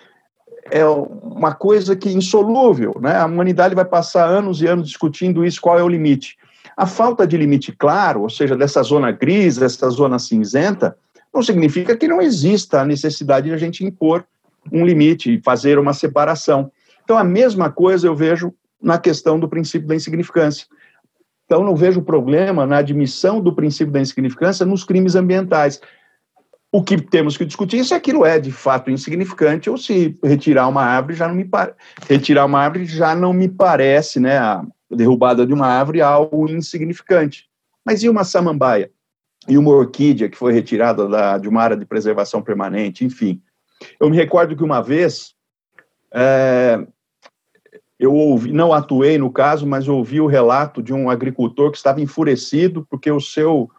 é 0.70 0.84
uma 0.86 1.54
coisa 1.54 1.94
que 1.94 2.08
é 2.08 2.12
insolúvel, 2.12 2.94
né? 3.00 3.16
A 3.16 3.26
humanidade 3.26 3.74
vai 3.74 3.84
passar 3.84 4.26
anos 4.26 4.62
e 4.62 4.66
anos 4.66 4.88
discutindo 4.88 5.44
isso, 5.44 5.60
qual 5.60 5.78
é 5.78 5.82
o 5.82 5.88
limite. 5.88 6.36
A 6.76 6.86
falta 6.86 7.26
de 7.26 7.36
limite 7.36 7.72
claro, 7.72 8.22
ou 8.22 8.30
seja, 8.30 8.56
dessa 8.56 8.82
zona 8.82 9.12
gris, 9.12 9.56
dessa 9.58 9.88
zona 9.90 10.18
cinzenta, 10.18 10.96
não 11.32 11.42
significa 11.42 11.96
que 11.96 12.08
não 12.08 12.20
exista 12.20 12.80
a 12.80 12.84
necessidade 12.84 13.48
de 13.48 13.54
a 13.54 13.58
gente 13.58 13.84
impor 13.84 14.24
um 14.72 14.84
limite 14.84 15.34
e 15.34 15.42
fazer 15.42 15.78
uma 15.78 15.92
separação. 15.92 16.70
Então, 17.04 17.18
a 17.18 17.24
mesma 17.24 17.70
coisa 17.70 18.06
eu 18.06 18.16
vejo 18.16 18.52
na 18.82 18.98
questão 18.98 19.38
do 19.38 19.48
princípio 19.48 19.86
da 19.86 19.94
insignificância. 19.94 20.66
Então, 21.44 21.62
não 21.62 21.76
vejo 21.76 22.00
problema 22.00 22.66
na 22.66 22.78
admissão 22.78 23.40
do 23.40 23.54
princípio 23.54 23.92
da 23.92 24.00
insignificância 24.00 24.64
nos 24.64 24.84
crimes 24.84 25.14
ambientais. 25.14 25.80
O 26.74 26.82
que 26.82 27.00
temos 27.00 27.36
que 27.36 27.44
discutir 27.44 27.78
é 27.78 27.84
se 27.84 27.94
aquilo 27.94 28.26
é 28.26 28.36
de 28.36 28.50
fato 28.50 28.90
insignificante 28.90 29.70
ou 29.70 29.78
se 29.78 30.18
retirar 30.24 30.66
uma 30.66 30.82
árvore 30.82 31.14
já 31.14 31.28
não 31.28 31.34
me 31.36 31.48
retirar 32.08 32.44
uma 32.44 32.58
árvore 32.58 32.84
já 32.84 33.14
não 33.14 33.32
me 33.32 33.48
parece, 33.48 34.18
né, 34.18 34.38
a 34.38 34.66
derrubada 34.90 35.46
de 35.46 35.54
uma 35.54 35.68
árvore 35.68 36.00
algo 36.00 36.50
insignificante. 36.50 37.48
Mas 37.86 38.02
e 38.02 38.08
uma 38.08 38.24
samambaia? 38.24 38.90
E 39.46 39.56
uma 39.56 39.70
orquídea 39.70 40.28
que 40.28 40.36
foi 40.36 40.52
retirada 40.52 41.06
da, 41.06 41.38
de 41.38 41.48
uma 41.48 41.62
área 41.62 41.76
de 41.76 41.86
preservação 41.86 42.42
permanente, 42.42 43.04
enfim. 43.04 43.40
Eu 44.00 44.10
me 44.10 44.16
recordo 44.16 44.56
que 44.56 44.64
uma 44.64 44.82
vez 44.82 45.32
é, 46.12 46.84
eu 48.00 48.12
ouvi, 48.12 48.50
não 48.50 48.72
atuei 48.72 49.16
no 49.16 49.30
caso, 49.30 49.64
mas 49.64 49.86
ouvi 49.86 50.20
o 50.20 50.26
relato 50.26 50.82
de 50.82 50.92
um 50.92 51.08
agricultor 51.08 51.70
que 51.70 51.76
estava 51.76 52.00
enfurecido 52.00 52.84
porque 52.90 53.12
o 53.12 53.20
seu 53.20 53.70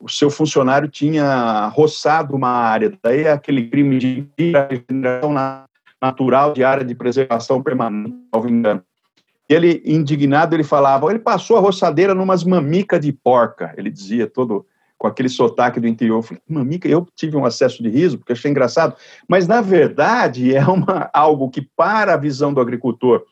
o 0.00 0.08
seu 0.08 0.30
funcionário 0.30 0.88
tinha 0.88 1.68
roçado 1.68 2.34
uma 2.34 2.48
área, 2.48 2.92
daí 3.02 3.24
é 3.24 3.32
aquele 3.32 3.68
crime 3.68 3.98
de 3.98 4.26
regeneração 4.38 5.34
natural 6.00 6.54
de 6.54 6.64
área 6.64 6.84
de 6.84 6.94
preservação 6.94 7.62
permanente, 7.62 8.16
me 8.42 8.50
engano. 8.50 8.82
Ele, 9.48 9.82
indignado, 9.84 10.54
ele 10.54 10.64
falava, 10.64 11.10
ele 11.10 11.18
passou 11.18 11.56
a 11.56 11.60
roçadeira 11.60 12.14
numas 12.14 12.44
mamica 12.44 12.98
de 12.98 13.12
porca, 13.12 13.74
ele 13.76 13.90
dizia, 13.90 14.26
todo 14.26 14.64
com 14.96 15.06
aquele 15.06 15.28
sotaque 15.28 15.80
do 15.80 15.88
interior. 15.88 16.18
Eu 16.18 16.22
falei, 16.22 16.42
mamica, 16.48 16.86
eu 16.86 17.06
tive 17.16 17.36
um 17.36 17.44
acesso 17.44 17.82
de 17.82 17.88
riso, 17.88 18.18
porque 18.18 18.32
achei 18.32 18.50
engraçado, 18.50 18.94
mas, 19.26 19.48
na 19.48 19.60
verdade, 19.60 20.54
é 20.54 20.64
uma, 20.64 21.10
algo 21.12 21.50
que, 21.50 21.62
para 21.62 22.14
a 22.14 22.18
visão 22.18 22.54
do 22.54 22.60
agricultor, 22.60 23.24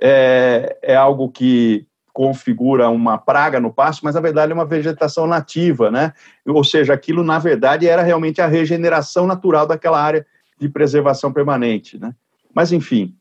é, 0.00 0.78
é 0.82 0.96
algo 0.96 1.28
que 1.28 1.86
configura 2.16 2.88
uma 2.88 3.18
praga 3.18 3.60
no 3.60 3.70
pasto, 3.70 4.02
mas 4.02 4.14
na 4.14 4.22
verdade 4.22 4.50
é 4.50 4.54
uma 4.54 4.64
vegetação 4.64 5.26
nativa, 5.26 5.90
né? 5.90 6.14
Ou 6.46 6.64
seja, 6.64 6.94
aquilo 6.94 7.22
na 7.22 7.38
verdade 7.38 7.86
era 7.86 8.00
realmente 8.00 8.40
a 8.40 8.46
regeneração 8.46 9.26
natural 9.26 9.66
daquela 9.66 10.02
área 10.02 10.26
de 10.58 10.66
preservação 10.66 11.30
permanente, 11.30 11.98
né? 11.98 12.14
Mas 12.54 12.72
enfim, 12.72 13.14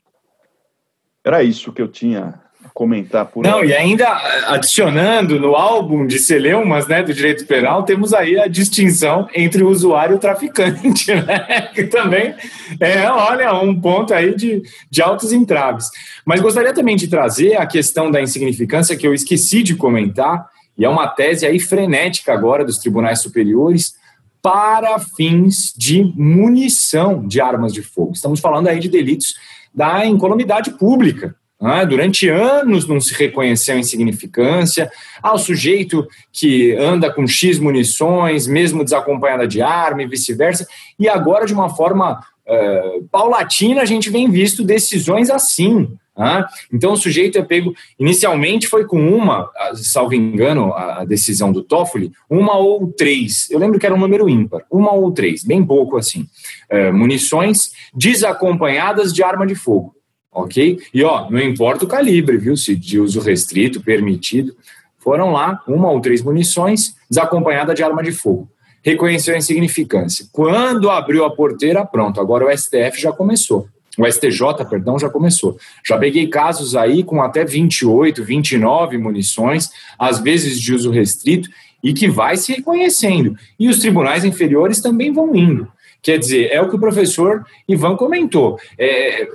era 1.25 1.43
isso 1.43 1.73
que 1.73 1.81
eu 1.81 1.89
tinha 1.89 2.41
comentar 2.75 3.25
por 3.25 3.41
Não, 3.41 3.59
aí. 3.59 3.69
e 3.69 3.73
ainda 3.73 4.05
adicionando 4.47 5.39
no 5.39 5.55
álbum 5.55 6.05
de 6.05 6.19
celeumas, 6.19 6.85
né, 6.89 7.01
do 7.01 7.13
direito 7.13 7.45
penal, 7.45 7.83
temos 7.83 8.13
aí 8.13 8.37
a 8.37 8.47
distinção 8.47 9.29
entre 9.33 9.63
o 9.63 9.69
usuário 9.69 10.15
e 10.15 10.17
o 10.17 10.19
traficante, 10.19 11.15
né, 11.15 11.69
que 11.73 11.85
também 11.85 12.35
é, 12.77 13.09
olha, 13.09 13.53
um 13.53 13.79
ponto 13.79 14.13
aí 14.13 14.35
de, 14.35 14.61
de 14.91 15.01
altos 15.01 15.31
entraves. 15.31 15.89
Mas 16.25 16.41
gostaria 16.41 16.73
também 16.73 16.97
de 16.97 17.07
trazer 17.07 17.55
a 17.55 17.65
questão 17.65 18.11
da 18.11 18.21
insignificância 18.21 18.97
que 18.97 19.07
eu 19.07 19.13
esqueci 19.13 19.63
de 19.63 19.73
comentar, 19.73 20.45
e 20.77 20.83
é 20.83 20.89
uma 20.89 21.07
tese 21.07 21.45
aí 21.45 21.61
frenética 21.61 22.33
agora 22.33 22.65
dos 22.65 22.77
tribunais 22.77 23.21
superiores, 23.21 23.93
para 24.41 24.99
fins 24.99 25.73
de 25.77 26.03
munição 26.17 27.25
de 27.25 27.39
armas 27.39 27.71
de 27.71 27.81
fogo. 27.81 28.11
Estamos 28.11 28.41
falando 28.41 28.67
aí 28.67 28.81
de 28.81 28.89
delitos 28.89 29.33
da 29.73 30.05
incolumidade 30.05 30.71
pública, 30.71 31.33
é? 31.73 31.85
Durante 31.85 32.27
anos 32.27 32.87
não 32.87 32.99
se 32.99 33.13
reconheceu 33.13 33.77
insignificância. 33.77 34.91
Ah, 35.21 35.33
o 35.33 35.37
sujeito 35.37 36.07
que 36.31 36.73
anda 36.73 37.11
com 37.11 37.25
X 37.25 37.59
munições, 37.59 38.47
mesmo 38.47 38.83
desacompanhada 38.83 39.47
de 39.47 39.61
arma 39.61 40.03
e 40.03 40.07
vice-versa. 40.07 40.67
E 40.99 41.07
agora, 41.07 41.45
de 41.45 41.53
uma 41.53 41.69
forma 41.69 42.19
uh, 42.45 43.03
paulatina, 43.11 43.81
a 43.81 43.85
gente 43.85 44.09
vem 44.09 44.29
visto 44.29 44.63
decisões 44.63 45.29
assim. 45.29 45.87
Ah, 46.17 46.47
então 46.71 46.93
o 46.93 46.97
sujeito 46.97 47.37
é 47.37 47.41
pego. 47.41 47.73
Inicialmente 47.99 48.67
foi 48.67 48.85
com 48.85 48.99
uma, 48.99 49.49
salvo 49.75 50.13
engano, 50.13 50.73
a 50.73 51.03
decisão 51.03 51.51
do 51.51 51.61
Toffoli, 51.61 52.11
uma 52.29 52.57
ou 52.57 52.91
três. 52.93 53.49
Eu 53.49 53.59
lembro 53.59 53.79
que 53.79 53.85
era 53.85 53.95
um 53.95 53.99
número 53.99 54.29
ímpar, 54.29 54.63
uma 54.71 54.93
ou 54.93 55.11
três, 55.11 55.43
bem 55.43 55.65
pouco 55.65 55.97
assim. 55.97 56.27
Uh, 56.71 56.93
munições 56.93 57.71
desacompanhadas 57.93 59.13
de 59.13 59.23
arma 59.23 59.45
de 59.45 59.55
fogo 59.55 59.94
ok? 60.35 60.77
E 60.93 61.03
ó, 61.03 61.29
não 61.29 61.39
importa 61.39 61.85
o 61.85 61.87
calibre, 61.87 62.37
viu? 62.37 62.57
Se 62.57 62.75
de 62.75 62.99
uso 62.99 63.21
restrito, 63.21 63.81
permitido, 63.81 64.55
foram 64.99 65.31
lá 65.31 65.63
uma 65.67 65.89
ou 65.89 66.01
três 66.01 66.21
munições, 66.21 66.95
desacompanhada 67.09 67.73
de 67.73 67.83
arma 67.83 68.03
de 68.03 68.11
fogo. 68.11 68.49
Reconheceu 68.83 69.33
a 69.33 69.37
insignificância. 69.37 70.27
Quando 70.31 70.89
abriu 70.89 71.23
a 71.23 71.33
porteira, 71.33 71.85
pronto, 71.85 72.19
agora 72.19 72.45
o 72.45 72.55
STF 72.55 72.99
já 72.99 73.11
começou. 73.11 73.67
O 73.97 74.05
STJ, 74.05 74.65
perdão, 74.69 74.99
já 74.99 75.09
começou. 75.09 75.57
Já 75.87 75.97
peguei 75.97 76.27
casos 76.27 76.75
aí 76.75 77.01
com 77.01 77.21
até 77.21 77.45
28, 77.45 78.23
29 78.23 78.97
munições, 78.97 79.69
às 79.97 80.19
vezes 80.19 80.59
de 80.59 80.73
uso 80.73 80.91
restrito, 80.91 81.49
e 81.83 81.93
que 81.93 82.09
vai 82.09 82.35
se 82.35 82.51
reconhecendo. 82.51 83.35
E 83.59 83.69
os 83.69 83.79
tribunais 83.79 84.25
inferiores 84.25 84.81
também 84.81 85.13
vão 85.13 85.35
indo. 85.35 85.67
Quer 86.01 86.19
dizer, 86.19 86.51
é 86.51 86.61
o 86.61 86.69
que 86.69 86.75
o 86.75 86.79
professor 86.79 87.45
Ivan 87.67 87.95
comentou. 87.95 88.59
É, 88.77 89.27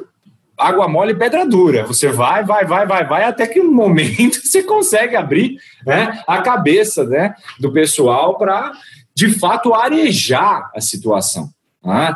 água 0.60 0.88
mole 0.88 1.12
e 1.12 1.16
pedra 1.16 1.46
dura. 1.46 1.84
Você 1.84 2.08
vai, 2.08 2.44
vai, 2.44 2.64
vai, 2.64 2.86
vai, 2.86 3.06
vai, 3.06 3.24
até 3.24 3.46
que 3.46 3.62
no 3.62 3.72
momento 3.72 4.40
você 4.44 4.62
consegue 4.62 5.16
abrir 5.16 5.58
né, 5.86 6.22
a 6.26 6.42
cabeça 6.42 7.04
né, 7.04 7.34
do 7.58 7.72
pessoal 7.72 8.36
para, 8.36 8.72
de 9.14 9.30
fato, 9.32 9.74
arejar 9.74 10.70
a 10.74 10.80
situação. 10.80 11.50
Né? 11.82 12.14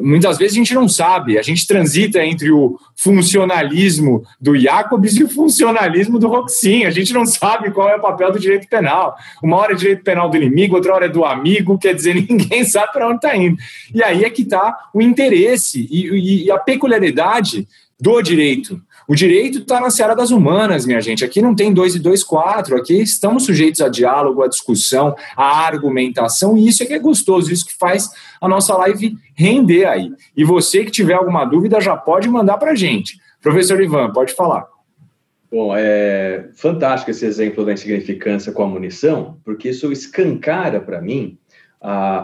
muitas 0.00 0.38
vezes 0.38 0.54
a 0.54 0.58
gente 0.58 0.72
não 0.72 0.88
sabe, 0.88 1.38
a 1.38 1.42
gente 1.42 1.66
transita 1.66 2.24
entre 2.24 2.50
o 2.50 2.78
funcionalismo 2.96 4.24
do 4.40 4.58
Jacobs 4.58 5.16
e 5.16 5.24
o 5.24 5.28
funcionalismo 5.28 6.18
do 6.18 6.28
Roxin. 6.28 6.84
A 6.84 6.90
gente 6.90 7.12
não 7.12 7.26
sabe 7.26 7.70
qual 7.70 7.90
é 7.90 7.96
o 7.96 8.00
papel 8.00 8.32
do 8.32 8.38
direito 8.38 8.66
penal. 8.68 9.14
Uma 9.42 9.58
hora 9.58 9.72
é 9.72 9.76
direito 9.76 10.02
penal 10.02 10.30
do 10.30 10.36
inimigo, 10.38 10.76
outra 10.76 10.94
hora 10.94 11.06
é 11.06 11.10
do 11.10 11.26
amigo, 11.26 11.78
quer 11.78 11.94
dizer, 11.94 12.14
ninguém 12.28 12.64
sabe 12.64 12.92
para 12.92 13.06
onde 13.06 13.16
está 13.16 13.36
indo. 13.36 13.58
E 13.94 14.02
aí 14.02 14.24
é 14.24 14.30
que 14.30 14.42
está 14.42 14.88
o 14.94 15.02
interesse 15.02 15.86
e, 15.90 16.08
e, 16.08 16.44
e 16.46 16.50
a 16.50 16.58
peculiaridade 16.58 17.68
do 18.02 18.20
direito. 18.20 18.82
O 19.06 19.14
direito 19.14 19.58
está 19.58 19.80
na 19.80 19.88
seara 19.88 20.16
das 20.16 20.32
humanas, 20.32 20.84
minha 20.84 21.00
gente. 21.00 21.24
Aqui 21.24 21.40
não 21.40 21.54
tem 21.54 21.72
dois 21.72 21.94
e 21.94 22.00
dois, 22.00 22.24
quatro. 22.24 22.76
Aqui 22.76 23.00
estamos 23.00 23.44
sujeitos 23.44 23.80
a 23.80 23.88
diálogo, 23.88 24.42
a 24.42 24.48
discussão, 24.48 25.14
a 25.36 25.64
argumentação, 25.64 26.56
e 26.56 26.66
isso 26.66 26.82
é 26.82 26.86
que 26.86 26.94
é 26.94 26.98
gostoso, 26.98 27.52
isso 27.52 27.64
que 27.64 27.78
faz 27.78 28.10
a 28.40 28.48
nossa 28.48 28.76
live 28.76 29.16
render 29.36 29.84
aí. 29.84 30.10
E 30.36 30.44
você 30.44 30.84
que 30.84 30.90
tiver 30.90 31.14
alguma 31.14 31.44
dúvida 31.44 31.80
já 31.80 31.96
pode 31.96 32.28
mandar 32.28 32.58
para 32.58 32.72
a 32.72 32.74
gente. 32.74 33.20
Professor 33.40 33.80
Ivan, 33.80 34.10
pode 34.12 34.32
falar. 34.32 34.66
Bom, 35.48 35.72
é 35.76 36.48
fantástico 36.54 37.12
esse 37.12 37.24
exemplo 37.24 37.64
da 37.64 37.72
insignificância 37.72 38.50
com 38.50 38.64
a 38.64 38.66
munição, 38.66 39.36
porque 39.44 39.68
isso 39.68 39.92
escancara 39.92 40.80
para 40.80 41.00
mim 41.00 41.38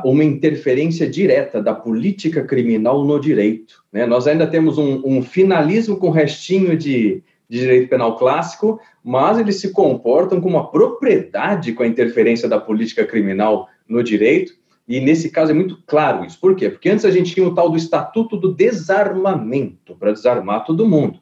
uma 0.05 0.23
interferência 0.23 1.09
direta 1.09 1.61
da 1.61 1.75
política 1.75 2.45
criminal 2.45 3.05
no 3.05 3.19
direito. 3.19 3.83
Né? 3.93 4.07
Nós 4.07 4.27
ainda 4.27 4.47
temos 4.47 4.79
um, 4.79 5.03
um 5.05 5.23
finalismo 5.23 5.97
com 5.97 6.11
restinho 6.11 6.77
de, 6.77 7.23
de, 7.49 7.59
direito 7.59 7.89
penal 7.89 8.17
clássico, 8.17 8.81
mas 9.03 9.39
eles 9.39 9.61
se 9.61 9.73
comportam 9.73 10.41
com 10.41 10.49
uma 10.49 10.71
propriedade 10.71 11.73
com 11.73 11.83
a 11.83 11.89
interferência 11.89 12.49
da 12.49 12.61
política 12.61 13.05
criminal 13.05 13.69
no 13.89 14.03
direito, 14.03 14.53
e 14.87 15.01
nesse 15.01 15.31
caso 15.31 15.51
é 15.51 15.55
muito 15.55 15.83
claro 15.87 16.25
isso. 16.25 16.39
Por 16.41 16.55
quê? 16.55 16.71
Porque 16.71 16.89
antes 16.89 17.05
a 17.05 17.11
gente 17.11 17.35
tinha 17.35 17.47
o 17.47 17.55
tal 17.55 17.69
do 17.69 17.77
Estatuto 17.77 18.37
do 18.37 18.55
Desarmamento, 18.55 19.97
para 19.97 20.13
desarmar 20.13 20.65
todo 20.65 20.89
mundo. 20.89 21.19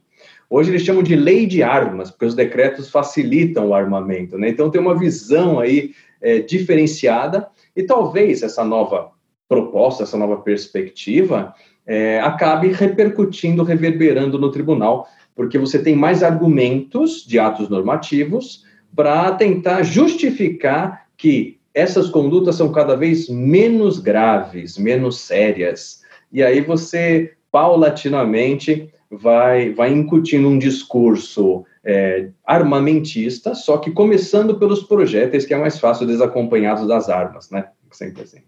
Hoje 0.48 0.70
eles 0.70 0.82
chamam 0.82 1.02
de 1.02 1.16
lei 1.16 1.46
de 1.46 1.62
armas, 1.62 2.10
porque 2.10 2.26
os 2.26 2.34
decretos 2.34 2.90
facilitam 2.90 3.68
o 3.68 3.74
armamento. 3.74 4.38
Né? 4.38 4.50
Então 4.50 4.70
tem 4.70 4.80
uma 4.80 4.96
visão 4.96 5.58
aí 5.58 5.92
é, 6.20 6.38
diferenciada 6.38 7.48
e 7.76 7.82
talvez 7.82 8.42
essa 8.42 8.64
nova 8.64 9.10
proposta, 9.48 10.02
essa 10.02 10.16
nova 10.16 10.38
perspectiva, 10.38 11.54
é, 11.86 12.18
acabe 12.20 12.68
repercutindo, 12.68 13.62
reverberando 13.62 14.38
no 14.38 14.50
tribunal, 14.50 15.06
porque 15.34 15.58
você 15.58 15.78
tem 15.78 15.94
mais 15.94 16.22
argumentos 16.22 17.24
de 17.24 17.38
atos 17.38 17.68
normativos 17.68 18.64
para 18.94 19.30
tentar 19.32 19.82
justificar 19.82 21.06
que 21.16 21.58
essas 21.74 22.08
condutas 22.08 22.56
são 22.56 22.72
cada 22.72 22.96
vez 22.96 23.28
menos 23.28 23.98
graves, 23.98 24.78
menos 24.78 25.20
sérias. 25.20 26.00
E 26.32 26.42
aí 26.42 26.62
você, 26.62 27.34
paulatinamente, 27.52 28.90
vai, 29.10 29.74
vai 29.74 29.92
incutindo 29.92 30.48
um 30.48 30.58
discurso 30.58 31.64
é, 31.86 32.30
armamentista, 32.44 33.54
só 33.54 33.78
que 33.78 33.92
começando 33.92 34.58
pelos 34.58 34.82
projéteis, 34.82 35.46
que 35.46 35.54
é 35.54 35.56
mais 35.56 35.78
fácil 35.78 36.04
desacompanhados 36.04 36.88
das 36.88 37.08
armas, 37.08 37.48
né? 37.48 37.68
Sempre 37.92 38.24
assim. 38.24 38.40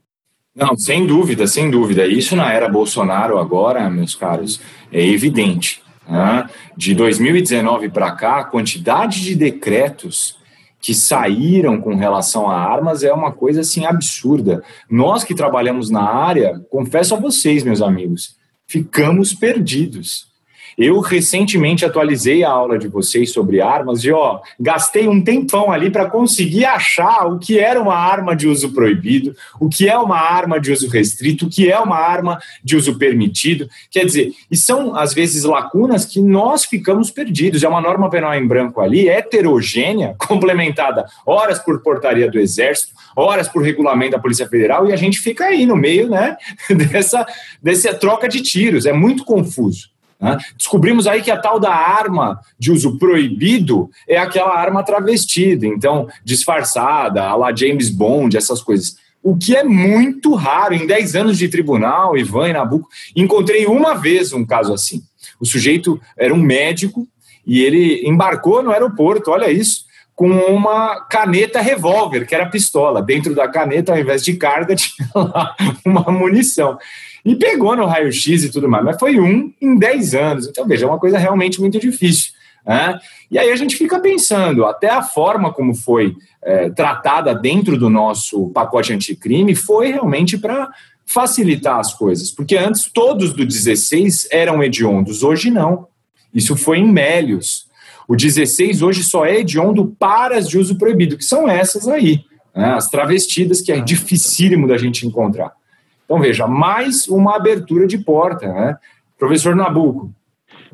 Não, 0.54 0.76
sem 0.76 1.06
dúvida, 1.06 1.46
sem 1.46 1.70
dúvida. 1.70 2.04
Isso 2.04 2.34
na 2.34 2.52
era 2.52 2.68
Bolsonaro 2.68 3.38
agora, 3.38 3.88
meus 3.88 4.16
caros, 4.16 4.60
é 4.90 5.06
evidente. 5.06 5.80
Né? 6.08 6.50
De 6.76 6.96
2019 6.96 7.90
para 7.90 8.10
cá, 8.10 8.40
a 8.40 8.44
quantidade 8.44 9.22
de 9.22 9.36
decretos 9.36 10.36
que 10.80 10.92
saíram 10.92 11.80
com 11.80 11.94
relação 11.94 12.50
a 12.50 12.56
armas 12.56 13.04
é 13.04 13.12
uma 13.12 13.30
coisa 13.30 13.60
assim 13.60 13.84
absurda. 13.84 14.64
Nós 14.90 15.22
que 15.22 15.34
trabalhamos 15.34 15.90
na 15.90 16.02
área, 16.02 16.60
confesso 16.70 17.14
a 17.14 17.20
vocês, 17.20 17.62
meus 17.62 17.80
amigos, 17.80 18.36
ficamos 18.66 19.32
perdidos. 19.32 20.27
Eu 20.78 21.00
recentemente 21.00 21.84
atualizei 21.84 22.44
a 22.44 22.50
aula 22.50 22.78
de 22.78 22.86
vocês 22.86 23.32
sobre 23.32 23.60
armas 23.60 24.04
e 24.04 24.12
ó, 24.12 24.38
gastei 24.60 25.08
um 25.08 25.20
tempão 25.20 25.72
ali 25.72 25.90
para 25.90 26.08
conseguir 26.08 26.66
achar 26.66 27.26
o 27.26 27.36
que 27.36 27.58
era 27.58 27.82
uma 27.82 27.96
arma 27.96 28.36
de 28.36 28.46
uso 28.46 28.72
proibido, 28.72 29.34
o 29.58 29.68
que 29.68 29.88
é 29.88 29.98
uma 29.98 30.20
arma 30.20 30.60
de 30.60 30.70
uso 30.70 30.88
restrito, 30.88 31.46
o 31.46 31.50
que 31.50 31.68
é 31.68 31.76
uma 31.80 31.96
arma 31.96 32.38
de 32.62 32.76
uso 32.76 32.96
permitido. 32.96 33.68
Quer 33.90 34.04
dizer, 34.04 34.30
e 34.48 34.56
são 34.56 34.94
às 34.94 35.12
vezes 35.12 35.42
lacunas 35.42 36.04
que 36.04 36.20
nós 36.20 36.64
ficamos 36.64 37.10
perdidos. 37.10 37.64
É 37.64 37.68
uma 37.68 37.80
norma 37.80 38.08
penal 38.08 38.32
em 38.34 38.46
branco 38.46 38.80
ali, 38.80 39.08
heterogênea, 39.08 40.14
complementada 40.28 41.06
horas 41.26 41.58
por 41.58 41.82
portaria 41.82 42.30
do 42.30 42.38
Exército, 42.38 42.92
horas 43.16 43.48
por 43.48 43.64
regulamento 43.64 44.12
da 44.12 44.20
Polícia 44.20 44.48
Federal 44.48 44.86
e 44.88 44.92
a 44.92 44.96
gente 44.96 45.18
fica 45.18 45.46
aí 45.46 45.66
no 45.66 45.74
meio, 45.74 46.08
né, 46.08 46.36
dessa 46.70 47.26
dessa 47.60 47.92
troca 47.94 48.28
de 48.28 48.40
tiros. 48.40 48.86
É 48.86 48.92
muito 48.92 49.24
confuso. 49.24 49.97
Né? 50.20 50.36
Descobrimos 50.56 51.06
aí 51.06 51.22
que 51.22 51.30
a 51.30 51.36
tal 51.36 51.60
da 51.60 51.72
arma 51.72 52.40
de 52.58 52.72
uso 52.72 52.98
proibido 52.98 53.90
é 54.06 54.18
aquela 54.18 54.54
arma 54.54 54.82
travestida, 54.82 55.66
então 55.66 56.08
disfarçada, 56.24 57.24
a 57.24 57.36
la 57.36 57.54
James 57.54 57.88
Bond, 57.88 58.36
essas 58.36 58.60
coisas. 58.60 58.96
O 59.22 59.36
que 59.36 59.56
é 59.56 59.64
muito 59.64 60.34
raro. 60.34 60.74
Em 60.74 60.86
10 60.86 61.16
anos 61.16 61.38
de 61.38 61.48
tribunal, 61.48 62.16
Ivan 62.16 62.48
e 62.48 62.52
Nabucco, 62.52 62.88
encontrei 63.14 63.66
uma 63.66 63.94
vez 63.94 64.32
um 64.32 64.44
caso 64.44 64.72
assim. 64.72 65.02
O 65.40 65.46
sujeito 65.46 66.00
era 66.16 66.32
um 66.32 66.42
médico 66.42 67.06
e 67.46 67.62
ele 67.62 68.02
embarcou 68.06 68.62
no 68.62 68.70
aeroporto, 68.70 69.30
olha 69.30 69.50
isso, 69.50 69.86
com 70.14 70.28
uma 70.30 71.00
caneta 71.02 71.60
revólver, 71.60 72.26
que 72.26 72.34
era 72.34 72.48
pistola. 72.48 73.00
Dentro 73.00 73.34
da 73.34 73.46
caneta, 73.48 73.92
ao 73.92 73.98
invés 73.98 74.24
de 74.24 74.34
carga, 74.34 74.74
tinha 74.76 75.08
lá 75.14 75.54
uma 75.84 76.10
munição. 76.10 76.76
E 77.28 77.36
pegou 77.36 77.76
no 77.76 77.84
raio-x 77.84 78.44
e 78.44 78.50
tudo 78.50 78.70
mais, 78.70 78.82
mas 78.82 78.98
foi 78.98 79.20
um 79.20 79.52
em 79.60 79.76
10 79.76 80.14
anos. 80.14 80.46
Então, 80.46 80.66
veja, 80.66 80.86
é 80.86 80.88
uma 80.88 80.98
coisa 80.98 81.18
realmente 81.18 81.60
muito 81.60 81.78
difícil. 81.78 82.32
Né? 82.66 82.98
E 83.30 83.38
aí 83.38 83.52
a 83.52 83.56
gente 83.56 83.76
fica 83.76 84.00
pensando, 84.00 84.64
até 84.64 84.88
a 84.88 85.02
forma 85.02 85.52
como 85.52 85.74
foi 85.74 86.16
é, 86.42 86.70
tratada 86.70 87.34
dentro 87.34 87.76
do 87.76 87.90
nosso 87.90 88.48
pacote 88.48 88.94
anticrime 88.94 89.54
foi 89.54 89.92
realmente 89.92 90.38
para 90.38 90.70
facilitar 91.04 91.78
as 91.78 91.92
coisas, 91.92 92.30
porque 92.30 92.56
antes 92.56 92.90
todos 92.90 93.34
do 93.34 93.44
16 93.44 94.28
eram 94.30 94.62
hediondos, 94.62 95.22
hoje 95.22 95.50
não. 95.50 95.86
Isso 96.32 96.56
foi 96.56 96.78
em 96.78 96.90
Mélios. 96.90 97.66
O 98.06 98.16
16 98.16 98.80
hoje 98.80 99.04
só 99.04 99.26
é 99.26 99.40
hediondo 99.40 99.94
para 99.98 100.38
as 100.38 100.48
de 100.48 100.56
uso 100.56 100.78
proibido, 100.78 101.18
que 101.18 101.24
são 101.24 101.46
essas 101.46 101.86
aí, 101.86 102.24
né? 102.56 102.72
as 102.72 102.88
travestidas, 102.88 103.60
que 103.60 103.70
é 103.70 103.80
dificílimo 103.80 104.66
da 104.66 104.78
gente 104.78 105.06
encontrar. 105.06 105.52
Então, 106.08 106.18
veja, 106.18 106.46
mais 106.46 107.06
uma 107.06 107.36
abertura 107.36 107.86
de 107.86 107.98
porta, 107.98 108.50
né? 108.50 108.78
Professor 109.18 109.54
Nabuco. 109.54 110.10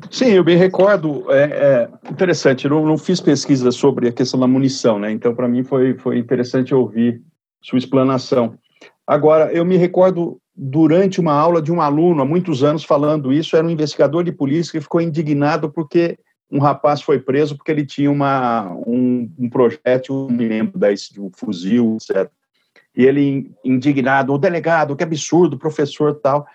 Sim, 0.09 0.27
eu 0.27 0.45
me 0.45 0.55
recordo, 0.55 1.29
é, 1.29 1.43
é 1.43 2.09
interessante, 2.09 2.63
eu 2.63 2.71
não, 2.71 2.85
não, 2.85 2.97
fiz 2.97 3.19
pesquisa 3.19 3.69
sobre 3.69 4.07
a 4.07 4.13
questão 4.13 4.39
da 4.39 4.47
munição, 4.47 4.97
né? 4.97 5.11
Então, 5.11 5.35
para 5.35 5.49
mim, 5.49 5.61
foi, 5.61 5.93
foi 5.97 6.17
interessante 6.17 6.73
ouvir 6.73 7.21
sua 7.61 7.77
explanação. 7.77 8.57
Agora, 9.05 9.51
eu 9.51 9.65
me 9.65 9.75
recordo 9.75 10.39
durante 10.55 11.19
uma 11.19 11.33
aula 11.33 11.61
de 11.61 11.69
um 11.69 11.81
aluno, 11.81 12.21
há 12.21 12.25
muitos 12.25 12.63
anos, 12.63 12.85
falando 12.85 13.33
isso, 13.33 13.57
era 13.57 13.67
um 13.67 13.69
investigador 13.69 14.23
de 14.23 14.31
polícia 14.31 14.71
que 14.71 14.81
ficou 14.81 15.01
indignado 15.01 15.69
porque 15.69 16.17
um 16.49 16.59
rapaz 16.59 17.01
foi 17.01 17.19
preso 17.19 17.57
porque 17.57 17.71
ele 17.71 17.85
tinha 17.85 18.09
uma, 18.09 18.71
um, 18.87 19.29
um 19.37 19.49
projétil, 19.49 20.15
um 20.15 20.31
membro 20.31 20.79
da, 20.79 20.93
de 20.93 21.19
um 21.19 21.29
fuzil, 21.29 21.97
etc 21.99 22.31
e 22.95 23.05
ele 23.05 23.51
indignado, 23.63 24.33
o 24.33 24.37
delegado, 24.37 24.95
que 24.95 25.03
absurdo, 25.03 25.57
professor 25.57 26.15
tal. 26.15 26.45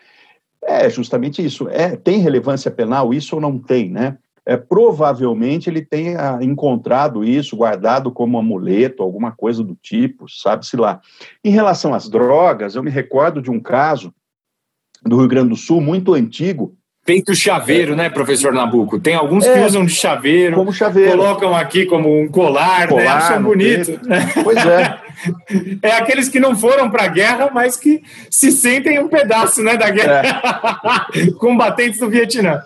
É 0.63 0.89
justamente 0.89 1.45
isso. 1.45 1.69
É, 1.69 1.97
tem 1.97 2.19
relevância 2.19 2.71
penal 2.71 3.13
isso 3.13 3.35
ou 3.35 3.41
não 3.41 3.59
tem, 3.59 3.91
né? 3.91 4.19
É, 4.47 4.57
provavelmente 4.57 5.69
ele 5.69 5.85
tenha 5.85 6.39
encontrado 6.41 7.23
isso, 7.23 7.57
guardado 7.57 8.11
como 8.11 8.39
amuleto, 8.39 9.03
alguma 9.03 9.33
coisa 9.33 9.63
do 9.63 9.77
tipo, 9.77 10.27
sabe-se 10.29 10.77
lá. 10.77 11.01
Em 11.45 11.51
relação 11.51 11.95
às 11.95 12.09
drogas, 12.09 12.75
eu 12.75 12.83
me 12.83 12.91
recordo 12.91 13.43
de 13.43 13.51
um 13.51 13.61
caso 13.61 14.13
do 15.05 15.19
Rio 15.19 15.29
Grande 15.29 15.51
do 15.51 15.57
Sul, 15.57 15.81
muito 15.81 16.15
antigo, 16.15 16.77
Feito 17.05 17.35
chaveiro, 17.35 17.95
é. 17.95 17.97
né, 17.97 18.11
professor 18.11 18.53
Nabuco? 18.53 19.01
Tem 19.01 19.15
alguns 19.15 19.45
é, 19.47 19.55
que 19.55 19.61
usam 19.67 19.85
de 19.85 19.93
chaveiro, 19.93 20.57
como 20.57 20.73
chaveiro, 20.73 21.13
colocam 21.13 21.57
aqui 21.57 21.87
como 21.87 22.21
um 22.21 22.29
colar, 22.29 22.89
colar 22.89 23.03
né? 23.03 23.09
acham 23.09 23.43
bonito. 23.43 23.99
Pois 24.45 24.59
é. 24.67 24.99
é 25.83 25.93
aqueles 25.93 26.29
que 26.29 26.41
não 26.41 26.57
foram 26.57 26.91
para 26.91 27.05
a 27.05 27.09
guerra, 27.09 27.51
mas 27.53 27.77
que 27.77 28.03
se 28.31 28.53
sentem 28.53 28.99
um 28.99 29.09
pedaço 29.09 29.63
né, 29.63 29.77
da 29.77 29.91
guerra. 29.91 30.23
É. 31.15 31.31
Combatentes 31.39 32.01
do 32.01 32.09
Vietnã. 32.09 32.63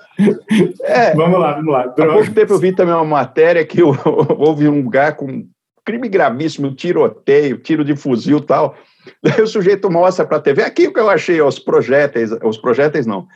É. 0.83 1.15
Vamos 1.15 1.39
lá, 1.39 1.53
vamos 1.55 1.73
lá. 1.73 1.83
Há 1.83 2.07
pouco 2.07 2.33
tempo 2.33 2.53
eu 2.53 2.59
vi 2.59 2.73
também 2.73 2.95
uma 2.95 3.05
matéria 3.05 3.65
que 3.65 3.83
houve 3.83 4.69
um 4.69 4.83
lugar 4.83 5.17
com 5.17 5.47
crime 5.85 6.09
gravíssimo, 6.09 6.75
tiroteio, 6.75 7.59
tiro 7.59 7.85
de 7.85 7.95
fuzil 7.95 8.39
e 8.39 8.43
tal. 8.43 8.77
Daí 9.23 9.41
o 9.41 9.47
sujeito 9.47 9.91
mostra 9.91 10.25
para 10.25 10.39
a 10.39 10.41
TV, 10.41 10.63
aqui 10.63 10.87
o 10.87 10.93
que 10.93 11.01
eu 11.01 11.11
achei, 11.11 11.41
os 11.41 11.59
projéteis, 11.59 12.31
os 12.43 12.59
projéteis 12.59 13.07
não, 13.07 13.27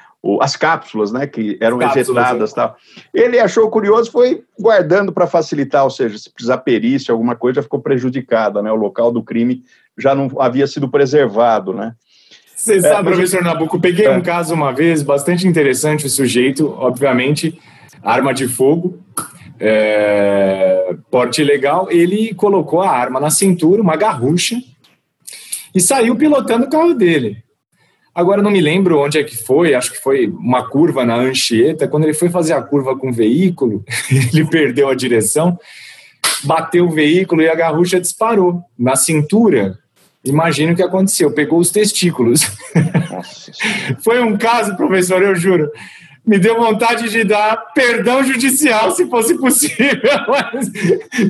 as 0.41 0.57
cápsulas, 0.57 1.13
né, 1.13 1.27
que 1.27 1.59
eram 1.61 1.81
ejetadas 1.81 2.53
tal. 2.53 2.77
Ele 3.13 3.39
achou 3.39 3.69
curioso, 3.71 4.11
foi 4.11 4.43
guardando 4.59 5.13
para 5.13 5.27
facilitar, 5.27 5.85
ou 5.85 5.91
seja, 5.91 6.19
se 6.19 6.33
precisar 6.33 6.59
perícia, 6.59 7.13
alguma 7.13 7.37
coisa, 7.37 7.57
já 7.57 7.63
ficou 7.63 7.81
prejudicada, 7.81 8.63
né, 8.63 8.71
o 8.71 8.77
local 8.77 9.13
do 9.13 9.23
crime 9.23 9.63
já 9.97 10.15
não 10.15 10.31
havia 10.41 10.67
sido 10.67 10.89
preservado, 10.89 11.73
né. 11.73 11.95
Você 12.55 12.79
é, 12.79 12.81
sabe, 12.81 13.11
professor 13.11 13.43
Nabuco, 13.43 13.81
peguei 13.81 14.07
é. 14.07 14.11
um 14.11 14.21
caso 14.21 14.53
uma 14.53 14.73
vez, 14.73 15.03
bastante 15.03 15.47
interessante, 15.47 16.07
o 16.07 16.11
sujeito, 16.11 16.75
obviamente, 16.77 17.59
arma 18.03 18.35
de 18.35 18.49
fogo, 18.49 18.99
é, 19.61 20.95
porte 21.11 21.43
legal, 21.43 21.89
ele 21.91 22.35
colocou 22.35 22.81
a 22.83 22.91
arma 22.91 23.21
na 23.21 23.31
cintura, 23.31 23.83
uma 23.83 23.97
garrucha, 23.97 24.57
e 25.75 25.81
saiu 25.81 26.17
pilotando 26.17 26.67
o 26.67 26.71
carro 26.71 26.95
dele. 26.95 27.43
Agora 28.15 28.43
não 28.43 28.51
me 28.51 28.61
lembro 28.61 28.99
onde 28.99 29.19
é 29.19 29.23
que 29.23 29.37
foi, 29.37 29.75
acho 29.75 29.93
que 29.93 30.03
foi 30.03 30.27
uma 30.27 30.69
curva 30.69 31.05
na 31.05 31.15
Anchieta. 31.15 31.87
Quando 31.87 32.03
ele 32.03 32.15
foi 32.15 32.29
fazer 32.29 32.53
a 32.53 32.61
curva 32.61 32.97
com 32.97 33.11
o 33.11 33.13
veículo, 33.13 33.85
ele 34.11 34.45
perdeu 34.45 34.89
a 34.89 34.95
direção, 34.95 35.57
bateu 36.43 36.87
o 36.87 36.91
veículo 36.91 37.43
e 37.43 37.49
a 37.49 37.55
garrucha 37.55 38.01
disparou 38.01 38.61
na 38.77 38.97
cintura. 38.97 39.79
Imagina 40.25 40.73
o 40.73 40.77
que 40.77 40.83
aconteceu, 40.83 41.31
pegou 41.31 41.61
os 41.61 41.71
testículos. 41.71 42.43
foi 44.03 44.21
um 44.21 44.37
caso, 44.37 44.77
professor, 44.77 45.23
eu 45.23 45.37
juro. 45.37 45.71
Me 46.27 46.39
deu 46.39 46.57
vontade 46.57 47.09
de 47.09 47.25
dar 47.25 47.57
perdão 47.73 48.23
judicial, 48.23 48.91
se 48.91 49.07
fosse 49.07 49.39
possível, 49.39 50.11
mas 50.29 50.71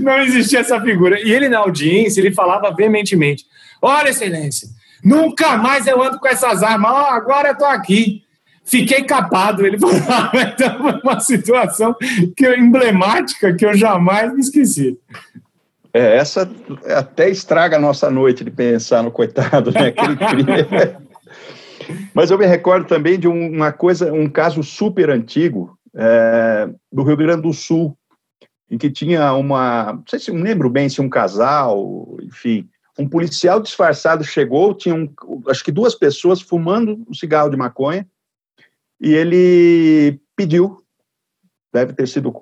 não 0.00 0.20
existia 0.22 0.60
essa 0.60 0.80
figura. 0.80 1.20
E 1.20 1.30
ele, 1.30 1.48
na 1.48 1.58
audiência, 1.58 2.20
ele 2.20 2.32
falava 2.32 2.74
veementemente: 2.74 3.44
Olha, 3.80 4.10
excelência, 4.10 4.68
nunca 5.04 5.56
mais 5.56 5.86
eu 5.86 6.02
ando 6.02 6.18
com 6.18 6.28
essas 6.28 6.62
armas. 6.62 6.90
Oh, 6.90 7.12
agora 7.12 7.48
eu 7.48 7.52
estou 7.52 7.68
aqui. 7.68 8.22
Fiquei 8.64 9.02
capado. 9.02 9.66
Ele 9.66 9.78
falou, 9.80 9.96
então, 10.34 11.00
uma 11.02 11.20
situação 11.20 11.96
que 12.36 12.46
eu, 12.46 12.56
emblemática 12.56 13.54
que 13.54 13.64
eu 13.64 13.74
jamais 13.74 14.32
me 14.32 14.40
esqueci. 14.40 14.98
É, 15.92 16.16
essa 16.16 16.48
até 16.96 17.30
estraga 17.30 17.76
a 17.76 17.80
nossa 17.80 18.10
noite 18.10 18.44
de 18.44 18.50
pensar 18.50 19.02
no 19.02 19.10
coitado, 19.10 19.72
né? 19.72 19.86
Aquele 19.88 20.16
crime. 20.16 21.08
Mas 22.12 22.30
eu 22.30 22.38
me 22.38 22.46
recordo 22.46 22.86
também 22.86 23.18
de 23.18 23.26
uma 23.26 23.72
coisa, 23.72 24.12
um 24.12 24.28
caso 24.28 24.62
super 24.62 25.08
antigo 25.08 25.78
é, 25.94 26.68
do 26.92 27.02
Rio 27.02 27.16
Grande 27.16 27.42
do 27.42 27.52
Sul, 27.52 27.96
em 28.70 28.76
que 28.76 28.90
tinha 28.90 29.32
uma, 29.32 29.94
não 29.94 30.04
sei 30.06 30.18
se 30.18 30.30
me 30.30 30.42
lembro 30.42 30.68
bem 30.68 30.88
se 30.88 31.00
um 31.00 31.08
casal, 31.08 32.18
enfim, 32.22 32.68
um 32.98 33.08
policial 33.08 33.60
disfarçado 33.60 34.24
chegou, 34.24 34.74
tinha 34.74 34.94
um, 34.94 35.08
acho 35.48 35.62
que 35.62 35.70
duas 35.70 35.94
pessoas 35.94 36.40
fumando 36.40 37.04
um 37.08 37.14
cigarro 37.14 37.50
de 37.50 37.56
maconha, 37.56 38.06
e 39.00 39.14
ele 39.14 40.20
pediu, 40.34 40.82
deve 41.72 41.92
ter 41.92 42.08
sido 42.08 42.34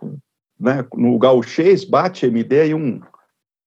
né, 0.59 0.85
no 0.95 1.19
gauchês, 1.19 1.85
bate 1.85 2.27
MD 2.27 2.69
e 2.69 2.74
um, 2.74 3.01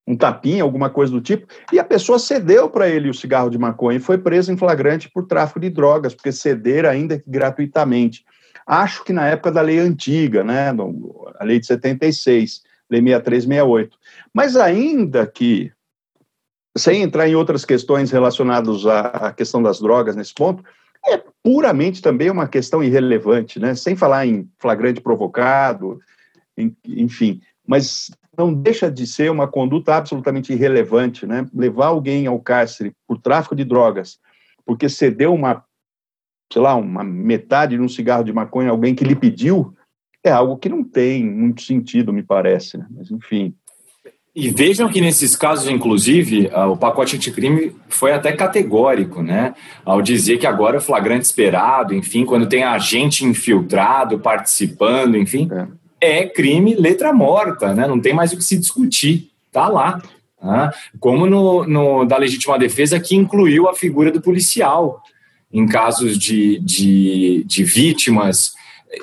um 0.08 0.18
tapinha, 0.18 0.64
alguma 0.64 0.90
coisa 0.90 1.12
do 1.12 1.22
tipo, 1.22 1.46
e 1.72 1.78
a 1.78 1.84
pessoa 1.84 2.18
cedeu 2.18 2.68
para 2.68 2.90
ele 2.90 3.10
o 3.10 3.14
cigarro 3.14 3.52
de 3.52 3.60
maconha 3.60 3.98
e 3.98 4.02
foi 4.02 4.18
preso 4.18 4.52
em 4.52 4.58
flagrante 4.58 5.10
por 5.14 5.28
tráfico 5.28 5.60
de 5.60 5.70
drogas, 5.70 6.16
porque 6.16 6.32
ceder 6.32 6.86
ainda 6.86 7.24
gratuitamente. 7.28 8.26
Acho 8.66 9.04
que 9.04 9.14
na 9.14 9.28
época 9.28 9.52
da 9.52 9.62
lei 9.62 9.80
antiga, 9.80 10.44
né, 10.44 10.70
a 11.40 11.44
lei 11.44 11.60
de 11.60 11.68
76, 11.68 12.62
lei 12.90 13.02
6368. 13.02 13.98
Mas 14.34 14.56
ainda 14.56 15.28
que, 15.28 15.72
sem 16.78 17.02
entrar 17.02 17.28
em 17.28 17.36
outras 17.36 17.66
questões 17.66 18.12
relacionadas 18.12 18.86
à 18.86 19.34
questão 19.34 19.62
das 19.62 19.80
drogas 19.80 20.16
nesse 20.16 20.34
ponto, 20.34 20.64
é 21.08 21.22
puramente 21.44 22.02
também 22.02 22.30
uma 22.30 22.48
questão 22.48 22.84
irrelevante, 22.84 23.60
né? 23.60 23.74
sem 23.76 23.96
falar 23.96 24.26
em 24.26 24.50
flagrante 24.58 25.02
provocado, 25.02 26.00
enfim, 26.86 27.42
mas 27.66 28.10
não 28.38 28.54
deixa 28.54 28.90
de 28.90 29.06
ser 29.06 29.30
uma 29.30 29.48
conduta 29.48 29.96
absolutamente 29.96 30.54
irrelevante, 30.54 31.26
né? 31.26 31.46
Levar 31.54 31.88
alguém 31.88 32.26
ao 32.26 32.40
cárcere 32.40 32.94
por 33.06 33.18
tráfico 33.20 33.56
de 33.56 33.66
drogas, 33.66 34.18
porque 34.66 34.88
cedeu 34.88 35.34
uma, 35.34 35.64
sei 36.52 36.62
lá, 36.62 36.74
uma 36.76 37.04
metade 37.04 37.76
de 37.76 37.82
um 37.82 37.90
cigarro 37.90 38.24
de 38.24 38.32
maconha 38.32 38.70
a 38.70 38.72
alguém 38.72 38.96
que 38.96 39.04
lhe 39.04 39.16
pediu, 39.16 39.76
é 40.24 40.32
algo 40.32 40.58
que 40.58 40.70
não 40.70 40.84
tem 40.84 41.26
muito 41.26 41.62
sentido, 41.62 42.14
me 42.14 42.24
parece, 42.24 42.78
né? 42.78 42.88
Mas 42.90 43.12
enfim. 43.12 43.54
E 44.40 44.50
vejam 44.52 44.88
que 44.88 45.02
nesses 45.02 45.36
casos, 45.36 45.68
inclusive, 45.68 46.50
o 46.72 46.78
pacote 46.78 47.18
anticrime 47.18 47.76
foi 47.90 48.14
até 48.14 48.32
categórico, 48.32 49.22
né? 49.22 49.54
Ao 49.84 50.02
dizer 50.02 50.38
que 50.38 50.48
agora 50.48 50.78
é 50.78 50.80
flagrante 50.80 51.26
esperado, 51.26 51.94
enfim, 51.94 52.24
quando 52.24 52.48
tem 52.48 52.64
agente 52.64 53.26
infiltrado 53.26 54.18
participando, 54.18 55.18
enfim, 55.18 55.50
é, 56.00 56.22
é 56.22 56.26
crime 56.26 56.74
letra 56.74 57.12
morta, 57.12 57.74
né? 57.74 57.86
Não 57.86 58.00
tem 58.00 58.14
mais 58.14 58.32
o 58.32 58.38
que 58.38 58.44
se 58.46 58.58
discutir, 58.58 59.30
tá 59.52 59.68
lá. 59.68 60.02
Tá? 60.40 60.74
Como 61.02 61.26
no, 61.26 61.66
no 61.66 62.06
da 62.06 62.16
legítima 62.16 62.58
defesa, 62.58 62.98
que 62.98 63.18
incluiu 63.18 63.68
a 63.68 63.76
figura 63.76 64.10
do 64.10 64.22
policial 64.22 65.04
em 65.52 65.68
casos 65.68 66.18
de, 66.18 66.60
de, 66.60 67.44
de 67.46 67.64
vítimas. 67.66 68.54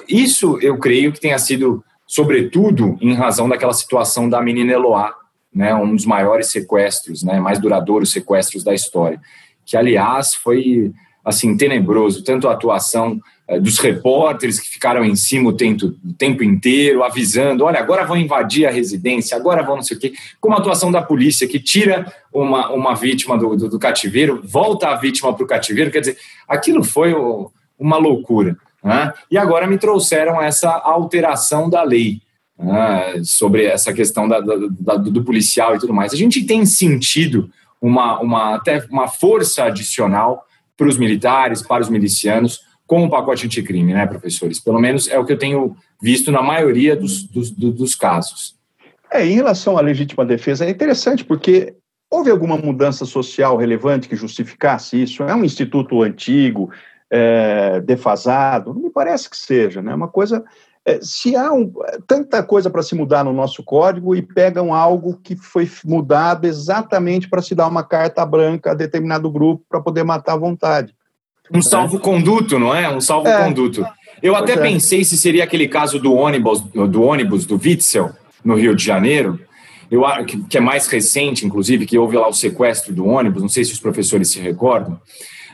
Isso 0.09 0.59
eu 0.63 0.79
creio 0.79 1.13
que 1.13 1.21
tenha 1.21 1.39
sido 1.39 1.85
sobretudo 2.07 2.97
em 3.03 3.13
razão 3.13 3.51
daquela 3.51 3.75
situação 3.75 4.31
da 4.31 4.41
menina 4.41 4.73
Eloá, 4.73 5.13
né, 5.57 5.74
um 5.74 5.97
dos 5.97 6.05
maiores 6.05 6.51
sequestros, 6.51 7.23
né, 7.23 7.41
mais 7.41 7.59
duradouros 7.59 8.12
sequestros 8.12 8.62
da 8.62 8.74
história, 8.74 9.19
que 9.65 9.74
aliás 9.74 10.35
foi 10.35 10.93
assim 11.24 11.57
tenebroso, 11.57 12.23
tanto 12.23 12.47
a 12.47 12.53
atuação 12.53 13.19
eh, 13.49 13.59
dos 13.59 13.78
repórteres 13.78 14.61
que 14.61 14.69
ficaram 14.69 15.03
em 15.03 15.16
cima 15.16 15.49
o 15.49 15.53
tempo, 15.55 15.87
o 15.87 16.12
tempo 16.12 16.45
inteiro, 16.45 17.03
avisando, 17.03 17.65
olha, 17.65 17.81
agora 17.81 18.05
vão 18.05 18.19
invadir 18.19 18.66
a 18.66 18.70
residência, 18.70 19.35
agora 19.35 19.62
vão 19.62 19.77
não 19.77 19.83
sei 19.83 19.97
o 19.97 20.01
quê, 20.01 20.12
como 20.39 20.55
a 20.55 20.59
atuação 20.59 20.93
da 20.93 21.01
polícia, 21.01 21.49
que 21.49 21.59
tira 21.59 22.12
uma, 22.31 22.70
uma 22.70 22.95
vítima 22.95 23.39
do, 23.39 23.57
do, 23.57 23.69
do 23.70 23.78
cativeiro, 23.78 24.43
volta 24.45 24.89
a 24.89 24.95
vítima 24.95 25.33
para 25.33 25.43
o 25.43 25.49
cativeiro, 25.49 25.91
quer 25.91 26.01
dizer, 26.01 26.19
aquilo 26.47 26.85
foi 26.85 27.15
o, 27.15 27.51
uma 27.78 27.97
loucura. 27.97 28.57
Né? 28.85 29.12
E 29.31 29.39
agora 29.39 29.66
me 29.66 29.78
trouxeram 29.78 30.41
essa 30.41 30.70
alteração 30.70 31.69
da 31.70 31.83
lei 31.83 32.20
né? 32.59 33.23
sobre 33.24 33.65
essa 33.65 33.93
questão 33.93 34.28
da, 34.28 34.41
da, 34.41 34.97
do 34.97 35.24
policial 35.24 35.74
e 35.74 35.78
tudo 35.78 35.93
mais. 35.93 36.12
A 36.12 36.16
gente 36.16 36.45
tem 36.45 36.65
sentido 36.65 37.51
uma, 37.81 38.20
uma, 38.20 38.55
até 38.55 38.85
uma 38.91 39.09
força 39.09 39.65
adicional 39.65 40.45
para 40.77 40.89
os 40.89 40.99
militares, 40.99 41.62
para 41.62 41.83
os 41.83 41.89
milicianos, 41.89 42.61
com 42.87 43.05
o 43.05 43.11
pacote 43.11 43.47
anticrime, 43.47 43.93
né, 43.93 44.07
professores? 44.07 44.61
Pelo 44.61 44.81
menos 44.81 45.09
é 45.09 45.19
o 45.19 45.24
que 45.24 45.33
eu 45.33 45.39
tenho 45.39 45.77
visto 46.01 46.31
na 46.31 46.43
maioria 46.43 46.95
dos, 46.95 47.24
dos, 47.24 47.51
dos 47.51 47.95
casos. 47.95 48.55
É, 49.11 49.24
em 49.27 49.35
relação 49.35 49.77
à 49.78 49.81
legítima 49.81 50.24
defesa, 50.24 50.65
é 50.65 50.70
interessante 50.70 51.24
porque 51.24 51.74
houve 52.11 52.31
alguma 52.31 52.57
mudança 52.57 53.05
social 53.05 53.57
relevante 53.57 54.09
que 54.09 54.16
justificasse 54.16 55.03
isso? 55.03 55.23
É 55.23 55.35
um 55.35 55.45
instituto 55.45 56.03
antigo, 56.03 56.70
é, 57.11 57.81
defasado? 57.81 58.74
Não 58.74 58.83
me 58.83 58.91
parece 58.91 59.28
que 59.28 59.37
seja, 59.37 59.83
né? 59.83 59.95
Uma 59.95 60.09
coisa. 60.09 60.45
É, 60.87 61.01
se 61.03 61.35
há 61.35 61.53
um, 61.53 61.73
tanta 62.07 62.45
coisa 62.45 62.71
para 62.71 62.81
se 62.81 62.95
mudar 62.95 63.25
no 63.25 63.33
nosso 63.33 63.61
código 63.65 64.15
e 64.15 64.23
pegam 64.23 64.73
algo 64.73 65.19
que 65.21 65.35
foi 65.35 65.69
mudado 65.85 66.47
exatamente 66.47 67.29
para 67.29 67.43
se 67.43 67.57
dar 67.57 67.67
uma 67.67 67.83
carta 67.83 68.25
branca 68.25 68.71
a 68.71 68.75
determinado 68.75 69.29
grupo 69.29 69.65
para 69.69 69.81
poder 69.81 70.05
matar 70.05 70.35
à 70.35 70.37
vontade. 70.37 70.95
Um 71.53 71.61
salvo-conduto, 71.61 72.57
não 72.57 72.73
é? 72.73 72.89
Um 72.89 73.01
salvo-conduto. 73.01 73.85
É. 73.85 73.93
Eu 74.23 74.37
até 74.37 74.53
é. 74.53 74.57
pensei 74.57 75.05
se 75.05 75.17
seria 75.19 75.43
aquele 75.43 75.67
caso 75.67 75.99
do 75.99 76.15
ônibus, 76.15 76.61
do 76.61 77.03
ônibus 77.03 77.45
do 77.45 77.57
Witzel, 77.57 78.13
no 78.45 78.55
Rio 78.55 78.75
de 78.75 78.85
Janeiro, 78.85 79.41
eu, 79.91 80.03
que, 80.25 80.41
que 80.45 80.57
é 80.57 80.61
mais 80.61 80.87
recente, 80.87 81.45
inclusive, 81.45 81.85
que 81.85 81.99
houve 81.99 82.17
lá 82.17 82.29
o 82.29 82.33
sequestro 82.33 82.95
do 82.95 83.07
ônibus, 83.07 83.43
não 83.43 83.49
sei 83.49 83.65
se 83.65 83.73
os 83.73 83.81
professores 83.81 84.31
se 84.31 84.39
recordam. 84.39 85.01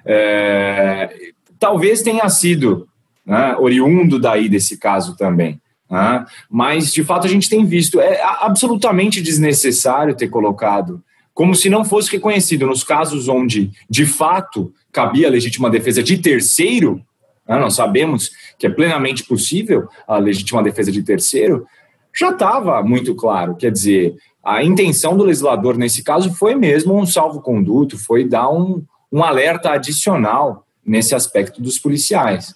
É, 0.05 1.11
talvez 1.59 2.03
tenha 2.03 2.29
sido 2.29 2.87
né, 3.25 3.57
oriundo 3.59 4.19
daí 4.19 4.49
desse 4.49 4.77
caso 4.77 5.17
também. 5.17 5.61
Né? 5.91 6.25
Mas, 6.51 6.93
de 6.93 7.05
fato, 7.05 7.27
a 7.27 7.31
gente 7.31 7.49
tem 7.49 7.65
visto, 7.65 8.01
é 8.01 8.23
absolutamente 8.41 9.21
desnecessário 9.21 10.17
ter 10.17 10.29
colocado, 10.29 11.03
como 11.35 11.55
se 11.55 11.71
não 11.71 11.85
fosse 11.85 12.11
reconhecido 12.13 12.67
nos 12.67 12.85
casos 12.85 13.29
onde, 13.29 13.71
de 13.89 14.05
fato, 14.05 14.73
cabia 14.93 15.29
a 15.29 15.31
legítima 15.31 15.71
defesa 15.71 16.03
de 16.03 16.19
terceiro, 16.19 17.01
né, 17.49 17.59
nós 17.59 17.75
sabemos 17.75 18.31
que 18.59 18.67
é 18.67 18.71
plenamente 18.71 19.25
possível 19.25 19.89
a 20.07 20.19
legítima 20.19 20.63
defesa 20.63 20.93
de 20.93 21.03
terceiro, 21.03 21.67
já 22.15 22.31
estava 22.31 22.83
muito 22.83 23.15
claro. 23.15 23.57
Quer 23.57 23.73
dizer, 23.73 24.15
a 24.45 24.63
intenção 24.63 25.17
do 25.17 25.25
legislador 25.25 25.79
nesse 25.79 26.03
caso 26.03 26.33
foi 26.35 26.55
mesmo 26.55 26.99
um 26.99 27.07
salvo-conduto, 27.07 27.99
foi 27.99 28.29
dar 28.29 28.51
um, 28.51 28.85
um 29.11 29.23
alerta 29.23 29.71
adicional 29.73 30.67
nesse 30.85 31.15
aspecto 31.15 31.63
dos 31.63 31.79
policiais. 31.79 32.55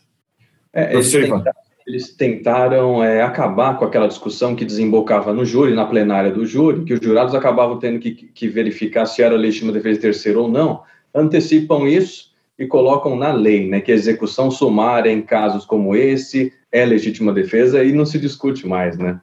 É, 0.76 0.92
eles, 0.92 1.10
tentaram, 1.10 1.44
eles 1.86 2.14
tentaram 2.14 3.02
é, 3.02 3.22
acabar 3.22 3.78
com 3.78 3.86
aquela 3.86 4.06
discussão 4.06 4.54
que 4.54 4.62
desembocava 4.62 5.32
no 5.32 5.42
júri, 5.42 5.74
na 5.74 5.86
plenária 5.86 6.30
do 6.30 6.44
júri, 6.44 6.84
que 6.84 6.92
os 6.92 7.00
jurados 7.00 7.34
acabavam 7.34 7.78
tendo 7.78 7.98
que, 7.98 8.10
que 8.10 8.46
verificar 8.46 9.06
se 9.06 9.22
era 9.22 9.34
legítima 9.34 9.72
defesa 9.72 9.94
de 9.94 10.02
terceiro 10.02 10.42
ou 10.42 10.48
não, 10.48 10.82
antecipam 11.14 11.88
isso 11.88 12.30
e 12.58 12.66
colocam 12.66 13.16
na 13.16 13.32
lei, 13.32 13.66
né, 13.66 13.80
que 13.80 13.90
a 13.90 13.94
execução 13.94 14.50
sumária 14.50 15.10
em 15.10 15.22
casos 15.22 15.64
como 15.64 15.96
esse 15.96 16.52
é 16.70 16.84
legítima 16.84 17.32
defesa 17.32 17.82
e 17.82 17.90
não 17.90 18.04
se 18.04 18.18
discute 18.18 18.68
mais, 18.68 18.98
né? 18.98 19.18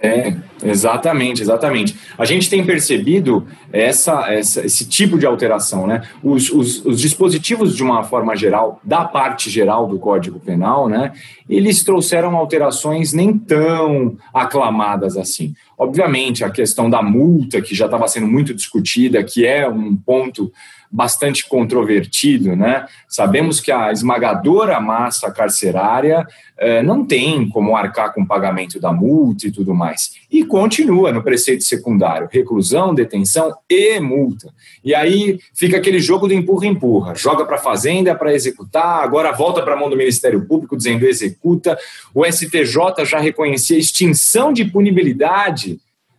É, 0.00 0.34
exatamente, 0.62 1.42
exatamente. 1.42 1.96
A 2.16 2.24
gente 2.24 2.48
tem 2.48 2.64
percebido 2.64 3.46
essa, 3.72 4.32
essa 4.32 4.64
esse 4.64 4.86
tipo 4.86 5.18
de 5.18 5.26
alteração, 5.26 5.86
né? 5.86 6.02
Os, 6.22 6.50
os, 6.50 6.84
os, 6.84 7.00
dispositivos, 7.00 7.76
de 7.76 7.82
uma 7.82 8.04
forma 8.04 8.36
geral, 8.36 8.80
da 8.84 9.04
parte 9.04 9.50
geral 9.50 9.86
do 9.86 9.98
Código 9.98 10.38
Penal, 10.40 10.88
né? 10.88 11.12
Eles 11.48 11.82
trouxeram 11.82 12.36
alterações 12.36 13.12
nem 13.12 13.36
tão 13.36 14.16
aclamadas 14.32 15.16
assim. 15.16 15.54
Obviamente, 15.82 16.44
a 16.44 16.50
questão 16.50 16.88
da 16.88 17.02
multa, 17.02 17.60
que 17.60 17.74
já 17.74 17.86
estava 17.86 18.06
sendo 18.06 18.28
muito 18.28 18.54
discutida, 18.54 19.24
que 19.24 19.44
é 19.44 19.68
um 19.68 19.96
ponto 19.96 20.52
bastante 20.92 21.48
controvertido, 21.48 22.54
né? 22.54 22.86
Sabemos 23.08 23.60
que 23.60 23.72
a 23.72 23.90
esmagadora 23.90 24.78
massa 24.78 25.30
carcerária 25.30 26.26
eh, 26.58 26.82
não 26.82 27.04
tem 27.04 27.48
como 27.48 27.74
arcar 27.74 28.12
com 28.12 28.22
o 28.22 28.26
pagamento 28.26 28.78
da 28.78 28.92
multa 28.92 29.46
e 29.46 29.50
tudo 29.50 29.74
mais. 29.74 30.12
E 30.30 30.44
continua 30.44 31.10
no 31.10 31.22
preceito 31.22 31.64
secundário: 31.64 32.28
reclusão, 32.30 32.94
detenção 32.94 33.54
e 33.70 33.98
multa. 34.00 34.52
E 34.84 34.94
aí 34.94 35.38
fica 35.54 35.78
aquele 35.78 35.98
jogo 35.98 36.28
do 36.28 36.34
empurra-empurra. 36.34 37.14
Joga 37.14 37.46
para 37.46 37.56
a 37.56 37.60
Fazenda 37.60 38.14
para 38.14 38.34
executar, 38.34 39.02
agora 39.02 39.32
volta 39.32 39.62
para 39.62 39.72
a 39.72 39.76
mão 39.76 39.88
do 39.88 39.96
Ministério 39.96 40.46
Público 40.46 40.76
dizendo 40.76 41.06
executa. 41.06 41.78
O 42.14 42.22
STJ 42.24 43.06
já 43.06 43.18
reconhecia 43.18 43.78
extinção 43.78 44.52
de 44.52 44.66
punibilidade 44.66 45.71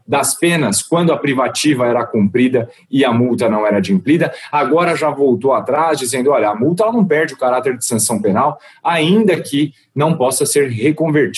das 0.07 0.35
penas 0.35 0.81
quando 0.81 1.11
a 1.13 1.17
privativa 1.17 1.87
era 1.87 2.05
cumprida 2.05 2.69
e 2.91 3.03
a 3.05 3.11
multa 3.11 3.49
não 3.49 3.65
era 3.65 3.77
adimplida. 3.77 4.33
Agora 4.51 4.95
já 4.95 5.09
voltou 5.09 5.53
atrás, 5.53 5.97
dizendo: 5.97 6.31
olha, 6.31 6.49
a 6.49 6.55
multa 6.55 6.85
não 6.91 7.05
perde 7.05 7.33
o 7.33 7.37
caráter 7.37 7.77
de 7.77 7.85
sanção 7.85 8.21
penal, 8.21 8.59
ainda 8.83 9.39
que 9.39 9.73
não 9.95 10.17
possa 10.17 10.45
ser 10.45 10.71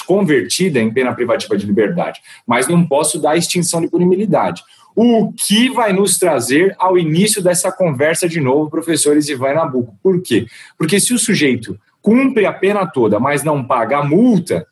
convertida 0.06 0.80
em 0.80 0.92
pena 0.92 1.14
privativa 1.14 1.58
de 1.58 1.66
liberdade. 1.66 2.22
Mas 2.48 2.68
não 2.68 2.86
posso 2.86 3.20
dar 3.20 3.38
extinção 3.38 3.82
de 3.82 3.88
punibilidade. 3.88 4.64
O 4.96 5.34
que 5.34 5.70
vai 5.70 5.92
nos 5.92 6.18
trazer 6.18 6.74
ao 6.80 6.98
início 6.98 7.44
dessa 7.44 7.70
conversa 7.70 8.30
de 8.30 8.40
novo, 8.40 8.70
professores 8.70 9.28
Ivan 9.28 9.56
Nabuco. 9.56 9.94
Por 10.02 10.22
quê? 10.22 10.48
Porque 10.78 11.02
se 11.02 11.14
o 11.14 11.20
sujeito 11.20 11.78
cumpre 12.02 12.46
a 12.46 12.54
pena 12.54 12.86
toda, 12.86 13.20
mas 13.20 13.44
não 13.44 13.64
paga 13.64 13.98
a 13.98 14.04
multa, 14.04 14.66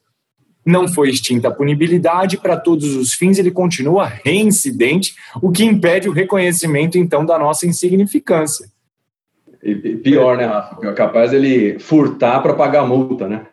não 0.66 0.88
foi 0.88 1.10
extinta 1.10 1.50
a 1.50 1.54
punibilidade, 1.54 2.38
para 2.38 2.58
todos 2.58 2.96
os 2.96 3.14
fins 3.14 3.38
ele 3.38 3.52
continua 3.52 4.06
reincidente, 4.06 5.16
o 5.42 5.52
que 5.52 5.66
impede 5.66 6.08
o 6.08 6.14
reconhecimento, 6.14 6.98
então, 6.98 7.26
da 7.26 7.38
nossa 7.38 7.68
insignificância. 7.68 8.68
E, 9.62 9.76
pior, 9.98 10.38
né, 10.38 10.46
Rafa? 10.46 10.88
É 10.88 10.94
capaz 10.94 11.32
ele 11.34 11.80
furtar 11.80 12.42
para 12.42 12.54
pagar 12.54 12.82
a 12.82 12.88
multa, 12.88 13.28
né? 13.28 13.46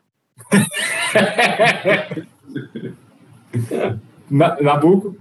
Nabuco? 4.31 5.16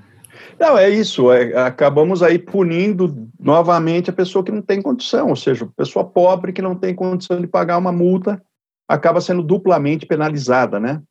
Não, 0.59 0.77
é 0.77 0.89
isso. 0.89 1.31
É, 1.31 1.57
acabamos 1.57 2.21
aí 2.21 2.37
punindo 2.37 3.29
novamente 3.39 4.09
a 4.09 4.13
pessoa 4.13 4.43
que 4.43 4.51
não 4.51 4.61
tem 4.61 4.81
condição, 4.81 5.29
ou 5.29 5.35
seja, 5.35 5.65
a 5.65 5.69
pessoa 5.77 6.03
pobre 6.03 6.51
que 6.51 6.61
não 6.61 6.75
tem 6.75 6.93
condição 6.93 7.39
de 7.39 7.47
pagar 7.47 7.77
uma 7.77 7.91
multa 7.91 8.41
acaba 8.87 9.21
sendo 9.21 9.43
duplamente 9.43 10.05
penalizada, 10.07 10.79
né? 10.79 11.01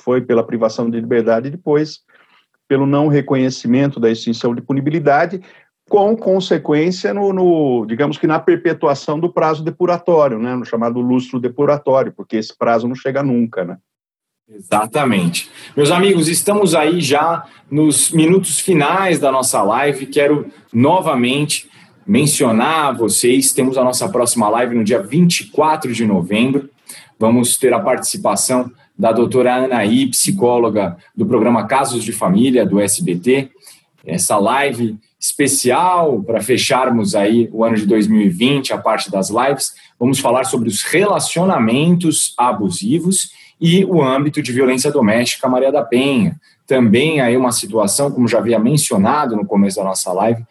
Foi 0.00 0.20
pela 0.20 0.46
privação 0.46 0.90
de 0.90 1.00
liberdade 1.00 1.48
e 1.48 1.50
depois 1.50 2.00
pelo 2.68 2.86
não 2.86 3.08
reconhecimento 3.08 3.98
da 3.98 4.08
extinção 4.08 4.54
de 4.54 4.62
punibilidade, 4.62 5.40
com 5.88 6.16
consequência 6.16 7.12
no, 7.12 7.32
no, 7.32 7.84
digamos 7.84 8.16
que 8.16 8.28
na 8.28 8.38
perpetuação 8.38 9.18
do 9.18 9.32
prazo 9.32 9.64
depuratório, 9.64 10.38
né, 10.38 10.54
no 10.54 10.64
chamado 10.64 11.00
lustro 11.00 11.40
depuratório, 11.40 12.12
porque 12.12 12.36
esse 12.36 12.56
prazo 12.56 12.86
não 12.86 12.94
chega 12.94 13.24
nunca, 13.24 13.64
né? 13.64 13.76
Exatamente. 14.48 15.50
Meus 15.76 15.90
amigos, 15.90 16.28
estamos 16.28 16.74
aí 16.74 17.00
já 17.00 17.44
nos 17.68 18.10
minutos 18.10 18.60
finais 18.60 19.18
da 19.18 19.30
nossa 19.30 19.62
live. 19.62 20.06
Quero 20.06 20.46
novamente 20.72 21.68
mencionar 22.06 22.86
a 22.86 22.92
vocês, 22.92 23.52
temos 23.52 23.78
a 23.78 23.84
nossa 23.84 24.08
próxima 24.08 24.48
live 24.48 24.74
no 24.74 24.84
dia 24.84 25.00
24 25.00 25.92
de 25.92 26.04
novembro. 26.04 26.68
Vamos 27.18 27.56
ter 27.56 27.72
a 27.72 27.78
participação 27.78 28.70
da 29.00 29.12
doutora 29.12 29.64
Anaí, 29.64 30.08
psicóloga 30.08 30.98
do 31.16 31.24
programa 31.24 31.66
Casos 31.66 32.04
de 32.04 32.12
Família 32.12 32.66
do 32.66 32.78
SBT. 32.78 33.48
Essa 34.04 34.36
live 34.36 34.98
especial 35.18 36.22
para 36.22 36.42
fecharmos 36.42 37.14
aí 37.14 37.48
o 37.50 37.64
ano 37.64 37.76
de 37.76 37.86
2020, 37.86 38.74
a 38.74 38.78
parte 38.78 39.10
das 39.10 39.30
lives. 39.30 39.72
Vamos 39.98 40.18
falar 40.18 40.44
sobre 40.44 40.68
os 40.68 40.82
relacionamentos 40.82 42.34
abusivos 42.36 43.30
e 43.58 43.86
o 43.86 44.02
âmbito 44.02 44.42
de 44.42 44.52
violência 44.52 44.92
doméstica 44.92 45.48
Maria 45.48 45.72
da 45.72 45.82
Penha. 45.82 46.38
Também 46.66 47.22
aí 47.22 47.38
uma 47.38 47.52
situação, 47.52 48.10
como 48.10 48.28
já 48.28 48.36
havia 48.36 48.58
mencionado 48.58 49.34
no 49.34 49.46
começo 49.46 49.78
da 49.78 49.84
nossa 49.84 50.12
live, 50.12 50.44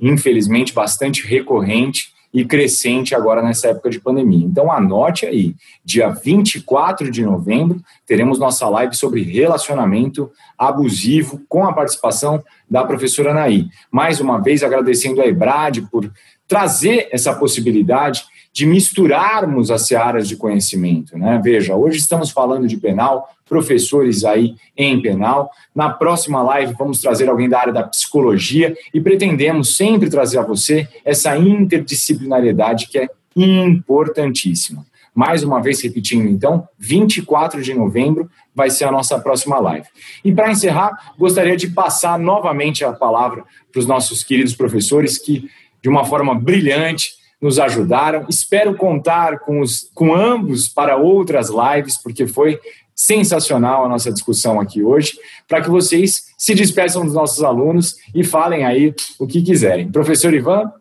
infelizmente 0.00 0.72
bastante 0.72 1.26
recorrente 1.26 2.14
e 2.36 2.44
crescente 2.44 3.14
agora 3.14 3.40
nessa 3.40 3.68
época 3.68 3.88
de 3.88 3.98
pandemia. 3.98 4.44
Então 4.44 4.70
anote 4.70 5.24
aí, 5.24 5.56
dia 5.82 6.10
24 6.10 7.10
de 7.10 7.24
novembro, 7.24 7.80
teremos 8.06 8.38
nossa 8.38 8.68
live 8.68 8.94
sobre 8.94 9.22
relacionamento 9.22 10.30
abusivo 10.58 11.40
com 11.48 11.64
a 11.64 11.72
participação 11.72 12.44
da 12.68 12.84
professora 12.84 13.30
Anaí. 13.30 13.68
Mais 13.90 14.20
uma 14.20 14.38
vez 14.38 14.62
agradecendo 14.62 15.22
a 15.22 15.26
Ebrad 15.26 15.80
por 15.90 16.12
trazer 16.46 17.08
essa 17.10 17.34
possibilidade 17.34 18.26
de 18.56 18.64
misturarmos 18.64 19.70
as 19.70 19.86
searas 19.86 20.26
de 20.26 20.34
conhecimento. 20.34 21.18
Né? 21.18 21.38
Veja, 21.44 21.76
hoje 21.76 21.98
estamos 21.98 22.30
falando 22.30 22.66
de 22.66 22.78
penal, 22.78 23.28
professores 23.46 24.24
aí 24.24 24.54
em 24.74 24.98
penal. 25.02 25.50
Na 25.74 25.90
próxima 25.90 26.42
live 26.42 26.72
vamos 26.72 27.02
trazer 27.02 27.28
alguém 27.28 27.50
da 27.50 27.60
área 27.60 27.72
da 27.74 27.82
psicologia 27.82 28.74
e 28.94 28.98
pretendemos 28.98 29.76
sempre 29.76 30.08
trazer 30.08 30.38
a 30.38 30.42
você 30.42 30.88
essa 31.04 31.36
interdisciplinariedade 31.36 32.88
que 32.88 32.98
é 32.98 33.10
importantíssima. 33.36 34.86
Mais 35.14 35.44
uma 35.44 35.60
vez 35.60 35.82
repetindo, 35.82 36.26
então, 36.26 36.66
24 36.78 37.60
de 37.62 37.74
novembro 37.74 38.30
vai 38.54 38.70
ser 38.70 38.84
a 38.84 38.90
nossa 38.90 39.18
próxima 39.18 39.58
live. 39.58 39.86
E 40.24 40.32
para 40.32 40.50
encerrar, 40.50 41.12
gostaria 41.18 41.58
de 41.58 41.68
passar 41.68 42.18
novamente 42.18 42.86
a 42.86 42.92
palavra 42.94 43.44
para 43.70 43.80
os 43.80 43.86
nossos 43.86 44.24
queridos 44.24 44.54
professores 44.54 45.18
que, 45.18 45.46
de 45.82 45.90
uma 45.90 46.06
forma 46.06 46.34
brilhante, 46.34 47.16
nos 47.40 47.58
ajudaram. 47.58 48.26
Espero 48.28 48.74
contar 48.76 49.40
com, 49.40 49.60
os, 49.60 49.90
com 49.94 50.14
ambos 50.14 50.68
para 50.68 50.96
outras 50.96 51.48
lives, 51.50 51.96
porque 51.96 52.26
foi 52.26 52.58
sensacional 52.94 53.84
a 53.84 53.88
nossa 53.88 54.10
discussão 54.10 54.58
aqui 54.58 54.82
hoje, 54.82 55.18
para 55.46 55.60
que 55.60 55.68
vocês 55.68 56.32
se 56.38 56.54
despeçam 56.54 57.04
dos 57.04 57.12
nossos 57.12 57.44
alunos 57.44 57.96
e 58.14 58.24
falem 58.24 58.64
aí 58.64 58.94
o 59.18 59.26
que 59.26 59.42
quiserem. 59.42 59.92
Professor 59.92 60.32
Ivan? 60.32 60.72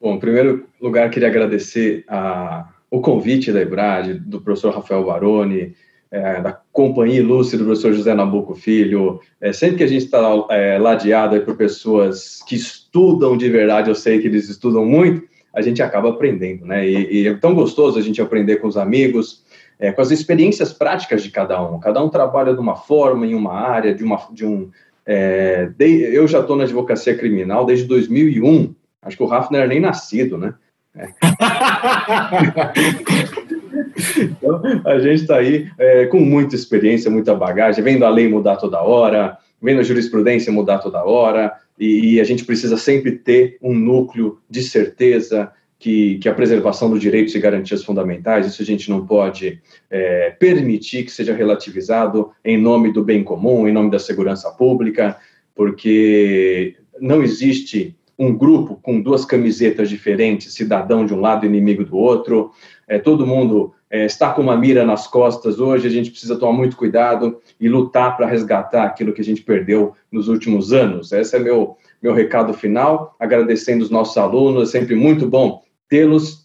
Bom, 0.00 0.16
em 0.16 0.18
primeiro 0.18 0.66
lugar, 0.80 1.08
queria 1.10 1.28
agradecer 1.28 2.04
a, 2.08 2.68
o 2.90 3.00
convite 3.00 3.52
da 3.52 3.60
EBRAD, 3.60 4.14
do 4.14 4.40
professor 4.40 4.74
Rafael 4.74 5.04
Baroni, 5.04 5.74
é, 6.10 6.40
da 6.40 6.52
companhia 6.72 7.20
ilustre 7.20 7.58
do 7.58 7.64
professor 7.64 7.92
José 7.92 8.14
Nabuco 8.14 8.54
Filho. 8.54 9.20
É, 9.40 9.52
sempre 9.52 9.78
que 9.78 9.84
a 9.84 9.88
gente 9.88 10.04
está 10.04 10.20
é, 10.50 10.78
ladeado 10.78 11.40
por 11.40 11.56
pessoas 11.56 12.40
que 12.46 12.54
estudam 12.54 13.36
de 13.36 13.48
verdade, 13.48 13.90
eu 13.90 13.94
sei 13.94 14.20
que 14.20 14.26
eles 14.26 14.48
estudam 14.48 14.84
muito, 14.84 15.26
a 15.54 15.62
gente 15.62 15.82
acaba 15.82 16.10
aprendendo, 16.10 16.66
né? 16.66 16.86
E, 16.86 17.22
e 17.22 17.28
é 17.28 17.34
tão 17.34 17.54
gostoso 17.54 17.98
a 17.98 18.02
gente 18.02 18.20
aprender 18.20 18.56
com 18.56 18.66
os 18.66 18.76
amigos, 18.76 19.44
é, 19.78 19.92
com 19.92 20.02
as 20.02 20.10
experiências 20.10 20.72
práticas 20.72 21.22
de 21.22 21.30
cada 21.30 21.62
um. 21.62 21.78
Cada 21.78 22.02
um 22.02 22.08
trabalha 22.08 22.52
de 22.52 22.60
uma 22.60 22.74
forma, 22.74 23.24
em 23.26 23.34
uma 23.34 23.52
área, 23.52 23.94
de, 23.94 24.02
uma, 24.02 24.20
de 24.32 24.44
um. 24.44 24.70
É, 25.06 25.70
de, 25.78 26.14
eu 26.14 26.26
já 26.26 26.40
estou 26.40 26.56
na 26.56 26.64
advocacia 26.64 27.16
criminal 27.16 27.64
desde 27.64 27.86
2001. 27.86 28.74
Acho 29.00 29.16
que 29.16 29.22
o 29.22 29.26
Rafa 29.26 29.50
não 29.52 29.60
era 29.60 29.68
nem 29.68 29.78
nascido, 29.80 30.36
né? 30.36 30.54
É. 30.96 31.08
então, 34.22 34.62
a 34.84 34.98
gente 34.98 35.22
está 35.22 35.36
aí 35.36 35.68
é, 35.78 36.06
com 36.06 36.18
muita 36.20 36.54
experiência, 36.54 37.10
muita 37.10 37.34
bagagem, 37.34 37.84
vendo 37.84 38.04
a 38.04 38.10
lei 38.10 38.28
mudar 38.28 38.56
toda 38.56 38.82
hora, 38.82 39.36
vendo 39.64 39.80
a 39.80 39.82
jurisprudência 39.82 40.52
mudar 40.52 40.78
toda 40.78 41.02
hora, 41.02 41.50
e, 41.78 42.20
a 42.20 42.24
gente 42.24 42.44
precisa 42.44 42.76
sempre 42.76 43.12
ter 43.12 43.56
um 43.62 43.74
núcleo 43.74 44.38
de 44.48 44.62
certeza 44.62 45.50
que, 45.78 46.18
que 46.18 46.28
a 46.28 46.34
preservação 46.34 46.90
dos 46.90 47.00
direitos 47.00 47.34
e 47.34 47.38
garantias 47.38 47.82
fundamentais, 47.82 48.46
isso 48.46 48.62
a 48.62 48.64
gente 48.64 48.90
não 48.90 49.06
pode 49.06 49.60
é, 49.90 50.30
permitir 50.38 51.04
que 51.04 51.10
seja 51.10 51.34
relativizado 51.34 52.30
em 52.44 52.60
nome 52.60 52.92
do 52.92 53.02
bem 53.02 53.24
comum, 53.24 53.66
em 53.66 53.72
nome 53.72 53.90
da 53.90 53.98
segurança 53.98 54.50
pública, 54.50 55.16
porque 55.54 56.76
não 57.00 57.22
existe 57.22 57.96
um 58.18 58.36
grupo 58.36 58.78
com 58.80 59.00
duas 59.00 59.24
camisetas 59.24 59.88
diferentes, 59.88 60.52
cidadão 60.52 61.04
de 61.04 61.12
um 61.12 61.20
lado 61.20 61.44
e 61.44 61.48
inimigo 61.48 61.84
do 61.84 61.96
outro, 61.96 62.52
é, 62.86 62.98
todo 62.98 63.26
mundo 63.26 63.74
é, 63.94 64.06
está 64.06 64.32
com 64.32 64.42
uma 64.42 64.56
mira 64.56 64.84
nas 64.84 65.06
costas 65.06 65.60
hoje, 65.60 65.86
a 65.86 65.90
gente 65.90 66.10
precisa 66.10 66.34
tomar 66.34 66.52
muito 66.52 66.76
cuidado 66.76 67.40
e 67.60 67.68
lutar 67.68 68.16
para 68.16 68.26
resgatar 68.26 68.82
aquilo 68.82 69.12
que 69.12 69.20
a 69.20 69.24
gente 69.24 69.40
perdeu 69.40 69.94
nos 70.10 70.26
últimos 70.26 70.72
anos. 70.72 71.12
Esse 71.12 71.36
é 71.36 71.38
meu, 71.38 71.76
meu 72.02 72.12
recado 72.12 72.52
final, 72.52 73.14
agradecendo 73.20 73.84
os 73.84 73.90
nossos 73.90 74.18
alunos, 74.18 74.68
é 74.68 74.72
sempre 74.80 74.96
muito 74.96 75.28
bom 75.28 75.62
tê-los, 75.88 76.44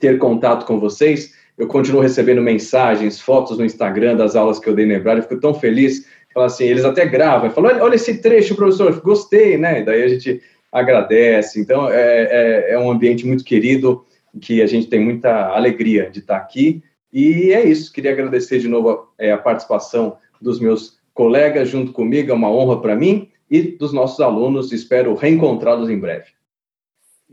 ter 0.00 0.16
contato 0.16 0.64
com 0.64 0.80
vocês. 0.80 1.34
Eu 1.58 1.66
continuo 1.66 2.00
recebendo 2.00 2.40
mensagens, 2.40 3.20
fotos 3.20 3.58
no 3.58 3.66
Instagram 3.66 4.16
das 4.16 4.34
aulas 4.34 4.58
que 4.58 4.66
eu 4.66 4.74
dei 4.74 4.86
no 4.86 4.94
Hebraico, 4.94 5.28
fico 5.28 5.42
tão 5.42 5.52
feliz. 5.52 6.06
Fala 6.32 6.46
assim, 6.46 6.64
eles 6.64 6.86
até 6.86 7.04
gravam, 7.04 7.50
falam, 7.50 7.70
olha, 7.70 7.84
olha 7.84 7.96
esse 7.96 8.22
trecho, 8.22 8.54
professor, 8.54 8.98
gostei, 9.02 9.58
né? 9.58 9.82
Daí 9.82 10.02
a 10.02 10.08
gente 10.08 10.40
agradece. 10.72 11.60
Então, 11.60 11.86
é, 11.90 12.22
é, 12.30 12.72
é 12.72 12.78
um 12.78 12.90
ambiente 12.90 13.26
muito 13.26 13.44
querido, 13.44 14.06
que 14.40 14.62
a 14.62 14.66
gente 14.66 14.86
tem 14.86 15.00
muita 15.00 15.48
alegria 15.48 16.10
de 16.10 16.20
estar 16.20 16.36
aqui. 16.36 16.82
E 17.12 17.52
é 17.52 17.66
isso, 17.66 17.92
queria 17.92 18.12
agradecer 18.12 18.58
de 18.58 18.68
novo 18.68 18.90
a, 18.90 19.24
é, 19.24 19.32
a 19.32 19.38
participação 19.38 20.18
dos 20.40 20.60
meus 20.60 20.98
colegas 21.14 21.68
junto 21.68 21.92
comigo, 21.92 22.30
é 22.30 22.34
uma 22.34 22.50
honra 22.50 22.80
para 22.80 22.94
mim 22.94 23.28
e 23.50 23.62
dos 23.62 23.92
nossos 23.92 24.20
alunos, 24.20 24.72
espero 24.72 25.14
reencontrá-los 25.14 25.88
em 25.90 25.98
breve. 25.98 26.26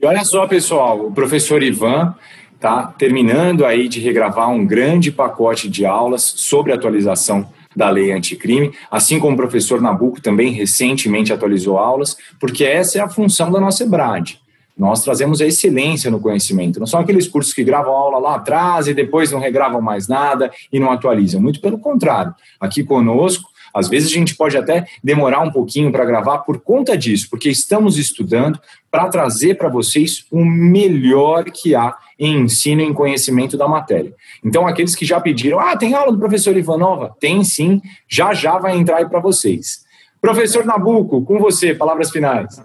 E 0.01 0.05
olha 0.05 0.23
só, 0.23 0.47
pessoal, 0.47 1.07
o 1.07 1.11
professor 1.11 1.61
Ivan 1.61 2.15
está 2.55 2.87
terminando 2.87 3.65
aí 3.65 3.87
de 3.87 3.99
regravar 3.99 4.49
um 4.49 4.65
grande 4.65 5.11
pacote 5.11 5.69
de 5.69 5.85
aulas 5.85 6.23
sobre 6.23 6.73
atualização 6.73 7.49
da 7.75 7.89
lei 7.89 8.11
anticrime, 8.11 8.73
assim 8.89 9.19
como 9.19 9.33
o 9.33 9.37
professor 9.37 9.81
Nabuco 9.81 10.21
também 10.21 10.51
recentemente 10.51 11.33
atualizou 11.33 11.77
aulas, 11.77 12.17
porque 12.39 12.63
essa 12.63 12.97
é 12.97 13.01
a 13.01 13.09
função 13.09 13.51
da 13.51 13.59
nossa 13.59 13.83
EBRAD. 13.83 14.39
Nós 14.77 15.03
trazemos 15.03 15.39
a 15.41 15.45
excelência 15.45 16.11
no 16.11 16.19
conhecimento. 16.19 16.79
Não 16.79 16.87
são 16.87 16.99
aqueles 16.99 17.27
cursos 17.27 17.53
que 17.53 17.63
gravam 17.63 17.93
aula 17.93 18.19
lá 18.19 18.35
atrás 18.35 18.87
e 18.87 18.93
depois 18.93 19.31
não 19.31 19.39
regravam 19.39 19.81
mais 19.81 20.07
nada 20.07 20.51
e 20.71 20.79
não 20.79 20.91
atualizam. 20.91 21.41
Muito 21.41 21.61
pelo 21.61 21.79
contrário. 21.79 22.35
Aqui 22.59 22.83
conosco, 22.83 23.49
às 23.73 23.89
vezes 23.89 24.09
a 24.09 24.13
gente 24.13 24.35
pode 24.35 24.57
até 24.57 24.85
demorar 25.03 25.41
um 25.41 25.51
pouquinho 25.51 25.91
para 25.91 26.05
gravar 26.05 26.39
por 26.39 26.59
conta 26.59 26.97
disso, 26.97 27.29
porque 27.29 27.49
estamos 27.49 27.97
estudando 27.97 28.59
para 28.89 29.09
trazer 29.09 29.55
para 29.55 29.67
vocês 29.67 30.25
o 30.31 30.45
melhor 30.45 31.45
que 31.45 31.75
há 31.75 31.93
em 32.17 32.41
ensino 32.41 32.81
e 32.81 32.85
em 32.85 32.93
conhecimento 32.93 33.57
da 33.57 33.67
matéria. 33.67 34.13
Então, 34.43 34.65
aqueles 34.65 34.95
que 34.95 35.05
já 35.05 35.19
pediram, 35.19 35.59
ah, 35.59 35.75
tem 35.75 35.93
aula 35.93 36.11
do 36.11 36.19
professor 36.19 36.55
Ivanova? 36.55 37.15
Tem 37.19 37.43
sim, 37.43 37.81
já 38.07 38.33
já 38.33 38.57
vai 38.57 38.77
entrar 38.77 38.97
aí 38.97 39.09
para 39.09 39.19
vocês. 39.19 39.83
Professor 40.21 40.65
Nabuco, 40.65 41.23
com 41.23 41.37
você, 41.37 41.75
palavras 41.75 42.09
finais. 42.09 42.61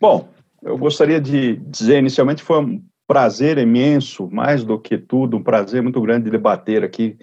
Bom, 0.00 0.28
eu 0.64 0.78
gostaria 0.78 1.20
de 1.20 1.56
dizer, 1.56 1.98
inicialmente, 1.98 2.42
foi 2.42 2.58
um 2.58 2.82
prazer 3.06 3.58
imenso, 3.58 4.28
mais 4.30 4.64
do 4.64 4.78
que 4.80 4.96
tudo, 4.96 5.36
um 5.36 5.42
prazer 5.42 5.82
muito 5.82 6.00
grande 6.00 6.24
de 6.24 6.30
debater 6.30 6.82
aqui, 6.82 7.18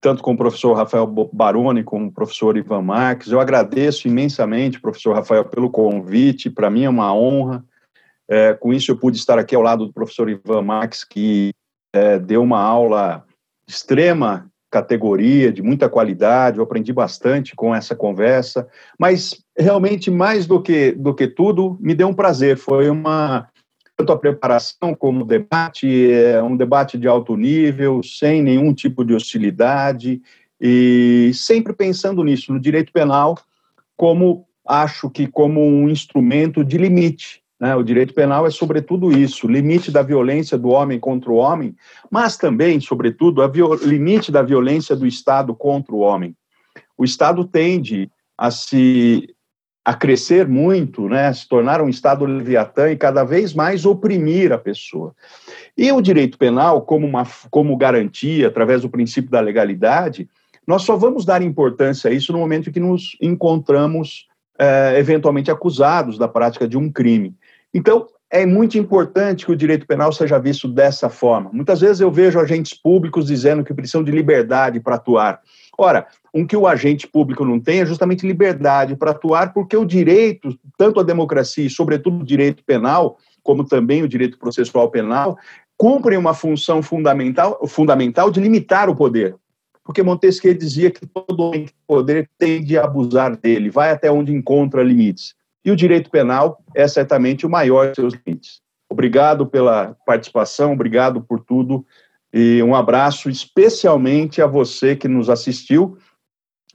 tanto 0.00 0.22
com 0.22 0.32
o 0.32 0.36
professor 0.36 0.74
Rafael 0.74 1.06
Baroni 1.32 1.84
como 1.84 2.08
o 2.08 2.12
professor 2.12 2.56
Ivan 2.56 2.82
Marques. 2.82 3.30
Eu 3.30 3.40
agradeço 3.40 4.08
imensamente, 4.08 4.80
professor 4.80 5.14
Rafael, 5.14 5.44
pelo 5.44 5.70
convite, 5.70 6.50
para 6.50 6.68
mim 6.68 6.84
é 6.84 6.90
uma 6.90 7.14
honra. 7.14 7.64
É, 8.28 8.54
com 8.54 8.72
isso, 8.72 8.90
eu 8.90 8.98
pude 8.98 9.16
estar 9.16 9.38
aqui 9.38 9.54
ao 9.54 9.62
lado 9.62 9.86
do 9.86 9.92
professor 9.92 10.28
Ivan 10.28 10.62
Max, 10.62 11.04
que 11.04 11.52
é, 11.94 12.18
deu 12.18 12.42
uma 12.42 12.60
aula 12.60 13.24
de 13.66 13.72
extrema 13.72 14.50
categoria, 14.70 15.52
de 15.52 15.62
muita 15.62 15.88
qualidade, 15.88 16.58
eu 16.58 16.64
aprendi 16.64 16.92
bastante 16.92 17.54
com 17.54 17.72
essa 17.72 17.94
conversa, 17.94 18.68
mas 18.98 19.43
realmente, 19.56 20.10
mais 20.10 20.46
do 20.46 20.60
que, 20.60 20.92
do 20.92 21.14
que 21.14 21.26
tudo, 21.26 21.76
me 21.80 21.94
deu 21.94 22.08
um 22.08 22.14
prazer, 22.14 22.56
foi 22.56 22.88
uma, 22.90 23.48
tanto 23.96 24.12
a 24.12 24.18
preparação 24.18 24.94
como 24.94 25.22
o 25.22 25.26
debate, 25.26 26.10
é 26.12 26.42
um 26.42 26.56
debate 26.56 26.98
de 26.98 27.06
alto 27.06 27.36
nível, 27.36 28.02
sem 28.02 28.42
nenhum 28.42 28.74
tipo 28.74 29.04
de 29.04 29.14
hostilidade, 29.14 30.20
e 30.60 31.30
sempre 31.34 31.72
pensando 31.72 32.22
nisso, 32.24 32.52
no 32.52 32.60
direito 32.60 32.92
penal, 32.92 33.38
como 33.96 34.46
acho 34.66 35.10
que 35.10 35.26
como 35.26 35.60
um 35.60 35.88
instrumento 35.88 36.64
de 36.64 36.78
limite, 36.78 37.44
né? 37.60 37.74
O 37.76 37.82
direito 37.82 38.12
penal 38.12 38.46
é, 38.46 38.50
sobretudo, 38.50 39.12
isso: 39.12 39.46
limite 39.46 39.90
da 39.90 40.02
violência 40.02 40.58
do 40.58 40.68
homem 40.68 40.98
contra 40.98 41.30
o 41.30 41.36
homem, 41.36 41.74
mas 42.10 42.36
também, 42.36 42.80
sobretudo, 42.80 43.42
a 43.42 43.50
limite 43.82 44.32
da 44.32 44.42
violência 44.42 44.96
do 44.96 45.06
Estado 45.06 45.54
contra 45.54 45.94
o 45.94 46.00
homem. 46.00 46.36
O 46.96 47.04
Estado 47.04 47.44
tende 47.44 48.10
a 48.36 48.50
se 48.50 49.33
a 49.84 49.92
crescer 49.92 50.48
muito, 50.48 51.08
né, 51.08 51.30
se 51.32 51.46
tornar 51.46 51.82
um 51.82 51.88
Estado 51.88 52.24
leviatã 52.24 52.90
e 52.90 52.96
cada 52.96 53.22
vez 53.22 53.52
mais 53.52 53.84
oprimir 53.84 54.50
a 54.50 54.56
pessoa. 54.56 55.14
E 55.76 55.92
o 55.92 56.00
direito 56.00 56.38
penal, 56.38 56.80
como, 56.82 57.06
uma, 57.06 57.26
como 57.50 57.76
garantia, 57.76 58.48
através 58.48 58.82
do 58.82 58.88
princípio 58.88 59.30
da 59.30 59.40
legalidade, 59.40 60.28
nós 60.66 60.82
só 60.82 60.96
vamos 60.96 61.26
dar 61.26 61.42
importância 61.42 62.08
a 62.08 62.12
isso 62.14 62.32
no 62.32 62.38
momento 62.38 62.70
em 62.70 62.72
que 62.72 62.80
nos 62.80 63.16
encontramos 63.20 64.26
é, 64.58 64.98
eventualmente 64.98 65.50
acusados 65.50 66.16
da 66.16 66.28
prática 66.28 66.66
de 66.66 66.78
um 66.78 66.90
crime. 66.90 67.34
Então, 67.72 68.06
é 68.30 68.46
muito 68.46 68.78
importante 68.78 69.44
que 69.44 69.52
o 69.52 69.56
direito 69.56 69.86
penal 69.86 70.12
seja 70.12 70.38
visto 70.38 70.66
dessa 70.66 71.08
forma. 71.08 71.50
Muitas 71.52 71.80
vezes 71.80 72.00
eu 72.00 72.10
vejo 72.10 72.40
agentes 72.40 72.72
públicos 72.74 73.26
dizendo 73.26 73.62
que 73.62 73.74
precisam 73.74 74.02
de 74.02 74.10
liberdade 74.10 74.80
para 74.80 74.96
atuar. 74.96 75.40
Ora, 75.78 76.06
um 76.32 76.46
que 76.46 76.56
o 76.56 76.66
agente 76.66 77.06
público 77.06 77.44
não 77.44 77.58
tem 77.58 77.80
é 77.80 77.86
justamente 77.86 78.26
liberdade 78.26 78.96
para 78.96 79.10
atuar, 79.10 79.52
porque 79.52 79.76
o 79.76 79.84
direito, 79.84 80.56
tanto 80.76 81.00
a 81.00 81.02
democracia 81.02 81.64
e, 81.64 81.70
sobretudo, 81.70 82.20
o 82.20 82.24
direito 82.24 82.62
penal, 82.64 83.18
como 83.42 83.64
também 83.64 84.02
o 84.02 84.08
direito 84.08 84.38
processual 84.38 84.90
penal, 84.90 85.36
cumprem 85.76 86.18
uma 86.18 86.34
função 86.34 86.82
fundamental, 86.82 87.66
fundamental 87.66 88.30
de 88.30 88.40
limitar 88.40 88.88
o 88.88 88.96
poder. 88.96 89.36
Porque 89.84 90.02
Montesquieu 90.02 90.54
dizia 90.54 90.90
que 90.90 91.06
todo 91.06 91.42
homem 91.42 91.66
que 91.66 91.72
tem 91.72 91.84
poder 91.86 92.30
tem 92.38 92.64
de 92.64 92.78
abusar 92.78 93.36
dele, 93.36 93.68
vai 93.68 93.90
até 93.90 94.10
onde 94.10 94.32
encontra 94.32 94.82
limites. 94.82 95.34
E 95.64 95.70
o 95.70 95.76
direito 95.76 96.10
penal 96.10 96.62
é 96.74 96.86
certamente 96.88 97.44
o 97.44 97.50
maior 97.50 97.90
de 97.90 97.96
seus 97.96 98.14
limites. 98.14 98.62
Obrigado 98.88 99.46
pela 99.46 99.96
participação, 100.06 100.72
obrigado 100.72 101.20
por 101.20 101.40
tudo 101.40 101.84
e 102.36 102.60
um 102.64 102.74
abraço 102.74 103.30
especialmente 103.30 104.42
a 104.42 104.46
você 104.48 104.96
que 104.96 105.06
nos 105.06 105.30
assistiu. 105.30 105.96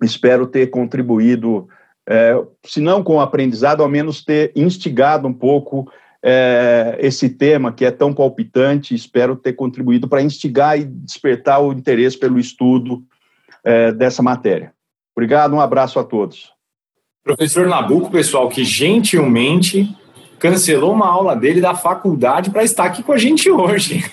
Espero 0.01 0.47
ter 0.47 0.67
contribuído, 0.67 1.67
é, 2.07 2.33
se 2.65 2.79
não 2.79 3.03
com 3.03 3.17
o 3.17 3.19
aprendizado, 3.19 3.83
ao 3.83 3.89
menos 3.89 4.23
ter 4.23 4.53
instigado 4.55 5.27
um 5.27 5.33
pouco 5.33 5.91
é, 6.23 6.97
esse 7.01 7.27
tema 7.27 7.73
que 7.73 7.83
é 7.83 7.91
tão 7.91 8.13
palpitante. 8.13 8.95
Espero 8.95 9.35
ter 9.35 9.51
contribuído 9.51 10.07
para 10.07 10.21
instigar 10.21 10.79
e 10.79 10.85
despertar 10.85 11.61
o 11.61 11.73
interesse 11.73 12.17
pelo 12.17 12.39
estudo 12.39 13.03
é, 13.61 13.91
dessa 13.91 14.23
matéria. 14.23 14.73
Obrigado, 15.13 15.53
um 15.53 15.59
abraço 15.59 15.99
a 15.99 16.05
todos. 16.05 16.53
Professor 17.21 17.67
Nabuco, 17.67 18.09
pessoal, 18.09 18.47
que 18.47 18.63
gentilmente 18.63 19.93
cancelou 20.39 20.93
uma 20.93 21.07
aula 21.07 21.35
dele 21.35 21.61
da 21.61 21.75
faculdade 21.75 22.49
para 22.49 22.63
estar 22.63 22.85
aqui 22.85 23.03
com 23.03 23.11
a 23.11 23.17
gente 23.17 23.51
hoje. 23.51 24.03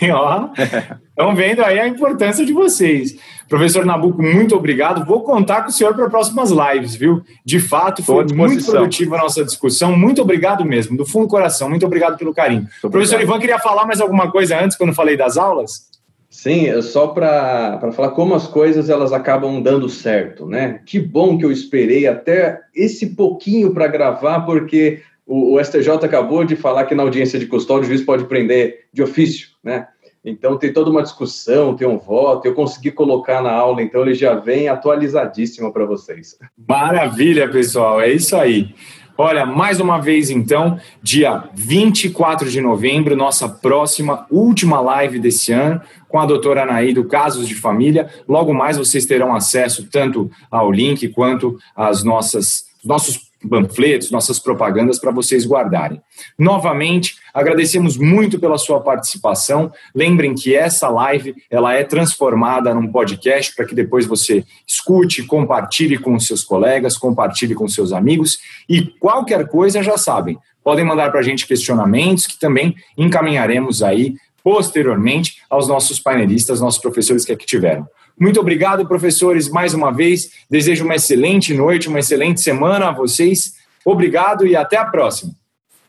Estão 1.08 1.34
vendo 1.34 1.62
aí 1.62 1.78
a 1.78 1.88
importância 1.88 2.44
de 2.44 2.52
vocês. 2.52 3.16
Professor 3.48 3.86
Nabuco, 3.86 4.20
muito 4.20 4.56
obrigado. 4.56 5.04
Vou 5.06 5.22
contar 5.22 5.62
com 5.62 5.68
o 5.68 5.72
senhor 5.72 5.94
para 5.94 6.10
próximas 6.10 6.50
lives, 6.50 6.94
viu? 6.96 7.22
De 7.44 7.60
fato, 7.60 8.02
foi 8.02 8.26
muito 8.34 8.64
produtiva 8.64 9.16
a 9.16 9.22
nossa 9.22 9.44
discussão. 9.44 9.96
Muito 9.96 10.20
obrigado 10.20 10.64
mesmo, 10.64 10.96
do 10.96 11.06
fundo 11.06 11.26
do 11.26 11.30
coração. 11.30 11.70
Muito 11.70 11.86
obrigado 11.86 12.18
pelo 12.18 12.34
carinho. 12.34 12.66
Professor 12.82 13.20
Ivan, 13.20 13.38
queria 13.38 13.58
falar 13.58 13.86
mais 13.86 14.00
alguma 14.00 14.30
coisa 14.30 14.60
antes, 14.60 14.76
quando 14.76 14.92
falei 14.92 15.16
das 15.16 15.36
aulas? 15.36 15.86
Sim, 16.28 16.66
é 16.66 16.82
só 16.82 17.06
para 17.06 17.80
falar 17.92 18.10
como 18.10 18.34
as 18.34 18.46
coisas 18.46 18.90
elas 18.90 19.12
acabam 19.12 19.62
dando 19.62 19.88
certo, 19.88 20.46
né? 20.46 20.80
Que 20.84 20.98
bom 20.98 21.38
que 21.38 21.44
eu 21.44 21.52
esperei 21.52 22.06
até 22.06 22.60
esse 22.74 23.14
pouquinho 23.14 23.72
para 23.72 23.86
gravar, 23.86 24.40
porque 24.40 25.00
o, 25.26 25.54
o, 25.54 25.64
STJ 25.64 25.90
acabou 26.04 26.44
de 26.44 26.54
falar 26.54 26.84
que 26.84 26.94
na 26.94 27.02
audiência 27.02 27.38
de 27.38 27.46
custódia 27.46 27.84
o 27.84 27.88
juiz 27.88 28.02
pode 28.02 28.24
prender 28.24 28.86
de 28.92 29.02
ofício, 29.02 29.48
né? 29.62 29.88
Então 30.24 30.58
tem 30.58 30.72
toda 30.72 30.90
uma 30.90 31.02
discussão, 31.02 31.76
tem 31.76 31.86
um 31.86 31.98
voto, 31.98 32.46
eu 32.46 32.54
consegui 32.54 32.90
colocar 32.90 33.40
na 33.40 33.52
aula, 33.52 33.80
então 33.80 34.02
ele 34.02 34.14
já 34.14 34.34
vem 34.34 34.68
atualizadíssimo 34.68 35.72
para 35.72 35.84
vocês. 35.84 36.36
Maravilha, 36.68 37.48
pessoal, 37.48 38.00
é 38.00 38.10
isso 38.10 38.34
aí. 38.34 38.74
Olha, 39.18 39.46
mais 39.46 39.80
uma 39.80 39.98
vez 39.98 40.28
então, 40.28 40.78
dia 41.02 41.44
24 41.54 42.50
de 42.50 42.60
novembro, 42.60 43.16
nossa 43.16 43.48
próxima, 43.48 44.26
última 44.30 44.80
live 44.80 45.18
desse 45.18 45.52
ano, 45.52 45.80
com 46.08 46.18
a 46.18 46.26
doutora 46.26 46.64
Anaí 46.64 46.92
do 46.92 47.04
Casos 47.04 47.48
de 47.48 47.54
Família. 47.54 48.10
Logo 48.28 48.52
mais 48.52 48.76
vocês 48.76 49.06
terão 49.06 49.34
acesso 49.34 49.88
tanto 49.90 50.30
ao 50.50 50.70
link 50.70 51.08
quanto 51.08 51.56
às 51.74 52.02
nossas 52.02 52.66
nossos 52.84 53.25
panfletos, 53.46 54.10
nossas 54.10 54.38
propagandas 54.38 54.98
para 54.98 55.10
vocês 55.10 55.46
guardarem. 55.46 56.00
Novamente, 56.38 57.16
agradecemos 57.32 57.96
muito 57.96 58.38
pela 58.38 58.58
sua 58.58 58.80
participação. 58.80 59.72
Lembrem 59.94 60.34
que 60.34 60.54
essa 60.54 60.88
live 60.88 61.34
ela 61.50 61.74
é 61.74 61.84
transformada 61.84 62.74
num 62.74 62.90
podcast 62.90 63.54
para 63.54 63.64
que 63.64 63.74
depois 63.74 64.06
você 64.06 64.44
escute, 64.66 65.22
compartilhe 65.24 65.98
com 65.98 66.18
seus 66.18 66.42
colegas, 66.42 66.96
compartilhe 66.96 67.54
com 67.54 67.68
seus 67.68 67.92
amigos 67.92 68.38
e 68.68 68.82
qualquer 68.82 69.48
coisa 69.48 69.82
já 69.82 69.96
sabem. 69.96 70.38
Podem 70.62 70.84
mandar 70.84 71.10
para 71.10 71.20
a 71.20 71.22
gente 71.22 71.46
questionamentos 71.46 72.26
que 72.26 72.38
também 72.38 72.74
encaminharemos 72.98 73.82
aí 73.82 74.14
posteriormente 74.42 75.42
aos 75.50 75.66
nossos 75.66 75.98
painelistas, 75.98 76.60
nossos 76.60 76.80
professores 76.80 77.24
que 77.24 77.32
aqui 77.32 77.44
tiveram. 77.44 77.86
Muito 78.18 78.40
obrigado, 78.40 78.86
professores, 78.86 79.48
mais 79.48 79.74
uma 79.74 79.92
vez. 79.92 80.30
Desejo 80.50 80.84
uma 80.84 80.94
excelente 80.94 81.52
noite, 81.52 81.88
uma 81.88 81.98
excelente 81.98 82.40
semana 82.40 82.88
a 82.88 82.92
vocês. 82.92 83.54
Obrigado 83.84 84.46
e 84.46 84.56
até 84.56 84.76
a 84.76 84.84
próxima. 84.84 85.32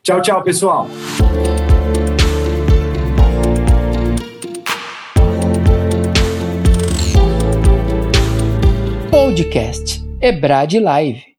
Tchau, 0.04 0.22
tchau, 0.22 0.44
pessoal. 0.44 0.90
Podcast 9.10 10.04
Ebrad 10.22 10.74
Live. 10.80 11.36